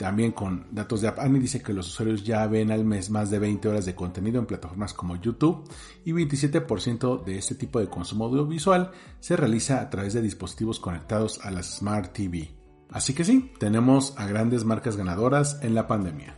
También 0.02 0.32
con 0.32 0.66
datos 0.72 1.02
de 1.02 1.10
App 1.10 1.20
dice 1.20 1.62
que 1.62 1.74
los 1.74 1.88
usuarios 1.88 2.24
ya 2.24 2.48
ven 2.48 2.72
al 2.72 2.84
mes 2.84 3.12
más 3.12 3.30
de 3.30 3.38
20 3.38 3.70
horas 3.70 3.86
de 3.86 3.94
contenido 3.94 4.40
en 4.40 4.48
plataformas 4.48 4.96
como 4.96 5.16
YouTube 5.16 5.64
y 6.04 6.12
27% 6.12 7.24
de 7.24 7.38
este 7.38 7.54
tipo 7.54 7.80
de 7.80 7.88
consumo 7.88 8.26
audiovisual 8.26 8.90
se 9.20 9.38
realiza 9.38 9.80
a 9.80 9.92
través 9.92 10.14
de 10.14 10.24
dispositivos 10.24 10.80
conectados 10.80 11.40
a 11.46 11.52
la 11.52 11.62
Smart 11.62 12.14
TV. 12.14 12.50
Así 12.90 13.14
que 13.14 13.24
sí, 13.24 13.52
tenemos 13.60 14.16
a 14.18 14.26
grandes 14.26 14.66
marcas 14.66 14.98
ganadoras 14.98 15.60
en 15.62 15.76
la 15.76 15.86
pandemia. 15.86 16.36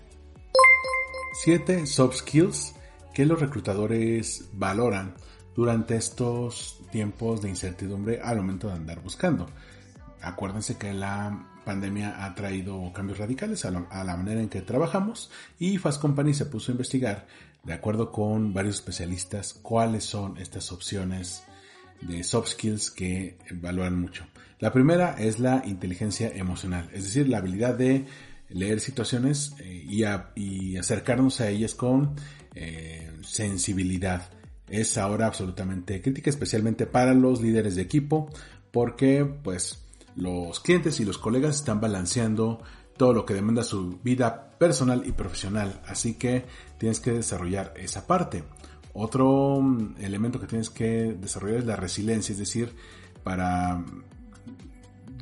7 1.46 1.88
soft 1.88 2.18
skills 2.18 2.76
que 3.14 3.26
los 3.26 3.40
reclutadores 3.40 4.50
valoran 4.52 5.16
durante 5.56 5.96
estos 5.96 6.82
tiempos 6.92 7.42
de 7.42 7.48
incertidumbre 7.48 8.20
al 8.22 8.36
momento 8.36 8.68
de 8.68 8.74
andar 8.74 9.02
buscando. 9.02 9.48
Acuérdense 10.22 10.78
que 10.78 10.94
la 10.94 11.53
pandemia 11.64 12.24
ha 12.26 12.36
traído 12.36 12.92
cambios 12.94 13.20
radicales 13.20 13.66
a, 13.66 13.72
la 13.72 14.18
manera 14.18 14.42
en 14.42 14.50
que 14.50 14.62
trabajamos 14.62 15.32
y 15.60 15.78
Fast 15.78 16.02
Company 16.02 16.34
se 16.34 16.46
puso 16.46 16.72
a 16.72 16.74
investigar, 16.74 17.28
de 17.64 17.74
acuerdo 17.74 18.12
con 18.12 18.54
varios 18.54 18.76
especialistas, 18.76 19.54
cuáles 19.54 20.04
son 20.04 20.38
estas 20.38 20.72
opciones 20.72 21.44
de 22.02 22.24
soft 22.24 22.50
skills 22.50 22.92
que 22.92 23.38
valoran 23.52 24.00
mucho. 24.00 24.26
La 24.60 24.72
primera 24.72 25.16
es 25.18 25.40
la 25.40 25.64
inteligencia 25.66 26.30
emocional, 26.30 26.90
es 26.94 27.06
decir, 27.06 27.28
la 27.28 27.40
habilidad 27.40 27.76
de 27.76 28.06
leer 28.50 28.80
situaciones 28.80 29.56
eh, 29.60 30.24
y, 30.36 30.78
acercarnos 30.78 31.42
a 31.42 31.50
ellas 31.50 31.76
con 31.76 32.16
eh, 32.56 33.12
sensibilidad. 33.24 34.30
Es 34.70 34.98
ahora 34.98 35.28
absolutamente 35.28 36.02
crítica, 36.02 36.30
especialmente 36.30 36.86
para 36.86 37.14
los 37.14 37.42
líderes 37.42 37.76
de 37.76 37.82
equipo, 37.82 38.30
porque 38.72 39.26
pues 39.26 39.83
los 40.16 40.60
clientes 40.60 41.00
y 41.00 41.06
los 41.06 41.18
colegas 41.18 41.56
están 41.56 41.82
balanceando 41.82 42.62
todo 42.98 43.14
lo 43.14 43.26
que 43.26 43.34
demanda 43.34 43.64
su 43.64 44.00
vida 44.04 44.52
personal 44.58 45.04
y 45.06 45.12
profesional, 45.12 45.82
así 45.88 46.16
que 46.16 46.46
tienes 46.78 47.00
que 47.00 47.12
desarrollar 47.12 47.74
esa 47.78 48.06
parte. 48.06 48.44
Otro 48.94 49.60
mm, 49.60 49.96
elemento 50.00 50.40
que 50.40 50.48
tienes 50.48 50.70
que 50.70 51.16
desarrollar 51.20 51.60
es 51.60 51.66
la 51.66 51.76
resiliencia, 51.76 52.34
es 52.34 52.40
decir, 52.40 52.76
para 53.24 53.84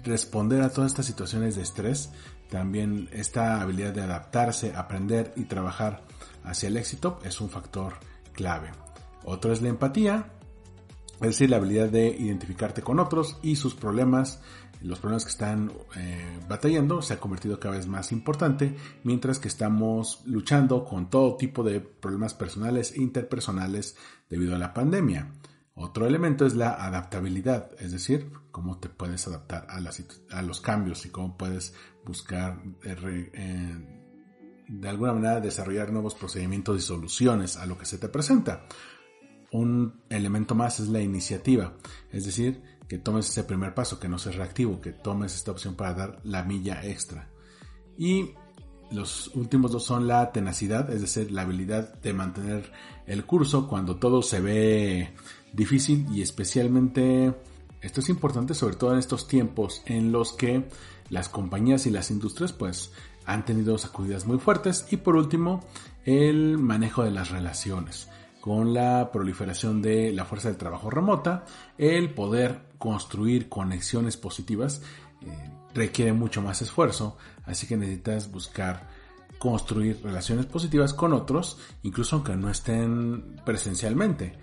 responder 0.04 0.62
a 0.62 0.70
todas 0.70 0.92
estas 0.92 1.06
situaciones 1.06 1.56
de 1.56 1.62
estrés, 1.62 2.12
también 2.50 3.10
esta 3.14 3.62
habilidad 3.62 3.94
de 3.94 4.02
adaptarse, 4.02 4.74
aprender 4.76 5.34
y 5.38 5.46
trabajar 5.46 6.04
hacia 6.44 6.68
el 6.68 6.78
éxito 6.78 7.20
es 7.24 7.40
un 7.40 7.50
factor 7.50 7.94
clave. 8.34 8.72
Otro 9.24 9.54
es 9.54 9.62
la 9.62 9.70
empatía, 9.70 10.32
es 11.16 11.28
decir, 11.28 11.50
la 11.50 11.58
habilidad 11.58 11.90
de 11.90 12.08
identificarte 12.08 12.82
con 12.82 13.00
otros 13.00 13.38
y 13.42 13.56
sus 13.56 13.76
problemas, 13.76 14.42
los 14.84 15.00
problemas 15.00 15.26
que 15.26 15.32
están 15.32 15.72
eh, 15.96 16.40
batallando, 16.48 17.02
se 17.02 17.14
ha 17.14 17.20
convertido 17.20 17.60
cada 17.60 17.76
vez 17.76 17.88
más 17.88 18.12
importante, 18.12 18.76
mientras 19.04 19.40
que 19.40 19.48
estamos 19.48 20.22
luchando 20.26 20.86
con 20.86 21.10
todo 21.10 21.38
tipo 21.38 21.64
de 21.64 21.80
problemas 21.80 22.34
personales 22.34 22.94
e 22.94 23.02
interpersonales 23.02 23.96
debido 24.30 24.56
a 24.56 24.60
la 24.60 24.74
pandemia. 24.74 25.32
Otro 25.74 26.06
elemento 26.06 26.46
es 26.46 26.56
la 26.56 26.74
adaptabilidad, 26.74 27.72
es 27.80 27.92
decir, 27.92 28.32
cómo 28.52 28.80
te 28.80 28.90
puedes 28.90 29.26
adaptar 29.28 29.68
a, 29.70 30.42
los 30.42 30.62
cambios 30.62 31.06
y 31.06 31.10
cómo 31.10 31.38
puedes 31.38 31.74
buscar 32.06 32.62
eh, 32.84 33.32
eh, 33.34 34.02
de 34.68 34.90
alguna 34.90 35.14
manera 35.14 35.40
desarrollar 35.40 35.92
nuevos 35.92 36.16
procedimientos 36.16 36.78
y 36.78 36.82
soluciones 36.82 37.58
a 37.58 37.66
lo 37.66 37.78
que 37.78 37.86
se 37.86 37.98
te 37.98 38.10
presenta. 38.10 38.66
Un 39.52 40.02
elemento 40.10 40.56
más 40.56 40.80
es 40.80 40.88
la 40.88 41.02
iniciativa, 41.02 41.74
es 42.12 42.26
decir, 42.26 42.62
que 42.92 42.98
tomes 42.98 43.30
ese 43.30 43.46
primer 43.46 43.74
paso, 43.74 44.02
que 44.02 44.10
no 44.10 44.20
seas 44.20 44.36
reactivo, 44.36 44.82
que 44.82 44.92
tomes 44.92 45.34
esta 45.34 45.52
opción 45.52 45.76
para 45.76 45.94
dar 45.94 46.20
la 46.26 46.44
milla 46.44 46.84
extra. 46.84 47.30
Y 47.98 48.34
los 48.92 49.34
últimos 49.34 49.72
dos 49.72 49.86
son 49.86 50.10
la 50.10 50.34
tenacidad, 50.34 50.92
es 50.92 51.00
decir, 51.00 51.32
la 51.32 51.44
habilidad 51.44 51.94
de 52.02 52.12
mantener 52.12 52.70
el 53.08 53.26
curso 53.26 53.70
cuando 53.70 53.96
todo 53.96 54.22
se 54.22 54.42
ve 54.42 55.14
difícil 55.54 56.06
y 56.12 56.22
especialmente 56.22 57.34
esto 57.80 58.02
es 58.02 58.10
importante 58.10 58.54
sobre 58.54 58.76
todo 58.76 58.92
en 58.92 59.00
estos 59.00 59.26
tiempos 59.26 59.84
en 59.86 60.12
los 60.12 60.34
que 60.34 60.68
las 61.10 61.30
compañías 61.30 61.86
y 61.86 61.92
las 61.92 62.12
industrias 62.12 62.52
pues 62.52 62.92
han 63.26 63.46
tenido 63.46 63.78
sacudidas 63.78 64.26
muy 64.26 64.38
fuertes 64.38 64.88
y 64.92 64.98
por 64.98 65.16
último 65.16 65.64
el 66.04 66.58
manejo 66.58 67.06
de 67.06 67.12
las 67.12 67.32
relaciones 67.32 68.10
con 68.42 68.74
la 68.74 69.12
proliferación 69.12 69.82
de 69.82 70.12
la 70.12 70.26
fuerza 70.26 70.50
del 70.50 70.58
trabajo 70.58 70.90
remota, 70.90 71.46
el 71.78 72.14
poder 72.14 72.72
construir 72.78 73.48
conexiones 73.48 74.18
positivas 74.18 74.82
eh, 75.22 75.50
requiere 75.74 76.12
mucho 76.12 76.42
más 76.42 76.62
esfuerzo, 76.62 77.18
así 77.46 77.68
que 77.68 77.78
necesitas 77.78 78.32
buscar 78.32 78.90
construir 79.38 80.02
relaciones 80.04 80.48
positivas 80.48 80.94
con 80.94 81.14
otros, 81.14 81.58
incluso 81.84 82.16
aunque 82.18 82.36
no 82.36 82.50
estén 82.50 83.38
presencialmente, 83.46 84.38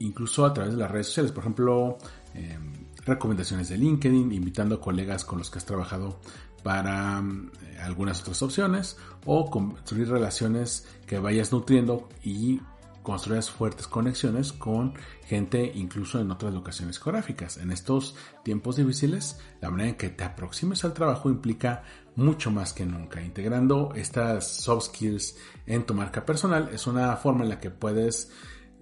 incluso 0.00 0.44
a 0.44 0.52
través 0.52 0.74
de 0.74 0.80
las 0.80 0.90
redes 0.90 1.06
sociales, 1.06 1.32
por 1.32 1.42
ejemplo, 1.42 1.98
em, 2.34 2.72
recomendaciones 3.04 3.68
de 3.68 3.78
LinkedIn, 3.78 4.32
invitando 4.32 4.76
a 4.76 4.80
colegas 4.80 5.24
con 5.24 5.38
los 5.38 5.50
que 5.50 5.58
has 5.58 5.64
trabajado 5.64 6.20
para 6.62 7.20
eh, 7.20 7.78
algunas 7.80 8.20
otras 8.20 8.42
opciones 8.42 8.96
o 9.24 9.50
construir 9.50 10.08
relaciones 10.08 10.86
que 11.06 11.18
vayas 11.18 11.52
nutriendo 11.52 12.08
y 12.22 12.60
construyas 13.08 13.50
fuertes 13.50 13.86
conexiones 13.86 14.52
con 14.52 14.92
gente 15.24 15.72
incluso 15.74 16.20
en 16.20 16.30
otras 16.30 16.52
locaciones 16.52 16.98
geográficas. 16.98 17.56
En 17.56 17.72
estos 17.72 18.14
tiempos 18.44 18.76
difíciles, 18.76 19.40
la 19.62 19.70
manera 19.70 19.88
en 19.88 19.94
que 19.94 20.10
te 20.10 20.24
aproximes 20.24 20.84
al 20.84 20.92
trabajo 20.92 21.30
implica 21.30 21.84
mucho 22.16 22.50
más 22.50 22.74
que 22.74 22.84
nunca. 22.84 23.22
Integrando 23.22 23.94
estas 23.94 24.46
soft 24.46 24.88
skills 24.88 25.38
en 25.64 25.86
tu 25.86 25.94
marca 25.94 26.26
personal 26.26 26.68
es 26.70 26.86
una 26.86 27.16
forma 27.16 27.44
en 27.44 27.48
la 27.48 27.60
que 27.60 27.70
puedes 27.70 28.30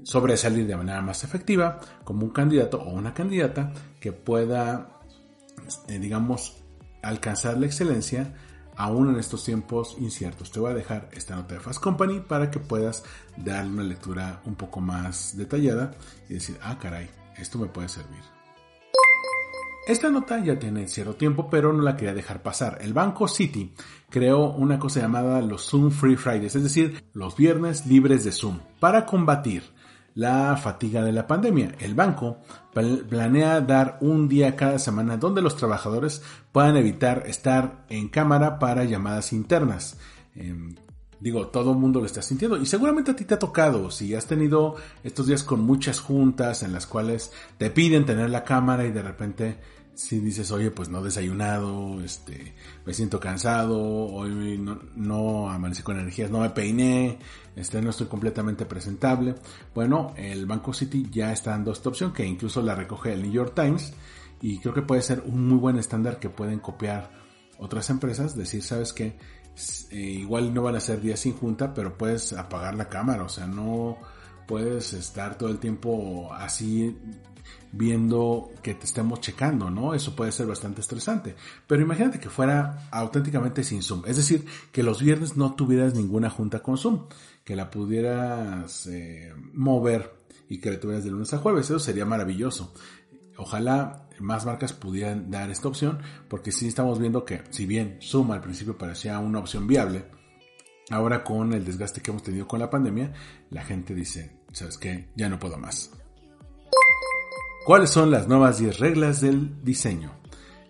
sobresalir 0.03 0.66
de 0.66 0.77
manera 0.77 1.01
más 1.03 1.22
efectiva 1.22 1.79
como 2.03 2.24
un 2.24 2.33
candidato 2.33 2.83
o 2.83 2.91
una 2.95 3.14
candidata 3.14 3.72
que 4.01 4.11
pueda, 4.11 4.99
eh, 5.87 6.01
digamos, 6.01 6.64
alcanzar 7.01 7.59
la 7.59 7.66
excelencia 7.66 8.35
aún 8.77 9.11
en 9.11 9.16
estos 9.16 9.45
tiempos 9.45 9.97
inciertos. 9.99 10.51
Te 10.51 10.61
voy 10.61 10.72
a 10.72 10.74
dejar 10.74 11.09
esta 11.12 11.37
nota 11.37 11.55
de 11.55 11.61
Fast 11.61 11.81
Company 11.81 12.20
para 12.20 12.51
que 12.51 12.61
puedas 12.61 13.05
darle 13.37 13.72
una 13.72 13.83
lectura 13.83 14.41
un 14.45 14.55
poco 14.55 14.81
más 14.81 15.37
detallada 15.37 15.95
y 16.29 16.35
decir, 16.35 16.59
ah, 16.62 16.79
caray, 16.79 17.09
esto 17.37 17.59
me 17.59 17.66
puede 17.66 17.89
servir. 17.89 18.37
Esta 19.87 20.11
nota 20.11 20.43
ya 20.43 20.59
tiene 20.59 20.89
cierto 20.89 21.14
tiempo, 21.14 21.49
pero 21.49 21.72
no 21.72 21.81
la 21.81 21.97
quería 21.97 22.12
dejar 22.12 22.43
pasar. 22.43 22.79
El 22.81 22.93
banco 22.93 23.29
City 23.29 23.72
creó 24.11 24.51
una 24.51 24.81
cosa 24.81 24.99
llamada 24.99 25.41
los 25.43 25.70
Zoom 25.70 25.93
Free 25.93 26.16
Fridays, 26.16 26.57
es 26.57 26.64
decir, 26.64 27.05
los 27.12 27.37
viernes 27.37 27.87
libres 27.87 28.24
de 28.24 28.33
Zoom, 28.33 28.59
para 28.81 29.07
combatir 29.07 29.62
la 30.16 30.56
fatiga 30.56 31.04
de 31.04 31.12
la 31.12 31.26
pandemia. 31.26 31.76
El 31.78 31.94
banco 31.94 32.38
planea 32.72 33.60
dar 33.60 33.98
un 34.00 34.28
día 34.28 34.56
cada 34.56 34.78
semana 34.78 35.18
donde 35.18 35.42
los 35.42 35.56
trabajadores 35.56 36.22
puedan 36.50 36.76
evitar 36.76 37.24
estar 37.26 37.84
en 37.90 38.08
cámara 38.08 38.58
para 38.58 38.84
llamadas 38.84 39.34
internas. 39.34 39.98
Em, 40.34 40.74
digo, 41.20 41.48
todo 41.48 41.72
el 41.72 41.78
mundo 41.78 42.00
lo 42.00 42.06
está 42.06 42.22
sintiendo 42.22 42.56
y 42.56 42.64
seguramente 42.64 43.10
a 43.10 43.16
ti 43.16 43.26
te 43.26 43.34
ha 43.34 43.38
tocado, 43.38 43.90
si 43.90 44.14
has 44.14 44.26
tenido 44.26 44.76
estos 45.04 45.26
días 45.26 45.42
con 45.42 45.60
muchas 45.60 46.00
juntas 46.00 46.62
en 46.62 46.72
las 46.72 46.86
cuales 46.86 47.30
te 47.58 47.70
piden 47.70 48.06
tener 48.06 48.30
la 48.30 48.44
cámara 48.44 48.86
y 48.86 48.92
de 48.92 49.02
repente 49.02 49.58
si 49.97 50.20
dices, 50.20 50.51
oye, 50.51 50.70
pues 50.70 50.90
no 50.90 51.03
desayunado, 51.03 52.01
este, 52.03 52.55
me 52.84 52.92
siento 52.92 53.18
cansado, 53.18 53.78
hoy 53.78 54.59
no, 54.59 54.78
no 54.94 55.51
amanecí 55.51 55.82
con 55.82 55.99
energías, 55.99 56.30
no 56.30 56.40
me 56.40 56.51
peiné, 56.51 57.18
este, 57.57 57.80
no 57.80 57.90
estoy 57.90 58.07
completamente 58.07 58.66
presentable. 58.66 59.34
Bueno, 59.74 60.12
el 60.16 60.44
Banco 60.44 60.74
City 60.74 61.09
ya 61.11 61.32
está 61.32 61.53
dando 61.53 61.72
esta 61.72 61.88
opción 61.88 62.12
que 62.12 62.26
incluso 62.26 62.61
la 62.61 62.74
recoge 62.74 63.14
el 63.14 63.22
New 63.22 63.32
York 63.32 63.55
Times 63.55 63.94
y 64.42 64.59
creo 64.59 64.74
que 64.74 64.82
puede 64.82 65.01
ser 65.01 65.22
un 65.24 65.49
muy 65.49 65.59
buen 65.59 65.78
estándar 65.78 66.20
que 66.20 66.28
pueden 66.28 66.61
copiar 66.61 67.11
otras 67.59 67.88
empresas, 67.88 68.36
decir, 68.36 68.62
sabes 68.62 68.92
que 68.92 69.16
eh, 69.90 69.97
igual 69.97 70.53
no 70.53 70.62
van 70.62 70.76
a 70.76 70.80
ser 70.80 71.01
días 71.01 71.20
sin 71.20 71.32
junta, 71.32 71.72
pero 71.72 71.97
puedes 71.97 72.34
apagar 72.34 72.74
la 72.74 72.90
cámara, 72.90 73.24
o 73.24 73.30
sea, 73.30 73.47
no 73.47 73.97
puedes 74.47 74.92
estar 74.92 75.38
todo 75.38 75.49
el 75.49 75.59
tiempo 75.59 76.28
así 76.34 76.94
viendo 77.72 78.50
que 78.62 78.74
te 78.74 78.86
estemos 78.86 79.20
checando, 79.20 79.70
¿no? 79.70 79.94
Eso 79.94 80.16
puede 80.16 80.32
ser 80.32 80.46
bastante 80.46 80.80
estresante. 80.80 81.36
Pero 81.66 81.82
imagínate 81.82 82.18
que 82.18 82.30
fuera 82.30 82.88
auténticamente 82.90 83.64
sin 83.64 83.82
Zoom. 83.82 84.02
Es 84.06 84.16
decir, 84.16 84.46
que 84.72 84.82
los 84.82 85.02
viernes 85.02 85.36
no 85.36 85.54
tuvieras 85.54 85.94
ninguna 85.94 86.30
junta 86.30 86.60
con 86.60 86.78
Zoom. 86.78 87.06
Que 87.44 87.56
la 87.56 87.70
pudieras 87.70 88.86
eh, 88.86 89.32
mover 89.52 90.14
y 90.48 90.58
que 90.58 90.70
la 90.70 90.80
tuvieras 90.80 91.04
de 91.04 91.10
lunes 91.10 91.32
a 91.32 91.38
jueves. 91.38 91.66
Eso 91.66 91.78
sería 91.78 92.04
maravilloso. 92.04 92.72
Ojalá 93.36 94.08
más 94.18 94.46
marcas 94.46 94.72
pudieran 94.72 95.30
dar 95.30 95.50
esta 95.50 95.68
opción, 95.68 95.98
porque 96.28 96.52
sí 96.52 96.68
estamos 96.68 96.98
viendo 96.98 97.24
que, 97.24 97.42
si 97.50 97.66
bien 97.66 97.98
Zoom 98.00 98.32
al 98.32 98.40
principio 98.40 98.78
parecía 98.78 99.18
una 99.18 99.38
opción 99.38 99.66
viable, 99.66 100.06
ahora 100.90 101.22
con 101.22 101.52
el 101.52 101.64
desgaste 101.64 102.00
que 102.00 102.10
hemos 102.10 102.22
tenido 102.22 102.46
con 102.46 102.60
la 102.60 102.70
pandemia, 102.70 103.12
la 103.50 103.62
gente 103.62 103.94
dice, 103.94 104.38
¿sabes 104.52 104.78
qué? 104.78 105.08
Ya 105.16 105.28
no 105.28 105.38
puedo 105.38 105.58
más. 105.58 105.90
¿Cuáles 107.66 107.90
son 107.90 108.12
las 108.12 108.28
nuevas 108.28 108.58
10 108.58 108.78
reglas 108.78 109.20
del 109.20 109.64
diseño? 109.64 110.12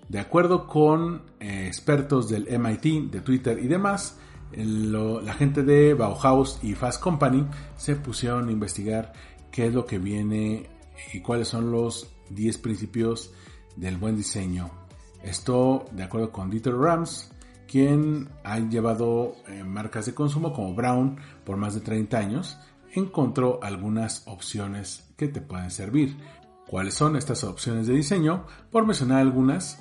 De 0.08 0.18
acuerdo 0.18 0.66
con 0.66 1.24
eh, 1.40 1.66
expertos 1.66 2.30
del 2.30 2.48
MIT, 2.58 3.10
de 3.10 3.20
Twitter 3.20 3.58
y 3.62 3.66
demás, 3.66 4.18
la 4.54 5.34
gente 5.34 5.62
de 5.62 5.92
Bauhaus 5.92 6.58
y 6.62 6.74
Fast 6.74 7.02
Company 7.02 7.46
se 7.76 7.96
pusieron 7.96 8.48
a 8.48 8.50
investigar 8.50 9.12
qué 9.52 9.66
es 9.66 9.74
lo 9.74 9.84
que 9.84 9.98
viene 9.98 10.70
y 11.12 11.20
cuáles 11.20 11.48
son 11.48 11.70
los 11.70 12.14
10 12.30 12.56
principios 12.56 13.30
del 13.76 13.98
buen 13.98 14.16
diseño. 14.16 14.70
Esto 15.22 15.84
de 15.92 16.02
acuerdo 16.02 16.32
con 16.32 16.48
Dieter 16.48 16.74
Rams, 16.74 17.30
quien 17.68 18.30
ha 18.42 18.58
llevado 18.58 19.34
eh, 19.48 19.62
marcas 19.64 20.06
de 20.06 20.14
consumo 20.14 20.50
como 20.54 20.74
Brown 20.74 21.18
por 21.44 21.58
más 21.58 21.74
de 21.74 21.82
30 21.82 22.16
años, 22.16 22.56
encontró 22.94 23.60
algunas 23.62 24.26
opciones 24.26 25.06
que 25.16 25.28
te 25.28 25.40
pueden 25.40 25.70
servir. 25.70 26.16
¿Cuáles 26.66 26.94
son 26.94 27.16
estas 27.16 27.44
opciones 27.44 27.86
de 27.86 27.94
diseño? 27.94 28.46
Por 28.70 28.86
mencionar 28.86 29.20
algunas, 29.20 29.78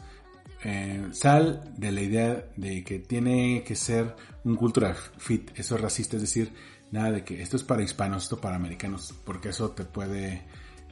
eh, 0.63 1.07
sal 1.11 1.73
de 1.77 1.91
la 1.91 2.01
idea 2.01 2.45
de 2.55 2.83
que 2.83 2.99
tiene 2.99 3.63
que 3.63 3.75
ser 3.75 4.15
un 4.43 4.55
cultural 4.55 4.95
fit, 5.17 5.51
eso 5.55 5.75
es 5.75 5.81
racista, 5.81 6.15
es 6.15 6.21
decir, 6.21 6.53
nada 6.91 7.11
de 7.11 7.23
que 7.23 7.41
esto 7.41 7.57
es 7.57 7.63
para 7.63 7.83
hispanos, 7.83 8.23
esto 8.23 8.39
para 8.39 8.55
americanos, 8.55 9.13
porque 9.23 9.49
eso 9.49 9.71
te 9.71 9.83
puede, 9.83 10.43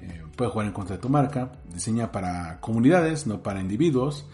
eh, 0.02 0.24
puede 0.36 0.52
jugar 0.52 0.68
en 0.68 0.74
contra 0.74 0.96
de 0.96 1.02
tu 1.02 1.10
marca. 1.10 1.52
Diseña 1.72 2.12
para 2.12 2.60
comunidades, 2.60 3.28
no 3.28 3.42
para 3.42 3.62
individuos. 3.62 4.26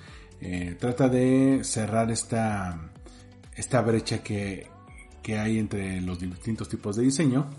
Eh, 0.41 0.77
trata 0.79 1.09
de 1.09 1.61
cerrar 1.63 2.09
esta, 2.11 2.89
esta 3.55 3.81
brecha 3.81 4.23
que, 4.23 4.67
que 5.21 5.37
hay 5.37 5.59
entre 5.59 6.01
los 6.01 6.19
distintos 6.19 6.69
tipos 6.69 6.95
de 6.95 7.03
diseño. 7.03 7.49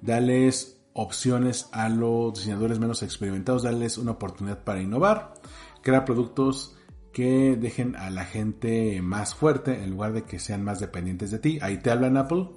Dales 0.00 0.71
opciones 0.94 1.68
a 1.72 1.88
los 1.88 2.34
diseñadores 2.34 2.78
menos 2.78 3.02
experimentados, 3.02 3.62
darles 3.62 3.98
una 3.98 4.12
oportunidad 4.12 4.62
para 4.64 4.82
innovar, 4.82 5.34
crear 5.82 6.04
productos 6.04 6.76
que 7.12 7.56
dejen 7.56 7.96
a 7.96 8.10
la 8.10 8.24
gente 8.24 9.00
más 9.02 9.34
fuerte 9.34 9.82
en 9.82 9.90
lugar 9.90 10.12
de 10.12 10.22
que 10.22 10.38
sean 10.38 10.64
más 10.64 10.80
dependientes 10.80 11.30
de 11.30 11.38
ti. 11.38 11.58
Ahí 11.60 11.78
te 11.78 11.90
hablan 11.90 12.16
Apple. 12.16 12.48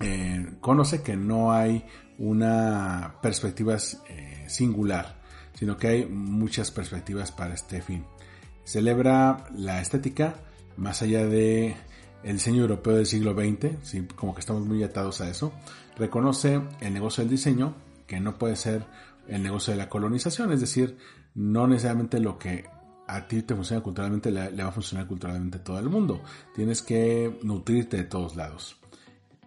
Eh, 0.00 0.54
conoce 0.60 1.02
que 1.02 1.16
no 1.16 1.52
hay 1.52 1.84
una 2.18 3.16
perspectiva 3.22 3.76
eh, 4.08 4.44
singular, 4.48 5.20
sino 5.54 5.76
que 5.76 5.88
hay 5.88 6.06
muchas 6.06 6.70
perspectivas 6.70 7.30
para 7.32 7.54
este 7.54 7.82
fin. 7.82 8.04
Celebra 8.64 9.46
la 9.54 9.80
estética 9.80 10.34
más 10.76 11.02
allá 11.02 11.26
de 11.26 11.76
el 12.22 12.34
diseño 12.34 12.62
europeo 12.62 12.96
del 12.96 13.06
siglo 13.06 13.34
XX, 13.34 14.06
como 14.14 14.34
que 14.34 14.40
estamos 14.40 14.66
muy 14.66 14.82
atados 14.82 15.20
a 15.20 15.30
eso. 15.30 15.52
Reconoce 16.00 16.62
el 16.80 16.94
negocio 16.94 17.22
del 17.22 17.30
diseño, 17.30 17.74
que 18.06 18.20
no 18.20 18.38
puede 18.38 18.56
ser 18.56 18.86
el 19.28 19.42
negocio 19.42 19.74
de 19.74 19.76
la 19.76 19.90
colonización, 19.90 20.50
es 20.50 20.60
decir, 20.60 20.96
no 21.34 21.66
necesariamente 21.66 22.18
lo 22.20 22.38
que 22.38 22.64
a 23.06 23.28
ti 23.28 23.42
te 23.42 23.54
funciona 23.54 23.82
culturalmente, 23.82 24.30
le, 24.30 24.50
va 24.50 24.70
a 24.70 24.72
funcionar 24.72 25.06
culturalmente 25.06 25.58
a 25.58 25.62
todo 25.62 25.78
el 25.78 25.90
mundo. 25.90 26.22
Tienes 26.54 26.80
que 26.80 27.38
nutrirte 27.42 27.98
de 27.98 28.04
todos 28.04 28.34
lados. 28.34 28.78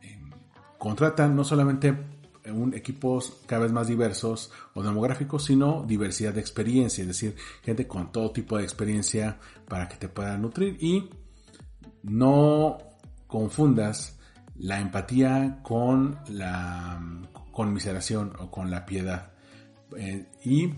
Em, 0.04 0.30
contratan 0.78 1.36
no 1.36 1.44
solamente 1.44 1.98
un, 2.46 2.76
equipos 2.76 3.42
cada 3.48 3.64
vez 3.64 3.72
más 3.72 3.88
diversos 3.88 4.52
o 4.76 4.84
demográficos, 4.84 5.46
sino 5.46 5.84
diversidad 5.88 6.36
de 6.36 6.42
experiencia, 6.42 7.02
es 7.02 7.08
decir, 7.08 7.36
gente 7.64 7.88
con 7.88 8.12
todo 8.12 8.30
tipo 8.30 8.60
de 8.60 8.64
experiencia 8.64 9.40
para 9.68 9.88
que 9.88 9.96
te 9.96 10.08
puedan 10.08 10.44
nutrir 10.44 10.78
y 10.80 11.10
no 12.04 12.78
confundas 13.26 14.20
la 14.56 14.80
empatía 14.80 15.60
con 15.64 16.20
la 16.30 17.02
conmiseración 17.52 18.34
o 18.40 18.52
con 18.52 18.70
la 18.70 18.86
piedad. 18.86 19.32
Eh, 19.98 20.26
y 20.44 20.74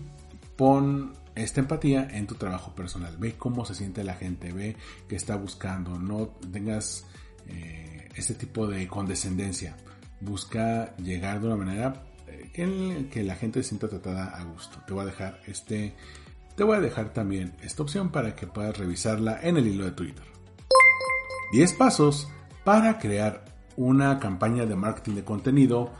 pon 0.56 1.12
esta 1.34 1.60
empatía 1.60 2.08
en 2.10 2.26
tu 2.26 2.34
trabajo 2.34 2.74
personal. 2.74 3.16
Ve 3.18 3.34
cómo 3.34 3.64
se 3.64 3.74
siente 3.74 4.02
la 4.02 4.14
gente, 4.14 4.52
ve 4.52 4.76
que 5.08 5.16
está 5.16 5.36
buscando. 5.36 5.98
No 5.98 6.28
tengas 6.52 7.04
eh, 7.46 8.08
este 8.14 8.34
tipo 8.34 8.66
de 8.66 8.88
condescendencia. 8.88 9.76
Busca 10.20 10.96
llegar 10.96 11.40
de 11.40 11.46
una 11.46 11.56
manera 11.56 12.02
eh, 12.26 13.08
que, 13.10 13.22
la 13.22 13.36
gente 13.36 13.62
se 13.62 13.70
sienta 13.70 13.88
tratada 13.88 14.28
a 14.28 14.44
gusto. 14.44 14.78
Te 14.86 14.94
voy 14.94 15.02
a 15.02 15.06
dejar 15.06 15.40
este. 15.46 15.94
Te 16.56 16.64
voy 16.64 16.78
a 16.78 16.80
dejar 16.80 17.12
también 17.12 17.54
esta 17.62 17.82
opción 17.82 18.10
para 18.10 18.34
que 18.34 18.46
puedas 18.46 18.78
revisarla 18.78 19.38
en 19.42 19.58
el 19.58 19.66
hilo 19.66 19.84
de 19.84 19.90
Twitter. 19.92 20.24
10 21.52 21.74
pasos 21.74 22.28
para 22.64 22.98
crear 22.98 23.44
una 23.76 24.18
campaña 24.18 24.66
de 24.66 24.76
marketing 24.76 25.14
de 25.14 25.24
contenido 25.24 25.92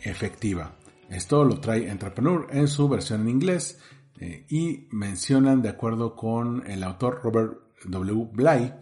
efectiva. 0.00 0.76
Esto 1.08 1.44
lo 1.44 1.60
trae 1.60 1.88
Entrepreneur 1.88 2.46
en 2.50 2.68
su 2.68 2.88
versión 2.88 3.22
en 3.22 3.28
inglés 3.28 3.78
eh, 4.18 4.46
y 4.48 4.88
mencionan, 4.90 5.62
de 5.62 5.68
acuerdo 5.68 6.14
con 6.16 6.66
el 6.66 6.82
autor 6.82 7.20
Robert 7.22 7.54
W. 7.84 8.28
Bly, 8.32 8.74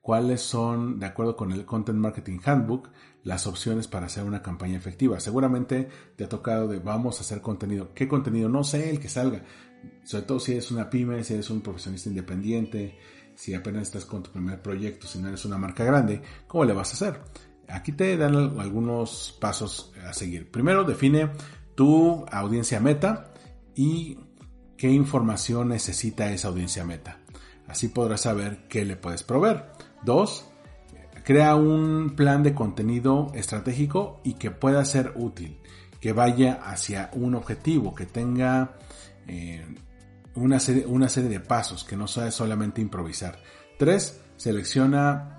cuáles 0.00 0.40
son, 0.40 0.98
de 0.98 1.06
acuerdo 1.06 1.36
con 1.36 1.52
el 1.52 1.64
Content 1.64 1.98
Marketing 1.98 2.38
Handbook, 2.44 2.90
las 3.24 3.46
opciones 3.46 3.88
para 3.88 4.06
hacer 4.06 4.24
una 4.24 4.42
campaña 4.42 4.76
efectiva. 4.76 5.20
Seguramente 5.20 5.88
te 6.16 6.24
ha 6.24 6.28
tocado 6.28 6.66
de 6.68 6.78
vamos 6.78 7.18
a 7.18 7.20
hacer 7.20 7.42
contenido. 7.42 7.92
¿Qué 7.94 8.08
contenido? 8.08 8.48
No 8.48 8.64
sé, 8.64 8.90
el 8.90 9.00
que 9.00 9.08
salga. 9.08 9.42
Sobre 10.04 10.24
todo 10.24 10.40
si 10.40 10.52
eres 10.52 10.70
una 10.70 10.88
pyme, 10.88 11.22
si 11.24 11.34
eres 11.34 11.50
un 11.50 11.60
profesionista 11.60 12.08
independiente, 12.08 12.98
si 13.34 13.54
apenas 13.54 13.82
estás 13.82 14.04
con 14.04 14.22
tu 14.22 14.30
primer 14.30 14.60
proyecto, 14.60 15.06
si 15.06 15.18
no 15.18 15.28
eres 15.28 15.44
una 15.44 15.58
marca 15.58 15.84
grande, 15.84 16.22
¿cómo 16.46 16.64
le 16.64 16.72
vas 16.72 16.90
a 16.90 16.94
hacer? 16.94 17.20
Aquí 17.68 17.92
te 17.92 18.16
dan 18.16 18.34
algunos 18.58 19.36
pasos 19.40 19.92
a 20.06 20.12
seguir. 20.12 20.50
Primero, 20.50 20.84
define 20.84 21.30
tu 21.74 22.24
audiencia 22.30 22.80
meta 22.80 23.32
y 23.74 24.18
qué 24.76 24.90
información 24.90 25.68
necesita 25.68 26.30
esa 26.32 26.48
audiencia 26.48 26.84
meta. 26.84 27.18
Así 27.66 27.88
podrás 27.88 28.22
saber 28.22 28.66
qué 28.68 28.84
le 28.84 28.96
puedes 28.96 29.22
proveer. 29.22 29.66
Dos, 30.02 30.46
crea 31.24 31.54
un 31.56 32.14
plan 32.16 32.42
de 32.42 32.54
contenido 32.54 33.30
estratégico 33.34 34.20
y 34.24 34.34
que 34.34 34.50
pueda 34.50 34.82
ser 34.86 35.12
útil, 35.16 35.58
que 36.00 36.12
vaya 36.12 36.54
hacia 36.64 37.10
un 37.12 37.34
objetivo, 37.34 37.94
que 37.94 38.06
tenga 38.06 38.78
eh, 39.26 39.66
una, 40.34 40.58
serie, 40.58 40.86
una 40.86 41.10
serie 41.10 41.28
de 41.28 41.40
pasos, 41.40 41.84
que 41.84 41.96
no 41.96 42.08
sea 42.08 42.30
solamente 42.30 42.80
improvisar. 42.80 43.42
Tres, 43.78 44.20
selecciona 44.36 45.37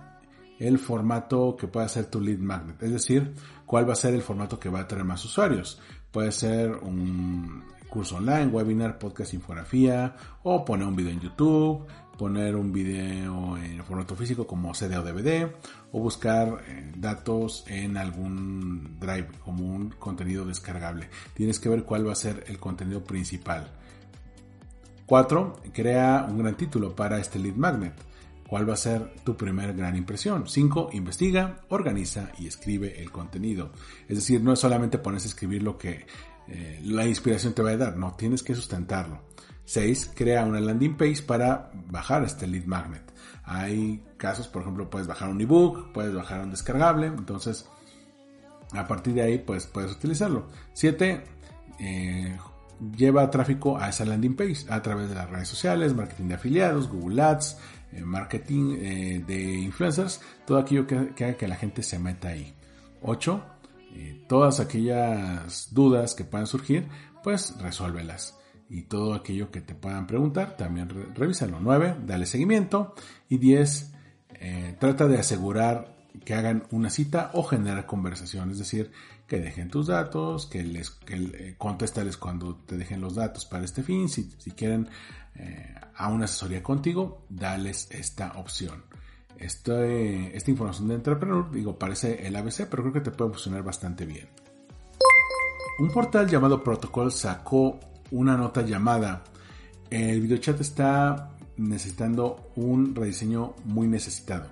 el 0.60 0.78
formato 0.78 1.56
que 1.58 1.68
pueda 1.68 1.88
ser 1.88 2.06
tu 2.06 2.22
lead 2.22 2.38
magnet, 2.38 2.84
es 2.84 2.92
decir, 2.92 3.34
cuál 3.66 3.88
va 3.88 3.94
a 3.94 3.96
ser 3.96 4.14
el 4.14 4.22
formato 4.22 4.60
que 4.60 4.70
va 4.70 4.82
a 4.82 4.88
tener 4.88 5.06
más 5.06 5.24
usuarios. 5.24 5.82
Puede 6.12 6.32
ser 6.32 6.72
un 6.72 7.64
curso 7.90 8.18
online, 8.18 8.48
webinar, 8.48 9.00
podcast, 9.00 9.34
infografía, 9.34 10.16
o 10.44 10.64
poner 10.64 10.88
un 10.88 10.96
video 10.96 11.12
en 11.12 11.22
YouTube, 11.22 11.88
poner 12.18 12.56
un 12.56 12.72
video 12.72 13.58
en 13.58 13.84
formato 13.86 14.16
físico 14.16 14.46
como 14.46 14.74
CD 14.74 14.98
o 14.98 15.04
DVD, 15.04 15.50
o 15.92 16.00
buscar 16.00 16.62
eh, 16.68 16.92
datos 16.98 17.64
en 17.68 17.98
algún 17.98 19.00
drive 19.00 19.30
como 19.44 19.66
un 19.66 19.90
contenido 19.92 20.46
descargable. 20.46 21.10
Tienes 21.34 21.60
que 21.60 21.70
ver 21.70 21.84
cuál 21.84 22.08
va 22.08 22.12
a 22.12 22.16
ser 22.16 22.44
el 22.48 22.60
contenido 22.60 23.04
principal. 23.04 23.72
4. 25.06 25.62
Crea 25.74 26.28
un 26.30 26.38
gran 26.38 26.56
título 26.56 26.96
para 26.96 27.20
este 27.20 27.40
lead 27.40 27.56
magnet. 27.56 28.09
¿Cuál 28.50 28.68
va 28.68 28.74
a 28.74 28.78
ser 28.78 29.14
tu 29.24 29.38
primer 29.38 29.76
gran 29.76 29.96
impresión? 29.96 30.48
5. 30.48 30.90
Investiga, 30.94 31.60
organiza 31.70 32.32
y 32.40 32.48
escribe 32.48 33.00
el 33.00 33.12
contenido. 33.12 33.72
Es 34.08 34.18
decir, 34.18 34.42
no 34.42 34.54
es 34.54 34.60
solamente 34.60 34.98
ponerse 34.98 35.28
a 35.28 35.30
escribir 35.30 35.62
lo 35.62 35.78
que 35.78 36.08
eh, 36.48 36.82
la 36.84 37.06
inspiración 37.06 37.54
te 37.54 37.62
va 37.62 37.70
a 37.70 37.78
dar, 37.78 37.96
no, 37.96 38.16
tienes 38.16 38.42
que 38.42 38.56
sustentarlo. 38.56 39.22
6. 39.66 40.14
Crea 40.16 40.46
una 40.46 40.60
landing 40.60 40.98
page 40.98 41.22
para 41.22 41.70
bajar 41.92 42.24
este 42.24 42.48
lead 42.48 42.66
magnet. 42.66 43.04
Hay 43.44 44.04
casos, 44.18 44.48
por 44.48 44.64
ejemplo, 44.64 44.90
puedes 44.90 45.08
bajar 45.08 45.30
un 45.30 45.40
ebook, 45.40 45.92
puedes 45.94 46.16
bajar 46.16 46.42
un 46.42 46.50
descargable, 46.50 47.06
entonces 47.06 47.70
a 48.72 48.88
partir 48.88 49.14
de 49.14 49.22
ahí 49.22 49.38
pues 49.38 49.68
puedes 49.68 49.92
utilizarlo. 49.92 50.48
7. 50.74 51.24
Eh, 51.80 52.38
lleva 52.96 53.30
tráfico 53.30 53.78
a 53.78 53.90
esa 53.90 54.06
landing 54.06 54.36
page 54.36 54.66
a 54.70 54.82
través 54.82 55.10
de 55.10 55.16
las 55.16 55.30
redes 55.30 55.48
sociales, 55.48 55.94
marketing 55.94 56.30
de 56.30 56.36
afiliados, 56.36 56.90
Google 56.90 57.22
Ads, 57.22 57.58
eh, 57.92 58.02
marketing 58.02 58.78
de 59.26 59.60
influencers, 59.60 60.22
todo 60.46 60.58
aquello 60.58 60.86
que, 60.88 61.14
que 61.16 61.26
haga 61.26 61.38
que 61.38 61.48
la 61.48 61.56
gente 61.56 61.84
se 61.84 62.00
meta 62.00 62.30
ahí. 62.30 62.54
8 63.02 63.60
eh, 63.96 64.24
todas 64.28 64.60
aquellas 64.60 65.70
dudas 65.72 66.14
que 66.14 66.24
puedan 66.24 66.48
surgir, 66.48 66.88
pues 67.24 67.56
resuélvelas. 67.60 68.38
Y 68.70 68.84
todo 68.84 69.16
aquello 69.16 69.50
que 69.50 69.62
te 69.62 69.74
puedan 69.74 70.06
preguntar, 70.06 70.56
también 70.56 70.90
revísalo. 71.16 71.60
9. 71.60 71.96
Dale 72.06 72.26
seguimiento. 72.26 72.94
Y 73.28 73.40
10. 73.40 73.94
Eh, 74.42 74.78
trata 74.80 75.08
de 75.08 75.18
asegurar 75.18 75.98
que 76.24 76.36
hagan 76.36 76.64
una 76.72 76.92
cita 76.92 77.32
o 77.34 77.44
generar 77.44 77.88
conversación. 77.88 78.52
Es 78.52 78.60
decir, 78.60 78.92
que 79.30 79.40
dejen 79.40 79.70
tus 79.70 79.88
datos, 79.88 80.48
que 80.48 80.64
les 80.64 80.90
que, 80.90 81.16
eh, 81.16 81.56
contéstales 81.58 82.18
cuando 82.18 82.56
te 82.56 82.76
dejen 82.78 83.00
los 83.00 83.16
datos 83.16 83.46
para 83.46 83.64
este 83.64 83.84
fin. 83.84 84.10
Si, 84.10 84.30
si 84.38 84.52
quieren 84.52 84.90
a 85.96 86.10
una 86.10 86.26
asesoría 86.26 86.62
contigo, 86.62 87.24
dales 87.30 87.88
esta 87.92 88.34
opción. 88.34 88.84
Este, 89.38 90.36
esta 90.36 90.52
información 90.52 90.90
de 90.90 90.96
Entrepreneur, 90.96 91.50
digo, 91.50 91.80
parece 91.80 92.28
el 92.28 92.36
ABC, 92.36 92.68
pero 92.70 92.84
creo 92.84 92.94
que 92.94 93.02
te 93.02 93.12
puede 93.12 93.32
funcionar 93.32 93.64
bastante 93.64 94.06
bien. 94.06 94.28
Un 95.80 95.92
portal 95.92 96.28
llamado 96.28 96.62
Protocol 96.62 97.10
sacó 97.12 97.80
una 98.12 98.36
nota 98.36 98.64
llamada 98.64 99.24
El 99.90 100.20
videochat 100.20 100.60
está 100.60 101.32
necesitando 101.56 102.52
un 102.56 102.94
rediseño 102.94 103.56
muy 103.64 103.88
necesitado. 103.88 104.48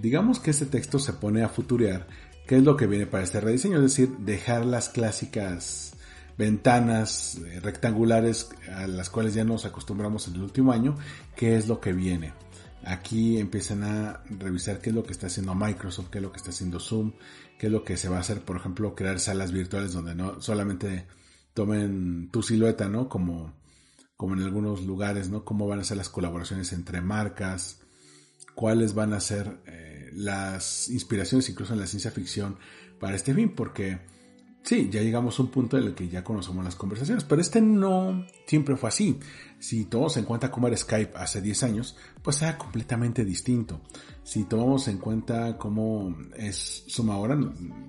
Digamos 0.00 0.38
que 0.38 0.50
este 0.50 0.66
texto 0.66 1.00
se 1.00 1.12
pone 1.12 1.42
a 1.42 1.48
futurear 1.48 2.06
qué 2.50 2.56
es 2.56 2.64
lo 2.64 2.76
que 2.76 2.88
viene 2.88 3.06
para 3.06 3.22
este 3.22 3.40
rediseño, 3.40 3.76
es 3.76 3.82
decir, 3.84 4.08
dejar 4.18 4.66
las 4.66 4.88
clásicas 4.88 5.92
ventanas 6.36 7.38
eh, 7.46 7.60
rectangulares 7.60 8.48
a 8.74 8.88
las 8.88 9.08
cuales 9.08 9.34
ya 9.34 9.44
nos 9.44 9.66
acostumbramos 9.66 10.26
en 10.26 10.34
el 10.34 10.42
último 10.42 10.72
año, 10.72 10.96
qué 11.36 11.54
es 11.54 11.68
lo 11.68 11.80
que 11.80 11.92
viene. 11.92 12.32
Aquí 12.82 13.38
empiezan 13.38 13.84
a 13.84 14.24
revisar 14.30 14.80
qué 14.80 14.90
es 14.90 14.96
lo 14.96 15.04
que 15.04 15.12
está 15.12 15.28
haciendo 15.28 15.54
Microsoft, 15.54 16.08
qué 16.10 16.18
es 16.18 16.22
lo 16.22 16.32
que 16.32 16.38
está 16.38 16.50
haciendo 16.50 16.80
Zoom, 16.80 17.12
qué 17.56 17.68
es 17.68 17.72
lo 17.72 17.84
que 17.84 17.96
se 17.96 18.08
va 18.08 18.16
a 18.16 18.20
hacer, 18.20 18.40
por 18.40 18.56
ejemplo, 18.56 18.96
crear 18.96 19.20
salas 19.20 19.52
virtuales 19.52 19.92
donde 19.92 20.16
no 20.16 20.42
solamente 20.42 21.06
tomen 21.54 22.30
tu 22.32 22.42
silueta, 22.42 22.88
¿no? 22.88 23.08
Como, 23.08 23.54
como 24.16 24.34
en 24.34 24.42
algunos 24.42 24.82
lugares, 24.82 25.28
¿no? 25.28 25.44
Cómo 25.44 25.68
van 25.68 25.78
a 25.78 25.84
ser 25.84 25.98
las 25.98 26.08
colaboraciones 26.08 26.72
entre 26.72 27.00
marcas, 27.00 27.80
cuáles 28.60 28.92
van 28.92 29.14
a 29.14 29.20
ser 29.20 29.62
eh, 29.64 30.10
las 30.12 30.90
inspiraciones 30.90 31.48
incluso 31.48 31.72
en 31.72 31.80
la 31.80 31.86
ciencia 31.86 32.10
ficción 32.10 32.58
para 32.98 33.16
este 33.16 33.32
fin, 33.32 33.54
porque 33.54 34.00
Sí, 34.62 34.90
ya 34.92 35.00
llegamos 35.00 35.38
a 35.38 35.42
un 35.42 35.48
punto 35.48 35.78
en 35.78 35.84
el 35.84 35.94
que 35.94 36.06
ya 36.06 36.22
conocemos 36.22 36.62
las 36.62 36.76
conversaciones, 36.76 37.24
pero 37.24 37.40
este 37.40 37.62
no 37.62 38.26
siempre 38.46 38.76
fue 38.76 38.90
así. 38.90 39.18
Si 39.58 39.86
tomamos 39.86 40.18
en 40.18 40.26
cuenta 40.26 40.50
cómo 40.50 40.68
era 40.68 40.76
Skype 40.76 41.16
hace 41.16 41.40
10 41.40 41.62
años, 41.62 41.96
pues 42.22 42.42
era 42.42 42.58
completamente 42.58 43.24
distinto. 43.24 43.80
Si 44.22 44.44
tomamos 44.44 44.86
en 44.88 44.98
cuenta 44.98 45.56
cómo 45.56 46.14
es 46.36 46.84
Zoom 46.90 47.08
ahora, 47.10 47.40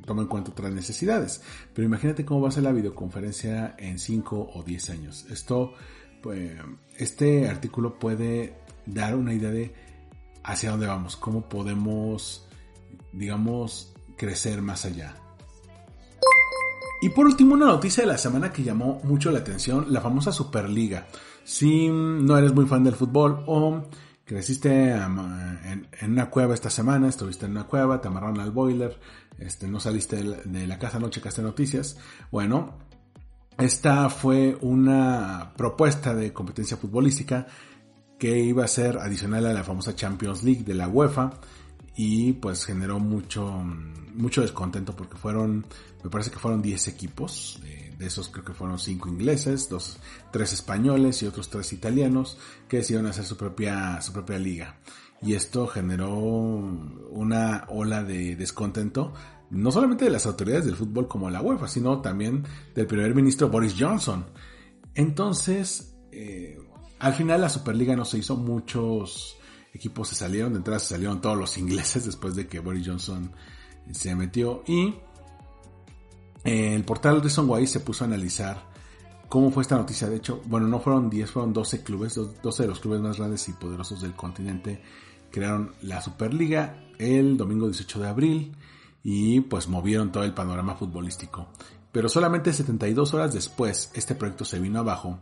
toma 0.05 0.21
en 0.21 0.29
cuenta 0.29 0.51
otras 0.51 0.71
necesidades. 0.71 1.43
Pero 1.73 1.85
imagínate 1.85 2.23
cómo 2.23 2.39
va 2.39 2.47
a 2.47 2.53
ser 2.53 2.63
la 2.63 2.71
videoconferencia 2.71 3.75
en 3.77 3.99
5 3.99 4.51
o 4.53 4.63
10 4.63 4.89
años. 4.91 5.25
Esto, 5.29 5.73
pues, 6.23 6.53
este 6.95 7.49
artículo 7.49 7.99
puede 7.99 8.55
dar 8.85 9.17
una 9.17 9.33
idea 9.33 9.51
de 9.51 9.73
hacia 10.43 10.71
dónde 10.71 10.87
vamos, 10.87 11.15
cómo 11.15 11.47
podemos, 11.47 12.47
digamos, 13.13 13.93
crecer 14.17 14.61
más 14.61 14.85
allá. 14.85 15.15
Y 17.01 17.09
por 17.09 17.25
último, 17.25 17.55
una 17.55 17.65
noticia 17.65 18.03
de 18.03 18.07
la 18.11 18.17
semana 18.17 18.51
que 18.51 18.63
llamó 18.63 19.01
mucho 19.03 19.31
la 19.31 19.39
atención, 19.39 19.87
la 19.89 20.01
famosa 20.01 20.31
Superliga. 20.31 21.07
Si 21.43 21.89
no 21.89 22.37
eres 22.37 22.53
muy 22.53 22.67
fan 22.67 22.83
del 22.83 22.93
fútbol 22.93 23.43
o 23.47 23.85
creciste 24.23 24.91
en, 24.91 25.87
una 26.03 26.29
cueva 26.29 26.53
esta 26.53 26.69
semana, 26.69 27.09
estuviste 27.09 27.47
en 27.47 27.53
una 27.53 27.65
cueva, 27.65 27.99
te 27.99 28.07
amarraron 28.07 28.39
al 28.39 28.51
boiler, 28.51 28.99
este, 29.39 29.67
no 29.67 29.79
saliste 29.79 30.17
de 30.17 30.23
la, 30.23 30.37
de 30.37 30.67
la 30.67 30.77
casa, 30.77 30.99
no 30.99 31.09
checaste 31.09 31.41
noticias, 31.41 31.97
bueno, 32.31 32.77
esta 33.57 34.09
fue 34.09 34.57
una 34.61 35.53
propuesta 35.57 36.13
de 36.15 36.31
competencia 36.31 36.77
futbolística 36.77 37.47
que 38.21 38.37
iba 38.37 38.63
a 38.63 38.67
ser 38.67 38.99
adicional 38.99 39.47
a 39.47 39.51
la 39.51 39.63
famosa 39.63 39.95
Champions 39.95 40.43
League 40.43 40.63
de 40.63 40.75
la 40.75 40.87
UEFA 40.87 41.31
y 41.95 42.33
pues 42.33 42.65
generó 42.65 42.99
mucho, 42.99 43.63
mucho 44.13 44.43
descontento 44.43 44.95
porque 44.95 45.17
fueron, 45.17 45.65
me 46.03 46.09
parece 46.11 46.29
que 46.29 46.37
fueron 46.37 46.61
10 46.61 46.87
equipos, 46.89 47.59
eh, 47.65 47.95
de 47.97 48.05
esos 48.05 48.29
creo 48.29 48.45
que 48.45 48.53
fueron 48.53 48.77
5 48.77 49.09
ingleses, 49.09 49.69
dos, 49.69 49.97
3 50.31 50.53
españoles 50.53 51.23
y 51.23 51.25
otros 51.25 51.49
3 51.49 51.73
italianos 51.73 52.37
que 52.67 52.77
decidieron 52.77 53.07
hacer 53.07 53.25
su 53.25 53.37
propia, 53.37 53.99
su 54.03 54.13
propia 54.13 54.37
liga. 54.37 54.77
Y 55.23 55.33
esto 55.33 55.65
generó 55.65 56.13
una 56.15 57.65
ola 57.69 58.03
de 58.03 58.35
descontento, 58.35 59.13
no 59.49 59.71
solamente 59.71 60.05
de 60.05 60.11
las 60.11 60.27
autoridades 60.27 60.65
del 60.65 60.75
fútbol 60.75 61.07
como 61.07 61.31
la 61.31 61.41
UEFA, 61.41 61.67
sino 61.67 62.01
también 62.01 62.43
del 62.75 62.85
primer 62.85 63.15
ministro 63.15 63.49
Boris 63.49 63.73
Johnson. 63.75 64.27
Entonces, 64.93 65.95
eh, 66.11 66.59
al 67.01 67.13
final 67.13 67.41
la 67.41 67.49
Superliga 67.49 67.95
no 67.95 68.05
se 68.05 68.19
hizo 68.19 68.37
muchos, 68.37 69.35
equipos 69.73 70.09
se 70.09 70.15
salieron, 70.15 70.53
de 70.53 70.57
entrada 70.57 70.79
se 70.79 70.89
salieron 70.89 71.19
todos 71.19 71.37
los 71.37 71.57
ingleses 71.57 72.05
después 72.05 72.35
de 72.35 72.47
que 72.47 72.59
Boris 72.59 72.87
Johnson 72.87 73.31
se 73.91 74.15
metió 74.15 74.63
y 74.67 74.93
eh, 76.43 76.75
el 76.75 76.83
portal 76.83 77.21
Reason 77.21 77.49
Why 77.49 77.65
se 77.65 77.79
puso 77.79 78.03
a 78.03 78.07
analizar 78.07 78.69
cómo 79.27 79.49
fue 79.49 79.63
esta 79.63 79.77
noticia. 79.77 80.09
De 80.09 80.17
hecho, 80.17 80.41
bueno, 80.45 80.67
no 80.67 80.79
fueron 80.79 81.09
10, 81.09 81.31
fueron 81.31 81.53
12 81.53 81.83
clubes, 81.83 82.15
12 82.43 82.63
de 82.63 82.69
los 82.69 82.79
clubes 82.79 83.01
más 83.01 83.17
grandes 83.17 83.49
y 83.49 83.53
poderosos 83.53 84.01
del 84.01 84.13
continente 84.13 84.81
crearon 85.31 85.73
la 85.81 86.01
Superliga 86.01 86.83
el 86.99 87.35
domingo 87.35 87.67
18 87.67 87.99
de 87.99 88.07
abril 88.07 88.57
y 89.03 89.41
pues 89.41 89.67
movieron 89.67 90.11
todo 90.11 90.23
el 90.23 90.35
panorama 90.35 90.75
futbolístico. 90.75 91.47
Pero 91.91 92.09
solamente 92.09 92.53
72 92.53 93.13
horas 93.15 93.33
después 93.33 93.89
este 93.95 94.13
proyecto 94.13 94.45
se 94.45 94.59
vino 94.59 94.79
abajo 94.79 95.19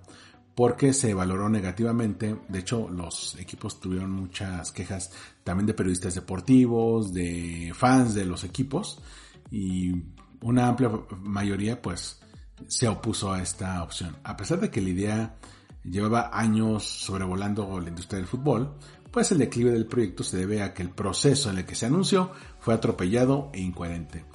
porque 0.59 0.91
se 0.91 1.13
valoró 1.13 1.47
negativamente. 1.47 2.35
De 2.49 2.59
hecho, 2.59 2.89
los 2.89 3.37
equipos 3.39 3.79
tuvieron 3.79 4.11
muchas 4.11 4.73
quejas 4.73 5.09
también 5.41 5.65
de 5.65 5.73
periodistas 5.73 6.15
deportivos, 6.15 7.13
de 7.13 7.71
fans 7.73 8.13
de 8.13 8.25
los 8.25 8.43
equipos 8.43 8.99
y 9.49 9.93
una 10.41 10.67
amplia 10.67 10.91
mayoría 11.21 11.81
pues 11.81 12.19
se 12.67 12.89
opuso 12.89 13.31
a 13.31 13.41
esta 13.41 13.81
opción. 13.81 14.17
A 14.25 14.35
pesar 14.35 14.59
de 14.59 14.69
que 14.69 14.81
la 14.81 14.89
idea 14.89 15.35
llevaba 15.85 16.29
años 16.33 16.83
sobrevolando 16.83 17.79
la 17.79 17.87
industria 17.87 18.19
del 18.19 18.27
fútbol, 18.27 18.75
pues 19.11 19.31
el 19.31 19.37
declive 19.37 19.71
del 19.71 19.85
proyecto 19.85 20.23
se 20.23 20.35
debe 20.35 20.61
a 20.61 20.73
que 20.73 20.83
el 20.83 20.89
proceso 20.89 21.49
en 21.51 21.59
el 21.59 21.65
que 21.65 21.75
se 21.75 21.85
anunció 21.85 22.33
fue 22.59 22.73
atropellado 22.73 23.49
e 23.53 23.61
incoherente. 23.61 24.25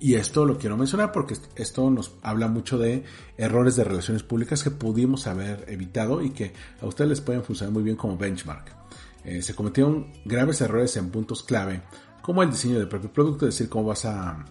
Y 0.00 0.14
esto 0.14 0.46
lo 0.46 0.58
quiero 0.58 0.76
mencionar 0.76 1.12
porque 1.12 1.36
esto 1.56 1.90
nos 1.90 2.12
habla 2.22 2.48
mucho 2.48 2.78
de 2.78 3.04
errores 3.36 3.76
de 3.76 3.84
relaciones 3.84 4.22
públicas 4.22 4.62
que 4.62 4.70
pudimos 4.70 5.26
haber 5.26 5.64
evitado 5.68 6.22
y 6.22 6.30
que 6.30 6.52
a 6.80 6.86
ustedes 6.86 7.10
les 7.10 7.20
pueden 7.20 7.42
funcionar 7.44 7.72
muy 7.72 7.82
bien 7.82 7.96
como 7.96 8.16
benchmark. 8.16 8.80
Eh, 9.24 9.42
se 9.42 9.54
cometieron 9.54 10.12
graves 10.24 10.60
errores 10.60 10.96
en 10.96 11.10
puntos 11.10 11.42
clave, 11.42 11.82
como 12.22 12.42
el 12.42 12.50
diseño 12.50 12.78
del 12.78 12.88
propio 12.88 13.12
producto, 13.12 13.46
es 13.46 13.54
decir, 13.54 13.68
cómo 13.68 13.86
vas 13.86 14.04
a, 14.04 14.44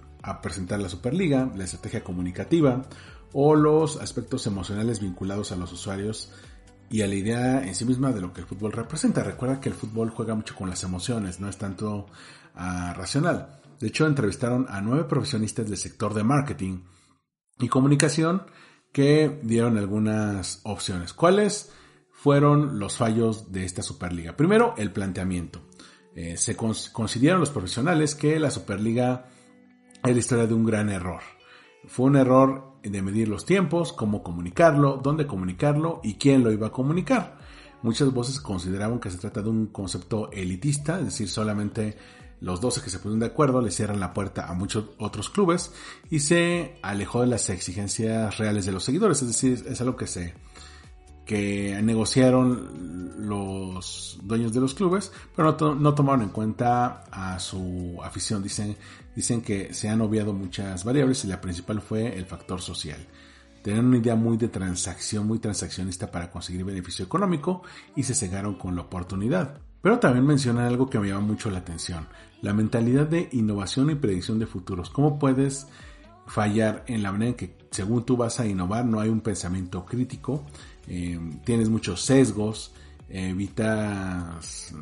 presentar 0.43 0.79
la 0.79 0.89
Superliga, 0.89 1.51
la 1.55 1.63
estrategia 1.63 2.03
comunicativa 2.03 2.83
o 3.33 3.55
los 3.55 3.97
aspectos 3.97 4.45
emocionales 4.45 4.99
vinculados 4.99 5.51
a 5.51 5.55
los 5.55 5.71
usuarios 5.73 6.31
y 6.87 7.01
a 7.01 7.07
la 7.07 7.15
idea 7.15 7.65
en 7.65 7.73
sí 7.73 7.83
misma 7.83 8.11
de 8.11 8.21
lo 8.21 8.31
que 8.31 8.41
el 8.41 8.47
fútbol 8.47 8.71
representa. 8.73 9.23
Recuerda 9.23 9.59
que 9.59 9.69
el 9.69 9.75
fútbol 9.75 10.11
juega 10.11 10.35
mucho 10.35 10.55
con 10.55 10.69
las 10.69 10.83
emociones, 10.83 11.39
no 11.39 11.49
es 11.49 11.57
tanto 11.57 12.05
uh, 12.55 12.93
racional. 12.93 13.58
De 13.79 13.87
hecho, 13.87 14.05
entrevistaron 14.05 14.65
a 14.69 14.81
nueve 14.81 15.05
profesionistas 15.05 15.67
del 15.67 15.77
sector 15.77 16.13
de 16.13 16.23
marketing 16.23 16.81
y 17.59 17.67
comunicación 17.67 18.43
que 18.91 19.39
dieron 19.43 19.77
algunas 19.77 20.61
opciones. 20.63 21.13
¿Cuáles 21.13 21.71
fueron 22.11 22.79
los 22.79 22.97
fallos 22.97 23.51
de 23.51 23.65
esta 23.65 23.81
Superliga? 23.81 24.35
Primero, 24.35 24.73
el 24.77 24.91
planteamiento. 24.91 25.61
Eh, 26.15 26.37
se 26.37 26.55
consideraron 26.55 27.39
los 27.39 27.51
profesionales 27.51 28.15
que 28.15 28.39
la 28.39 28.51
Superliga 28.51 29.27
es 30.03 30.17
historia 30.17 30.47
de 30.47 30.53
un 30.53 30.65
gran 30.65 30.89
error. 30.89 31.21
Fue 31.87 32.07
un 32.07 32.15
error 32.15 32.73
de 32.83 33.01
medir 33.01 33.27
los 33.27 33.45
tiempos, 33.45 33.93
cómo 33.93 34.23
comunicarlo, 34.23 34.99
dónde 35.01 35.27
comunicarlo 35.27 36.01
y 36.03 36.15
quién 36.15 36.43
lo 36.43 36.51
iba 36.51 36.67
a 36.67 36.71
comunicar. 36.71 37.37
Muchas 37.81 38.11
voces 38.11 38.41
consideraban 38.41 38.99
que 38.99 39.09
se 39.09 39.17
trata 39.17 39.41
de 39.41 39.49
un 39.49 39.67
concepto 39.67 40.29
elitista, 40.31 40.99
es 40.99 41.05
decir, 41.05 41.29
solamente 41.29 41.97
los 42.41 42.61
12 42.61 42.81
que 42.81 42.89
se 42.89 42.99
pusieron 42.99 43.19
de 43.19 43.27
acuerdo 43.27 43.61
le 43.61 43.71
cierran 43.71 43.99
la 43.99 44.13
puerta 44.13 44.47
a 44.47 44.53
muchos 44.53 44.85
otros 44.97 45.29
clubes 45.29 45.71
y 46.09 46.19
se 46.19 46.77
alejó 46.81 47.21
de 47.21 47.27
las 47.27 47.49
exigencias 47.49 48.37
reales 48.37 48.65
de 48.65 48.71
los 48.71 48.83
seguidores. 48.83 49.21
Es 49.21 49.27
decir, 49.27 49.65
es 49.67 49.81
algo 49.81 49.95
que 49.95 50.07
se 50.07 50.33
que 51.25 51.79
negociaron 51.83 53.27
los 53.27 54.17
dueños 54.23 54.51
de 54.51 54.61
los 54.61 54.73
clubes, 54.73 55.11
pero 55.35 55.55
no, 55.59 55.75
no, 55.75 55.93
tomaron 55.93 56.23
en 56.23 56.29
cuenta 56.29 57.03
a 57.11 57.37
su 57.37 57.99
afición. 58.03 58.41
Dicen, 58.41 58.75
dicen 59.15 59.41
que 59.41 59.71
se 59.71 59.89
han 59.89 60.01
obviado 60.01 60.33
muchas 60.33 60.83
variables 60.83 61.23
y 61.25 61.27
la 61.27 61.39
principal 61.39 61.81
fue 61.81 62.17
el 62.17 62.25
factor 62.25 62.61
social. 62.61 63.05
Tenían 63.61 63.85
una 63.85 63.97
idea 63.97 64.15
muy 64.15 64.37
de 64.37 64.47
transacción, 64.47 65.27
muy 65.27 65.37
transaccionista 65.37 66.09
para 66.09 66.31
conseguir 66.31 66.63
beneficio 66.63 67.05
económico 67.05 67.61
y 67.95 68.01
se 68.01 68.15
cegaron 68.15 68.55
con 68.55 68.75
la 68.75 68.81
oportunidad. 68.81 69.61
Pero 69.81 69.99
también 69.99 70.25
mencionan 70.25 70.65
algo 70.65 70.89
que 70.89 70.99
me 70.99 71.07
llama 71.07 71.21
mucho 71.27 71.49
la 71.49 71.59
atención 71.59 72.07
la 72.41 72.53
mentalidad 72.53 73.07
de 73.07 73.29
innovación 73.31 73.89
y 73.89 73.95
predicción 73.95 74.39
de 74.39 74.47
futuros. 74.47 74.89
¿Cómo 74.89 75.19
puedes 75.19 75.67
fallar 76.25 76.83
en 76.87 77.03
la 77.03 77.11
manera 77.11 77.31
en 77.31 77.35
que 77.35 77.57
según 77.71 78.05
tú 78.05 78.15
vas 78.17 78.39
a 78.39 78.47
innovar 78.47 78.85
no 78.85 78.99
hay 78.99 79.09
un 79.09 79.21
pensamiento 79.21 79.85
crítico? 79.85 80.45
Eh, 80.87 81.19
tienes 81.43 81.69
muchos 81.69 82.01
sesgos, 82.01 82.73
evitas 83.09 84.73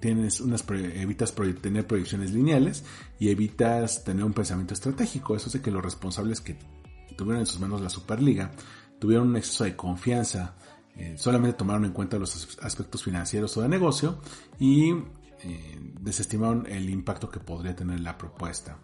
tienes 0.00 0.40
unas 0.40 0.64
evitas 0.68 1.34
tener 1.62 1.86
proyecciones 1.86 2.30
lineales 2.30 2.84
y 3.18 3.30
evitas 3.30 4.04
tener 4.04 4.24
un 4.24 4.34
pensamiento 4.34 4.74
estratégico. 4.74 5.34
Eso 5.34 5.48
hace 5.48 5.62
que 5.62 5.70
los 5.70 5.82
responsables 5.82 6.40
que 6.40 6.56
tuvieron 7.16 7.40
en 7.40 7.46
sus 7.46 7.60
manos 7.60 7.80
la 7.80 7.88
Superliga 7.88 8.50
tuvieron 8.98 9.28
un 9.28 9.36
exceso 9.36 9.64
de 9.64 9.76
confianza, 9.76 10.56
eh, 10.96 11.14
solamente 11.16 11.56
tomaron 11.56 11.84
en 11.84 11.92
cuenta 11.92 12.18
los 12.18 12.56
aspectos 12.62 13.02
financieros 13.02 13.56
o 13.56 13.62
de 13.62 13.68
negocio 13.68 14.18
y 14.58 14.92
eh, 15.42 15.80
desestimaron 16.00 16.66
el 16.66 16.88
impacto 16.88 17.30
que 17.30 17.40
podría 17.40 17.74
tener 17.74 18.00
la 18.00 18.16
propuesta. 18.16 18.78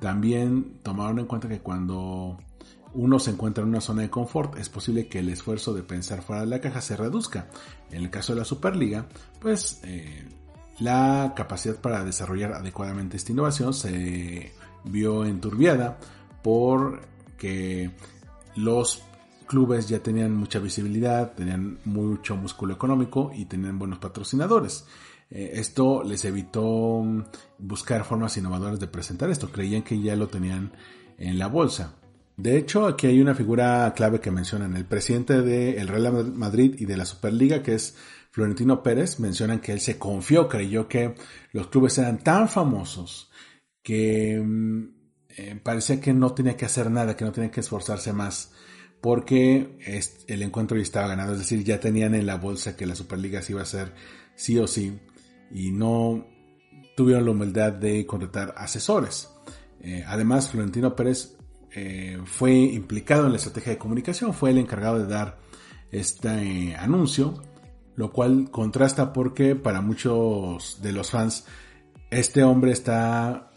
También 0.00 0.78
tomaron 0.82 1.18
en 1.18 1.26
cuenta 1.26 1.48
que 1.48 1.60
cuando 1.60 2.38
uno 2.94 3.18
se 3.18 3.30
encuentra 3.30 3.62
en 3.62 3.68
una 3.68 3.80
zona 3.80 4.02
de 4.02 4.10
confort, 4.10 4.56
es 4.56 4.68
posible 4.68 5.06
que 5.08 5.18
el 5.18 5.28
esfuerzo 5.28 5.74
de 5.74 5.82
pensar 5.82 6.22
fuera 6.22 6.42
de 6.42 6.48
la 6.48 6.60
caja 6.60 6.80
se 6.80 6.96
reduzca. 6.96 7.48
En 7.90 8.02
el 8.04 8.10
caso 8.10 8.32
de 8.32 8.38
la 8.40 8.44
Superliga, 8.44 9.06
pues 9.38 9.80
eh, 9.84 10.26
la 10.80 11.34
capacidad 11.36 11.76
para 11.76 12.02
desarrollar 12.04 12.54
adecuadamente 12.54 13.18
esta 13.18 13.32
innovación 13.32 13.74
se 13.74 14.52
vio 14.84 15.26
enturbiada 15.26 15.98
porque 16.42 17.90
los 18.56 19.02
clubes 19.50 19.88
ya 19.88 20.00
tenían 20.00 20.32
mucha 20.36 20.60
visibilidad, 20.60 21.32
tenían 21.32 21.80
mucho 21.84 22.36
músculo 22.36 22.72
económico 22.72 23.32
y 23.34 23.46
tenían 23.46 23.80
buenos 23.80 23.98
patrocinadores. 23.98 24.86
Eh, 25.28 25.50
esto 25.54 26.04
les 26.04 26.24
evitó 26.24 27.02
mm, 27.02 27.24
buscar 27.58 28.04
formas 28.04 28.36
innovadoras 28.36 28.78
de 28.78 28.86
presentar 28.86 29.28
esto, 29.28 29.50
creían 29.50 29.82
que 29.82 30.00
ya 30.00 30.14
lo 30.14 30.28
tenían 30.28 30.70
en 31.18 31.36
la 31.36 31.48
bolsa. 31.48 31.96
De 32.36 32.56
hecho, 32.56 32.86
aquí 32.86 33.08
hay 33.08 33.20
una 33.20 33.34
figura 33.34 33.92
clave 33.96 34.20
que 34.20 34.30
mencionan. 34.30 34.76
El 34.76 34.84
presidente 34.84 35.42
del 35.42 35.88
Real 35.88 36.32
Madrid 36.32 36.76
y 36.78 36.84
de 36.84 36.96
la 36.96 37.04
Superliga, 37.04 37.60
que 37.60 37.74
es 37.74 37.96
Florentino 38.30 38.84
Pérez, 38.84 39.18
mencionan 39.18 39.58
que 39.58 39.72
él 39.72 39.80
se 39.80 39.98
confió, 39.98 40.48
creyó 40.48 40.86
que 40.86 41.16
los 41.50 41.66
clubes 41.66 41.98
eran 41.98 42.18
tan 42.18 42.48
famosos 42.48 43.32
que 43.82 44.40
mm, 44.40 44.84
eh, 45.36 45.60
parecía 45.60 46.00
que 46.00 46.12
no 46.12 46.34
tenía 46.34 46.56
que 46.56 46.66
hacer 46.66 46.88
nada, 46.88 47.16
que 47.16 47.24
no 47.24 47.32
tenía 47.32 47.50
que 47.50 47.60
esforzarse 47.60 48.12
más, 48.12 48.52
porque 49.00 49.78
el 50.26 50.42
encuentro 50.42 50.76
ya 50.76 50.82
estaba 50.82 51.08
ganado. 51.08 51.32
Es 51.32 51.38
decir, 51.38 51.64
ya 51.64 51.80
tenían 51.80 52.14
en 52.14 52.26
la 52.26 52.36
bolsa 52.36 52.76
que 52.76 52.86
la 52.86 52.94
Superliga 52.94 53.42
se 53.42 53.52
iba 53.52 53.60
a 53.60 53.64
hacer 53.64 53.92
sí 54.34 54.58
o 54.58 54.66
sí, 54.66 54.98
y 55.50 55.70
no 55.70 56.26
tuvieron 56.96 57.24
la 57.24 57.30
humildad 57.32 57.72
de 57.72 58.06
contratar 58.06 58.54
asesores. 58.56 59.28
Eh, 59.80 60.04
además, 60.06 60.50
Florentino 60.50 60.94
Pérez 60.94 61.36
eh, 61.72 62.18
fue 62.24 62.52
implicado 62.52 63.26
en 63.26 63.32
la 63.32 63.38
estrategia 63.38 63.72
de 63.72 63.78
comunicación, 63.78 64.34
fue 64.34 64.50
el 64.50 64.58
encargado 64.58 64.98
de 64.98 65.06
dar 65.06 65.38
este 65.90 66.74
anuncio, 66.76 67.42
lo 67.96 68.12
cual 68.12 68.50
contrasta 68.50 69.12
porque 69.12 69.56
para 69.56 69.80
muchos 69.80 70.80
de 70.82 70.92
los 70.92 71.10
fans 71.10 71.46
este 72.10 72.42
hombre 72.42 72.72
está 72.72 73.49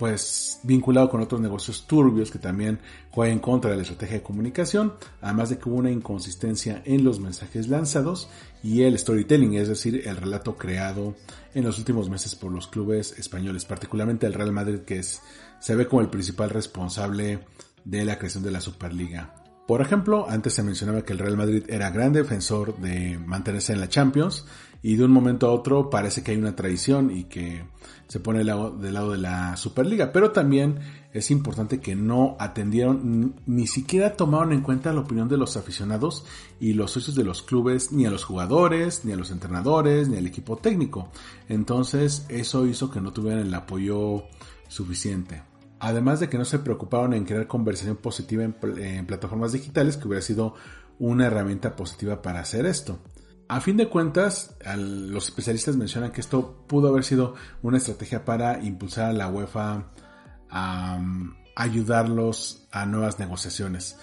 pues 0.00 0.60
vinculado 0.62 1.10
con 1.10 1.20
otros 1.20 1.42
negocios 1.42 1.86
turbios 1.86 2.30
que 2.30 2.38
también 2.38 2.80
juegan 3.10 3.34
en 3.34 3.38
contra 3.38 3.70
de 3.70 3.76
la 3.76 3.82
estrategia 3.82 4.16
de 4.16 4.22
comunicación, 4.22 4.94
además 5.20 5.50
de 5.50 5.58
que 5.58 5.68
hubo 5.68 5.76
una 5.76 5.90
inconsistencia 5.90 6.80
en 6.86 7.04
los 7.04 7.20
mensajes 7.20 7.68
lanzados 7.68 8.30
y 8.62 8.80
el 8.84 8.98
storytelling, 8.98 9.52
es 9.56 9.68
decir, 9.68 10.08
el 10.08 10.16
relato 10.16 10.56
creado 10.56 11.16
en 11.52 11.64
los 11.64 11.78
últimos 11.78 12.08
meses 12.08 12.34
por 12.34 12.50
los 12.50 12.66
clubes 12.66 13.18
españoles, 13.18 13.66
particularmente 13.66 14.26
el 14.26 14.32
Real 14.32 14.52
Madrid 14.52 14.78
que 14.86 15.02
se 15.02 15.76
ve 15.76 15.86
como 15.86 16.00
el 16.00 16.08
principal 16.08 16.48
responsable 16.48 17.40
de 17.84 18.04
la 18.06 18.16
creación 18.16 18.42
de 18.42 18.52
la 18.52 18.62
Superliga. 18.62 19.34
Por 19.66 19.82
ejemplo, 19.82 20.24
antes 20.30 20.54
se 20.54 20.62
mencionaba 20.62 21.02
que 21.02 21.12
el 21.12 21.18
Real 21.18 21.36
Madrid 21.36 21.64
era 21.68 21.90
gran 21.90 22.14
defensor 22.14 22.78
de 22.78 23.18
mantenerse 23.18 23.74
en 23.74 23.80
la 23.80 23.90
Champions 23.90 24.46
y 24.82 24.96
de 24.96 25.04
un 25.04 25.10
momento 25.10 25.46
a 25.46 25.52
otro 25.52 25.90
parece 25.90 26.22
que 26.22 26.32
hay 26.32 26.38
una 26.38 26.56
traición 26.56 27.10
y 27.10 27.24
que 27.24 27.64
se 28.08 28.18
pone 28.18 28.38
del 28.38 28.48
lado, 28.48 28.70
de 28.76 29.18
la 29.18 29.56
Superliga. 29.56 30.10
Pero 30.10 30.32
también 30.32 30.80
es 31.12 31.30
importante 31.30 31.80
que 31.80 31.94
no 31.94 32.36
atendieron, 32.38 33.36
ni 33.46 33.66
siquiera 33.66 34.16
tomaron 34.16 34.52
en 34.52 34.62
cuenta 34.62 34.92
la 34.92 35.00
opinión 35.00 35.28
de 35.28 35.36
los 35.36 35.56
aficionados 35.56 36.24
y 36.58 36.72
los 36.72 36.92
socios 36.92 37.14
de 37.14 37.24
los 37.24 37.42
clubes, 37.42 37.92
ni 37.92 38.06
a 38.06 38.10
los 38.10 38.24
jugadores, 38.24 39.04
ni 39.04 39.12
a 39.12 39.16
los 39.16 39.30
entrenadores, 39.30 40.08
ni 40.08 40.16
al 40.16 40.26
equipo 40.26 40.56
técnico. 40.56 41.10
Entonces 41.48 42.26
eso 42.28 42.66
hizo 42.66 42.90
que 42.90 43.00
no 43.00 43.12
tuvieran 43.12 43.46
el 43.46 43.54
apoyo 43.54 44.24
suficiente. 44.68 45.42
Además 45.78 46.20
de 46.20 46.28
que 46.28 46.36
no 46.36 46.44
se 46.44 46.58
preocuparon 46.58 47.14
en 47.14 47.24
crear 47.24 47.46
conversación 47.46 47.96
positiva 47.96 48.44
en, 48.44 49.06
plataformas 49.06 49.52
digitales, 49.52 49.96
que 49.96 50.08
hubiera 50.08 50.22
sido 50.22 50.54
una 50.98 51.26
herramienta 51.26 51.76
positiva 51.76 52.22
para 52.22 52.40
hacer 52.40 52.66
esto. 52.66 52.98
A 53.50 53.60
fin 53.60 53.76
de 53.76 53.88
cuentas, 53.88 54.54
los 54.76 55.24
especialistas 55.24 55.74
mencionan 55.74 56.12
que 56.12 56.20
esto 56.20 56.62
pudo 56.68 56.86
haber 56.86 57.02
sido 57.02 57.34
una 57.62 57.78
estrategia 57.78 58.24
para 58.24 58.62
impulsar 58.62 59.06
a 59.06 59.12
la 59.12 59.26
UEFA 59.26 59.86
a, 60.48 60.98
mm, 61.00 61.34
ayudarlos 61.56 62.68
a 62.70 62.86
nuevas 62.86 63.18
negociaciones. 63.18 63.98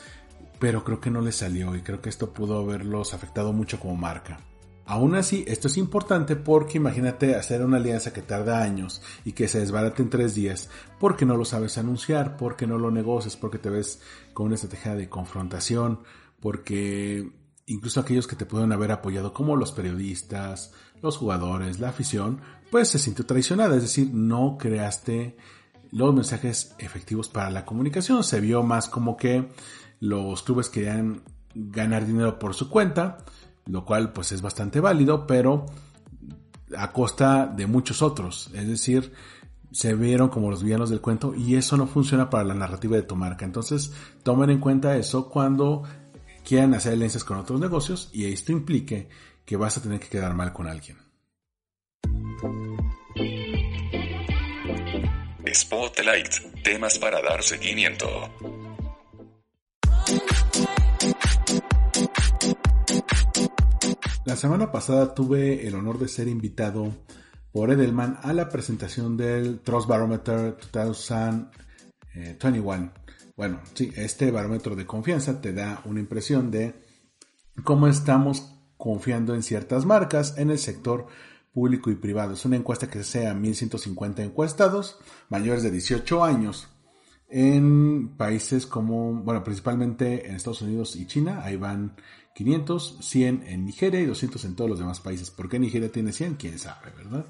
Pero 0.60 0.84
creo 0.84 1.00
que 1.00 1.12
no 1.12 1.22
les 1.22 1.38
salió 1.38 1.74
y 1.78 1.82
creo 1.82 2.02
que 2.02 2.10
esto 2.10 2.34
pudo 2.34 2.60
haberlos 2.60 3.14
afectado 3.14 3.54
mucho 3.54 3.80
como 3.80 3.95
marca. 3.95 4.38
Aún 4.86 5.16
así, 5.16 5.45
esto 5.48 5.70
es 5.70 5.78
importante 5.78 6.36
porque 6.36 6.78
imagínate 6.78 7.36
hacer 7.36 7.64
una 7.64 7.78
alianza 7.78 8.12
que 8.12 8.22
tarda 8.22 8.62
años 8.62 9.02
y 9.24 9.32
que 9.32 9.48
se 9.48 9.62
desbarate 9.62 10.02
en 10.02 10.10
tres 10.10 10.36
días 10.36 10.70
porque 11.00 11.26
no 11.26 11.38
lo 11.38 11.45
sabes 11.45 11.78
anunciar, 11.78 12.36
porque 12.36 12.68
no 12.68 12.78
lo 12.78 12.91
negocies, 12.91 13.38
porque 13.38 13.60
te 13.60 13.70
ves 13.70 14.02
con 14.34 14.48
una 14.48 14.56
estrategia 14.56 14.93
de 14.95 15.08
confrontación, 15.08 16.02
porque 16.41 17.32
incluso 17.68 17.99
aquellos 17.99 18.28
que 18.28 18.36
te 18.36 18.45
pueden 18.45 18.72
haber 18.72 18.91
apoyado 18.91 19.34
como 19.34 19.55
los 19.55 19.74
periodistas, 19.74 20.72
los 21.01 21.18
jugadores, 21.18 21.80
la 21.80 21.89
afición, 21.89 22.41
pues 22.72 22.88
se 22.88 22.97
sintió 22.97 23.26
traicionada, 23.26 23.76
es 23.76 23.84
decir, 23.84 24.09
no 24.13 24.57
creaste 24.57 25.38
los 25.91 26.13
mensajes 26.13 26.74
efectivos 26.80 27.30
para 27.30 27.51
la 27.51 27.65
comunicación, 27.65 28.24
se 28.24 28.39
vio 28.39 28.63
más 28.63 28.88
como 28.88 29.15
que 29.18 29.49
los 29.99 30.43
clubes 30.43 30.70
querían 30.70 31.22
ganar 31.53 32.05
dinero 32.05 32.39
por 32.39 32.53
su 32.53 32.70
cuenta, 32.70 33.18
lo 33.65 33.86
cual 33.86 34.13
pues 34.13 34.32
es 34.32 34.41
bastante 34.41 34.80
válido, 34.80 35.28
pero 35.28 35.65
a 36.76 36.91
costa 36.91 37.47
de 37.47 37.68
muchos 37.68 38.01
otros, 38.01 38.49
es 38.53 38.68
decir, 38.68 39.11
se 39.72 39.93
vieron 39.93 40.30
como 40.30 40.49
los 40.49 40.63
villanos 40.63 40.89
del 40.89 41.01
cuento 41.01 41.36
y 41.36 41.55
eso 41.55 41.76
no 41.76 41.88
funciona 41.88 42.30
para 42.30 42.45
la 42.45 42.53
narrativa 42.53 42.95
de 42.95 43.03
tu 43.03 43.15
marca. 43.15 43.45
Entonces, 43.45 43.91
tomen 44.24 44.49
en 44.49 44.59
cuenta 44.59 44.95
eso 44.95 45.30
cuando 45.30 45.84
quieran 46.48 46.74
hacer 46.74 46.93
alianzas 46.93 47.26
con 47.26 47.38
otros 47.38 47.60
negocios 47.60 48.10
y 48.14 48.32
esto 48.32 48.54
implique 48.54 49.10
que 49.43 49.58
vas 49.58 49.78
a 49.78 49.82
tener 49.82 50.00
que 50.00 50.08
quedar 50.08 50.34
mal 50.34 50.54
con 50.54 50.68
alguien. 50.68 50.98
Spotlight, 55.54 56.64
temas 56.64 56.98
para 57.00 57.22
dar 57.22 57.43
seguimiento. 57.43 58.08
La 64.24 64.38
semana 64.38 64.72
pasada 64.72 65.14
tuve 65.14 65.68
el 65.68 65.76
honor 65.76 66.00
de 66.00 66.08
ser 66.08 66.30
invitado 66.30 66.93
por 67.52 67.72
Edelman 67.72 68.20
a 68.24 68.32
la 68.32 68.48
presentación 68.48 69.18
del 69.18 69.60
Trust 69.60 69.89
Barometer 69.89 70.56
2021. 70.72 73.07
Bueno, 73.38 73.62
sí, 73.76 73.94
este 73.96 74.32
barómetro 74.32 74.76
de 74.76 74.88
confianza 74.88 75.40
te 75.40 75.54
da 75.54 75.84
una 75.86 76.00
impresión 76.00 76.50
de 76.50 76.74
cómo 77.64 77.88
estamos 77.88 78.52
confiando 78.78 79.36
en 79.36 79.44
ciertas 79.44 79.86
marcas 79.86 80.40
en 80.40 80.50
el 80.50 80.58
sector 80.58 81.06
público 81.54 81.92
y 81.92 81.96
privado. 81.96 82.34
Es 82.34 82.46
una 82.46 82.56
encuesta 82.56 82.90
que 82.90 83.04
se 83.04 83.20
hace 83.20 83.28
a 83.28 83.36
1150 83.36 84.24
encuestados 84.24 85.00
mayores 85.30 85.62
de 85.62 85.70
18 85.70 86.24
años 86.24 86.68
en 87.30 88.16
países 88.18 88.66
como, 88.66 89.14
bueno, 89.14 89.44
principalmente 89.44 90.28
en 90.28 90.36
Estados 90.36 90.64
Unidos 90.64 90.96
y 90.96 91.06
China, 91.06 91.42
ahí 91.44 91.58
van 91.58 91.96
500, 92.34 92.98
100 93.02 93.44
en 93.46 93.66
Nigeria 93.66 94.00
y 94.00 94.06
200 94.08 94.46
en 94.46 94.56
todos 94.56 94.70
los 94.70 94.80
demás 94.80 95.00
países. 95.00 95.30
¿Por 95.30 95.48
qué 95.48 95.60
Nigeria 95.60 95.92
tiene 95.92 96.12
100? 96.12 96.36
Quién 96.36 96.58
sabe, 96.58 96.92
¿verdad? 96.98 97.28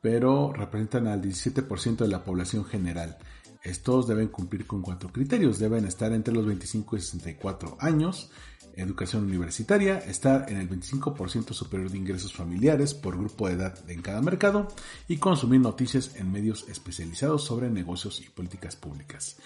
Pero 0.00 0.52
representan 0.52 1.08
al 1.08 1.20
17% 1.20 1.96
de 1.96 2.08
la 2.08 2.22
población 2.22 2.64
general. 2.64 3.18
Estos 3.62 4.08
deben 4.08 4.28
cumplir 4.28 4.66
con 4.66 4.82
cuatro 4.82 5.12
criterios. 5.12 5.58
Deben 5.58 5.84
estar 5.84 6.12
entre 6.12 6.34
los 6.34 6.46
25 6.46 6.96
y 6.96 7.00
64 7.00 7.76
años, 7.80 8.30
educación 8.74 9.24
universitaria, 9.24 9.98
estar 9.98 10.50
en 10.50 10.56
el 10.56 10.68
25% 10.68 11.52
superior 11.52 11.90
de 11.90 11.98
ingresos 11.98 12.32
familiares 12.32 12.94
por 12.94 13.18
grupo 13.18 13.48
de 13.48 13.54
edad 13.54 13.78
en 13.90 14.00
cada 14.00 14.22
mercado 14.22 14.68
y 15.08 15.18
consumir 15.18 15.60
noticias 15.60 16.16
en 16.16 16.32
medios 16.32 16.68
especializados 16.68 17.44
sobre 17.44 17.68
negocios 17.70 18.20
y 18.20 18.30
políticas 18.30 18.76
públicas. 18.76 19.36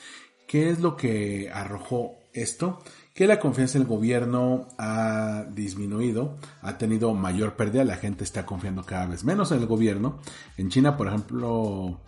¿Qué 0.46 0.70
es 0.70 0.80
lo 0.80 0.96
que 0.96 1.50
arrojó 1.52 2.18
esto? 2.32 2.82
Que 3.14 3.26
la 3.26 3.40
confianza 3.40 3.78
en 3.78 3.82
el 3.82 3.88
gobierno 3.88 4.68
ha 4.78 5.46
disminuido, 5.52 6.36
ha 6.60 6.76
tenido 6.78 7.14
mayor 7.14 7.56
pérdida, 7.56 7.84
la 7.84 7.96
gente 7.96 8.24
está 8.24 8.44
confiando 8.44 8.84
cada 8.84 9.06
vez 9.06 9.24
menos 9.24 9.52
en 9.52 9.60
el 9.60 9.66
gobierno. 9.66 10.20
En 10.56 10.68
China, 10.68 10.96
por 10.96 11.08
ejemplo, 11.08 12.00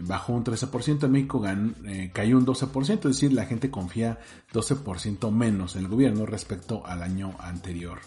bajó 0.00 0.32
un 0.32 0.44
13%, 0.44 1.04
en 1.04 1.12
México 1.12 1.42
eh, 1.86 2.10
cayó 2.12 2.38
un 2.38 2.46
12%, 2.46 2.96
es 2.96 3.02
decir, 3.02 3.32
la 3.32 3.46
gente 3.46 3.70
confía 3.70 4.18
12% 4.52 5.30
menos 5.30 5.76
en 5.76 5.82
el 5.82 5.88
gobierno 5.88 6.26
respecto 6.26 6.86
al 6.86 7.02
año 7.02 7.34
anterior. 7.38 8.00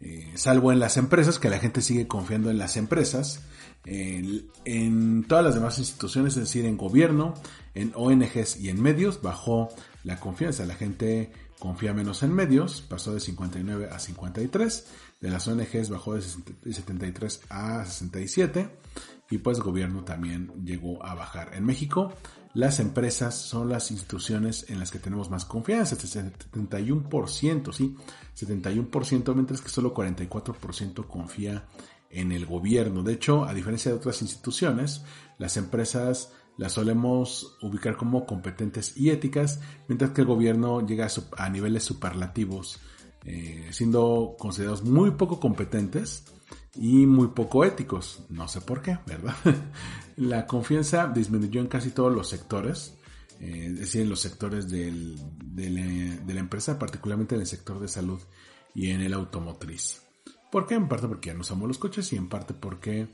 Eh, 0.00 0.32
salvo 0.36 0.70
en 0.72 0.78
las 0.78 0.96
empresas, 0.96 1.38
que 1.38 1.50
la 1.50 1.58
gente 1.58 1.82
sigue 1.82 2.06
confiando 2.06 2.50
en 2.50 2.58
las 2.58 2.76
empresas, 2.76 3.42
en 3.84 5.24
todas 5.26 5.44
las 5.44 5.54
demás 5.54 5.78
instituciones, 5.78 6.36
es 6.36 6.44
decir, 6.44 6.66
en 6.66 6.76
gobierno, 6.76 7.32
en 7.74 7.92
ONGs 7.94 8.60
y 8.60 8.68
en 8.68 8.82
medios, 8.82 9.22
bajó 9.22 9.70
la 10.04 10.20
confianza. 10.20 10.66
La 10.66 10.74
gente 10.74 11.32
confía 11.58 11.94
menos 11.94 12.22
en 12.22 12.32
medios, 12.34 12.82
pasó 12.82 13.14
de 13.14 13.20
59 13.20 13.88
a 13.90 13.98
53, 13.98 14.86
de 15.20 15.30
las 15.30 15.48
ONGs 15.48 15.88
bajó 15.88 16.14
de 16.14 16.22
73 16.22 17.40
a 17.48 17.84
67 17.84 18.68
y 19.30 19.38
pues 19.38 19.60
gobierno 19.60 20.04
también 20.04 20.52
llegó 20.64 21.04
a 21.04 21.14
bajar. 21.14 21.54
En 21.54 21.64
México, 21.64 22.12
las 22.54 22.80
empresas 22.80 23.34
son 23.34 23.68
las 23.68 23.90
instituciones 23.90 24.68
en 24.68 24.78
las 24.78 24.90
que 24.90 24.98
tenemos 24.98 25.30
más 25.30 25.44
confianza, 25.44 25.96
71%, 25.96 27.72
sí, 27.72 27.96
71%, 28.36 29.34
mientras 29.34 29.60
que 29.60 29.68
solo 29.68 29.92
44% 29.94 31.06
confía 31.06 31.66
en 32.10 32.32
el 32.32 32.46
gobierno. 32.46 33.02
De 33.02 33.12
hecho, 33.12 33.44
a 33.44 33.52
diferencia 33.52 33.90
de 33.90 33.98
otras 33.98 34.22
instituciones, 34.22 35.04
las 35.36 35.56
empresas 35.56 36.32
las 36.56 36.72
solemos 36.72 37.56
ubicar 37.62 37.96
como 37.96 38.26
competentes 38.26 38.96
y 38.96 39.10
éticas, 39.10 39.60
mientras 39.86 40.10
que 40.10 40.22
el 40.22 40.26
gobierno 40.26 40.84
llega 40.84 41.06
a, 41.36 41.48
niveles 41.50 41.84
superlativos, 41.84 42.80
eh, 43.24 43.68
siendo 43.70 44.34
considerados 44.38 44.82
muy 44.82 45.12
poco 45.12 45.38
competentes 45.38 46.24
y 46.78 47.06
muy 47.06 47.28
poco 47.28 47.64
éticos. 47.64 48.24
No 48.28 48.48
sé 48.48 48.60
por 48.60 48.82
qué, 48.82 48.98
¿verdad? 49.06 49.34
la 50.16 50.46
confianza 50.46 51.08
disminuyó 51.08 51.60
en 51.60 51.66
casi 51.66 51.90
todos 51.90 52.14
los 52.14 52.28
sectores, 52.28 52.94
eh, 53.40 53.66
es 53.66 53.80
decir, 53.80 54.02
en 54.02 54.10
los 54.10 54.20
sectores 54.20 54.70
del, 54.70 55.16
de, 55.40 56.34
la, 56.34 56.40
empresa, 56.40 56.78
particularmente 56.78 57.34
en 57.34 57.40
el 57.40 57.46
sector 57.46 57.80
de 57.80 57.88
salud 57.88 58.20
y 58.74 58.90
en 58.90 59.00
el 59.00 59.12
automotriz. 59.12 60.02
¿Por 60.50 60.66
qué? 60.66 60.74
En 60.74 60.88
parte 60.88 61.08
porque 61.08 61.28
ya 61.28 61.34
no 61.34 61.40
usamos 61.40 61.68
los 61.68 61.78
coches 61.78 62.12
y 62.12 62.16
en 62.16 62.28
parte 62.28 62.54
porque 62.54 63.08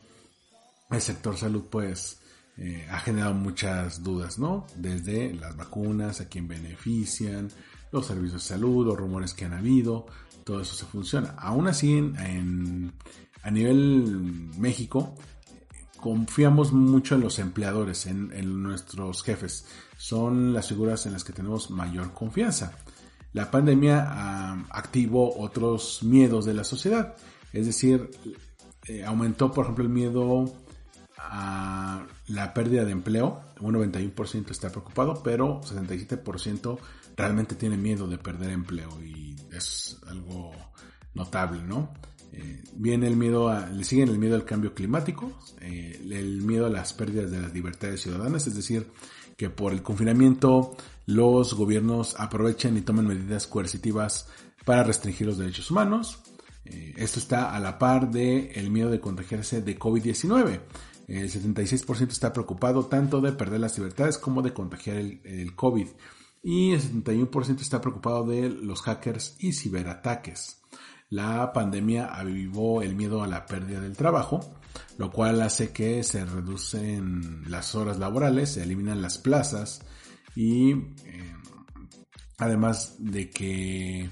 el 0.91 1.01
sector 1.01 1.37
salud 1.37 1.65
pues 1.71 2.21
eh, 2.57 2.87
ha 2.91 3.01
generado 3.01 3.35
muchas 3.35 4.03
dudas, 4.03 4.39
¿no? 4.39 4.67
Desde 4.77 5.35
las 5.35 5.57
vacunas, 5.57 6.21
a 6.21 6.29
quién 6.29 6.47
benefician, 6.47 7.49
los 7.91 8.07
servicios 8.07 8.43
de 8.43 8.49
salud, 8.49 8.87
los 8.87 8.97
rumores 8.97 9.35
que 9.35 9.47
han 9.47 9.55
habido, 9.55 10.07
todo 10.45 10.61
eso 10.61 10.75
se 10.75 10.85
funciona. 10.85 11.35
Aún 11.39 11.67
así, 11.67 11.97
en, 11.97 12.93
a 13.45 13.51
nivel 13.51 14.51
México, 14.59 15.15
confiamos 16.01 16.73
mucho 16.73 17.15
en 17.15 17.21
los 17.21 17.39
empleadores, 17.39 18.07
en, 18.07 18.63
nuestros 18.63 19.23
jefes. 19.23 19.67
Son 19.99 20.53
las 20.55 20.69
figuras 20.69 21.05
en 21.07 21.13
las 21.13 21.25
que 21.25 21.35
tenemos 21.35 21.71
mayor 21.71 22.13
confianza. 22.13 22.73
La 23.35 23.51
pandemia 23.51 24.07
ah, 24.09 24.65
activó 24.71 25.39
otros 25.39 26.03
miedos 26.03 26.47
de 26.47 26.55
la 26.55 26.65
sociedad. 26.65 27.17
Es 27.53 27.67
decir, 27.67 28.11
eh, 28.87 29.05
aumentó, 29.05 29.53
por 29.53 29.65
ejemplo, 29.65 29.85
el 29.85 29.91
miedo 29.91 30.51
a 31.19 32.07
la 32.29 32.55
pérdida 32.55 32.85
de 32.85 32.93
empleo. 32.93 33.41
Un 33.61 33.75
91% 33.75 34.51
está 34.51 34.71
preocupado, 34.71 35.23
pero 35.23 35.61
67% 35.63 36.79
realmente 37.17 37.55
tiene 37.57 37.77
miedo 37.77 38.07
de 38.07 38.19
perder 38.19 38.51
empleo 38.51 38.89
y 39.03 39.37
es 39.53 39.99
algo 40.07 40.53
notable, 41.15 41.63
¿no? 41.63 41.93
Eh, 42.37 42.65
viene 42.75 43.07
el 43.07 43.17
miedo 43.17 43.49
a, 43.49 43.69
le 43.69 43.85
siguen 43.85 44.09
el 44.09 44.19
miedo 44.19 44.35
al 44.35 44.45
cambio 44.45 44.75
climático, 44.75 45.33
eh, 45.61 46.01
el 46.11 46.43
miedo 46.43 46.67
a 46.67 46.69
las 46.69 46.93
pérdidas 46.93 47.31
de 47.31 47.41
las 47.41 47.55
libertades 47.55 48.01
ciudadanas, 48.01 48.49
es 48.49 48.57
decir, 48.57 48.89
que 49.37 49.51
por 49.51 49.73
el 49.73 49.83
confinamiento 49.83 50.77
los 51.07 51.55
gobiernos 51.55 52.17
aprovechan 52.19 52.77
y 52.77 52.81
toman 52.81 53.07
medidas 53.07 53.47
coercitivas 53.47 54.29
para 54.65 54.83
restringir 54.83 55.29
los 55.29 55.39
derechos 55.39 55.71
humanos. 55.71 56.19
Eh, 56.65 56.95
esto 56.97 57.21
está 57.21 57.55
a 57.55 57.61
la 57.61 57.79
par 57.79 58.11
de 58.11 58.51
el 58.57 58.69
miedo 58.69 58.91
de 58.91 59.01
contagiarse 59.01 59.63
de 59.63 59.79
COVID-19. 59.79 60.61
El 61.07 61.31
76% 61.31 62.11
está 62.11 62.33
preocupado 62.33 62.87
tanto 62.87 63.21
de 63.21 63.31
perder 63.31 63.61
las 63.61 63.79
libertades 63.79 64.19
como 64.19 64.43
de 64.43 64.53
contagiar 64.53 64.97
el, 64.97 65.21
el 65.23 65.55
COVID. 65.55 65.87
Y 66.43 66.73
el 66.73 66.81
71% 66.81 67.61
está 67.61 67.81
preocupado 67.81 68.27
de 68.27 68.49
los 68.49 68.83
hackers 68.83 69.37
y 69.39 69.53
ciberataques. 69.53 70.64
La 71.11 71.53
pandemia 71.53 72.07
avivó 72.07 72.83
el 72.83 72.95
miedo 72.95 73.23
a 73.23 73.27
la 73.27 73.47
pérdida 73.47 73.81
del 73.81 73.97
trabajo, 73.97 74.57
lo 74.99 75.11
cual 75.11 75.43
hace 75.43 75.73
que 75.73 76.03
se 76.03 76.25
reducen 76.25 77.45
las 77.51 77.75
horas 77.75 77.99
laborales, 77.99 78.53
se 78.53 78.63
eliminan 78.63 79.03
las 79.03 79.19
plazas 79.19 79.83
y 80.35 80.73
eh, 80.73 81.35
además 82.39 82.97
de 82.99 83.31
que 83.31 84.11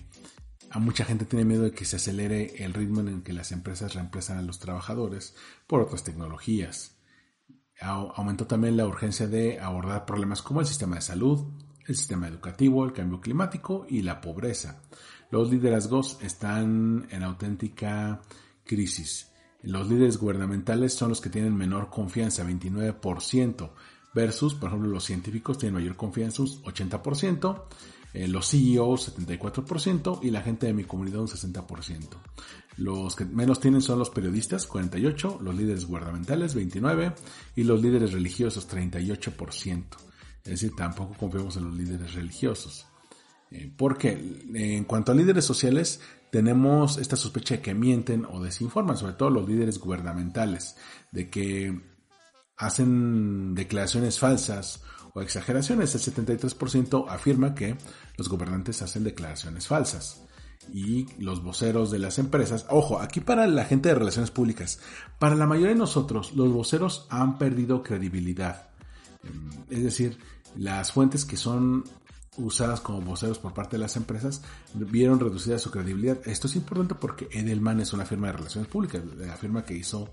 a 0.71 0.79
mucha 0.79 1.05
gente 1.05 1.27
tiene 1.27 1.45
miedo 1.45 1.65
de 1.65 1.73
que 1.73 1.85
se 1.85 1.97
acelere 1.97 2.65
el 2.65 2.73
ritmo 2.73 3.01
en 3.01 3.09
el 3.09 3.23
que 3.23 3.33
las 3.35 3.53
empresas 3.53 3.95
reemplazan 3.95 4.39
a 4.39 4.43
los 4.43 4.59
trabajadores 4.59 5.35
por 5.67 5.83
otras 5.83 6.03
tecnologías. 6.03 6.97
Aumentó 7.81 8.47
también 8.47 8.77
la 8.77 8.87
urgencia 8.87 9.27
de 9.27 9.61
abordar 9.61 10.07
problemas 10.07 10.41
como 10.41 10.61
el 10.61 10.67
sistema 10.67 10.97
de 10.97 11.03
salud, 11.03 11.45
el 11.87 11.97
sistema 11.97 12.29
educativo, 12.29 12.85
el 12.85 12.93
cambio 12.93 13.21
climático 13.21 13.87
y 13.89 14.03
la 14.03 14.21
pobreza. 14.21 14.81
Los 15.33 15.51
liderazgos 15.51 16.19
están 16.21 17.09
en 17.11 17.23
auténtica 17.23 18.21
crisis. 18.67 19.29
Los 19.63 19.89
líderes 19.89 20.19
gubernamentales 20.19 20.93
son 20.93 21.09
los 21.09 21.23
que 21.23 21.31
tienen 21.31 21.57
menor 21.57 21.89
confianza, 21.89 22.45
29%, 22.45 23.71
versus, 24.13 24.53
por 24.53 24.69
ejemplo, 24.69 24.91
los 24.91 25.05
científicos 25.05 25.57
tienen 25.57 25.81
mayor 25.81 25.97
confianza, 25.97 26.43
80%, 26.43 27.65
eh, 28.13 28.29
los 28.29 28.51
CEOs 28.51 29.17
74% 29.17 30.19
y 30.23 30.31
la 30.31 30.43
gente 30.43 30.67
de 30.67 30.75
mi 30.75 30.85
comunidad 30.85 31.23
un 31.23 31.29
60%. 31.29 32.09
Los 32.77 33.17
que 33.17 33.25
menos 33.25 33.59
tienen 33.59 33.81
son 33.81 34.01
los 34.01 34.11
periodistas, 34.11 34.69
48%, 34.69 35.41
los 35.41 35.55
líderes 35.55 35.87
gubernamentales, 35.87 36.55
29%, 36.55 37.15
y 37.57 37.65
los 37.65 37.81
líderes 37.81 38.13
religiosos, 38.13 38.69
38%. 38.69 39.85
Es 40.45 40.51
decir, 40.51 40.73
tampoco 40.77 41.15
confiamos 41.15 41.57
en 41.57 41.65
los 41.65 41.75
líderes 41.75 42.13
religiosos. 42.13 42.87
Eh, 43.53 43.71
porque 43.77 44.43
en 44.55 44.85
cuanto 44.85 45.13
a 45.13 45.15
líderes 45.15 45.45
sociales, 45.45 46.01
tenemos 46.31 46.97
esta 46.97 47.17
sospecha 47.17 47.57
de 47.57 47.61
que 47.61 47.75
mienten 47.75 48.25
o 48.25 48.43
desinforman, 48.43 48.97
sobre 48.97 49.13
todo 49.13 49.29
los 49.29 49.47
líderes 49.47 49.79
gubernamentales, 49.79 50.77
de 51.11 51.29
que 51.29 51.79
hacen 52.57 53.55
declaraciones 53.55 54.19
falsas 54.19 54.83
o 55.13 55.21
exageraciones. 55.21 55.95
El 55.95 56.01
73% 56.01 57.07
afirma 57.09 57.55
que 57.55 57.77
los 58.17 58.31
gobernantes 58.31 58.81
hacen 58.81 59.05
declaraciones 59.05 59.67
falsas. 59.67 60.23
Y 60.73 61.07
los 61.19 61.43
voceros 61.43 61.91
de 61.91 61.99
las 61.99 62.19
empresas, 62.19 62.67
ojo, 62.71 63.01
aquí 63.01 63.21
para 63.21 63.47
la 63.47 63.65
gente 63.65 63.91
de 63.91 63.97
relaciones 63.97 64.31
públicas, 64.31 64.79
para 65.19 65.35
la 65.35 65.47
mayoría 65.47 65.75
de 65.75 65.79
nosotros, 65.79 66.35
los 66.35 66.51
voceros 66.53 67.07
han 67.11 67.37
perdido 67.37 67.83
credibilidad. 67.83 68.71
Es 69.69 69.83
decir, 69.83 70.19
las 70.57 70.93
fuentes 70.93 71.25
que 71.25 71.37
son 71.37 71.85
usadas 72.37 72.81
como 72.81 73.01
voceros 73.01 73.39
por 73.39 73.53
parte 73.53 73.77
de 73.77 73.81
las 73.81 73.97
empresas 73.97 74.43
vieron 74.75 75.21
reducida 75.21 75.59
su 75.59 75.71
credibilidad. 75.71 76.19
Esto 76.27 76.47
es 76.47 76.57
importante 76.57 76.95
porque 76.95 77.29
Edelman 77.31 77.81
es 77.81 77.93
una 77.93 78.07
firma 78.07 78.29
de 78.29 78.35
relaciones 78.35 78.69
públicas, 78.69 79.03
la 79.17 79.37
firma 79.37 79.65
que 79.65 79.75
hizo 79.75 80.09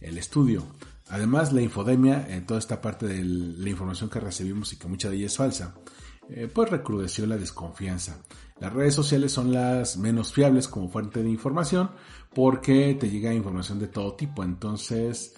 el 0.00 0.16
estudio. 0.18 0.64
Además, 1.10 1.52
la 1.52 1.62
infodemia, 1.62 2.26
en 2.28 2.46
toda 2.46 2.60
esta 2.60 2.80
parte 2.80 3.06
de 3.06 3.24
la 3.24 3.68
información 3.68 4.10
que 4.10 4.20
recibimos 4.20 4.72
y 4.72 4.76
que 4.76 4.88
mucha 4.88 5.08
de 5.08 5.16
ella 5.16 5.26
es 5.26 5.36
falsa, 5.36 5.74
eh, 6.28 6.50
pues 6.52 6.70
recrudeció 6.70 7.26
la 7.26 7.36
desconfianza. 7.36 8.18
Las 8.60 8.72
redes 8.72 8.94
sociales 8.94 9.32
son 9.32 9.52
las 9.52 9.96
menos 9.96 10.32
fiables 10.32 10.68
como 10.68 10.88
fuente 10.88 11.22
de 11.22 11.30
información 11.30 11.90
porque 12.34 12.96
te 12.98 13.08
llega 13.08 13.32
información 13.32 13.78
de 13.78 13.88
todo 13.88 14.14
tipo. 14.14 14.42
Entonces, 14.42 15.34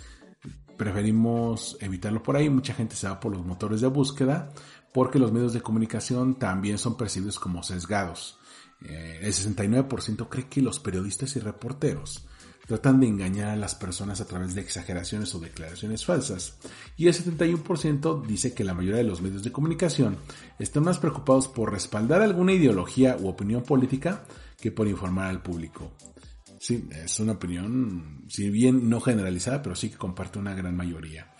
preferimos 0.76 1.76
evitarlo 1.80 2.22
por 2.22 2.36
ahí. 2.36 2.48
Mucha 2.48 2.74
gente 2.74 2.96
se 2.96 3.06
va 3.06 3.20
por 3.20 3.32
los 3.32 3.44
motores 3.44 3.80
de 3.80 3.86
búsqueda 3.86 4.50
porque 4.92 5.18
los 5.18 5.32
medios 5.32 5.52
de 5.52 5.60
comunicación 5.60 6.38
también 6.38 6.78
son 6.78 6.96
percibidos 6.96 7.38
como 7.38 7.62
sesgados. 7.62 8.38
Eh, 8.82 9.20
el 9.22 9.32
69% 9.32 10.28
cree 10.28 10.48
que 10.48 10.62
los 10.62 10.80
periodistas 10.80 11.36
y 11.36 11.40
reporteros 11.40 12.26
tratan 12.66 13.00
de 13.00 13.08
engañar 13.08 13.48
a 13.48 13.56
las 13.56 13.74
personas 13.74 14.20
a 14.20 14.26
través 14.26 14.54
de 14.54 14.60
exageraciones 14.60 15.34
o 15.34 15.40
declaraciones 15.40 16.04
falsas. 16.04 16.56
Y 16.96 17.08
el 17.08 17.14
71% 17.14 18.24
dice 18.24 18.54
que 18.54 18.62
la 18.62 18.74
mayoría 18.74 18.98
de 18.98 19.08
los 19.08 19.20
medios 19.20 19.42
de 19.42 19.50
comunicación 19.50 20.16
están 20.58 20.84
más 20.84 20.98
preocupados 20.98 21.48
por 21.48 21.72
respaldar 21.72 22.22
alguna 22.22 22.52
ideología 22.52 23.16
u 23.18 23.26
opinión 23.26 23.64
política 23.64 24.24
que 24.60 24.70
por 24.70 24.86
informar 24.86 25.26
al 25.30 25.42
público. 25.42 25.90
Sí, 26.60 26.88
es 26.92 27.18
una 27.18 27.32
opinión, 27.32 28.26
si 28.28 28.50
bien 28.50 28.88
no 28.88 29.00
generalizada, 29.00 29.62
pero 29.62 29.74
sí 29.74 29.90
que 29.90 29.96
comparte 29.96 30.38
una 30.38 30.54
gran 30.54 30.76
mayoría. 30.76 31.32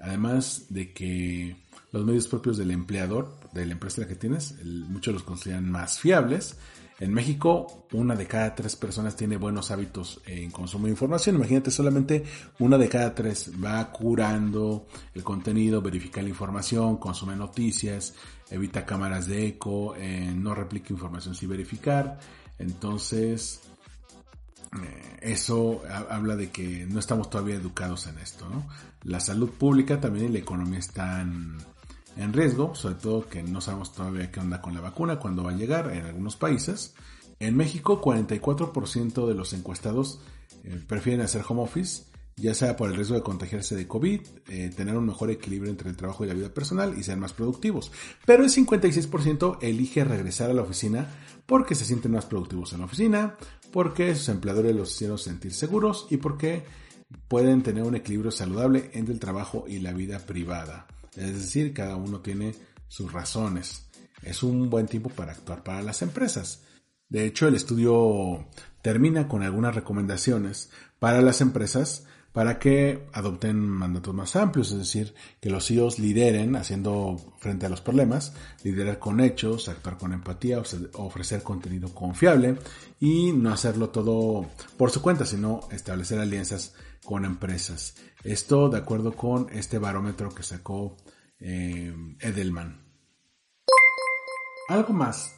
Además 0.00 0.66
de 0.70 0.94
que 0.94 1.56
los 1.92 2.04
medios 2.04 2.28
propios 2.28 2.56
del 2.56 2.70
empleador, 2.70 3.36
de 3.52 3.66
la 3.66 3.72
empresa 3.72 4.06
que 4.06 4.14
tienes, 4.14 4.54
muchos 4.64 5.14
los 5.14 5.22
consideran 5.22 5.70
más 5.70 5.98
fiables. 5.98 6.56
En 7.00 7.14
México, 7.14 7.86
una 7.92 8.14
de 8.14 8.26
cada 8.26 8.54
tres 8.54 8.76
personas 8.76 9.16
tiene 9.16 9.38
buenos 9.38 9.70
hábitos 9.70 10.20
en 10.26 10.50
consumo 10.50 10.84
de 10.84 10.90
información. 10.90 11.36
Imagínate, 11.36 11.70
solamente 11.70 12.24
una 12.58 12.76
de 12.76 12.90
cada 12.90 13.14
tres 13.14 13.50
va 13.62 13.90
curando 13.90 14.86
el 15.14 15.24
contenido, 15.24 15.80
verifica 15.80 16.20
la 16.20 16.28
información, 16.28 16.98
consume 16.98 17.36
noticias, 17.36 18.14
evita 18.50 18.84
cámaras 18.84 19.26
de 19.26 19.46
eco, 19.46 19.96
eh, 19.96 20.30
no 20.36 20.54
replica 20.54 20.92
información 20.92 21.34
sin 21.34 21.48
verificar. 21.48 22.18
Entonces, 22.58 23.62
eh, 24.78 25.16
eso 25.22 25.82
habla 26.10 26.36
de 26.36 26.50
que 26.50 26.86
no 26.86 27.00
estamos 27.00 27.30
todavía 27.30 27.54
educados 27.54 28.06
en 28.08 28.18
esto. 28.18 28.46
La 29.04 29.20
salud 29.20 29.48
pública 29.48 30.00
también 30.00 30.26
y 30.26 30.32
la 30.32 30.38
economía 30.40 30.78
están 30.78 31.56
en 32.16 32.32
riesgo, 32.32 32.74
sobre 32.74 32.96
todo 32.96 33.28
que 33.28 33.42
no 33.42 33.60
sabemos 33.60 33.92
todavía 33.92 34.30
qué 34.30 34.40
onda 34.40 34.60
con 34.60 34.74
la 34.74 34.80
vacuna, 34.80 35.18
cuándo 35.18 35.44
va 35.44 35.50
a 35.50 35.56
llegar 35.56 35.90
en 35.92 36.04
algunos 36.04 36.36
países. 36.36 36.94
En 37.38 37.56
México, 37.56 38.00
44% 38.00 39.26
de 39.26 39.34
los 39.34 39.52
encuestados 39.52 40.20
eh, 40.64 40.80
prefieren 40.86 41.22
hacer 41.22 41.42
home 41.48 41.62
office 41.62 42.10
ya 42.40 42.54
sea 42.54 42.76
por 42.76 42.88
el 42.88 42.96
riesgo 42.96 43.14
de 43.14 43.22
contagiarse 43.22 43.76
de 43.76 43.86
COVID, 43.86 44.20
eh, 44.48 44.70
tener 44.74 44.96
un 44.96 45.06
mejor 45.06 45.30
equilibrio 45.30 45.70
entre 45.70 45.90
el 45.90 45.96
trabajo 45.96 46.24
y 46.24 46.28
la 46.28 46.34
vida 46.34 46.48
personal 46.48 46.98
y 46.98 47.02
ser 47.02 47.18
más 47.18 47.32
productivos. 47.32 47.92
Pero 48.24 48.42
el 48.42 48.50
56% 48.50 49.58
elige 49.60 50.04
regresar 50.04 50.50
a 50.50 50.54
la 50.54 50.62
oficina 50.62 51.06
porque 51.46 51.74
se 51.74 51.84
sienten 51.84 52.12
más 52.12 52.26
productivos 52.26 52.72
en 52.72 52.80
la 52.80 52.86
oficina, 52.86 53.36
porque 53.72 54.14
sus 54.14 54.28
empleadores 54.30 54.74
los 54.74 54.94
hicieron 54.94 55.18
sentir 55.18 55.52
seguros 55.52 56.06
y 56.10 56.16
porque 56.16 56.64
pueden 57.28 57.62
tener 57.62 57.82
un 57.82 57.96
equilibrio 57.96 58.30
saludable 58.30 58.90
entre 58.94 59.12
el 59.12 59.20
trabajo 59.20 59.64
y 59.68 59.80
la 59.80 59.92
vida 59.92 60.18
privada. 60.20 60.86
Es 61.16 61.32
decir, 61.34 61.72
cada 61.72 61.96
uno 61.96 62.20
tiene 62.20 62.54
sus 62.88 63.12
razones. 63.12 63.86
Es 64.22 64.42
un 64.42 64.70
buen 64.70 64.86
tiempo 64.86 65.10
para 65.10 65.32
actuar 65.32 65.62
para 65.62 65.82
las 65.82 66.02
empresas. 66.02 66.62
De 67.08 67.24
hecho, 67.24 67.48
el 67.48 67.54
estudio 67.54 68.46
termina 68.82 69.28
con 69.28 69.42
algunas 69.42 69.74
recomendaciones 69.74 70.70
para 70.98 71.22
las 71.22 71.40
empresas 71.40 72.06
para 72.32 72.60
que 72.60 73.08
adopten 73.12 73.58
mandatos 73.58 74.14
más 74.14 74.36
amplios, 74.36 74.70
es 74.70 74.78
decir, 74.78 75.14
que 75.40 75.50
los 75.50 75.66
CEOs 75.66 75.98
lideren 75.98 76.54
haciendo 76.54 77.16
frente 77.40 77.66
a 77.66 77.68
los 77.68 77.80
problemas, 77.80 78.32
liderar 78.62 79.00
con 79.00 79.20
hechos, 79.20 79.68
actuar 79.68 79.98
con 79.98 80.12
empatía, 80.12 80.62
ofrecer 80.92 81.42
contenido 81.42 81.92
confiable 81.92 82.56
y 83.00 83.32
no 83.32 83.52
hacerlo 83.52 83.90
todo 83.90 84.46
por 84.76 84.92
su 84.92 85.02
cuenta, 85.02 85.26
sino 85.26 85.60
establecer 85.72 86.20
alianzas 86.20 86.74
con 87.04 87.24
empresas. 87.24 87.96
Esto 88.24 88.68
de 88.68 88.78
acuerdo 88.78 89.12
con 89.12 89.48
este 89.50 89.78
barómetro 89.78 90.30
que 90.30 90.42
sacó 90.42 90.96
eh, 91.38 91.94
Edelman. 92.20 92.84
Algo 94.68 94.92
más. 94.92 95.34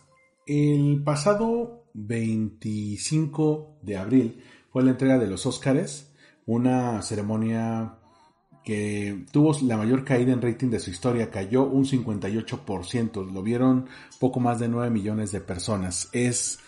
El 0.47 1.03
pasado 1.05 1.85
25 1.95 3.79
de 3.83 3.97
abril 3.97 4.45
fue 4.71 4.83
la 4.83 4.91
entrega 4.91 5.19
de 5.19 5.27
los 5.27 5.47
Óscares, 5.47 6.13
una 6.47 7.01
ceremonia 7.03 7.99
que 8.65 9.27
tuvo 9.33 9.57
la 9.63 9.77
mayor 9.77 10.05
caída 10.05 10.33
en 10.33 10.43
rating 10.43 10.69
de 10.69 10.81
su 10.81 10.91
historia, 10.91 11.31
cayó 11.31 11.65
un 11.65 11.85
58%, 11.85 13.31
lo 13.31 13.43
vieron 13.43 13.89
poco 14.21 14.41
más 14.41 14.59
de 14.61 14.69
9 14.69 14.91
millones 14.91 15.33
de 15.33 15.41
personas. 15.41 16.09
Es 16.13 16.59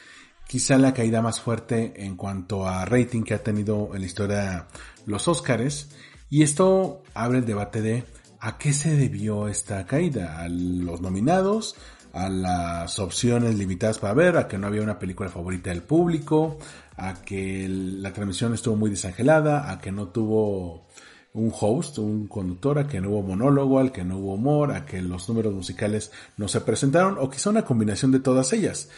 quizá 0.47 0.79
la 0.79 0.95
caída 0.95 1.23
más 1.23 1.41
fuerte 1.41 2.05
en 2.05 2.17
cuanto 2.17 2.67
a 2.67 2.85
rating 2.85 3.23
que 3.23 3.35
ha 3.35 3.43
tenido 3.43 3.91
en 3.95 4.01
la 4.01 4.07
historia 4.07 4.67
los 5.07 5.29
Óscares. 5.29 5.91
Y 6.31 6.43
esto 6.43 7.03
abre 7.15 7.39
el 7.39 7.47
debate 7.47 7.83
de 7.83 8.05
a 8.41 8.59
qué 8.59 8.73
se 8.73 8.97
debió 8.97 9.49
esta 9.49 9.87
caída, 9.87 10.41
a 10.41 10.49
los 10.49 11.01
nominados, 11.01 11.77
a 12.13 12.29
las 12.29 12.99
opciones 12.99 13.57
limitadas 13.57 13.99
para 13.99 14.15
ver, 14.15 14.37
a 14.37 14.47
que 14.47 14.59
no 14.59 14.67
había 14.67 14.83
una 14.83 14.99
película 14.99 15.29
favorita 15.29 15.71
del 15.71 15.83
público, 15.83 16.59
a 16.97 17.15
que 17.15 17.67
la 17.69 18.13
transmisión 18.13 18.55
estuvo 18.55 18.77
muy 18.77 18.91
desangelada, 18.91 19.71
a 19.71 19.81
que 19.81 19.91
no 19.91 20.09
tuvo 20.09 20.87
un 21.35 21.53
host, 21.59 21.99
un 21.99 22.29
conductor, 22.29 22.79
a 22.79 22.87
que 22.87 23.01
no 23.01 23.11
hubo 23.11 23.23
monólogo, 23.23 23.81
al 23.81 23.91
que 23.91 24.05
no 24.05 24.19
hubo 24.19 24.35
humor, 24.35 24.71
a 24.71 24.87
que 24.87 25.03
los 25.03 25.29
números 25.29 25.53
musicales 25.53 26.13
no 26.37 26.47
se 26.47 26.61
presentaron, 26.61 27.17
o 27.19 27.29
quizá 27.29 27.51
una 27.51 27.65
combinación 27.65 28.13
de 28.13 28.21
todas 28.21 28.53
ellas. 28.53 28.89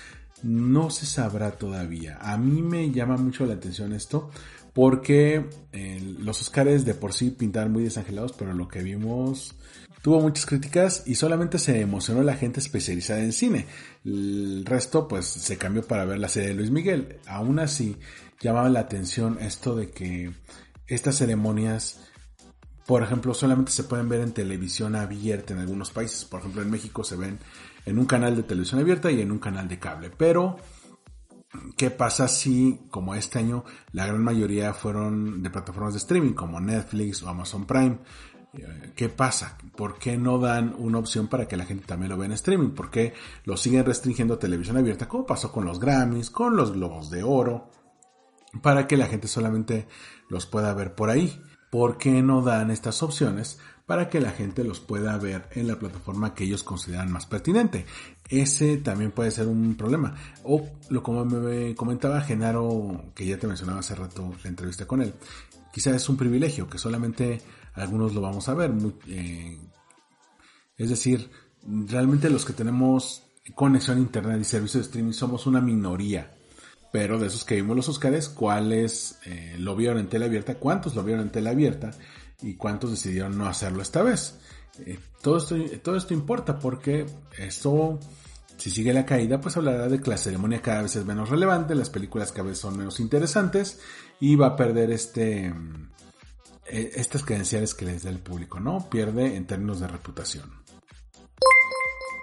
No 0.42 0.90
se 0.90 1.06
sabrá 1.06 1.52
todavía. 1.52 2.18
A 2.20 2.36
mí 2.36 2.62
me 2.62 2.90
llama 2.90 3.16
mucho 3.16 3.46
la 3.46 3.54
atención 3.54 3.92
esto 3.92 4.30
porque 4.72 5.48
eh, 5.72 6.16
los 6.18 6.42
Oscars 6.42 6.84
de 6.84 6.94
por 6.94 7.14
sí 7.14 7.30
pintaban 7.30 7.72
muy 7.72 7.82
desangelados, 7.84 8.32
pero 8.32 8.52
lo 8.52 8.68
que 8.68 8.82
vimos 8.82 9.54
tuvo 10.02 10.20
muchas 10.20 10.44
críticas 10.44 11.02
y 11.06 11.14
solamente 11.14 11.58
se 11.58 11.80
emocionó 11.80 12.22
la 12.22 12.36
gente 12.36 12.60
especializada 12.60 13.20
en 13.20 13.32
cine. 13.32 13.66
El 14.04 14.64
resto 14.66 15.08
pues 15.08 15.26
se 15.26 15.56
cambió 15.56 15.82
para 15.82 16.04
ver 16.04 16.18
la 16.18 16.28
serie 16.28 16.50
de 16.50 16.54
Luis 16.54 16.70
Miguel. 16.70 17.18
Aún 17.26 17.58
así 17.58 17.96
llamaba 18.40 18.68
la 18.68 18.80
atención 18.80 19.38
esto 19.40 19.74
de 19.74 19.90
que 19.90 20.32
estas 20.86 21.16
ceremonias 21.16 21.98
por 22.86 23.02
ejemplo, 23.02 23.34
solamente 23.34 23.72
se 23.72 23.82
pueden 23.82 24.08
ver 24.08 24.20
en 24.20 24.32
televisión 24.32 24.94
abierta 24.94 25.52
en 25.52 25.58
algunos 25.58 25.90
países. 25.90 26.24
Por 26.24 26.38
ejemplo, 26.40 26.62
en 26.62 26.70
México 26.70 27.02
se 27.02 27.16
ven 27.16 27.40
en 27.86 27.98
un 27.98 28.04
canal 28.04 28.36
de 28.36 28.42
televisión 28.42 28.80
abierta 28.80 29.10
y 29.10 29.20
en 29.22 29.30
un 29.30 29.38
canal 29.38 29.68
de 29.68 29.78
cable. 29.78 30.10
Pero, 30.10 30.56
¿qué 31.76 31.90
pasa 31.90 32.28
si, 32.28 32.80
como 32.90 33.14
este 33.14 33.38
año, 33.38 33.64
la 33.92 34.06
gran 34.06 34.22
mayoría 34.22 34.74
fueron 34.74 35.42
de 35.42 35.50
plataformas 35.50 35.94
de 35.94 35.98
streaming 35.98 36.34
como 36.34 36.60
Netflix 36.60 37.22
o 37.22 37.28
Amazon 37.28 37.64
Prime? 37.64 37.98
Eh, 38.52 38.92
¿Qué 38.96 39.08
pasa? 39.08 39.56
¿Por 39.76 39.98
qué 39.98 40.16
no 40.16 40.38
dan 40.38 40.74
una 40.76 40.98
opción 40.98 41.28
para 41.28 41.46
que 41.46 41.56
la 41.56 41.64
gente 41.64 41.86
también 41.86 42.10
lo 42.10 42.18
vea 42.18 42.26
en 42.26 42.32
streaming? 42.32 42.70
¿Por 42.70 42.90
qué 42.90 43.14
lo 43.44 43.56
siguen 43.56 43.84
restringiendo 43.84 44.34
a 44.34 44.38
televisión 44.38 44.76
abierta? 44.76 45.08
Como 45.08 45.24
pasó 45.24 45.52
con 45.52 45.64
los 45.64 45.78
Grammys, 45.78 46.30
con 46.30 46.56
los 46.56 46.72
Globos 46.72 47.08
de 47.08 47.22
Oro, 47.22 47.70
para 48.62 48.88
que 48.88 48.96
la 48.96 49.06
gente 49.06 49.28
solamente 49.28 49.86
los 50.28 50.46
pueda 50.46 50.74
ver 50.74 50.94
por 50.96 51.10
ahí. 51.10 51.40
¿Por 51.70 51.98
qué 51.98 52.22
no 52.22 52.42
dan 52.42 52.70
estas 52.70 53.02
opciones 53.02 53.58
para 53.86 54.10
que 54.10 54.20
la 54.20 54.32
gente 54.32 54.64
los 54.64 54.80
pueda 54.80 55.16
ver 55.16 55.48
en 55.52 55.68
la 55.68 55.78
plataforma 55.78 56.34
que 56.34 56.44
ellos 56.44 56.64
consideran 56.64 57.10
más 57.10 57.24
pertinente. 57.24 57.86
Ese 58.28 58.78
también 58.78 59.12
puede 59.12 59.30
ser 59.30 59.46
un 59.46 59.76
problema. 59.76 60.16
O 60.42 60.68
lo 60.90 61.02
como 61.04 61.24
me 61.24 61.74
comentaba 61.76 62.20
Genaro, 62.20 63.12
que 63.14 63.24
ya 63.24 63.38
te 63.38 63.46
mencionaba 63.46 63.78
hace 63.78 63.94
rato 63.94 64.34
la 64.42 64.50
entrevista 64.50 64.86
con 64.86 65.02
él, 65.02 65.14
quizás 65.72 65.94
es 65.94 66.08
un 66.08 66.16
privilegio 66.16 66.68
que 66.68 66.78
solamente 66.78 67.40
algunos 67.74 68.12
lo 68.12 68.20
vamos 68.20 68.48
a 68.48 68.54
ver. 68.54 68.72
Eh, 69.06 69.56
es 70.76 70.90
decir, 70.90 71.30
realmente 71.64 72.28
los 72.28 72.44
que 72.44 72.52
tenemos 72.52 73.22
conexión 73.54 73.98
a 73.98 74.00
internet 74.00 74.40
y 74.40 74.44
servicios 74.44 74.82
de 74.82 74.86
streaming 74.88 75.12
somos 75.12 75.46
una 75.46 75.60
minoría. 75.60 76.32
Pero 76.92 77.18
de 77.18 77.26
esos 77.26 77.44
que 77.44 77.56
vimos 77.56 77.76
los 77.76 77.88
Oscars, 77.88 78.28
¿cuáles 78.28 79.18
eh, 79.26 79.56
lo 79.58 79.76
vieron 79.76 79.98
en 79.98 80.08
tele 80.08 80.24
abierta? 80.24 80.54
¿Cuántos 80.56 80.94
lo 80.94 81.04
vieron 81.04 81.22
en 81.22 81.30
tele 81.30 81.50
abierta? 81.50 81.90
Y 82.42 82.54
cuántos 82.54 82.90
decidieron 82.90 83.36
no 83.36 83.46
hacerlo 83.46 83.82
esta 83.82 84.02
vez. 84.02 84.38
Eh, 84.84 84.98
todo, 85.22 85.38
esto, 85.38 85.56
todo 85.82 85.96
esto 85.96 86.14
importa 86.14 86.58
porque 86.58 87.06
esto, 87.38 87.98
si 88.56 88.70
sigue 88.70 88.92
la 88.92 89.06
caída, 89.06 89.40
pues 89.40 89.56
hablará 89.56 89.88
de 89.88 90.00
que 90.00 90.10
la 90.10 90.18
ceremonia 90.18 90.60
cada 90.60 90.82
vez 90.82 90.96
es 90.96 91.04
menos 91.04 91.30
relevante, 91.30 91.74
las 91.74 91.90
películas 91.90 92.32
cada 92.32 92.48
vez 92.48 92.58
son 92.58 92.76
menos 92.76 93.00
interesantes 93.00 93.80
y 94.20 94.36
va 94.36 94.48
a 94.48 94.56
perder 94.56 94.90
este, 94.90 95.46
eh, 96.66 96.92
estas 96.94 97.24
credenciales 97.24 97.74
que 97.74 97.86
les 97.86 98.02
da 98.02 98.10
el 98.10 98.18
público, 98.18 98.60
¿no? 98.60 98.88
Pierde 98.90 99.36
en 99.36 99.46
términos 99.46 99.80
de 99.80 99.88
reputación. 99.88 100.66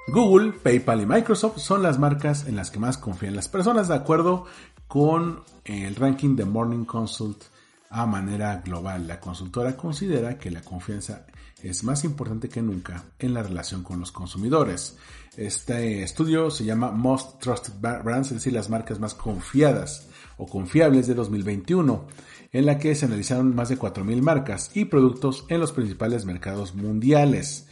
Google, 0.08 0.52
PayPal 0.52 1.02
y 1.02 1.06
Microsoft 1.06 1.60
son 1.60 1.82
las 1.82 1.98
marcas 1.98 2.46
en 2.46 2.58
las 2.58 2.70
que 2.70 2.80
más 2.80 2.98
confían 2.98 3.36
las 3.36 3.48
personas, 3.48 3.88
de 3.88 3.96
acuerdo 3.96 4.46
con 4.88 5.44
el 5.64 5.96
ranking 5.96 6.36
de 6.36 6.46
Morning 6.46 6.84
Consult 6.84 7.46
a 7.94 8.08
manera 8.08 8.62
global. 8.66 9.08
La 9.08 9.20
consultora 9.20 9.78
considera 9.78 10.40
que 10.40 10.50
la 10.50 10.62
confianza 10.62 11.28
es 11.62 11.84
más 11.84 12.04
importante 12.04 12.50
que 12.50 12.62
nunca 12.62 13.06
en 13.20 13.36
la 13.36 13.44
relación 13.44 13.84
con 13.84 14.00
los 14.00 14.12
consumidores. 14.12 14.98
Este 15.38 16.02
estudio 16.02 16.50
se 16.50 16.66
llama 16.66 16.92
Most 16.92 17.40
Trusted 17.40 17.74
Brands, 17.80 18.30
es 18.30 18.38
decir, 18.38 18.54
las 18.54 18.70
marcas 18.70 19.00
más 19.00 19.14
confiadas 19.14 20.08
o 20.38 20.48
confiables 20.48 21.06
de 21.06 21.14
2021, 21.14 22.08
en 22.52 22.66
la 22.66 22.80
que 22.80 22.96
se 22.96 23.06
analizaron 23.06 23.56
más 23.56 23.70
de 23.70 23.78
4.000 23.78 24.22
marcas 24.22 24.72
y 24.74 24.86
productos 24.86 25.46
en 25.48 25.60
los 25.60 25.72
principales 25.72 26.26
mercados 26.26 26.74
mundiales. 26.74 27.68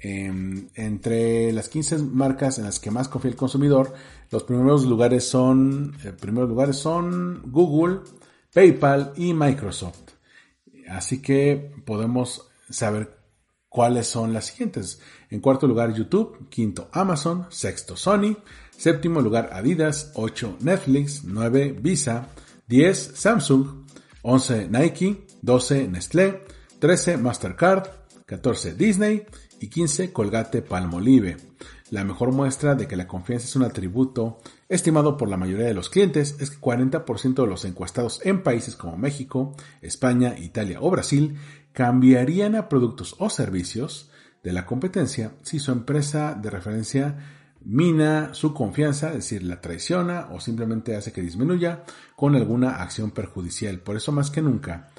Em, 0.00 0.68
entre 0.74 1.52
las 1.52 1.68
15 1.68 1.98
marcas 1.98 2.58
en 2.58 2.64
las 2.64 2.80
que 2.80 2.90
más 2.90 3.08
confía 3.08 3.30
el 3.30 3.36
consumidor, 3.36 3.92
los 4.30 4.44
primeros 4.44 4.84
lugares 4.84 5.28
son, 5.28 5.94
eh, 6.04 6.12
primeros 6.12 6.48
lugares 6.48 6.76
son 6.76 7.42
Google, 7.46 8.00
PayPal 8.52 9.12
y 9.16 9.34
Microsoft. 9.34 10.12
Así 10.88 11.20
que 11.20 11.72
podemos 11.84 12.48
saber 12.70 13.18
cuáles 13.68 14.06
son 14.06 14.32
las 14.32 14.46
siguientes. 14.46 15.00
En 15.30 15.40
cuarto 15.40 15.66
lugar 15.66 15.92
YouTube, 15.94 16.48
quinto 16.48 16.88
Amazon, 16.92 17.46
sexto 17.50 17.96
Sony, 17.96 18.36
séptimo 18.76 19.20
lugar 19.20 19.50
Adidas, 19.52 20.12
8 20.14 20.58
Netflix, 20.60 21.24
9 21.24 21.76
Visa, 21.80 22.28
10 22.68 23.12
Samsung, 23.14 23.86
11 24.22 24.68
Nike, 24.68 25.26
12 25.42 25.88
Nestlé, 25.88 26.44
13 26.78 27.16
Mastercard, 27.18 27.88
14 28.26 28.74
Disney. 28.74 29.26
Y 29.60 29.68
15 29.68 30.12
Colgate 30.12 30.62
Palmolive. 30.62 31.36
La 31.90 32.04
mejor 32.04 32.32
muestra 32.32 32.74
de 32.76 32.86
que 32.86 32.96
la 32.96 33.08
confianza 33.08 33.46
es 33.46 33.56
un 33.56 33.64
atributo 33.64 34.38
estimado 34.68 35.16
por 35.16 35.28
la 35.28 35.36
mayoría 35.36 35.66
de 35.66 35.74
los 35.74 35.88
clientes 35.88 36.36
es 36.40 36.50
que 36.50 36.60
40% 36.60 37.42
de 37.42 37.46
los 37.46 37.64
encuestados 37.64 38.20
en 38.24 38.42
países 38.42 38.76
como 38.76 38.96
México, 38.96 39.56
España, 39.80 40.38
Italia 40.38 40.78
o 40.80 40.90
Brasil 40.90 41.38
cambiarían 41.72 42.54
a 42.54 42.68
productos 42.68 43.16
o 43.18 43.30
servicios 43.30 44.10
de 44.42 44.52
la 44.52 44.66
competencia 44.66 45.32
si 45.42 45.58
su 45.58 45.72
empresa 45.72 46.34
de 46.34 46.50
referencia 46.50 47.16
mina 47.60 48.34
su 48.34 48.54
confianza, 48.54 49.08
es 49.08 49.16
decir, 49.16 49.42
la 49.42 49.60
traiciona 49.60 50.28
o 50.30 50.40
simplemente 50.40 50.96
hace 50.96 51.12
que 51.12 51.22
disminuya 51.22 51.84
con 52.16 52.36
alguna 52.36 52.82
acción 52.82 53.10
perjudicial. 53.10 53.80
Por 53.80 53.96
eso 53.96 54.12
más 54.12 54.30
que 54.30 54.42
nunca, 54.42 54.90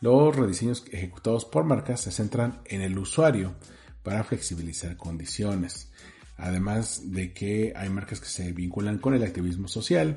los 0.00 0.34
rediseños 0.34 0.84
ejecutados 0.90 1.44
por 1.44 1.64
marcas 1.64 2.00
se 2.00 2.12
centran 2.12 2.60
en 2.64 2.82
el 2.82 2.98
usuario 2.98 3.54
para 4.02 4.24
flexibilizar 4.24 4.96
condiciones 4.96 5.92
además 6.38 7.12
de 7.12 7.32
que 7.32 7.72
hay 7.76 7.90
marcas 7.90 8.20
que 8.20 8.28
se 8.28 8.52
vinculan 8.52 8.98
con 8.98 9.14
el 9.14 9.22
activismo 9.22 9.68
social 9.68 10.16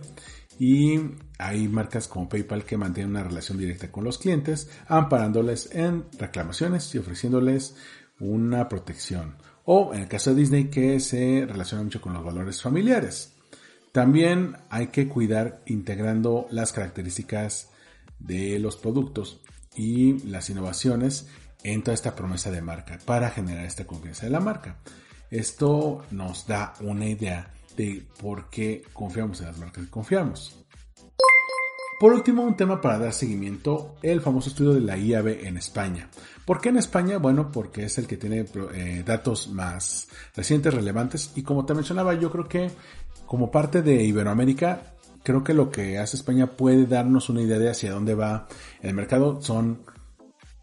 y 0.60 1.00
hay 1.40 1.68
marcas 1.68 2.08
como 2.08 2.30
PayPal 2.30 2.64
que 2.64 2.78
mantienen 2.78 3.12
una 3.12 3.24
relación 3.24 3.58
directa 3.58 3.92
con 3.92 4.04
los 4.04 4.20
clientes, 4.20 4.70
amparándoles 4.88 5.70
en 5.74 6.06
reclamaciones 6.20 6.94
y 6.94 7.00
ofreciéndoles 7.00 7.76
una 8.20 8.70
protección. 8.70 9.36
O 9.66 9.94
en 9.94 10.02
el 10.02 10.08
caso 10.08 10.30
de 10.30 10.42
Disney 10.42 10.66
que 10.70 11.00
se 11.00 11.46
relaciona 11.48 11.84
mucho 11.84 12.02
con 12.02 12.14
los 12.14 12.24
valores 12.24 12.62
familiares. 12.62 13.34
También 13.92 14.56
hay 14.70 14.88
que 14.88 15.08
cuidar 15.08 15.62
integrando 15.66 16.48
las 16.52 16.72
características 16.72 17.70
de 18.20 18.60
los 18.60 18.78
productos 18.78 19.42
y 19.76 20.20
las 20.28 20.50
innovaciones 20.50 21.28
en 21.64 21.84
toda 21.84 21.96
esta 21.96 22.16
promesa 22.16 22.52
de 22.52 22.62
marca 22.62 23.00
para 23.06 23.30
generar 23.32 23.66
esta 23.66 23.86
confianza 23.86 24.26
de 24.26 24.32
la 24.32 24.40
marca. 24.40 24.78
Esto 25.32 26.04
nos 26.12 26.46
da 26.46 26.74
una 26.82 27.08
idea 27.08 27.54
de 27.78 28.06
por 28.22 28.50
qué 28.50 28.84
confiamos 28.92 29.40
en 29.40 29.48
las 29.48 29.58
marcas 29.58 29.86
que 29.86 29.90
confiamos. 29.90 30.58
Por 32.02 32.12
último, 32.12 32.44
un 32.44 32.58
tema 32.58 32.82
para 32.82 32.98
dar 32.98 33.14
seguimiento, 33.14 33.96
el 34.02 34.20
famoso 34.20 34.50
estudio 34.50 34.74
de 34.74 34.82
la 34.82 34.98
IAB 34.98 35.46
en 35.46 35.56
España. 35.56 36.10
¿Por 36.46 36.60
qué 36.60 36.70
en 36.70 36.78
España? 36.78 37.18
Bueno, 37.18 37.50
porque 37.50 37.86
es 37.86 37.98
el 37.98 38.08
que 38.08 38.18
tiene 38.18 38.46
eh, 38.74 39.04
datos 39.06 39.48
más 39.50 40.10
recientes, 40.36 40.74
relevantes, 40.74 41.32
y 41.36 41.44
como 41.44 41.66
te 41.66 41.76
mencionaba, 41.76 42.14
yo 42.16 42.30
creo 42.30 42.50
que 42.50 42.70
como 43.26 43.52
parte 43.52 43.82
de 43.82 44.04
Iberoamérica, 44.04 44.96
creo 45.24 45.44
que 45.44 45.54
lo 45.54 45.72
que 45.72 45.98
hace 45.98 46.18
España 46.18 46.48
puede 46.58 46.88
darnos 46.88 47.30
una 47.30 47.42
idea 47.42 47.60
de 47.60 47.70
hacia 47.70 47.94
dónde 47.94 48.16
va 48.16 48.48
el 48.82 48.94
mercado. 48.94 49.42
Son 49.42 49.84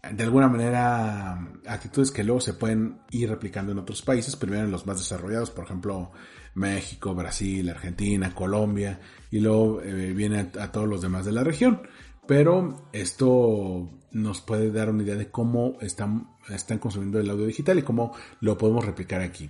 de 0.01 0.23
alguna 0.23 0.47
manera 0.47 1.33
actitudes 1.67 2.11
que 2.11 2.23
luego 2.23 2.39
se 2.39 2.53
pueden 2.53 3.01
ir 3.11 3.29
replicando 3.29 3.71
en 3.71 3.79
otros 3.79 4.01
países, 4.01 4.35
primero 4.35 4.63
en 4.63 4.71
los 4.71 4.85
más 4.85 4.97
desarrollados, 4.97 5.51
por 5.51 5.65
ejemplo 5.65 6.11
México, 6.55 7.13
Brasil, 7.13 7.69
Argentina, 7.69 8.33
Colombia, 8.33 8.99
y 9.29 9.39
luego 9.39 9.81
eh, 9.81 10.13
viene 10.13 10.51
a, 10.59 10.71
todos 10.71 10.87
los 10.87 11.01
demás 11.01 11.25
de 11.25 11.31
la 11.31 11.43
región. 11.43 11.81
Pero 12.27 12.89
esto 12.93 13.89
nos 14.11 14.41
puede 14.41 14.71
dar 14.71 14.89
una 14.89 15.03
idea 15.03 15.15
de 15.15 15.29
cómo 15.29 15.77
están, 15.81 16.29
están 16.49 16.77
consumiendo 16.77 17.19
el 17.19 17.29
audio 17.29 17.45
digital 17.45 17.79
y 17.79 17.83
cómo 17.83 18.13
lo 18.39 18.57
podemos 18.57 18.85
replicar 18.85 19.21
aquí. 19.21 19.49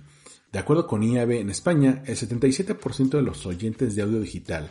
De 0.50 0.58
acuerdo 0.58 0.86
con 0.86 1.02
IAB 1.02 1.32
en 1.32 1.50
España, 1.50 2.02
el 2.06 2.16
77% 2.16 3.10
de 3.10 3.22
los 3.22 3.46
oyentes 3.46 3.94
de 3.94 4.02
audio 4.02 4.20
digital 4.20 4.70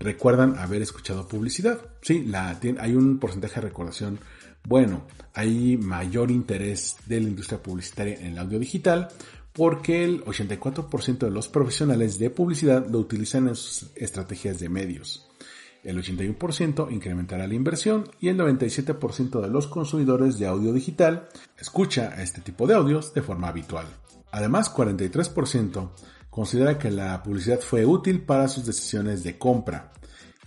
recuerdan 0.00 0.56
haber 0.58 0.82
escuchado 0.82 1.28
publicidad. 1.28 1.78
Sí, 2.02 2.32
hay 2.78 2.94
un 2.94 3.18
porcentaje 3.18 3.56
de 3.56 3.68
recordación 3.68 4.18
bueno, 4.64 5.06
hay 5.34 5.76
mayor 5.76 6.30
interés 6.30 6.96
de 7.06 7.20
la 7.20 7.28
industria 7.28 7.62
publicitaria 7.62 8.14
en 8.14 8.26
el 8.26 8.38
audio 8.38 8.58
digital 8.58 9.08
porque 9.52 10.04
el 10.04 10.24
84% 10.24 11.18
de 11.18 11.30
los 11.30 11.48
profesionales 11.48 12.18
de 12.18 12.30
publicidad 12.30 12.86
lo 12.88 12.98
utilizan 12.98 13.48
en 13.48 13.56
sus 13.56 13.90
estrategias 13.96 14.60
de 14.60 14.68
medios. 14.68 15.28
El 15.82 15.98
81% 15.98 16.92
incrementará 16.92 17.46
la 17.46 17.54
inversión 17.54 18.10
y 18.20 18.28
el 18.28 18.36
97% 18.38 19.40
de 19.40 19.48
los 19.48 19.66
consumidores 19.66 20.38
de 20.38 20.46
audio 20.46 20.72
digital 20.72 21.28
escucha 21.58 22.22
este 22.22 22.42
tipo 22.42 22.66
de 22.66 22.74
audios 22.74 23.14
de 23.14 23.22
forma 23.22 23.48
habitual. 23.48 23.86
Además, 24.30 24.72
43% 24.72 25.90
considera 26.28 26.78
que 26.78 26.90
la 26.90 27.22
publicidad 27.22 27.60
fue 27.60 27.86
útil 27.86 28.20
para 28.20 28.46
sus 28.46 28.66
decisiones 28.66 29.24
de 29.24 29.38
compra 29.38 29.90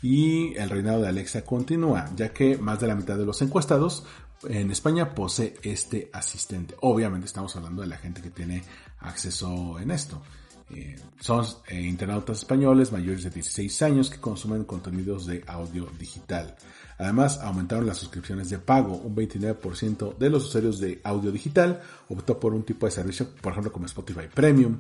y 0.03 0.53
el 0.57 0.69
reinado 0.69 1.01
de 1.01 1.07
Alexa 1.07 1.43
continúa, 1.43 2.11
ya 2.15 2.34
que 2.34 2.57
más 2.57 2.80
de 2.81 2.88
la 2.88 2.95
mitad 2.95 3.17
de 3.17 3.25
los 3.25 3.41
encuestados 3.41 4.03
en 4.47 4.69
España 4.69 5.15
posee 5.15 5.55
este 5.63 6.09
asistente. 6.11 6.75
Obviamente 6.81 7.25
estamos 7.25 7.55
hablando 7.55 7.81
de 7.81 7.88
la 7.88 7.97
gente 7.97 8.21
que 8.21 8.30
tiene 8.30 8.61
acceso 8.99 9.80
en 9.80 9.91
esto. 9.91 10.21
Eh, 10.69 10.97
son 11.19 11.45
eh, 11.67 11.81
internautas 11.81 12.39
españoles 12.39 12.91
mayores 12.91 13.23
de 13.23 13.30
16 13.30 13.81
años 13.84 14.09
que 14.09 14.19
consumen 14.19 14.65
contenidos 14.65 15.25
de 15.25 15.41
audio 15.47 15.88
digital. 15.97 16.55
Además, 16.97 17.39
aumentaron 17.39 17.88
las 17.88 17.97
suscripciones 17.97 18.49
de 18.49 18.59
pago. 18.59 18.95
Un 18.95 19.15
29% 19.15 20.17
de 20.17 20.30
los 20.30 20.45
usuarios 20.45 20.80
de 20.80 20.99
audio 21.05 21.31
digital 21.31 21.81
optó 22.09 22.39
por 22.39 22.53
un 22.53 22.63
tipo 22.63 22.85
de 22.85 22.91
servicio, 22.91 23.30
por 23.41 23.53
ejemplo, 23.53 23.71
como 23.71 23.85
Spotify 23.85 24.27
Premium 24.34 24.80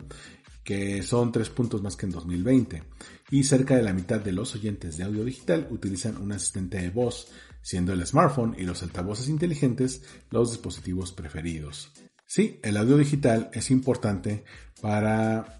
que 0.63 1.03
son 1.03 1.31
tres 1.31 1.49
puntos 1.49 1.81
más 1.81 1.95
que 1.95 2.05
en 2.05 2.11
2020, 2.13 2.83
y 3.29 3.43
cerca 3.43 3.75
de 3.75 3.83
la 3.83 3.93
mitad 3.93 4.19
de 4.19 4.31
los 4.31 4.55
oyentes 4.55 4.97
de 4.97 5.03
audio 5.03 5.23
digital 5.23 5.67
utilizan 5.71 6.17
un 6.17 6.31
asistente 6.31 6.81
de 6.81 6.89
voz, 6.89 7.27
siendo 7.61 7.93
el 7.93 8.05
smartphone 8.05 8.55
y 8.57 8.63
los 8.63 8.83
altavoces 8.83 9.29
inteligentes 9.29 10.03
los 10.29 10.51
dispositivos 10.51 11.11
preferidos. 11.11 11.91
Sí, 12.25 12.59
el 12.63 12.77
audio 12.77 12.97
digital 12.97 13.49
es 13.53 13.71
importante 13.71 14.43
para 14.81 15.59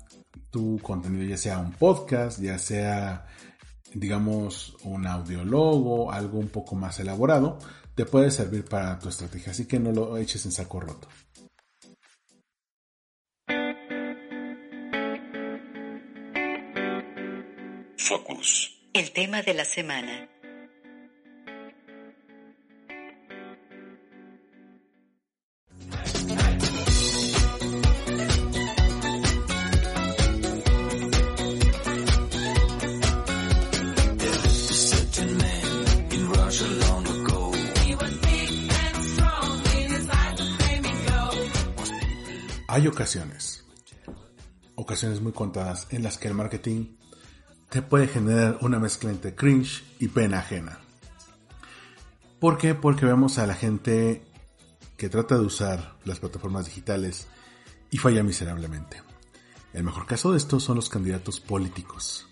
tu 0.49 0.79
contenido, 0.81 1.25
ya 1.25 1.37
sea 1.37 1.59
un 1.59 1.71
podcast, 1.71 2.39
ya 2.39 2.57
sea, 2.57 3.27
digamos, 3.93 4.75
un 4.83 5.05
audiólogo, 5.07 6.11
algo 6.11 6.39
un 6.39 6.49
poco 6.49 6.75
más 6.75 6.99
elaborado, 6.99 7.59
te 7.95 8.05
puede 8.05 8.31
servir 8.31 8.65
para 8.65 8.97
tu 8.99 9.09
estrategia, 9.09 9.51
así 9.51 9.65
que 9.65 9.79
no 9.79 9.91
lo 9.91 10.17
eches 10.17 10.45
en 10.45 10.51
saco 10.51 10.79
roto. 10.79 11.07
Focus. 18.03 18.81
El 18.91 19.11
tema 19.11 19.41
de 19.43 19.53
la 19.53 19.63
semana. 19.63 20.27
Hay 42.67 42.87
ocasiones, 42.87 43.65
ocasiones 44.75 45.21
muy 45.21 45.31
contadas 45.31 45.87
en 45.91 46.03
las 46.03 46.17
que 46.17 46.27
el 46.27 46.33
marketing 46.33 46.97
te 47.73 47.81
puede 47.81 48.07
generar 48.07 48.59
una 48.61 48.77
mezcla 48.77 49.09
entre 49.09 49.33
cringe 49.33 49.83
y 49.97 50.07
pena 50.07 50.37
ajena. 50.37 50.77
¿Por 52.39 52.59
qué? 52.59 52.75
Porque 52.75 53.07
vemos 53.07 53.39
a 53.39 53.47
la 53.47 53.55
gente 53.55 54.21
que 54.95 55.09
trata 55.09 55.39
de 55.39 55.45
usar 55.45 55.95
las 56.05 56.19
plataformas 56.19 56.65
digitales 56.67 57.25
y 57.89 57.97
falla 57.97 58.21
miserablemente. 58.21 59.01
El 59.73 59.85
mejor 59.85 60.05
caso 60.05 60.31
de 60.31 60.37
esto 60.37 60.59
son 60.59 60.75
los 60.75 60.87
candidatos 60.87 61.39
políticos. 61.39 62.27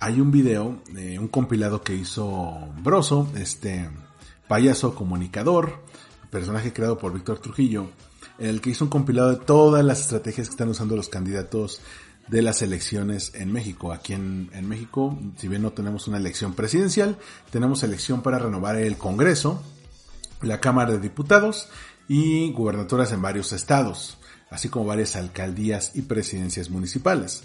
Hay 0.00 0.18
un 0.18 0.30
video, 0.30 0.80
de 0.90 1.18
un 1.18 1.28
compilado 1.28 1.82
que 1.82 1.94
hizo 1.94 2.72
Broso, 2.82 3.30
este 3.36 3.86
payaso 4.48 4.94
comunicador, 4.94 5.84
personaje 6.30 6.72
creado 6.72 6.96
por 6.96 7.12
Víctor 7.12 7.38
Trujillo, 7.38 7.90
en 8.38 8.48
el 8.48 8.62
que 8.62 8.70
hizo 8.70 8.84
un 8.84 8.90
compilado 8.90 9.32
de 9.32 9.44
todas 9.44 9.84
las 9.84 10.00
estrategias 10.00 10.46
que 10.48 10.52
están 10.52 10.70
usando 10.70 10.96
los 10.96 11.10
candidatos 11.10 11.82
de 12.30 12.42
las 12.42 12.62
elecciones 12.62 13.32
en 13.34 13.52
México. 13.52 13.92
Aquí 13.92 14.12
en, 14.12 14.48
México, 14.68 15.18
si 15.36 15.48
bien 15.48 15.62
no 15.62 15.72
tenemos 15.72 16.06
una 16.06 16.18
elección 16.18 16.54
presidencial, 16.54 17.18
tenemos 17.50 17.82
elección 17.82 18.22
para 18.22 18.38
renovar 18.38 18.76
el 18.76 18.96
Congreso, 18.96 19.60
la 20.40 20.60
Cámara 20.60 20.92
de 20.92 21.00
Diputados 21.00 21.68
y 22.08 22.52
gubernaturas 22.52 23.10
en 23.12 23.20
varios 23.20 23.52
estados, 23.52 24.16
así 24.48 24.68
como 24.68 24.86
varias 24.86 25.16
alcaldías 25.16 25.92
y 25.96 26.02
presidencias 26.02 26.70
municipales. 26.70 27.42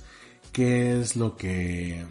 ¿Qué 0.51 1.01
es 1.01 1.15
lo 1.15 1.35
que 1.35 2.05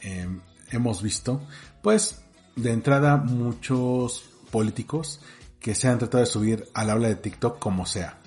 em, 0.00 0.40
hemos 0.72 1.02
visto? 1.02 1.40
Pues 1.80 2.22
de 2.56 2.72
entrada 2.72 3.16
muchos 3.18 4.24
políticos 4.50 5.20
que 5.60 5.76
se 5.76 5.88
han 5.88 5.98
tratado 5.98 6.24
de 6.24 6.30
subir 6.30 6.68
al 6.74 6.90
habla 6.90 7.08
de 7.08 7.16
TikTok 7.16 7.60
como 7.60 7.86
sea. 7.86 8.18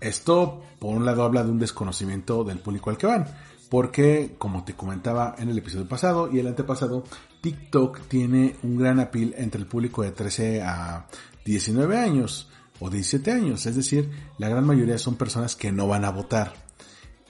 Esto, 0.00 0.62
por 0.78 0.96
un 0.96 1.04
lado, 1.04 1.24
habla 1.24 1.44
de 1.44 1.50
un 1.50 1.58
desconocimiento 1.58 2.44
del 2.44 2.58
público 2.58 2.90
al 2.90 2.98
que 2.98 3.06
van, 3.06 3.26
porque, 3.68 4.34
como 4.38 4.64
te 4.64 4.74
comentaba 4.74 5.34
en 5.38 5.50
el 5.50 5.58
episodio 5.58 5.88
pasado 5.88 6.30
y 6.32 6.38
el 6.38 6.46
antepasado, 6.46 7.04
TikTok 7.40 8.02
tiene 8.08 8.56
un 8.62 8.78
gran 8.78 9.00
appeal 9.00 9.34
entre 9.36 9.60
el 9.60 9.66
público 9.66 10.02
de 10.02 10.12
13 10.12 10.62
a 10.62 11.06
19 11.44 11.98
años 11.98 12.48
o 12.80 12.90
17 12.90 13.30
años, 13.32 13.66
es 13.66 13.76
decir, 13.76 14.10
la 14.38 14.48
gran 14.48 14.64
mayoría 14.64 14.98
son 14.98 15.16
personas 15.16 15.56
que 15.56 15.72
no 15.72 15.88
van 15.88 16.04
a 16.04 16.10
votar. 16.10 16.54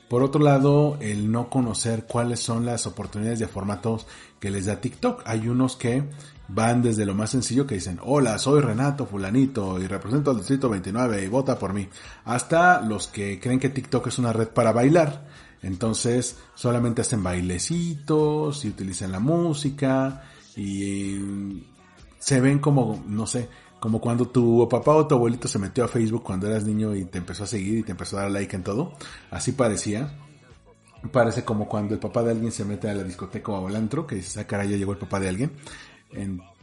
Por 0.09 0.23
otro 0.23 0.43
lado, 0.43 0.97
el 1.01 1.31
no 1.31 1.51
conocer 1.51 2.07
cuáles 2.07 2.41
son 2.41 2.65
las 2.65 2.87
oportunidades 2.87 3.39
de 3.41 3.47
formatos 3.47 4.07
que 4.41 4.51
les 4.51 4.65
da 4.65 4.81
TikTok. 4.81 5.23
Hay 5.27 5.49
unos 5.49 5.77
que 5.77 6.05
van 6.49 6.83
desde 6.83 7.05
lo 7.05 7.15
más 7.15 7.31
sencillo 7.31 7.66
que 7.66 7.77
dicen, 7.77 8.01
hola, 8.03 8.39
soy 8.39 8.61
Renato 8.61 9.07
Fulanito 9.07 9.79
y 9.81 9.87
represento 9.87 10.31
al 10.31 10.39
Distrito 10.39 10.69
29 10.69 11.25
y 11.25 11.29
vota 11.29 11.59
por 11.59 11.75
mí, 11.75 11.89
hasta 12.25 12.81
los 12.81 13.09
que 13.09 13.39
creen 13.39 13.61
que 13.61 13.69
TikTok 13.69 14.07
es 14.07 14.19
una 14.19 14.33
red 14.33 14.49
para 14.49 14.73
bailar. 14.73 15.27
Entonces 15.61 16.39
solamente 16.55 17.03
hacen 17.03 17.23
bailecitos 17.23 18.65
y 18.65 18.69
utilizan 18.69 19.12
la 19.12 19.20
música 19.20 20.23
y 20.57 21.65
se 22.19 22.41
ven 22.41 22.61
como, 22.61 23.03
no 23.07 23.27
sé, 23.27 23.49
como 23.81 24.01
cuando 24.01 24.29
tu 24.29 24.69
papá 24.69 24.95
o 24.95 25.07
tu 25.07 25.15
abuelito 25.15 25.49
se 25.49 25.59
metió 25.59 25.85
a 25.85 25.89
Facebook 25.89 26.23
cuando 26.23 26.49
eras 26.49 26.65
niño 26.65 26.95
y 26.95 27.05
te 27.05 27.19
empezó 27.19 27.45
a 27.45 27.47
seguir 27.47 27.79
y 27.79 27.83
te 27.83 27.93
empezó 27.93 28.19
a 28.19 28.23
dar 28.23 28.31
like 28.31 28.55
en 28.55 28.62
todo. 28.62 28.93
Así 29.31 29.53
parecía. 29.53 30.16
Parece 31.12 31.45
como 31.45 31.69
cuando 31.69 31.95
el 31.95 32.01
papá 32.01 32.25
de 32.25 32.33
alguien 32.33 32.51
se 32.51 32.65
mete 32.65 32.91
a 32.91 32.95
la 32.95 33.05
discoteca 33.05 33.53
o 33.53 33.69
al 33.69 33.77
antro, 33.77 34.05
que 34.05 34.16
dice, 34.16 34.41
ah, 34.41 34.47
caray, 34.49 34.69
ya 34.69 34.77
llegó 34.77 34.93
el 34.93 34.99
papá 34.99 35.20
de 35.20 35.29
alguien. 35.29 35.53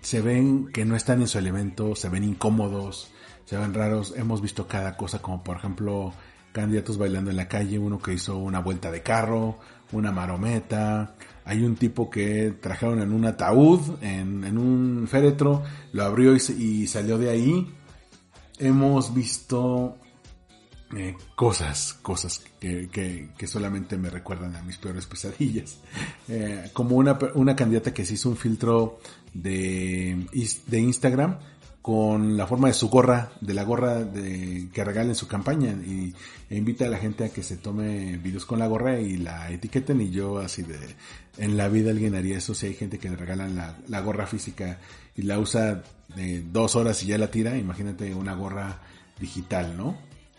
Se 0.02 0.22
ven 0.22 0.68
que 0.68 0.86
no 0.86 0.96
están 0.96 1.22
en 1.22 1.28
su 1.28 1.38
elemento, 1.38 1.96
se 1.96 2.10
ven 2.10 2.24
incómodos, 2.24 3.12
se 3.46 3.58
ven 3.58 3.74
raros. 3.74 4.14
Hemos 4.16 4.42
visto 4.42 4.68
cada 4.68 4.98
cosa, 4.98 5.22
como 5.22 5.44
por 5.44 5.58
ejemplo, 5.58 6.14
candidatos 6.52 6.98
bailando 6.98 7.32
en 7.32 7.38
la 7.38 7.48
calle, 7.48 7.80
uno 7.80 8.00
que 8.00 8.14
hizo 8.14 8.38
una 8.38 8.60
vuelta 8.60 8.92
de 8.92 9.02
carro, 9.02 9.58
una 9.92 10.12
marometa. 10.12 11.16
Hay 11.44 11.64
un 11.64 11.76
tipo 11.76 12.10
que 12.10 12.56
trajeron 12.60 13.02
en 13.02 13.12
un 13.12 13.26
ataúd, 13.26 13.82
en, 14.02 14.58
un 14.58 15.08
féretro, 15.08 15.64
lo 15.94 16.04
abrió 16.04 16.36
y 16.36 16.88
salió 16.88 17.18
de 17.18 17.30
ahí. 17.30 17.74
Hemos 18.58 19.14
visto 19.14 19.98
eh, 20.96 21.18
cosas, 21.36 21.94
cosas 21.94 22.42
que, 22.60 22.88
que, 23.36 23.48
solamente 23.48 23.98
me 23.98 24.10
recuerdan 24.10 24.56
a 24.56 24.62
mis 24.62 24.78
peores 24.78 25.06
pesadillas. 25.06 25.80
Eh, 26.28 26.72
como 26.74 26.96
una, 26.96 27.20
una 27.36 27.56
candidata 27.56 27.94
que 27.94 28.04
se 28.04 28.16
hizo 28.16 28.30
un 28.30 28.36
filtro 28.36 28.98
de, 29.36 30.26
de 30.68 30.80
Instagram 30.80 31.38
con 31.82 32.36
la 32.36 32.48
forma 32.48 32.70
de 32.70 32.74
su 32.74 32.90
gorra, 32.90 33.32
de 33.42 33.54
la 33.54 33.64
gorra 33.64 34.04
de, 34.04 34.70
que 34.74 34.84
regala 34.84 35.10
en 35.10 35.16
su 35.16 35.28
campaña 35.28 35.72
y 35.86 36.16
e 36.50 36.58
invita 36.58 36.86
a 36.86 36.90
la 36.90 36.98
gente 36.98 37.26
a 37.26 37.30
que 37.30 37.44
se 37.44 37.58
tome 37.58 38.18
videos 38.18 38.46
con 38.46 38.58
la 38.58 38.66
gorra 38.66 39.00
y 39.00 39.18
la 39.18 39.52
etiqueten 39.52 40.02
y 40.02 40.10
yo 40.10 40.40
así 40.40 40.64
de 40.64 40.80
en 41.38 41.58
la 41.58 41.68
vida 41.68 41.92
alguien 41.92 42.16
haría 42.16 42.40
eso 42.40 42.56
si 42.56 42.66
hay 42.66 42.74
gente 42.74 42.98
que 42.98 43.10
le 43.10 43.18
regalan 43.18 43.56
la, 43.56 43.78
la 43.88 44.00
gorra 44.00 44.26
física 44.26 44.80
y 45.16 45.22
la 45.24 45.38
usa 45.38 45.84
de 46.16 46.42
dos 46.42 46.76
horas 46.76 47.04
y 47.04 47.08
ya 47.08 47.20
la 47.20 47.30
tira, 47.30 47.56
imagínate 47.56 48.16
una 48.16 48.34
gorra 48.34 48.82
digital, 49.20 49.78
¿no? 49.78 49.96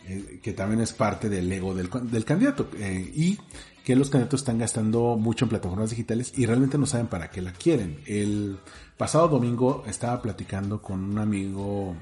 Eh, 0.08 0.40
que 0.42 0.52
también 0.52 0.80
es 0.80 0.92
parte 0.92 1.28
del 1.28 1.50
ego 1.52 1.74
del, 1.74 1.90
del 2.10 2.24
candidato, 2.24 2.68
eh, 2.78 3.12
y 3.14 3.38
que 3.84 3.96
los 3.96 4.10
candidatos 4.10 4.40
están 4.40 4.58
gastando 4.58 5.16
mucho 5.16 5.44
en 5.44 5.48
plataformas 5.48 5.90
digitales 5.90 6.32
y 6.36 6.46
realmente 6.46 6.76
no 6.78 6.86
saben 6.86 7.06
para 7.06 7.30
qué 7.30 7.40
la 7.40 7.52
quieren. 7.52 8.00
El 8.06 8.58
pasado 8.96 9.28
domingo 9.28 9.84
estaba 9.86 10.20
platicando 10.22 10.80
con 10.80 11.02
un 11.02 11.18
amigo 11.18 11.94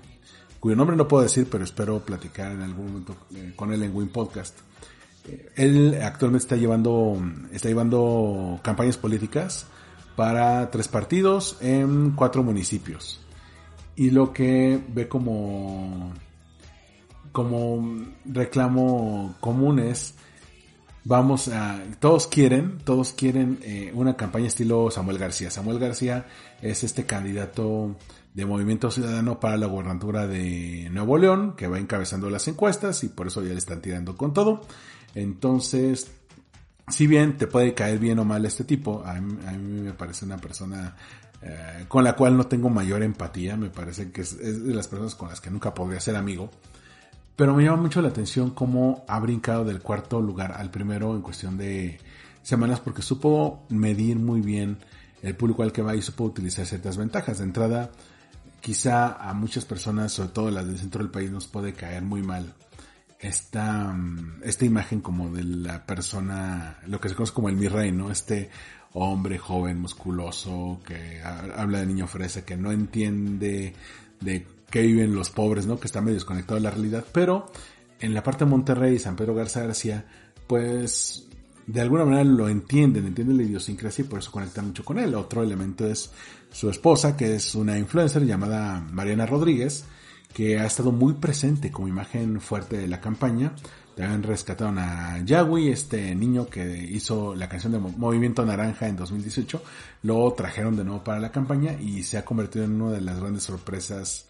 cuyo 0.61 0.77
nombre 0.77 0.97
no 0.97 1.07
puedo 1.07 1.23
decir, 1.23 1.47
pero 1.51 1.65
espero 1.65 2.01
platicar 2.01 2.53
en 2.53 2.63
algún 2.63 2.87
momento 2.87 3.17
eh, 3.35 3.53
con 3.55 3.73
él 3.73 3.83
en 3.83 3.95
Win 3.95 4.09
Podcast. 4.09 4.59
él 5.57 5.99
actualmente 6.03 6.45
está 6.45 6.57
llevando, 6.57 7.19
está 7.53 7.69
llevando 7.69 8.61
campañas 8.63 8.97
políticas 8.97 9.67
para 10.17 10.71
tres 10.71 10.89
partidos 10.89 11.59
en 11.61 12.13
cuatro 12.13 12.43
municipios. 12.43 13.21
Y 13.97 14.11
lo 14.11 14.33
que 14.33 14.83
ve 14.89 15.09
como 15.09 16.13
como 17.33 18.07
reclamo 18.25 19.35
común 19.41 19.81
es, 19.81 20.15
vamos 21.05 21.49
a, 21.49 21.81
todos 22.01 22.27
quieren, 22.27 22.79
todos 22.79 23.13
quieren 23.13 23.59
eh, 23.63 23.93
una 23.95 24.17
campaña 24.17 24.47
estilo 24.47 24.91
Samuel 24.91 25.19
García. 25.19 25.51
Samuel 25.51 25.79
García 25.79 26.27
es 26.63 26.83
este 26.83 27.05
candidato 27.05 27.97
de 28.33 28.47
Movimiento 28.47 28.91
Ciudadano 28.91 29.39
para 29.39 29.57
la 29.57 29.67
gobernatura 29.67 30.27
de 30.27 30.89
Nuevo 30.91 31.19
León, 31.19 31.55
que 31.57 31.69
va 31.69 31.79
encabezando 31.79 32.31
las 32.31 32.49
encuestas 32.49 33.05
y 33.05 33.09
por 33.09 33.29
eso 33.29 33.43
ya 33.43 33.51
le 33.51 33.59
están 33.59 33.81
tirando 33.81 34.17
con 34.17 34.33
todo. 34.33 34.63
Entonces, 35.15 36.11
si 36.89 37.07
bien 37.07 37.37
te 37.37 37.47
puede 37.47 37.75
caer 37.75 37.99
bien 37.99 38.19
o 38.19 38.25
mal 38.25 38.45
este 38.45 38.65
tipo, 38.65 39.05
a 39.05 39.15
mí, 39.21 39.83
me 39.83 39.93
parece 39.93 40.25
una 40.25 40.39
persona 40.39 40.97
eh, 41.43 41.85
con 41.87 42.03
la 42.03 42.17
cual 42.17 42.37
no 42.37 42.47
tengo 42.47 42.71
mayor 42.71 43.03
empatía, 43.03 43.57
me 43.57 43.71
parece 43.71 44.11
que 44.11 44.23
es, 44.23 44.33
es, 44.33 44.65
de 44.65 44.75
las 44.75 44.89
personas 44.89 45.15
con 45.15 45.29
las 45.29 45.41
que 45.41 45.51
nunca 45.51 45.73
podría 45.73 46.01
ser 46.01 46.17
amigo. 46.17 46.51
Pero 47.37 47.55
me 47.55 47.65
llama 47.65 47.83
mucho 47.83 48.01
la 48.01 48.09
atención 48.09 48.51
cómo 48.51 49.05
ha 49.09 49.19
brincado 49.19 49.65
del 49.65 49.81
cuarto 49.81 50.21
lugar 50.21 50.53
al 50.53 50.71
primero 50.71 51.17
en 51.17 51.23
cuestión 51.23 51.57
de 51.57 51.99
semanas 52.43 52.79
porque 52.81 53.03
supo 53.03 53.65
medir 53.71 54.19
muy 54.19 54.41
bien 54.41 54.79
el 55.23 55.35
público 55.35 55.63
al 55.63 55.73
que 55.73 55.83
va 55.83 55.97
y 55.97 56.03
supo 56.03 56.25
utilizar 56.25 56.65
ciertas 56.65 56.97
ventajas. 56.97 57.39
De 57.39 57.45
entrada, 57.45 57.91
quizá 58.61 59.15
a 59.15 59.35
muchas 59.35 59.65
personas, 59.65 60.13
sobre 60.13 60.31
todo 60.31 60.51
las 60.51 60.67
del 60.67 60.79
centro 60.79 61.03
del 61.03 61.11
país, 61.11 61.31
nos 61.31 61.47
puede 61.47 61.73
caer 61.73 62.03
muy 62.03 62.23
mal 62.23 62.55
esta, 63.19 63.97
esta 64.43 64.65
imagen 64.65 65.01
como 65.01 65.31
de 65.31 65.43
la 65.43 65.85
persona, 65.87 66.79
lo 66.87 67.01
que 67.01 67.09
se 67.09 67.15
conoce 67.15 67.33
como 67.33 67.49
el 67.49 67.57
mi 67.57 67.69
rey, 67.69 67.91
¿no? 67.91 68.11
Este 68.11 68.51
hombre 68.93 69.39
joven, 69.39 69.81
musculoso, 69.81 70.81
que 70.87 71.21
habla 71.23 71.81
de 71.81 71.87
niño 71.87 72.07
fresa, 72.07 72.45
que 72.45 72.57
no 72.57 72.71
entiende 72.71 73.75
de 74.21 74.47
que 74.75 74.83
viven 74.83 75.15
los 75.15 75.31
pobres, 75.31 75.67
¿no? 75.67 75.79
Que 75.79 75.87
está 75.87 76.01
medio 76.01 76.15
desconectado 76.15 76.57
de 76.57 76.63
la 76.63 76.73
realidad. 76.73 77.05
Pero 77.13 77.47
en 78.01 78.13
la 78.13 78.25
parte 78.25 78.45
de 78.45 78.51
Monterrey, 78.51 78.99
San 78.99 79.15
Pedro 79.15 79.33
Garza 79.33 79.61
García, 79.61 80.05
pues 80.49 81.29
de 81.65 81.81
alguna 81.81 82.05
manera 82.05 82.25
lo 82.25 82.49
entienden, 82.49 83.07
entienden 83.07 83.37
la 83.37 83.45
idiosincrasia 83.45 84.05
y 84.05 84.09
por 84.09 84.19
eso 84.19 84.33
conectan 84.33 84.67
mucho 84.67 84.85
con 84.85 84.99
él. 84.99 85.15
Otro 85.15 85.45
elemento 85.45 85.87
es 85.87 86.11
su 86.51 86.69
esposa, 86.69 87.17
que 87.17 87.37
es 87.37 87.55
una 87.55 87.79
influencer 87.79 88.27
llamada 88.27 88.81
Mariana 88.91 89.27
Rodríguez, 89.27 89.85
que 90.33 90.59
ha 90.59 90.67
estado 90.67 90.91
muy 90.91 91.13
presente 91.13 91.71
como 91.71 91.87
imagen 91.87 92.41
fuerte 92.41 92.77
de 92.77 92.89
la 92.89 93.01
campaña. 93.01 93.55
También 93.95 94.25
rescataron 94.25 94.81
a 94.81 95.21
Yagui, 95.25 95.69
este 95.69 96.17
niño 96.17 96.49
que 96.49 96.83
hizo 96.91 97.37
la 97.37 97.49
canción 97.49 97.75
de 97.75 97.79
Movimiento 97.79 98.45
Naranja 98.45 98.89
en 98.89 98.97
2018. 98.97 99.63
Lo 100.03 100.33
trajeron 100.33 100.75
de 100.75 100.83
nuevo 100.83 101.05
para 101.05 101.21
la 101.21 101.31
campaña 101.31 101.81
y 101.81 102.03
se 102.03 102.19
ha 102.19 102.25
convertido 102.25 102.65
en 102.65 102.83
una 102.83 102.91
de 102.91 103.03
las 103.03 103.21
grandes 103.21 103.45
sorpresas 103.45 104.27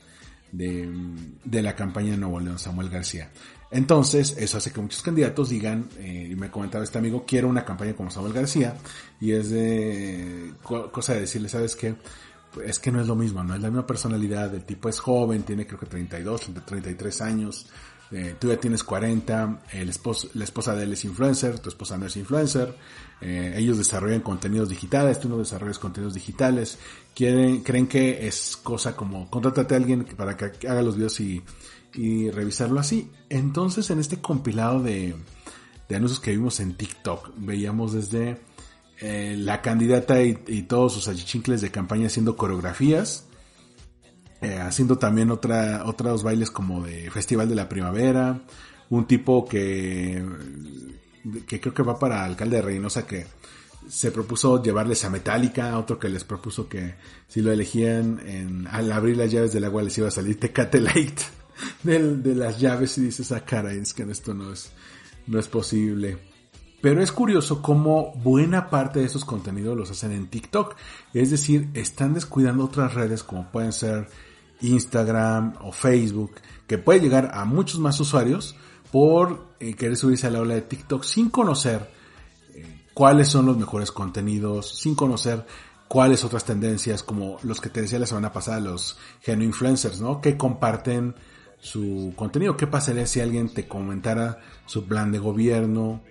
de, 0.56 1.62
la 1.62 1.74
campaña 1.74 2.12
de 2.12 2.18
Nuevo 2.18 2.40
León, 2.40 2.58
Samuel 2.58 2.88
García. 2.88 3.30
Entonces, 3.70 4.36
eso 4.38 4.58
hace 4.58 4.72
que 4.72 4.80
muchos 4.80 5.02
candidatos 5.02 5.48
digan, 5.48 5.88
eh, 5.98 6.28
y 6.30 6.36
me 6.36 6.50
comentaba 6.50 6.84
este 6.84 6.98
amigo, 6.98 7.24
quiero 7.26 7.48
una 7.48 7.64
campaña 7.64 7.94
como 7.94 8.10
Samuel 8.10 8.32
García, 8.32 8.76
y 9.20 9.32
es 9.32 9.50
de 9.50 10.52
cosa 10.62 11.14
de 11.14 11.20
decirle, 11.20 11.48
¿sabes 11.48 11.74
qué? 11.74 11.96
es 12.64 12.78
que 12.78 12.92
no 12.92 13.00
es 13.00 13.06
lo 13.06 13.16
mismo, 13.16 13.42
no 13.42 13.54
es 13.54 13.60
la 13.60 13.68
misma 13.68 13.86
personalidad, 13.86 14.54
el 14.54 14.64
tipo 14.64 14.88
es 14.88 15.00
joven, 15.00 15.42
tiene 15.42 15.66
creo 15.66 15.80
que 15.80 15.86
32, 15.86 16.50
33 16.64 17.20
años, 17.20 17.66
eh, 18.12 18.36
tú 18.38 18.48
ya 18.48 18.56
tienes 18.58 18.84
40, 18.84 19.62
el 19.72 19.88
esposo, 19.88 20.28
la 20.34 20.44
esposa 20.44 20.74
de 20.74 20.84
él 20.84 20.92
es 20.92 21.04
influencer, 21.04 21.58
tu 21.58 21.68
esposa 21.68 21.98
no 21.98 22.06
es 22.06 22.16
influencer, 22.16 22.76
eh, 23.20 23.54
ellos 23.56 23.78
desarrollan 23.78 24.20
contenidos 24.20 24.68
digitales, 24.68 25.20
tú 25.20 25.28
no 25.28 25.38
desarrollas 25.38 25.78
contenidos 25.78 26.14
digitales, 26.14 26.78
quieren, 27.14 27.62
creen 27.62 27.86
que 27.86 28.26
es 28.26 28.56
cosa 28.56 28.94
como, 28.96 29.28
contrátate 29.30 29.74
a 29.74 29.76
alguien 29.78 30.04
para 30.16 30.36
que 30.36 30.68
haga 30.68 30.82
los 30.82 30.96
videos 30.96 31.18
y, 31.20 31.42
y 31.94 32.30
revisarlo 32.30 32.80
así. 32.80 33.10
Entonces 33.28 33.90
en 33.90 34.00
este 34.00 34.20
compilado 34.20 34.82
de, 34.82 35.14
de 35.88 35.96
anuncios 35.96 36.20
que 36.20 36.32
vimos 36.32 36.60
en 36.60 36.74
TikTok, 36.74 37.30
veíamos 37.36 37.92
desde 37.92 38.40
eh, 39.00 39.36
la 39.38 39.60
candidata 39.60 40.22
y, 40.22 40.62
todos 40.62 40.92
sus 40.92 41.08
achichincles 41.08 41.60
de 41.60 41.70
campaña 41.70 42.06
haciendo 42.06 42.36
coreografías, 42.36 43.26
eh, 44.44 44.58
haciendo 44.58 44.98
también 44.98 45.30
otra, 45.30 45.84
otros 45.86 46.22
bailes 46.22 46.50
como 46.50 46.82
de 46.82 47.10
Festival 47.10 47.48
de 47.48 47.54
la 47.54 47.68
Primavera, 47.68 48.40
un 48.90 49.06
tipo 49.06 49.46
que, 49.46 50.24
que 51.46 51.60
creo 51.60 51.74
que 51.74 51.82
va 51.82 51.98
para 51.98 52.24
alcalde 52.24 52.56
de 52.56 52.62
Reynosa 52.62 53.06
que 53.06 53.26
se 53.88 54.10
propuso 54.10 54.62
llevarles 54.62 55.04
a 55.04 55.10
Metallica, 55.10 55.78
otro 55.78 55.98
que 55.98 56.08
les 56.08 56.24
propuso 56.24 56.68
que 56.68 56.94
si 57.28 57.42
lo 57.42 57.52
elegían 57.52 58.20
en, 58.26 58.66
al 58.66 58.90
abrir 58.92 59.16
las 59.16 59.30
llaves 59.30 59.52
del 59.52 59.64
agua 59.64 59.82
les 59.82 59.96
iba 59.98 60.08
a 60.08 60.10
salir 60.10 60.38
Tecate 60.38 60.80
Light 60.80 61.20
de, 61.82 62.34
las 62.34 62.58
llaves 62.58 62.96
y 62.98 63.02
dices, 63.02 63.32
ah 63.32 63.44
cara, 63.44 63.72
es 63.72 63.92
que 63.94 64.02
esto 64.04 64.34
no 64.34 64.52
es, 64.52 64.70
no 65.26 65.38
es 65.38 65.48
posible. 65.48 66.18
Pero 66.80 67.02
es 67.02 67.12
curioso 67.12 67.62
cómo 67.62 68.12
buena 68.16 68.68
parte 68.68 69.00
de 69.00 69.06
esos 69.06 69.24
contenidos 69.24 69.76
los 69.76 69.90
hacen 69.90 70.12
en 70.12 70.26
TikTok. 70.26 70.76
Es 71.14 71.30
decir, 71.30 71.70
están 71.72 72.12
descuidando 72.12 72.64
otras 72.64 72.92
redes 72.92 73.22
como 73.22 73.50
pueden 73.50 73.72
ser 73.72 74.08
Instagram 74.68 75.54
o 75.60 75.72
Facebook, 75.72 76.32
que 76.66 76.78
puede 76.78 77.00
llegar 77.00 77.30
a 77.34 77.44
muchos 77.44 77.78
más 77.78 77.98
usuarios 78.00 78.56
por 78.90 79.54
eh, 79.60 79.74
querer 79.74 79.96
subirse 79.96 80.26
a 80.26 80.30
la 80.30 80.40
ola 80.40 80.54
de 80.54 80.62
TikTok 80.62 81.02
sin 81.02 81.28
conocer 81.28 81.90
cuáles 82.94 83.28
son 83.28 83.46
los 83.46 83.58
mejores 83.58 83.90
contenidos, 83.92 84.78
sin 84.78 84.94
conocer 84.94 85.44
cuáles 85.88 86.24
otras 86.24 86.44
tendencias, 86.44 87.02
como 87.02 87.38
los 87.42 87.60
que 87.60 87.68
te 87.68 87.82
decía 87.82 87.98
la 87.98 88.06
semana 88.06 88.32
pasada, 88.32 88.60
los 88.60 88.96
influencers, 89.26 90.00
¿no? 90.00 90.20
Que 90.20 90.36
comparten 90.36 91.14
su 91.58 92.12
contenido. 92.16 92.56
¿Qué 92.56 92.66
pasaría 92.66 93.06
si 93.06 93.20
alguien 93.20 93.52
te 93.52 93.66
comentara 93.66 94.38
su 94.66 94.86
plan 94.86 95.12
de 95.12 95.18
gobierno, 95.18 96.02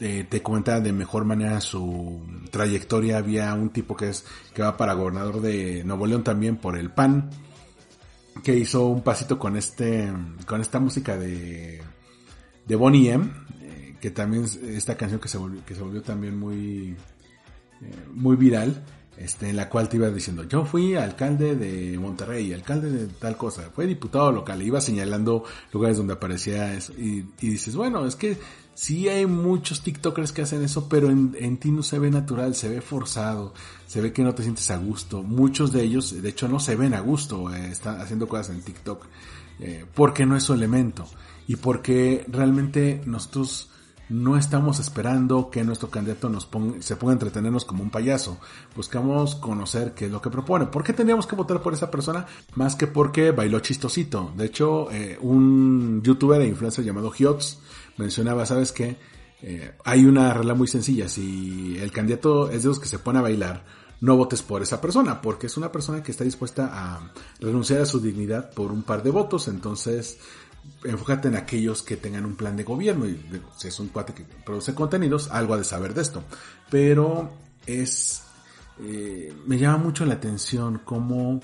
eh, 0.00 0.26
te 0.28 0.42
comentara 0.42 0.80
de 0.80 0.92
mejor 0.92 1.24
manera 1.24 1.60
su 1.60 2.22
trayectoria? 2.50 3.18
Había 3.18 3.52
un 3.54 3.70
tipo 3.70 3.96
que 3.96 4.10
es 4.10 4.24
que 4.54 4.62
va 4.62 4.76
para 4.76 4.94
gobernador 4.94 5.40
de 5.40 5.82
Nuevo 5.84 6.06
León 6.06 6.22
también 6.22 6.56
por 6.56 6.78
el 6.78 6.90
PAN, 6.90 7.30
que 8.42 8.56
hizo 8.56 8.86
un 8.86 9.02
pasito 9.02 9.38
con 9.38 9.56
este, 9.56 10.12
con 10.46 10.60
esta 10.60 10.80
música 10.80 11.16
de 11.16 11.80
de 12.66 12.76
Bonnie 12.76 13.10
M, 13.10 13.30
que 14.00 14.10
también 14.10 14.44
esta 14.68 14.96
canción 14.96 15.20
que 15.20 15.28
se 15.28 15.38
volvió, 15.38 15.64
que 15.64 15.74
se 15.74 15.82
volvió 15.82 16.02
también 16.02 16.38
muy, 16.38 16.96
eh, 17.80 18.06
muy 18.12 18.36
viral, 18.36 18.82
este, 19.16 19.48
en 19.48 19.56
la 19.56 19.68
cual 19.68 19.88
te 19.88 19.96
iba 19.96 20.10
diciendo, 20.10 20.44
yo 20.44 20.64
fui 20.64 20.94
alcalde 20.94 21.54
de 21.54 21.96
Monterrey, 21.98 22.52
alcalde 22.52 22.90
de 22.90 23.06
tal 23.06 23.36
cosa, 23.36 23.70
fue 23.74 23.86
diputado 23.86 24.32
local, 24.32 24.60
iba 24.60 24.80
señalando 24.80 25.44
lugares 25.72 25.98
donde 25.98 26.14
aparecía 26.14 26.74
eso, 26.74 26.92
y, 26.94 27.24
y 27.40 27.48
dices, 27.48 27.76
bueno, 27.76 28.04
es 28.06 28.16
que 28.16 28.36
sí 28.74 29.08
hay 29.08 29.26
muchos 29.26 29.82
TikTokers 29.82 30.32
que 30.32 30.42
hacen 30.42 30.62
eso, 30.62 30.88
pero 30.88 31.10
en, 31.10 31.36
en, 31.38 31.56
ti 31.56 31.70
no 31.70 31.82
se 31.82 31.98
ve 31.98 32.10
natural, 32.10 32.54
se 32.54 32.68
ve 32.68 32.80
forzado, 32.80 33.54
se 33.86 34.00
ve 34.00 34.12
que 34.12 34.22
no 34.22 34.34
te 34.34 34.42
sientes 34.42 34.70
a 34.70 34.76
gusto. 34.76 35.22
Muchos 35.22 35.72
de 35.72 35.82
ellos, 35.82 36.20
de 36.22 36.28
hecho, 36.28 36.48
no 36.48 36.60
se 36.60 36.76
ven 36.76 36.94
a 36.94 37.00
gusto, 37.00 37.54
eh, 37.54 37.68
están 37.70 38.00
haciendo 38.00 38.28
cosas 38.28 38.50
en 38.50 38.62
TikTok, 38.62 39.06
eh, 39.60 39.84
porque 39.94 40.26
no 40.26 40.36
es 40.36 40.42
su 40.42 40.52
elemento, 40.52 41.06
y 41.46 41.56
porque 41.56 42.24
realmente 42.28 43.02
nosotros 43.06 43.70
no 44.08 44.36
estamos 44.36 44.80
esperando 44.80 45.50
que 45.50 45.64
nuestro 45.64 45.90
candidato 45.90 46.28
nos 46.28 46.46
ponga, 46.46 46.80
se 46.82 46.96
ponga 46.96 47.12
a 47.12 47.14
entretenernos 47.14 47.64
como 47.64 47.82
un 47.82 47.90
payaso. 47.90 48.38
Buscamos 48.76 49.34
conocer 49.36 49.94
qué 49.94 50.06
es 50.06 50.10
lo 50.10 50.20
que 50.20 50.30
propone. 50.30 50.66
¿Por 50.66 50.84
qué 50.84 50.92
tendríamos 50.92 51.26
que 51.26 51.36
votar 51.36 51.62
por 51.62 51.72
esa 51.72 51.90
persona? 51.90 52.26
Más 52.54 52.76
que 52.76 52.86
porque 52.86 53.30
bailó 53.30 53.60
chistosito. 53.60 54.32
De 54.36 54.46
hecho, 54.46 54.90
eh, 54.90 55.18
un 55.20 56.02
youtuber 56.02 56.40
e 56.42 56.48
influencer 56.48 56.84
llamado 56.84 57.12
Hiots 57.16 57.58
mencionaba, 57.96 58.44
¿sabes 58.46 58.72
qué? 58.72 58.96
Eh, 59.42 59.74
hay 59.84 60.04
una 60.04 60.32
regla 60.32 60.54
muy 60.54 60.68
sencilla. 60.68 61.08
Si 61.08 61.76
el 61.78 61.92
candidato 61.92 62.50
es 62.50 62.62
de 62.62 62.68
los 62.68 62.80
que 62.80 62.88
se 62.88 62.98
pone 62.98 63.18
a 63.18 63.22
bailar, 63.22 63.64
no 64.00 64.16
votes 64.16 64.42
por 64.42 64.62
esa 64.62 64.80
persona, 64.80 65.22
porque 65.22 65.46
es 65.46 65.56
una 65.56 65.72
persona 65.72 66.02
que 66.02 66.12
está 66.12 66.24
dispuesta 66.24 66.70
a 66.72 67.12
renunciar 67.40 67.80
a 67.80 67.86
su 67.86 68.00
dignidad 68.00 68.50
por 68.50 68.70
un 68.70 68.82
par 68.82 69.02
de 69.02 69.10
votos. 69.10 69.48
Entonces, 69.48 70.18
enfócate 70.84 71.28
en 71.28 71.36
aquellos 71.36 71.82
que 71.82 71.96
tengan 71.96 72.26
un 72.26 72.36
plan 72.36 72.56
de 72.56 72.64
gobierno 72.64 73.06
y 73.06 73.18
si 73.56 73.68
es 73.68 73.80
un 73.80 73.88
cuate 73.88 74.12
que 74.12 74.24
produce 74.44 74.74
contenidos, 74.74 75.30
algo 75.30 75.54
ha 75.54 75.58
de 75.58 75.64
saber 75.64 75.94
de 75.94 76.02
esto. 76.02 76.22
Pero 76.70 77.32
es, 77.66 78.22
eh, 78.80 79.32
me 79.46 79.58
llama 79.58 79.78
mucho 79.78 80.04
la 80.04 80.14
atención 80.14 80.82
cómo 80.84 81.40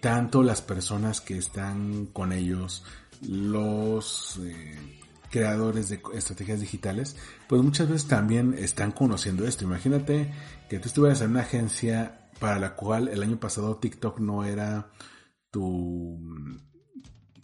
tanto 0.00 0.42
las 0.42 0.62
personas 0.62 1.20
que 1.20 1.38
están 1.38 2.06
con 2.06 2.32
ellos, 2.32 2.84
los 3.22 4.40
eh, 4.42 4.98
creadores 5.30 5.88
de 5.88 6.02
estrategias 6.14 6.60
digitales, 6.60 7.16
pues 7.48 7.62
muchas 7.62 7.88
veces 7.88 8.08
también 8.08 8.54
están 8.58 8.92
conociendo 8.92 9.46
esto. 9.46 9.64
Imagínate 9.64 10.32
que 10.68 10.78
tú 10.78 10.88
estuvieras 10.88 11.20
en 11.20 11.30
una 11.30 11.40
agencia 11.40 12.28
para 12.38 12.58
la 12.58 12.74
cual 12.74 13.08
el 13.08 13.22
año 13.22 13.38
pasado 13.38 13.76
TikTok 13.76 14.18
no 14.18 14.44
era 14.44 14.90
tu 15.50 16.18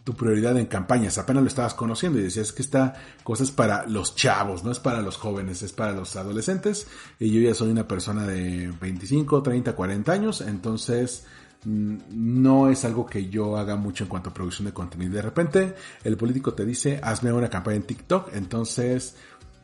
tu 0.06 0.14
prioridad 0.14 0.56
en 0.56 0.66
campañas, 0.66 1.18
apenas 1.18 1.42
lo 1.42 1.48
estabas 1.48 1.74
conociendo 1.74 2.20
y 2.20 2.22
decías 2.22 2.52
que 2.52 2.62
esta 2.62 2.94
cosa 3.24 3.42
es 3.42 3.50
para 3.50 3.86
los 3.88 4.14
chavos, 4.14 4.62
no 4.62 4.70
es 4.70 4.78
para 4.78 5.02
los 5.02 5.16
jóvenes, 5.16 5.64
es 5.64 5.72
para 5.72 5.90
los 5.90 6.14
adolescentes 6.14 6.86
y 7.18 7.32
yo 7.32 7.40
ya 7.40 7.56
soy 7.56 7.72
una 7.72 7.88
persona 7.88 8.24
de 8.24 8.72
25, 8.80 9.42
30, 9.42 9.74
40 9.74 10.12
años, 10.12 10.42
entonces 10.42 11.24
mm, 11.64 11.96
no 12.12 12.70
es 12.70 12.84
algo 12.84 13.04
que 13.04 13.28
yo 13.28 13.56
haga 13.56 13.74
mucho 13.74 14.04
en 14.04 14.08
cuanto 14.08 14.30
a 14.30 14.32
producción 14.32 14.66
de 14.66 14.72
contenido. 14.72 15.12
De 15.12 15.22
repente 15.22 15.74
el 16.04 16.16
político 16.16 16.54
te 16.54 16.64
dice, 16.64 17.00
hazme 17.02 17.32
una 17.32 17.50
campaña 17.50 17.78
en 17.78 17.82
TikTok, 17.82 18.28
entonces 18.32 19.16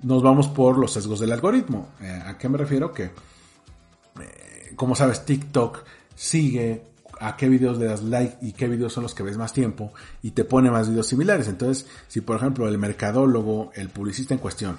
nos 0.02 0.24
vamos 0.24 0.48
por 0.48 0.76
los 0.76 0.92
sesgos 0.92 1.20
del 1.20 1.30
algoritmo. 1.30 1.90
Eh, 2.00 2.20
¿A 2.26 2.36
qué 2.36 2.48
me 2.48 2.58
refiero? 2.58 2.92
Que, 2.92 3.04
eh, 3.04 4.72
como 4.74 4.96
sabes, 4.96 5.24
TikTok 5.24 5.84
sigue 6.16 6.91
a 7.22 7.36
qué 7.36 7.48
videos 7.48 7.78
le 7.78 7.86
das 7.86 8.02
like 8.02 8.36
y 8.42 8.52
qué 8.52 8.68
videos 8.68 8.92
son 8.92 9.04
los 9.04 9.14
que 9.14 9.22
ves 9.22 9.36
más 9.36 9.52
tiempo 9.52 9.92
y 10.22 10.32
te 10.32 10.44
pone 10.44 10.70
más 10.70 10.88
videos 10.88 11.06
similares. 11.06 11.48
Entonces, 11.48 11.86
si 12.08 12.20
por 12.20 12.36
ejemplo 12.36 12.68
el 12.68 12.78
mercadólogo, 12.78 13.70
el 13.74 13.88
publicista 13.88 14.34
en 14.34 14.40
cuestión, 14.40 14.78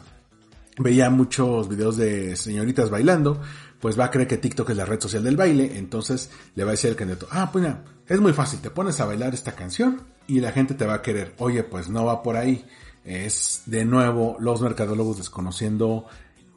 veía 0.77 1.09
muchos 1.09 1.69
videos 1.69 1.97
de 1.97 2.35
señoritas 2.35 2.89
bailando, 2.89 3.41
pues 3.79 3.99
va 3.99 4.05
a 4.05 4.11
creer 4.11 4.27
que 4.27 4.37
TikTok 4.37 4.69
es 4.69 4.77
la 4.77 4.85
red 4.85 4.99
social 4.99 5.23
del 5.23 5.37
baile, 5.37 5.77
entonces 5.77 6.29
le 6.55 6.63
va 6.63 6.71
a 6.71 6.73
decir 6.73 6.89
al 6.89 6.95
candidato, 6.95 7.27
ah, 7.31 7.49
pues 7.51 7.63
mira, 7.63 7.83
es 8.07 8.19
muy 8.19 8.33
fácil, 8.33 8.59
te 8.59 8.69
pones 8.69 8.99
a 8.99 9.05
bailar 9.05 9.33
esta 9.33 9.53
canción 9.53 10.01
y 10.27 10.39
la 10.39 10.51
gente 10.51 10.73
te 10.73 10.85
va 10.85 10.95
a 10.95 11.01
querer. 11.01 11.33
Oye, 11.37 11.63
pues 11.63 11.89
no 11.89 12.05
va 12.05 12.23
por 12.23 12.37
ahí. 12.37 12.65
Es 13.05 13.63
de 13.65 13.83
nuevo 13.83 14.37
los 14.39 14.61
mercadólogos 14.61 15.17
desconociendo 15.17 16.05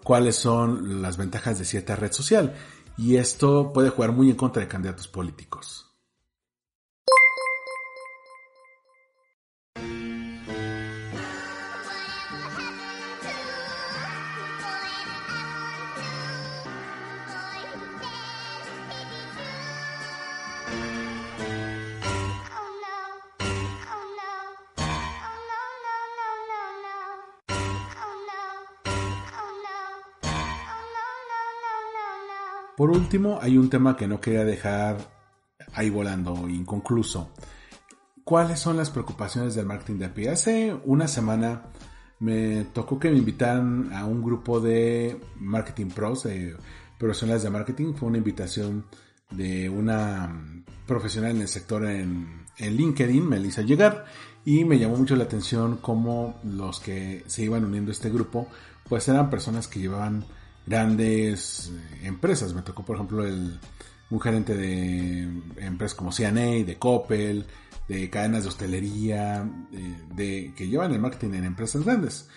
cuáles 0.05 0.37
son 0.37 1.03
las 1.03 1.17
ventajas 1.17 1.59
de 1.59 1.65
cierta 1.65 1.97
red 1.97 2.13
social 2.13 2.55
y 2.99 3.17
esto 3.17 3.73
puede 3.73 3.91
jugar 3.91 4.13
muy 4.13 4.31
en 4.31 4.37
contra 4.37 4.63
de 4.63 4.69
candidatos 4.69 5.09
políticos. 5.09 5.86
Por 32.87 32.97
último, 32.97 33.41
hay 33.43 33.59
un 33.59 33.69
tema 33.69 33.97
que 33.97 34.07
no 34.07 34.21
quería 34.21 34.45
dejar 34.45 34.99
ahí 35.75 35.91
volando, 35.91 36.49
inconcluso. 36.49 37.33
¿Cuáles 38.23 38.61
son 38.61 38.77
las 38.77 38.91
preocupaciones 38.91 39.57
del 39.57 39.67
marketing 39.67 39.99
de 39.99 40.29
a 40.29 40.33
Hace 40.33 40.73
una 40.85 41.09
semana 41.09 41.63
me 42.21 42.63
tocó 42.73 43.01
que 43.01 43.11
me 43.11 43.19
invitaran 43.19 43.93
a 43.93 44.05
un 44.05 44.23
grupo 44.23 44.61
de 44.61 45.21
marketing 45.41 45.87
pros, 45.87 46.23
de 46.23 46.55
profesionales 46.97 47.43
de 47.43 47.51
marketing. 47.51 47.95
Fue 47.95 48.09
una 48.09 48.19
invitación 48.19 48.85
de 49.33 49.69
una 49.69 50.65
profesional 50.87 51.33
en 51.33 51.41
el 51.41 51.49
sector 51.49 51.87
en, 51.87 52.45
en 52.57 52.77
LinkedIn, 52.77 53.29
me 53.29 53.41
hizo 53.41 53.63
llegar 53.63 54.05
y 54.45 54.65
me 54.65 54.79
llamó 54.79 54.97
mucho 54.97 55.17
la 55.17 55.25
atención 55.25 55.79
cómo 55.83 56.39
los 56.45 56.79
que 56.79 57.25
se 57.27 57.43
iban 57.43 57.65
uniendo 57.65 57.91
a 57.91 57.95
este 57.95 58.11
grupo, 58.11 58.47
pues 58.89 59.09
eran 59.09 59.29
personas 59.29 59.67
que 59.67 59.81
llevaban 59.81 60.25
grandes 60.67 61.73
eh, 61.73 62.07
empresas. 62.07 62.53
Me 62.55 62.63
tocó, 62.63 62.85
por 62.85 62.97
ejemplo, 62.97 63.25
el, 63.25 63.59
un 64.11 64.21
gerente 64.21 64.55
de 64.55 65.23
empresas 65.59 65.97
como 65.97 66.13
CNA, 66.13 66.65
de 66.65 66.77
Coppel, 66.79 67.47
de 67.89 68.11
cadenas 68.11 68.43
de 68.43 68.49
hostelería, 68.49 69.49
de, 70.15 70.53
que 70.57 70.69
llevan 70.69 70.93
el 70.93 71.01
marketing 71.01 71.35
en 71.35 71.45
empresas 71.45 71.85
grandes. 71.85 72.29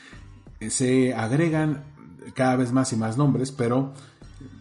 Eh, 0.59 0.69
se 0.69 1.13
agregan 1.13 1.83
cada 2.33 2.55
vez 2.55 2.71
más 2.71 2.93
y 2.93 2.95
más 2.95 3.17
nombres, 3.17 3.51
pero 3.51 3.93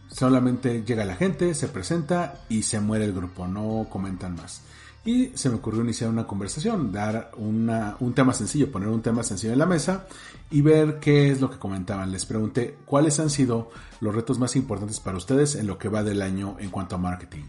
solamente 0.08 0.82
llega 0.84 1.04
la 1.04 1.16
gente, 1.16 1.54
se 1.54 1.68
presenta 1.68 2.40
y 2.48 2.62
se 2.62 2.80
muere 2.80 3.04
el 3.04 3.12
grupo, 3.12 3.46
no 3.46 3.86
comentan 3.90 4.34
más. 4.36 4.62
Y 5.04 5.30
se 5.34 5.48
me 5.48 5.56
ocurrió 5.56 5.82
iniciar 5.82 6.10
una 6.10 6.26
conversación, 6.26 6.92
dar 6.92 7.30
un 7.38 8.12
tema 8.14 8.34
sencillo, 8.34 8.70
poner 8.70 8.88
un 8.88 9.00
tema 9.00 9.22
sencillo 9.22 9.52
en 9.52 9.58
la 9.58 9.66
mesa 9.66 10.06
y 10.50 10.60
ver 10.60 10.98
qué 11.00 11.30
es 11.30 11.40
lo 11.40 11.50
que 11.50 11.58
comentaban. 11.58 12.12
Les 12.12 12.26
pregunté 12.26 12.76
cuáles 12.84 13.18
han 13.18 13.30
sido 13.30 13.70
los 14.00 14.14
retos 14.14 14.38
más 14.38 14.54
importantes 14.56 15.00
para 15.00 15.16
ustedes 15.16 15.54
en 15.54 15.66
lo 15.66 15.78
que 15.78 15.88
va 15.88 16.02
del 16.02 16.20
año 16.20 16.56
en 16.58 16.68
cuanto 16.70 16.96
a 16.96 16.98
marketing. 16.98 17.44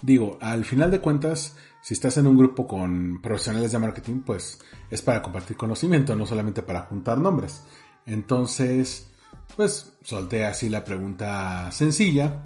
Digo, 0.00 0.38
al 0.40 0.64
final 0.64 0.90
de 0.90 1.00
cuentas, 1.00 1.56
si 1.80 1.94
estás 1.94 2.16
en 2.18 2.26
un 2.26 2.36
grupo 2.36 2.66
con 2.68 3.20
profesionales 3.20 3.72
de 3.72 3.78
marketing, 3.78 4.20
pues 4.20 4.60
es 4.90 5.02
para 5.02 5.22
compartir 5.22 5.56
conocimiento, 5.56 6.14
no 6.14 6.26
solamente 6.26 6.62
para 6.62 6.82
juntar 6.82 7.18
nombres. 7.18 7.62
Entonces, 8.06 9.08
pues 9.56 9.92
solté 10.02 10.44
así 10.44 10.68
la 10.68 10.84
pregunta 10.84 11.70
sencilla 11.72 12.42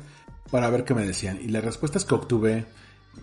para 0.51 0.71
ver 0.71 0.85
qué 0.85 0.95
me 0.95 1.07
decían. 1.07 1.39
Y 1.41 1.49
las 1.49 1.65
respuestas 1.65 2.05
que 2.05 2.15
obtuve 2.15 2.67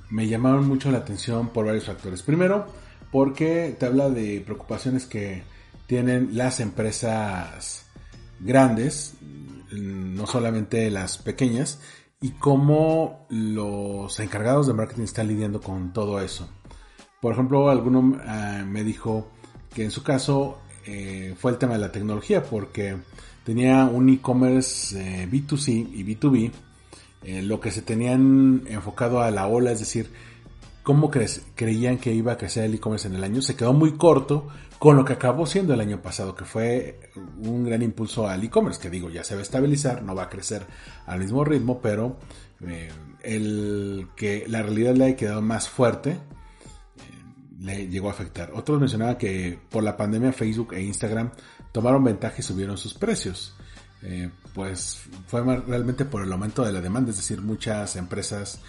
me 0.10 0.28
llamaron 0.28 0.68
mucho 0.68 0.92
la 0.92 1.00
atención 1.00 1.50
por 1.50 1.66
varios 1.66 1.86
factores. 1.86 2.22
Primero, 2.22 2.68
porque 3.12 3.76
te 3.80 3.86
habla 3.86 4.10
de 4.10 4.42
preocupaciones 4.42 5.06
que 5.06 5.44
tienen 5.88 6.36
las 6.38 6.60
empresas 6.60 7.86
grandes, 8.40 9.16
no 9.72 10.28
solamente 10.28 10.90
las 10.92 11.18
pequeñas, 11.18 11.80
y 12.22 12.32
cómo 12.32 13.28
los 13.30 14.20
encargados 14.20 14.68
de 14.68 14.74
marketing 14.74 15.04
están 15.04 15.28
lidiando 15.28 15.60
con 15.62 15.94
todo 15.94 16.22
eso. 16.22 16.50
Por 17.22 17.34
ejemplo, 17.34 17.70
alguno 17.70 18.18
ah, 18.26 18.64
me 18.66 18.84
dijo 18.84 19.28
que 19.74 19.84
en 19.84 19.92
su 19.92 20.04
caso 20.04 20.60
eh, 20.86 21.36
fue 21.38 21.52
el 21.52 21.58
tema 21.58 21.74
de 21.74 21.80
la 21.80 21.92
tecnología, 21.92 22.44
porque 22.44 22.98
tenía 23.44 23.86
un 23.86 24.10
e-commerce 24.10 25.24
eh, 25.24 25.28
B2C 25.30 25.90
y 25.94 26.04
B2B 26.04 26.52
eh, 27.24 27.42
lo 27.42 27.60
que 27.60 27.72
se 27.72 27.82
tenían 27.82 28.64
enfocado 28.68 29.22
a 29.22 29.32
la 29.32 29.48
ola, 29.48 29.72
es 29.72 29.80
decir, 29.80 30.12
cómo 30.84 31.10
creían 31.10 31.98
que 31.98 32.14
iba 32.14 32.34
a 32.34 32.38
crecer 32.38 32.66
el 32.66 32.76
e-commerce 32.76 33.08
en 33.08 33.16
el 33.16 33.24
año, 33.24 33.42
se 33.42 33.56
quedó 33.56 33.74
muy 33.74 33.94
corto 33.94 34.48
con 34.78 34.98
lo 34.98 35.06
que 35.06 35.14
acabó 35.14 35.46
siendo 35.46 35.74
el 35.74 35.80
año 35.80 36.02
pasado, 36.02 36.36
que 36.36 36.44
fue 36.44 37.00
un 37.38 37.64
gran 37.64 37.82
impulso 37.82 38.28
al 38.28 38.44
e-commerce, 38.44 38.82
que 38.82 38.90
digo, 38.90 39.10
ya 39.10 39.24
se 39.24 39.34
va 39.34 39.40
a 39.40 39.44
estabilizar, 39.44 40.04
no 40.04 40.14
va 40.14 40.24
a 40.24 40.30
crecer 40.30 40.66
al 41.06 41.20
mismo 41.20 41.46
ritmo, 41.46 41.80
pero 41.82 42.18
eh, 42.68 42.92
el 43.24 44.10
que 44.18 44.44
la 44.48 44.62
realidad 44.62 44.94
le 44.96 45.06
haya 45.06 45.16
quedado 45.16 45.42
más 45.42 45.70
fuerte 45.70 46.12
eh, 46.12 46.18
le 47.62 47.88
llegó 47.88 48.10
a 48.10 48.12
afectar. 48.12 48.52
Otros 48.54 48.82
mencionaban 48.82 49.16
que 49.16 49.58
por 49.70 49.84
la 49.84 49.96
pandemia 49.96 50.34
Facebook 50.34 50.74
e 50.74 50.82
Instagram 50.82 51.32
tomaron 51.72 52.04
ventaja 52.04 52.36
y 52.40 52.44
subieron 52.44 52.78
sus 52.78 52.94
precios. 52.94 53.56
Eh, 54.04 54.30
pues 54.54 55.02
fue 55.28 55.42
realmente 55.42 56.06
por 56.06 56.24
el 56.24 56.32
aumento 56.32 56.64
de 56.64 56.72
la 56.72 56.82
demanda, 56.82 57.12
es 57.12 57.18
decir, 57.18 57.42
muchas 57.42 57.96
empresas 57.96 58.60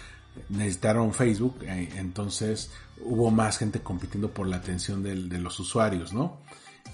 necesitaron 0.49 1.13
Facebook, 1.13 1.57
eh, 1.63 1.89
entonces 1.97 2.71
hubo 3.03 3.31
más 3.31 3.57
gente 3.57 3.81
compitiendo 3.81 4.29
por 4.31 4.47
la 4.47 4.57
atención 4.57 5.03
de 5.03 5.39
los 5.39 5.59
usuarios, 5.59 6.13
¿no? 6.13 6.39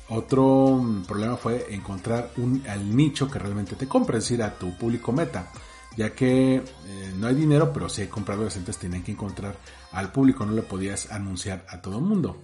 Otro 0.09 0.77
mm, 0.77 1.03
problema 1.03 1.37
fue 1.37 1.73
encontrar 1.73 2.31
un, 2.37 2.63
al 2.67 2.95
nicho 2.95 3.29
que 3.29 3.39
realmente 3.39 3.75
te 3.75 3.87
compre, 3.87 4.17
es 4.17 4.25
decir, 4.25 4.43
a 4.43 4.53
tu 4.53 4.75
público 4.77 5.11
meta, 5.13 5.49
ya 5.95 6.13
que 6.13 6.55
eh, 6.55 7.13
no 7.17 7.27
hay 7.27 7.35
dinero, 7.35 7.71
pero 7.71 7.87
si 7.87 8.01
hay 8.01 8.07
compradores, 8.07 8.57
entonces 8.57 8.79
tienen 8.79 9.03
que 9.03 9.11
encontrar 9.13 9.55
al 9.91 10.11
público, 10.11 10.45
no 10.45 10.51
le 10.51 10.63
podías 10.63 11.11
anunciar 11.11 11.65
a 11.69 11.81
todo 11.81 11.99
el 11.99 12.03
mundo. 12.03 12.41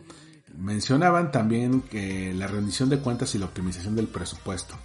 Mencionaban 0.58 1.32
también 1.32 1.82
que 1.82 2.34
la 2.34 2.48
rendición 2.48 2.90
de 2.90 3.00
cuentas 3.00 3.36
y 3.36 3.38
la 3.38 3.46
optimización 3.46 3.96
del 3.96 4.08
presupuesto. 4.08 4.76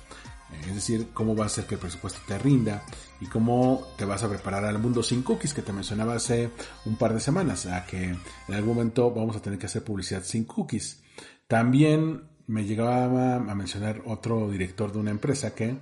Es 0.60 0.74
decir, 0.74 1.08
cómo 1.12 1.34
va 1.34 1.44
a 1.44 1.46
hacer 1.46 1.66
que 1.66 1.74
el 1.74 1.80
presupuesto 1.80 2.20
te 2.26 2.38
rinda 2.38 2.84
y 3.20 3.26
cómo 3.26 3.88
te 3.96 4.04
vas 4.04 4.22
a 4.22 4.28
preparar 4.28 4.64
al 4.64 4.78
mundo 4.78 5.02
sin 5.02 5.22
cookies 5.22 5.54
que 5.54 5.62
te 5.62 5.72
mencionaba 5.72 6.14
hace 6.14 6.50
un 6.84 6.96
par 6.96 7.14
de 7.14 7.20
semanas, 7.20 7.66
a 7.66 7.84
que 7.86 8.04
en 8.04 8.54
algún 8.54 8.76
momento 8.76 9.10
vamos 9.10 9.36
a 9.36 9.42
tener 9.42 9.58
que 9.58 9.66
hacer 9.66 9.84
publicidad 9.84 10.22
sin 10.24 10.44
cookies. 10.44 11.02
También 11.46 12.24
me 12.46 12.64
llegaba 12.64 13.36
a 13.36 13.54
mencionar 13.54 14.02
otro 14.06 14.50
director 14.50 14.92
de 14.92 14.98
una 14.98 15.10
empresa 15.10 15.54
que 15.54 15.76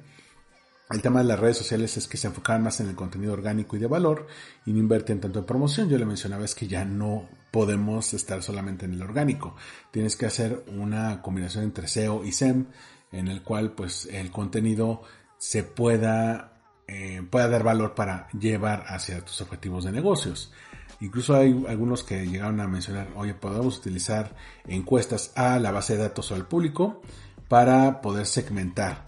el 0.91 1.03
tema 1.03 1.21
de 1.21 1.27
las 1.27 1.39
redes 1.39 1.57
sociales 1.57 1.97
es 1.97 2.09
que 2.09 2.17
se 2.17 2.27
enfocaban 2.27 2.65
más 2.65 2.81
en 2.81 2.89
el 2.89 2.97
contenido 2.97 3.33
orgánico 3.33 3.77
y 3.77 3.79
de 3.79 3.87
valor 3.87 4.27
y 4.67 4.73
no 4.73 4.81
invertían 4.81 5.21
tanto 5.21 5.39
en 5.39 5.45
promoción. 5.45 5.89
Yo 5.89 5.97
le 5.99 6.05
mencionaba 6.05 6.45
es 6.45 6.57
que 6.57 6.67
ya 6.67 6.85
no 6.85 7.29
podemos 7.53 8.13
estar 8.13 8.43
solamente 8.43 8.87
en 8.87 8.95
el 8.95 9.03
orgánico. 9.03 9.55
Tienes 9.93 10.17
que 10.17 10.27
hacer 10.27 10.65
una 10.67 11.23
combinación 11.23 11.63
entre 11.63 11.87
SEO 11.87 12.25
y 12.25 12.33
SEM 12.33 12.67
en 13.13 13.29
el 13.29 13.43
cual 13.43 13.73
pues 13.73 14.07
el 14.07 14.31
contenido 14.31 15.03
se 15.39 15.63
pueda, 15.63 16.61
eh, 16.87 17.23
pueda 17.29 17.49
dar 17.49 17.63
valor 17.63 17.95
para 17.95 18.29
llevar 18.31 18.85
hacia 18.89 19.25
tus 19.25 19.41
objetivos 19.41 19.85
de 19.85 19.93
negocios. 19.93 20.53
Incluso 21.01 21.35
hay 21.35 21.65
algunos 21.67 22.05
que 22.05 22.27
llegaron 22.27 22.61
a 22.61 22.69
mencionar, 22.69 23.09
oye, 23.17 23.33
podemos 23.33 23.79
utilizar 23.79 24.37
encuestas 24.67 25.33
a 25.35 25.59
la 25.59 25.71
base 25.71 25.97
de 25.97 26.03
datos 26.03 26.31
o 26.31 26.35
al 26.35 26.47
público 26.47 27.01
para 27.49 28.03
poder 28.03 28.27
segmentar, 28.27 29.07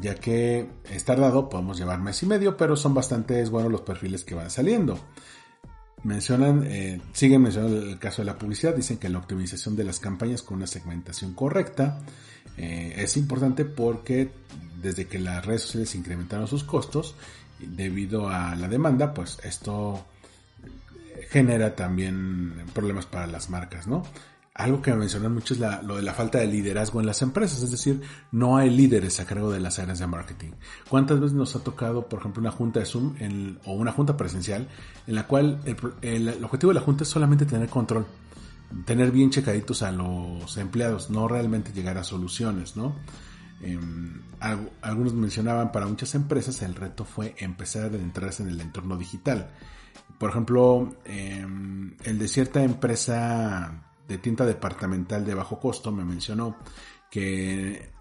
ya 0.00 0.14
que 0.14 0.70
es 0.88 1.04
tardado, 1.04 1.48
podemos 1.48 1.78
llevar 1.78 2.00
mes 2.00 2.22
y 2.22 2.26
medio, 2.26 2.56
pero 2.56 2.76
son 2.76 2.94
bastante 2.94 3.44
buenos 3.46 3.72
los 3.72 3.80
perfiles 3.80 4.24
que 4.24 4.36
van 4.36 4.50
saliendo. 4.50 4.98
Mencionan, 6.04 6.64
eh, 6.64 7.00
siguen 7.12 7.42
mencionando 7.42 7.76
el 7.82 7.98
caso 7.98 8.22
de 8.22 8.26
la 8.26 8.38
publicidad, 8.38 8.74
dicen 8.74 8.98
que 8.98 9.08
la 9.08 9.18
optimización 9.18 9.74
de 9.74 9.84
las 9.84 9.98
campañas 9.98 10.42
con 10.42 10.58
una 10.58 10.66
segmentación 10.68 11.34
correcta 11.34 12.00
eh, 12.56 12.94
es 12.98 13.16
importante 13.16 13.64
porque 13.64 14.30
desde 14.80 15.06
que 15.06 15.18
las 15.18 15.44
redes 15.44 15.62
sociales 15.62 15.94
incrementaron 15.94 16.46
sus 16.46 16.64
costos 16.64 17.14
debido 17.58 18.28
a 18.28 18.56
la 18.56 18.68
demanda, 18.68 19.14
pues 19.14 19.38
esto 19.44 20.04
genera 21.30 21.74
también 21.74 22.64
problemas 22.74 23.06
para 23.06 23.26
las 23.26 23.48
marcas, 23.48 23.86
¿no? 23.86 24.02
Algo 24.54 24.82
que 24.82 24.90
me 24.90 24.98
mencionan 24.98 25.32
mucho 25.32 25.54
es 25.54 25.60
lo 25.60 25.96
de 25.96 26.02
la 26.02 26.12
falta 26.12 26.38
de 26.38 26.46
liderazgo 26.46 27.00
en 27.00 27.06
las 27.06 27.22
empresas, 27.22 27.62
es 27.62 27.70
decir, 27.70 28.02
no 28.32 28.58
hay 28.58 28.68
líderes 28.68 29.18
a 29.18 29.24
cargo 29.24 29.50
de 29.50 29.60
las 29.60 29.78
áreas 29.78 29.98
de 29.98 30.06
marketing. 30.06 30.50
¿Cuántas 30.90 31.20
veces 31.20 31.34
nos 31.34 31.56
ha 31.56 31.64
tocado, 31.64 32.06
por 32.06 32.18
ejemplo, 32.18 32.42
una 32.42 32.50
junta 32.50 32.80
de 32.80 32.84
Zoom 32.84 33.14
o 33.64 33.72
una 33.72 33.92
junta 33.92 34.14
presencial 34.14 34.68
en 35.06 35.14
la 35.14 35.26
cual 35.26 35.58
el, 36.02 36.44
objetivo 36.44 36.70
de 36.70 36.74
la 36.74 36.84
junta 36.84 37.04
es 37.04 37.08
solamente 37.08 37.46
tener 37.46 37.70
control, 37.70 38.04
tener 38.84 39.10
bien 39.10 39.30
checaditos 39.30 39.82
a 39.82 39.92
los 39.92 40.56
empleados, 40.56 41.10
no 41.10 41.28
realmente 41.28 41.72
llegar 41.72 41.98
a 41.98 42.04
soluciones, 42.04 42.76
¿no? 42.76 42.96
Em, 43.60 44.20
algunos 44.80 45.14
mencionaban 45.14 45.70
para 45.70 45.86
muchas 45.86 46.14
empresas 46.14 46.62
el 46.62 46.74
reto 46.74 47.04
fue 47.04 47.34
empezar 47.38 47.84
a 47.84 47.86
adentrarse 47.86 48.42
en 48.42 48.48
el 48.48 48.60
entorno 48.60 48.96
digital. 48.96 49.50
Por 50.18 50.30
ejemplo, 50.30 50.96
em, 51.04 51.94
el 52.04 52.18
de 52.18 52.28
cierta 52.28 52.62
empresa 52.62 53.84
de 54.08 54.18
tienda 54.18 54.44
departamental 54.44 55.24
de 55.24 55.34
bajo 55.34 55.58
costo 55.60 55.92
me 55.92 56.04
mencionó 56.04 56.56
que... 57.10 57.91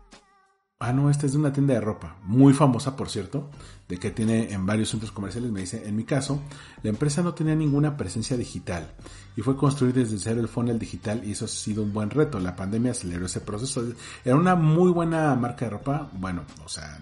Ah, 0.84 0.94
no, 0.94 1.12
esta 1.12 1.28
es 1.28 1.34
de 1.34 1.38
una 1.38 1.54
tienda 1.54 1.76
de 1.76 1.80
ropa, 1.80 2.18
muy 2.24 2.54
famosa 2.54 2.96
por 2.96 3.08
cierto, 3.08 3.52
de 3.88 3.98
que 3.98 4.10
tiene 4.10 4.52
en 4.52 4.66
varios 4.66 4.90
centros 4.90 5.12
comerciales. 5.12 5.52
Me 5.52 5.60
dice, 5.60 5.88
en 5.88 5.96
mi 5.96 6.06
caso, 6.06 6.42
la 6.82 6.90
empresa 6.90 7.22
no 7.22 7.36
tenía 7.36 7.54
ninguna 7.54 7.96
presencia 7.96 8.36
digital 8.36 8.92
y 9.38 9.42
fue 9.42 9.56
construir 9.56 9.94
desde 9.94 10.18
cero 10.18 10.42
el 10.42 10.48
funnel 10.48 10.80
digital 10.80 11.22
y 11.24 11.34
eso 11.34 11.46
ha 11.46 11.50
sido 11.50 11.84
un 11.84 11.94
buen 11.94 12.10
reto. 12.10 12.40
La 12.40 12.56
pandemia 12.56 12.94
aceleró 12.94 13.28
ese 13.28 13.42
proceso. 13.42 13.84
Era 14.26 14.36
una 14.36 14.56
muy 14.56 14.92
buena 14.92 15.36
marca 15.36 15.66
de 15.66 15.70
ropa. 15.70 16.10
Bueno, 16.14 16.46
o 16.66 16.68
sea, 16.68 17.00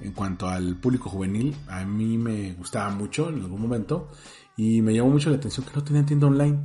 en 0.00 0.12
cuanto 0.12 0.48
al 0.48 0.76
público 0.76 1.10
juvenil, 1.10 1.54
a 1.68 1.84
mí 1.84 2.16
me 2.16 2.54
gustaba 2.54 2.88
mucho 2.88 3.28
en 3.28 3.40
algún 3.40 3.60
momento 3.60 4.10
y 4.56 4.80
me 4.80 4.94
llamó 4.94 5.10
mucho 5.10 5.28
la 5.28 5.36
atención 5.36 5.66
que 5.66 5.74
no 5.74 5.84
tenían 5.84 6.06
tienda 6.06 6.28
online 6.28 6.60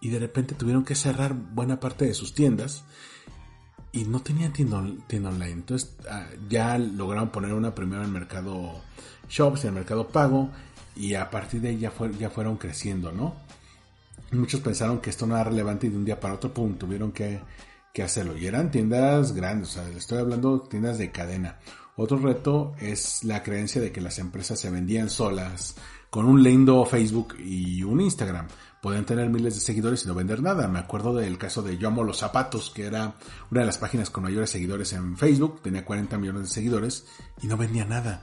y 0.00 0.08
de 0.08 0.18
repente 0.18 0.54
tuvieron 0.54 0.82
que 0.82 0.94
cerrar 0.94 1.34
buena 1.34 1.78
parte 1.78 2.06
de 2.06 2.14
sus 2.14 2.32
tiendas 2.32 2.86
y 3.92 4.04
no 4.04 4.20
tenían 4.20 4.52
tienda, 4.52 4.78
online. 4.78 5.50
Entonces 5.50 5.94
ah, 6.08 6.26
ya 6.48 6.78
lograron 6.78 7.30
poner 7.30 7.52
una 7.52 7.74
primera 7.74 8.02
en 8.02 8.08
el 8.08 8.12
mercado 8.12 8.82
shops, 9.28 9.64
en 9.64 9.68
el 9.68 9.74
mercado 9.74 10.08
pago 10.08 10.50
y 10.96 11.14
a 11.14 11.30
partir 11.30 11.60
de 11.60 11.70
ahí 11.70 11.78
ya, 11.78 11.92
ya 12.18 12.30
fueron 12.30 12.56
creciendo, 12.56 13.12
¿no? 13.12 13.34
Muchos 14.32 14.60
pensaron 14.60 15.00
que 15.00 15.10
esto 15.10 15.26
no 15.26 15.34
era 15.34 15.44
relevante 15.44 15.86
y 15.86 15.90
de 15.90 15.96
un 15.96 16.04
día 16.04 16.20
para 16.20 16.34
otro, 16.34 16.52
pum, 16.52 16.74
tuvieron 16.74 17.10
que, 17.10 17.40
que 17.92 18.02
hacerlo. 18.02 18.36
Y 18.36 18.46
eran 18.46 18.70
tiendas 18.70 19.32
grandes, 19.32 19.70
o 19.70 19.72
sea, 19.72 19.88
estoy 19.88 20.18
hablando 20.18 20.58
de 20.58 20.68
tiendas 20.68 20.98
de 20.98 21.10
cadena. 21.10 21.58
Otro 21.96 22.18
reto 22.18 22.74
es 22.78 23.24
la 23.24 23.42
creencia 23.42 23.80
de 23.80 23.90
que 23.90 24.00
las 24.00 24.18
empresas 24.18 24.58
se 24.60 24.70
vendían 24.70 25.10
solas 25.10 25.74
con 26.08 26.26
un 26.26 26.42
lindo 26.42 26.84
Facebook 26.84 27.36
y 27.38 27.82
un 27.82 28.00
Instagram 28.00 28.46
podían 28.80 29.04
tener 29.04 29.28
miles 29.28 29.54
de 29.54 29.60
seguidores 29.60 30.04
y 30.04 30.08
no 30.08 30.14
vender 30.14 30.42
nada. 30.42 30.68
Me 30.68 30.78
acuerdo 30.78 31.14
del 31.14 31.38
caso 31.38 31.62
de 31.62 31.78
Yo 31.78 31.88
Amo 31.88 32.04
los 32.04 32.18
Zapatos, 32.18 32.70
que 32.70 32.86
era 32.86 33.14
una 33.50 33.60
de 33.60 33.66
las 33.66 33.78
páginas 33.78 34.10
con 34.10 34.22
mayores 34.22 34.50
seguidores 34.50 34.92
en 34.92 35.16
Facebook, 35.16 35.60
tenía 35.62 35.84
40 35.84 36.18
millones 36.18 36.42
de 36.42 36.48
seguidores 36.48 37.06
y 37.42 37.46
no 37.46 37.56
vendía 37.56 37.84
nada. 37.84 38.22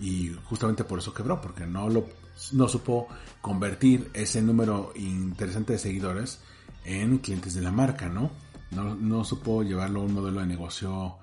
Y 0.00 0.32
justamente 0.44 0.84
por 0.84 1.00
eso 1.00 1.12
quebró, 1.12 1.40
porque 1.40 1.66
no 1.66 1.88
lo 1.88 2.06
no 2.52 2.68
supo 2.68 3.08
convertir 3.40 4.10
ese 4.14 4.40
número 4.42 4.92
interesante 4.94 5.72
de 5.72 5.78
seguidores 5.80 6.38
en 6.84 7.18
clientes 7.18 7.54
de 7.54 7.62
la 7.62 7.72
marca, 7.72 8.08
¿no? 8.08 8.30
No, 8.70 8.94
no 8.94 9.24
supo 9.24 9.62
llevarlo 9.62 10.00
a 10.00 10.04
un 10.04 10.14
modelo 10.14 10.40
de 10.40 10.46
negocio 10.46 11.16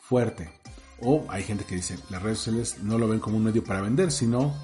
fuerte. 0.00 0.50
O 1.00 1.26
hay 1.28 1.42
gente 1.42 1.64
que 1.64 1.74
dice, 1.74 1.98
las 2.10 2.22
redes 2.22 2.38
sociales 2.38 2.78
no 2.82 2.96
lo 2.96 3.08
ven 3.08 3.20
como 3.20 3.36
un 3.36 3.44
medio 3.44 3.64
para 3.64 3.82
vender, 3.82 4.10
sino 4.12 4.54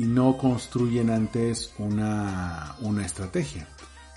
y 0.00 0.04
no 0.04 0.38
construyen 0.38 1.10
antes 1.10 1.74
una, 1.76 2.74
una 2.80 3.04
estrategia. 3.04 3.68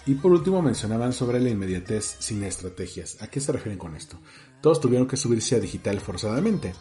Y 0.05 0.13
por 0.13 0.31
último 0.31 0.61
mencionaban 0.61 1.11
sobre 1.11 1.41
la 1.41 1.49
inmediatez 1.49 2.15
sin 2.19 2.41
estrategias. 2.45 3.21
¿A 3.21 3.27
qué 3.27 3.41
se 3.41 3.51
refieren 3.51 3.77
con 3.77 3.93
esto? 3.93 4.17
Todos 4.61 4.79
tuvieron 4.79 5.09
que 5.09 5.17
subirse 5.17 5.57
a 5.57 5.59
digital 5.59 5.99
forzadamente. 5.99 6.73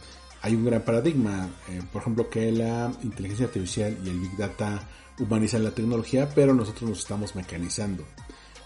Hay 0.43 0.55
un 0.55 0.65
gran 0.65 0.83
paradigma, 0.83 1.51
eh, 1.69 1.83
por 1.93 2.03
ejemplo, 2.03 2.31
que 2.31 2.53
la 2.53 2.93
inteligencia 3.03 3.47
artificial 3.47 3.99
y 4.05 4.09
el 4.09 4.21
big 4.21 4.37
data 4.37 4.89
humanizan 5.19 5.65
la 5.65 5.73
tecnología, 5.73 6.29
pero 6.33 6.55
nosotros 6.55 6.89
nos 6.89 7.01
estamos 7.01 7.35
mecanizando. 7.35 8.05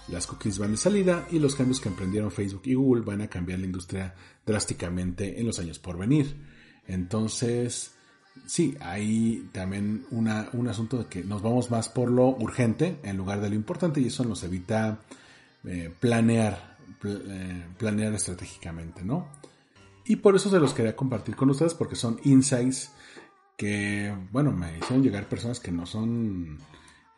Las 0.08 0.26
cookies 0.26 0.58
van 0.58 0.72
de 0.72 0.76
salida 0.76 1.26
y 1.30 1.38
los 1.38 1.54
cambios 1.54 1.80
que 1.80 1.88
emprendieron 1.88 2.30
Facebook 2.30 2.62
y 2.64 2.74
Google 2.74 3.06
van 3.06 3.22
a 3.22 3.28
cambiar 3.28 3.60
la 3.60 3.66
industria 3.66 4.14
drásticamente 4.44 5.40
en 5.40 5.46
los 5.46 5.58
años 5.60 5.78
por 5.78 5.96
venir. 5.96 6.36
Entonces, 6.86 7.95
sí, 8.46 8.76
hay 8.80 9.48
también 9.52 10.06
un 10.10 10.68
asunto 10.68 10.98
de 10.98 11.06
que 11.06 11.24
nos 11.24 11.42
vamos 11.42 11.70
más 11.70 11.88
por 11.88 12.10
lo 12.10 12.28
urgente 12.28 12.98
en 13.02 13.16
lugar 13.16 13.40
de 13.40 13.48
lo 13.48 13.54
importante 13.54 14.00
y 14.00 14.06
eso 14.06 14.24
nos 14.24 14.42
evita 14.44 15.00
eh, 15.64 15.92
planear, 15.98 16.76
eh, 17.04 17.64
planear 17.78 18.14
estratégicamente, 18.14 19.04
¿no? 19.04 19.28
Y 20.04 20.16
por 20.16 20.36
eso 20.36 20.48
se 20.50 20.60
los 20.60 20.72
quería 20.72 20.94
compartir 20.94 21.34
con 21.34 21.50
ustedes 21.50 21.74
porque 21.74 21.96
son 21.96 22.20
insights 22.24 22.92
que, 23.56 24.14
bueno, 24.30 24.52
me 24.52 24.78
hicieron 24.78 25.02
llegar 25.02 25.28
personas 25.28 25.58
que 25.58 25.72
no 25.72 25.86
son 25.86 26.58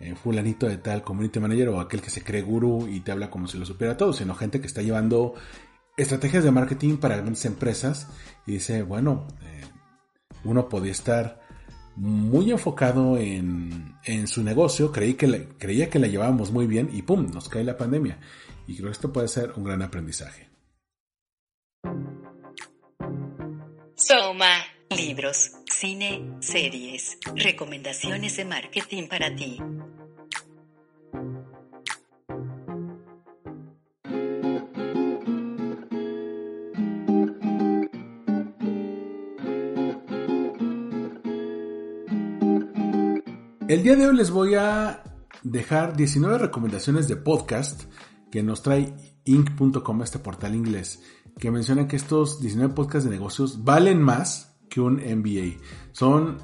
eh, 0.00 0.14
fulanito 0.14 0.66
de 0.66 0.78
tal 0.78 1.02
community 1.02 1.40
manager 1.40 1.68
o 1.70 1.80
aquel 1.80 2.00
que 2.00 2.10
se 2.10 2.22
cree 2.22 2.42
guru 2.42 2.86
y 2.88 3.00
te 3.00 3.12
habla 3.12 3.30
como 3.30 3.48
si 3.48 3.58
lo 3.58 3.66
supiera 3.66 3.96
todo, 3.96 4.12
sino 4.12 4.34
gente 4.34 4.60
que 4.60 4.66
está 4.66 4.80
llevando 4.80 5.34
estrategias 5.98 6.44
de 6.44 6.52
marketing 6.52 6.96
para 6.96 7.16
grandes 7.16 7.44
empresas 7.44 8.08
y 8.46 8.52
dice, 8.52 8.82
bueno, 8.82 9.26
uno 10.44 10.68
podía 10.68 10.92
estar 10.92 11.40
muy 11.96 12.50
enfocado 12.50 13.18
en, 13.18 13.98
su 14.26 14.42
negocio, 14.42 14.92
creí 14.92 15.14
que 15.14 15.48
creía 15.58 15.90
que 15.90 15.98
la 15.98 16.06
llevábamos 16.06 16.50
muy 16.50 16.66
bien 16.66 16.88
y 16.92 17.02
¡pum! 17.02 17.26
nos 17.32 17.48
cae 17.48 17.64
la 17.64 17.76
pandemia. 17.76 18.18
Y 18.66 18.76
creo 18.76 18.86
que 18.86 18.92
esto 18.92 19.12
puede 19.12 19.28
ser 19.28 19.52
un 19.56 19.64
gran 19.64 19.82
aprendizaje. 19.82 20.48
Soma. 23.94 24.64
Libros, 24.90 25.50
cine, 25.70 26.36
series, 26.40 27.18
recomendaciones 27.34 28.38
de 28.38 28.44
marketing 28.46 29.06
para 29.06 29.34
ti. 29.36 29.58
El 43.68 43.82
día 43.82 43.96
de 43.96 44.06
hoy 44.06 44.16
les 44.16 44.30
voy 44.30 44.54
a 44.54 45.02
dejar 45.42 45.94
19 45.94 46.38
recomendaciones 46.38 47.06
de 47.06 47.16
podcast 47.16 47.82
que 48.30 48.42
nos 48.42 48.62
trae 48.62 48.94
inc.com, 49.26 50.02
este 50.02 50.18
portal 50.18 50.54
inglés, 50.54 51.02
que 51.38 51.50
menciona 51.50 51.86
que 51.86 51.96
estos 51.96 52.40
19 52.40 52.72
podcasts 52.72 53.04
de 53.04 53.14
negocios 53.14 53.64
valen 53.64 54.00
más 54.00 54.58
que 54.70 54.80
un 54.80 54.94
MBA. 54.94 55.62
Son 55.92 56.38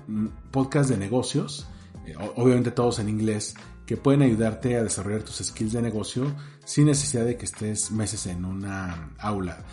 podcasts 0.50 0.90
de 0.90 0.98
negocios, 0.98 1.66
eh, 2.04 2.14
obviamente 2.36 2.72
todos 2.72 2.98
en 2.98 3.08
inglés, 3.08 3.54
que 3.86 3.96
pueden 3.96 4.20
ayudarte 4.20 4.76
a 4.76 4.82
desarrollar 4.82 5.22
tus 5.22 5.36
skills 5.36 5.72
de 5.72 5.80
negocio 5.80 6.30
sin 6.66 6.84
necesidad 6.84 7.24
de 7.24 7.38
que 7.38 7.46
estés 7.46 7.90
meses 7.90 8.26
en 8.26 8.44
una 8.44 9.14
aula. 9.18 9.64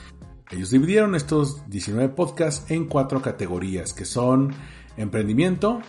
Ellos 0.52 0.70
dividieron 0.70 1.16
estos 1.16 1.70
19 1.70 2.14
podcasts 2.16 2.72
en 2.72 2.86
cuatro 2.86 3.22
categorías, 3.22 3.92
que 3.92 4.06
son 4.06 4.54
emprendimiento, 4.96 5.82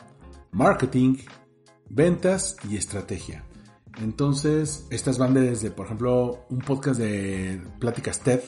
marketing, 0.51 1.19
ventas 1.93 2.57
y 2.69 2.77
estrategia. 2.77 3.45
Entonces, 4.01 4.87
estas 4.91 5.19
van 5.19 5.35
desde, 5.35 5.71
por 5.71 5.87
ejemplo, 5.87 6.47
un 6.49 6.61
podcast 6.61 6.99
de 6.99 7.61
pláticas 7.79 8.21
TED 8.21 8.41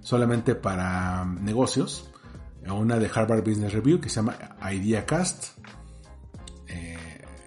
solamente 0.00 0.54
para 0.54 1.24
negocios, 1.24 2.10
una 2.66 2.98
de 2.98 3.10
Harvard 3.12 3.44
Business 3.44 3.72
Review 3.72 4.00
que 4.00 4.08
se 4.08 4.16
llama 4.16 4.36
IdeaCast. 4.72 5.58
Eh, 6.68 6.96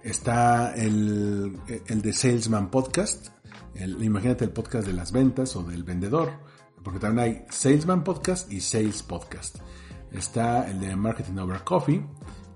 está 0.04 0.72
el, 0.74 1.58
de 1.66 2.12
Salesman 2.12 2.70
Podcast, 2.70 3.28
imagínate 3.74 4.44
el 4.44 4.50
podcast 4.50 4.86
de 4.86 4.92
las 4.92 5.10
ventas 5.10 5.56
o 5.56 5.64
del 5.64 5.82
vendedor, 5.82 6.30
porque 6.84 7.00
también 7.00 7.26
hay 7.26 7.44
Salesman 7.50 8.04
Podcast 8.04 8.50
y 8.52 8.60
Sales 8.60 9.02
Podcast. 9.02 9.58
Está 10.12 10.70
el 10.70 10.80
de 10.80 10.94
Marketing 10.96 11.38
Over 11.38 11.62
Coffee, 11.64 12.04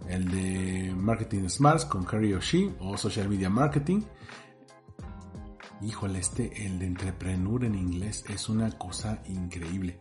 el 0.08 0.30
de 0.30 0.94
Marketing 0.96 1.48
Smarts 1.48 1.84
con 1.84 2.04
Kerry 2.04 2.34
Oshie 2.34 2.74
o 2.80 2.96
Social 2.96 3.28
Media 3.28 3.50
Marketing. 3.50 4.02
Híjole, 5.82 6.18
este, 6.18 6.66
el 6.66 6.78
de 6.78 6.86
Entrepreneur 6.86 7.64
en 7.64 7.74
inglés 7.74 8.24
es 8.28 8.48
una 8.48 8.70
cosa 8.70 9.22
increíble. 9.26 9.98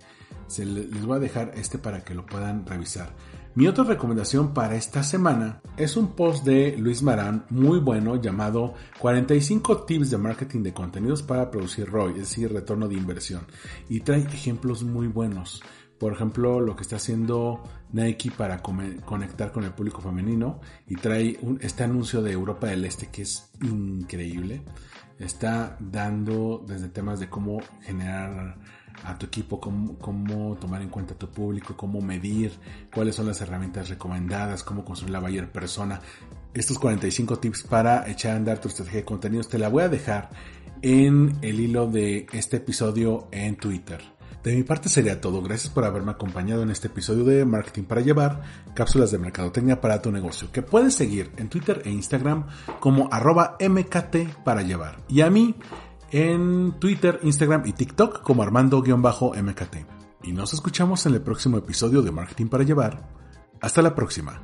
Se 0.47 0.65
les 0.65 1.05
voy 1.05 1.17
a 1.17 1.19
dejar 1.19 1.51
este 1.55 1.77
para 1.77 2.03
que 2.03 2.13
lo 2.13 2.25
puedan 2.25 2.65
revisar. 2.65 3.13
Mi 3.55 3.67
otra 3.67 3.83
recomendación 3.83 4.53
para 4.53 4.75
esta 4.75 5.03
semana 5.03 5.61
es 5.77 5.95
un 5.95 6.15
post 6.15 6.43
de 6.43 6.75
Luis 6.77 7.03
Marán 7.03 7.45
muy 7.49 7.79
bueno 7.79 8.19
llamado 8.19 8.73
45 8.99 9.83
tips 9.83 10.09
de 10.09 10.17
marketing 10.17 10.63
de 10.63 10.73
contenidos 10.73 11.21
para 11.21 11.51
producir 11.51 11.87
ROI, 11.87 12.13
es 12.13 12.19
decir, 12.19 12.51
retorno 12.51 12.87
de 12.87 12.95
inversión. 12.95 13.45
Y 13.89 13.99
trae 13.99 14.21
ejemplos 14.21 14.83
muy 14.83 15.05
buenos. 15.05 15.61
Por 15.99 16.13
ejemplo, 16.13 16.59
lo 16.59 16.75
que 16.75 16.81
está 16.81 16.95
haciendo 16.95 17.63
Nike 17.93 18.31
para 18.31 18.61
conectar 18.61 19.51
con 19.51 19.63
el 19.63 19.71
público 19.71 20.01
femenino 20.01 20.59
y 20.87 20.95
trae 20.95 21.39
este 21.61 21.83
anuncio 21.83 22.21
de 22.21 22.31
Europa 22.31 22.67
del 22.67 22.85
Este 22.85 23.07
que 23.07 23.21
es 23.21 23.51
increíble. 23.61 24.63
Está 25.19 25.77
dando 25.79 26.63
desde 26.67 26.89
temas 26.89 27.19
de 27.19 27.29
cómo 27.29 27.61
generar 27.81 28.57
a 29.03 29.17
tu 29.17 29.27
equipo, 29.27 29.59
cómo, 29.59 30.57
tomar 30.59 30.81
en 30.81 30.89
cuenta 30.89 31.13
a 31.13 31.17
tu 31.17 31.29
público, 31.29 31.75
cómo 31.77 32.01
medir, 32.01 32.51
cuáles 32.93 33.15
son 33.15 33.27
las 33.27 33.41
herramientas 33.41 33.89
recomendadas, 33.89 34.63
cómo 34.63 34.83
construir 34.83 35.11
la 35.11 35.19
buyer 35.19 35.51
persona. 35.51 36.01
Estos 36.53 36.79
45 36.79 37.39
tips 37.39 37.63
para 37.63 38.09
echar 38.09 38.33
a 38.33 38.35
andar 38.37 38.59
tu 38.59 38.67
estrategia 38.67 39.01
de 39.01 39.05
contenidos 39.05 39.49
te 39.49 39.57
la 39.57 39.69
voy 39.69 39.83
a 39.83 39.89
dejar 39.89 40.29
en 40.81 41.37
el 41.41 41.59
hilo 41.59 41.87
de 41.87 42.27
este 42.33 42.57
episodio 42.57 43.27
en 43.31 43.55
Twitter. 43.55 44.12
De 44.43 44.53
mi 44.53 44.63
parte 44.63 44.89
sería 44.89 45.21
todo. 45.21 45.41
Gracias 45.41 45.71
por 45.71 45.85
haberme 45.85 46.11
acompañado 46.11 46.63
en 46.63 46.69
este 46.69 46.87
episodio 46.87 47.23
de 47.23 47.45
Marketing 47.45 47.83
para 47.83 48.01
Llevar, 48.01 48.41
cápsulas 48.73 49.09
de 49.11 49.17
mercadotecnia 49.17 49.79
para 49.79 50.01
tu 50.01 50.11
negocio, 50.11 50.51
que 50.51 50.61
puedes 50.61 50.93
seguir 50.93 51.31
en 51.37 51.47
Twitter 51.47 51.81
e 51.85 51.91
Instagram 51.91 52.47
como 52.81 53.07
arroba 53.11 53.57
MKT 53.59 54.43
para 54.43 54.61
llevar. 54.61 54.97
Y 55.07 55.21
a 55.21 55.29
mí 55.29 55.55
en 56.11 56.73
Twitter, 56.79 57.19
Instagram 57.23 57.63
y 57.65 57.73
TikTok 57.73 58.21
como 58.21 58.43
Armando-MKT. 58.43 59.75
Y 60.23 60.33
nos 60.33 60.53
escuchamos 60.53 61.05
en 61.05 61.15
el 61.15 61.21
próximo 61.21 61.57
episodio 61.57 62.01
de 62.01 62.11
Marketing 62.11 62.47
para 62.47 62.63
Llevar. 62.63 63.09
Hasta 63.61 63.81
la 63.81 63.95
próxima. 63.95 64.43